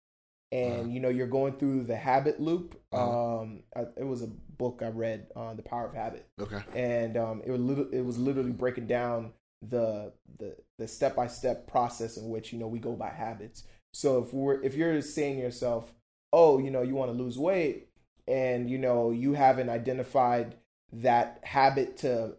and 0.52 0.80
Uh-huh. 0.80 0.88
you 0.90 0.98
know 1.00 1.08
you're 1.08 1.28
going 1.28 1.52
through 1.54 1.84
the 1.84 1.96
habit 1.96 2.40
loop 2.40 2.74
Uh-huh. 2.92 3.40
um 3.42 3.62
I, 3.76 3.82
it 3.96 4.04
was 4.04 4.22
a 4.22 4.26
book 4.26 4.82
i 4.84 4.88
read 4.88 5.28
on 5.36 5.56
the 5.56 5.62
power 5.62 5.86
of 5.86 5.94
habit 5.94 6.26
Okay. 6.40 6.58
and 6.74 7.16
um 7.16 7.40
it 7.46 7.50
was 7.52 7.60
it 7.92 8.00
was 8.04 8.18
literally 8.18 8.50
breaking 8.50 8.88
down 8.88 9.32
the 9.62 10.12
the 10.38 10.56
the 10.78 10.88
step 10.88 11.14
by 11.14 11.26
step 11.26 11.66
process 11.66 12.16
in 12.16 12.28
which 12.30 12.52
you 12.52 12.58
know 12.58 12.66
we 12.66 12.78
go 12.78 12.92
by 12.92 13.10
habits 13.10 13.64
so 13.92 14.18
if 14.22 14.32
we're 14.32 14.60
if 14.62 14.74
you're 14.74 15.00
saying 15.02 15.36
to 15.36 15.42
yourself 15.42 15.92
oh 16.32 16.58
you 16.58 16.70
know 16.70 16.82
you 16.82 16.94
want 16.94 17.10
to 17.10 17.22
lose 17.22 17.38
weight 17.38 17.88
and 18.26 18.70
you 18.70 18.78
know 18.78 19.10
you 19.10 19.34
haven't 19.34 19.68
identified 19.68 20.54
that 20.92 21.40
habit 21.44 21.96
to 21.98 22.32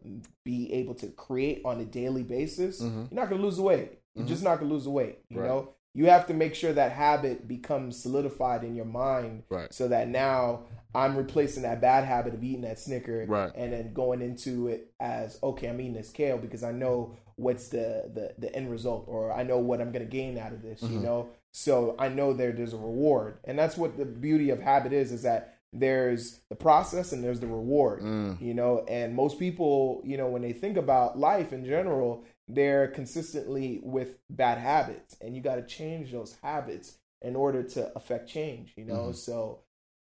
be 0.44 0.74
able 0.74 0.96
to 0.96 1.08
create 1.10 1.62
on 1.64 1.80
a 1.80 1.86
daily 1.86 2.24
basis 2.24 2.82
Mhm. 2.82 3.12
you're 3.12 3.20
not 3.22 3.30
going 3.30 3.40
to 3.40 3.46
lose 3.46 3.58
the 3.58 3.64
weight 3.64 4.00
you're 4.16 4.26
Mhm. 4.26 4.30
just 4.30 4.44
not 4.44 4.58
going 4.58 4.68
to 4.70 4.74
lose 4.74 4.86
the 4.86 4.90
weight 4.90 5.20
you 5.30 5.40
Right. 5.40 5.48
know 5.48 5.70
you 5.94 6.06
have 6.08 6.26
to 6.28 6.34
make 6.34 6.56
sure 6.56 6.74
that 6.74 6.92
habit 6.94 7.48
becomes 7.48 8.02
solidified 8.02 8.64
in 8.64 8.76
your 8.76 8.86
mind 8.86 9.44
Right. 9.50 9.72
so 9.74 9.88
that 9.90 10.08
now 10.08 10.64
I'm 10.94 11.16
replacing 11.16 11.64
that 11.64 11.82
bad 11.82 12.04
habit 12.06 12.34
of 12.34 12.44
eating 12.44 12.62
that 12.62 12.80
Snicker, 12.80 13.26
Right. 13.28 13.52
and 13.56 13.72
then 13.72 13.94
going 13.94 14.22
into 14.22 14.68
it 14.68 14.92
as 15.00 15.40
okay, 15.42 15.68
I'm 15.68 15.80
eating 15.80 15.94
this 15.94 16.12
kale 16.12 16.38
because 16.38 16.64
I 16.64 16.72
know 16.72 17.16
what's 17.36 17.70
the 17.70 18.12
the, 18.14 18.34
the 18.38 18.56
end 18.56 18.70
result, 18.70 19.06
or 19.08 19.32
I 19.34 19.44
know 19.44 19.58
what 19.60 19.82
I'm 19.82 19.92
going 19.92 20.06
to 20.06 20.12
gain 20.12 20.38
out 20.38 20.54
of 20.54 20.62
this. 20.62 20.82
You 20.82 20.90
mm-hmm. 20.90 21.04
know, 21.04 21.30
so 21.52 21.96
I 21.98 22.10
know 22.10 22.34
there 22.34 22.52
there's 22.52 22.74
a 22.74 22.78
reward, 22.78 23.38
and 23.46 23.58
that's 23.58 23.78
what 23.78 23.98
the 23.98 24.06
beauty 24.06 24.50
of 24.50 24.60
habit 24.62 24.94
is: 24.94 25.12
is 25.12 25.24
that 25.24 25.58
there's 25.74 26.42
the 26.50 26.56
process 26.56 27.14
and 27.14 27.24
there's 27.24 27.40
the 27.40 27.48
reward. 27.48 28.02
Mm. 28.02 28.42
You 28.42 28.54
know, 28.54 28.86
and 28.90 29.16
most 29.16 29.40
people, 29.40 30.02
you 30.04 30.18
know, 30.18 30.28
when 30.28 30.42
they 30.42 30.54
think 30.54 30.78
about 30.78 31.18
life 31.18 31.54
in 31.54 31.66
general, 31.66 32.26
they're 32.48 32.88
consistently 32.88 33.80
with 33.84 34.18
bad 34.30 34.58
habits, 34.58 35.16
and 35.22 35.36
you 35.36 35.42
got 35.42 35.56
to 35.56 35.64
change 35.64 36.12
those 36.12 36.38
habits 36.44 36.98
in 37.22 37.36
order 37.36 37.64
to 37.64 37.92
affect 37.96 38.30
change. 38.30 38.74
You 38.76 38.86
know, 38.86 38.96
mm-hmm. 38.96 39.14
so. 39.14 39.60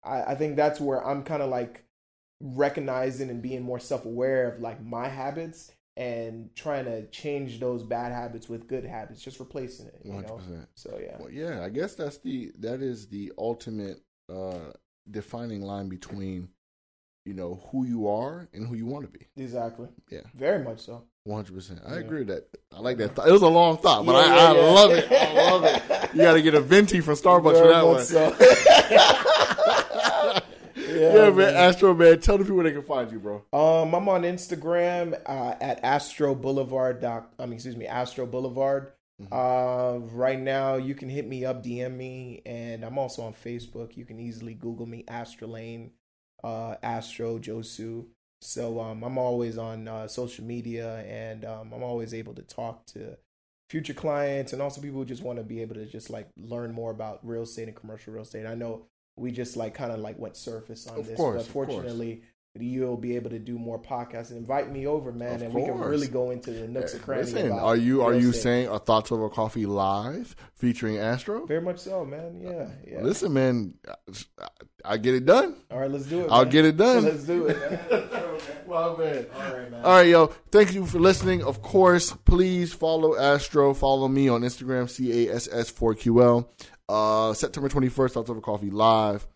I, 0.04 0.22
I 0.22 0.34
think 0.34 0.56
that's 0.56 0.80
where 0.80 1.04
I'm 1.06 1.22
kind 1.22 1.42
of 1.42 1.50
like 1.50 1.84
recognizing 2.40 3.30
and 3.30 3.42
being 3.42 3.62
more 3.62 3.78
self 3.78 4.04
aware 4.06 4.48
of 4.50 4.60
like 4.60 4.82
my 4.84 5.08
habits 5.08 5.72
and 5.96 6.48
trying 6.54 6.84
to 6.86 7.06
change 7.08 7.60
those 7.60 7.82
bad 7.82 8.12
habits 8.12 8.48
with 8.48 8.66
good 8.66 8.84
habits, 8.84 9.20
just 9.20 9.38
replacing 9.40 9.86
it. 9.86 10.00
You 10.04 10.12
100%. 10.12 10.66
So 10.74 10.98
yeah. 11.02 11.16
Well, 11.18 11.30
yeah, 11.30 11.62
I 11.62 11.68
guess 11.68 11.94
that's 11.94 12.18
the 12.18 12.52
that 12.60 12.80
is 12.80 13.08
the 13.08 13.32
ultimate 13.36 13.98
uh, 14.32 14.70
defining 15.10 15.62
line 15.62 15.88
between 15.88 16.48
you 17.26 17.34
know 17.34 17.60
who 17.70 17.84
you 17.84 18.08
are 18.08 18.48
and 18.54 18.66
who 18.66 18.74
you 18.74 18.86
want 18.86 19.04
to 19.04 19.10
be. 19.18 19.26
Exactly. 19.36 19.88
Yeah. 20.10 20.20
Very 20.34 20.64
much 20.64 20.80
so. 20.80 21.02
One 21.24 21.36
hundred 21.44 21.54
percent. 21.56 21.80
I 21.86 21.94
Yeah. 21.94 22.00
agree 22.00 22.20
with 22.20 22.28
that. 22.28 22.48
I 22.74 22.80
like 22.80 22.96
that. 22.96 23.14
Thought. 23.14 23.28
It 23.28 23.32
was 23.32 23.42
a 23.42 23.48
long 23.48 23.76
thought, 23.76 24.06
but 24.06 24.12
Yeah, 24.12 24.32
I, 24.32 24.52
yeah, 24.52 24.60
I 24.60 24.72
love 24.72 24.90
it. 24.92 25.12
I 25.12 25.50
love 25.50 25.64
it. 25.64 26.14
You 26.14 26.22
got 26.22 26.32
to 26.34 26.42
get 26.42 26.54
a 26.54 26.60
venti 26.62 27.00
from 27.00 27.14
Starbucks 27.16 27.60
for 27.60 27.68
that 27.68 27.86
one. 27.86 28.04
so. 28.04 29.56
Yeah, 31.00 31.30
man. 31.30 31.54
Astro 31.54 31.94
man, 31.94 32.20
tell 32.20 32.38
the 32.38 32.44
people 32.44 32.56
where 32.56 32.64
they 32.64 32.72
can 32.72 32.82
find 32.82 33.10
you, 33.10 33.18
bro. 33.18 33.44
Um, 33.52 33.94
I'm 33.94 34.08
on 34.08 34.22
Instagram 34.22 35.20
uh, 35.26 35.54
at 35.60 35.82
Astro 35.84 36.34
Boulevard. 36.34 37.00
Doc, 37.00 37.32
I 37.38 37.44
mean, 37.46 37.54
excuse 37.54 37.76
me, 37.76 37.86
Astro 37.86 38.26
Boulevard. 38.26 38.92
Uh, 39.30 39.98
right 40.12 40.40
now, 40.40 40.76
you 40.76 40.94
can 40.94 41.08
hit 41.08 41.26
me 41.26 41.44
up, 41.44 41.62
DM 41.62 41.96
me, 41.96 42.40
and 42.46 42.84
I'm 42.84 42.98
also 42.98 43.22
on 43.22 43.34
Facebook. 43.34 43.96
You 43.96 44.04
can 44.04 44.18
easily 44.18 44.54
Google 44.54 44.86
me, 44.86 45.04
Astrolane, 45.08 45.90
uh, 46.42 46.76
Astro 46.82 47.38
Josu. 47.38 48.06
So 48.40 48.80
um, 48.80 49.02
I'm 49.02 49.18
always 49.18 49.58
on 49.58 49.86
uh, 49.86 50.08
social 50.08 50.44
media, 50.44 51.04
and 51.06 51.44
um, 51.44 51.72
I'm 51.74 51.82
always 51.82 52.14
able 52.14 52.34
to 52.34 52.42
talk 52.42 52.86
to 52.86 53.18
future 53.68 53.94
clients 53.94 54.52
and 54.52 54.60
also 54.60 54.80
people 54.80 54.98
who 54.98 55.04
just 55.04 55.22
want 55.22 55.38
to 55.38 55.44
be 55.44 55.62
able 55.62 55.76
to 55.76 55.86
just 55.86 56.10
like 56.10 56.28
learn 56.36 56.72
more 56.72 56.90
about 56.90 57.20
real 57.22 57.42
estate 57.42 57.68
and 57.68 57.76
commercial 57.76 58.12
real 58.12 58.24
estate. 58.24 58.44
I 58.44 58.54
know 58.56 58.86
we 59.20 59.30
just 59.30 59.56
like 59.56 59.74
kind 59.74 59.92
of 59.92 60.00
like 60.00 60.18
went 60.18 60.36
surface 60.36 60.86
on 60.86 60.98
Of 60.98 61.06
this, 61.06 61.16
course, 61.16 61.36
but 61.36 61.46
of 61.46 61.52
fortunately 61.52 62.22
you'll 62.58 62.96
be 62.96 63.14
able 63.14 63.30
to 63.30 63.38
do 63.38 63.56
more 63.58 63.80
podcasts 63.80 64.30
and 64.30 64.38
invite 64.38 64.72
me 64.72 64.84
over, 64.86 65.12
man, 65.12 65.36
Of 65.36 65.42
and 65.42 65.54
we 65.54 65.62
can 65.62 65.78
really 65.78 66.08
go 66.08 66.30
into 66.30 66.50
the 66.50 66.66
nooks 66.66 66.94
and 66.94 67.02
eh, 67.02 67.04
crannies. 67.04 67.32
Listen, 67.32 67.52
about 67.52 67.62
are 67.64 67.76
you 67.76 68.02
are 68.02 68.14
you 68.14 68.30
estate. 68.30 68.42
saying 68.42 68.68
a 68.68 68.78
thoughts 68.80 69.12
over 69.12 69.28
coffee 69.28 69.66
live 69.66 70.34
featuring 70.54 70.98
Astro? 70.98 71.46
Very 71.46 71.60
much 71.60 71.78
so, 71.78 72.04
man. 72.04 72.40
Yeah, 72.42 72.50
uh, 72.50 72.68
yeah. 72.86 73.02
Listen, 73.02 73.32
man, 73.34 73.74
I, 73.86 74.48
I 74.84 74.96
get 74.96 75.14
it 75.14 75.26
done. 75.26 75.54
All 75.70 75.78
right, 75.78 75.90
let's 75.90 76.06
do 76.06 76.22
it. 76.22 76.28
I'll 76.30 76.42
man. 76.44 76.52
get 76.52 76.64
it 76.64 76.76
done. 76.76 77.04
Let's 77.10 77.24
do 77.24 77.46
it. 77.46 78.12
Well, 78.66 78.96
man. 78.96 79.26
All 79.34 79.40
right, 79.52 79.70
man. 79.70 79.84
All 79.84 79.92
right, 79.96 80.06
yo. 80.06 80.26
Thank 80.52 80.74
you 80.74 80.86
for 80.86 81.00
listening. 81.00 81.42
Of 81.42 81.60
course, 81.60 82.12
please 82.12 82.72
follow 82.72 83.16
Astro. 83.18 83.74
Follow 83.74 84.06
me 84.06 84.28
on 84.28 84.42
Instagram, 84.42 84.84
CASS4QL. 84.84 86.46
Uh, 86.90 87.32
September 87.34 87.68
21st, 87.68 88.10
Thoughts 88.10 88.30
Over 88.30 88.40
Coffee 88.40 88.68
live. 88.68 89.28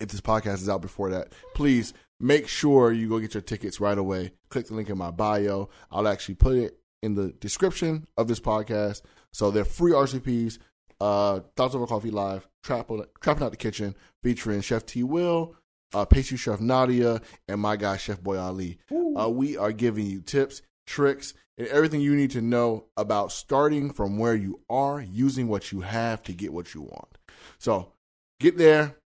If 0.00 0.10
this 0.10 0.20
podcast 0.20 0.62
is 0.62 0.68
out 0.68 0.80
before 0.80 1.10
that, 1.10 1.32
please 1.52 1.92
make 2.20 2.46
sure 2.46 2.92
you 2.92 3.08
go 3.08 3.18
get 3.18 3.34
your 3.34 3.40
tickets 3.40 3.80
right 3.80 3.98
away. 3.98 4.30
Click 4.50 4.68
the 4.68 4.74
link 4.74 4.88
in 4.88 4.96
my 4.96 5.10
bio. 5.10 5.68
I'll 5.90 6.06
actually 6.06 6.36
put 6.36 6.56
it 6.56 6.78
in 7.02 7.16
the 7.16 7.32
description 7.40 8.06
of 8.16 8.28
this 8.28 8.38
podcast. 8.38 9.02
So 9.32 9.50
they're 9.50 9.64
free 9.64 9.90
RCPs. 9.90 10.58
Uh, 11.00 11.40
Thoughts 11.56 11.74
Over 11.74 11.88
Coffee 11.88 12.12
live, 12.12 12.46
Trapping, 12.62 13.04
Trapping 13.20 13.42
Out 13.42 13.50
the 13.50 13.56
Kitchen, 13.56 13.96
featuring 14.22 14.60
Chef 14.60 14.86
T. 14.86 15.02
Will, 15.02 15.56
uh, 15.92 16.04
pastry 16.04 16.36
chef 16.36 16.60
Nadia, 16.60 17.20
and 17.48 17.60
my 17.60 17.74
guy 17.74 17.96
Chef 17.96 18.22
Boy 18.22 18.38
Ali. 18.38 18.78
Uh, 19.18 19.28
we 19.28 19.56
are 19.56 19.72
giving 19.72 20.06
you 20.06 20.20
tips, 20.20 20.62
tricks, 20.90 21.32
and 21.56 21.66
everything 21.68 22.00
you 22.00 22.14
need 22.14 22.32
to 22.32 22.40
know 22.40 22.86
about 22.96 23.32
starting 23.32 23.92
from 23.92 24.18
where 24.18 24.34
you 24.34 24.60
are, 24.68 25.00
using 25.00 25.48
what 25.48 25.72
you 25.72 25.80
have 25.80 26.22
to 26.24 26.32
get 26.32 26.52
what 26.52 26.74
you 26.74 26.82
want. 26.82 27.18
So 27.58 27.92
get 28.40 28.58
there, 28.58 28.96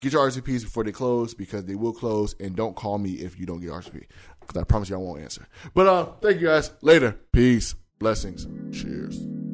get 0.00 0.12
your 0.12 0.28
RCPs 0.28 0.64
before 0.64 0.84
they 0.84 0.92
close 0.92 1.34
because 1.34 1.64
they 1.64 1.74
will 1.74 1.92
close, 1.92 2.34
and 2.40 2.56
don't 2.56 2.74
call 2.74 2.98
me 2.98 3.12
if 3.12 3.38
you 3.38 3.46
don't 3.46 3.60
get 3.60 3.70
RCP 3.70 4.04
because 4.40 4.60
I 4.60 4.64
promise 4.64 4.88
you 4.88 4.96
I 4.96 4.98
won't 4.98 5.20
answer. 5.20 5.46
But 5.74 5.86
uh, 5.86 6.06
thank 6.20 6.40
you 6.40 6.46
guys. 6.46 6.72
Later. 6.80 7.16
Peace. 7.32 7.74
Blessings. 7.98 8.46
Cheers. 8.72 9.47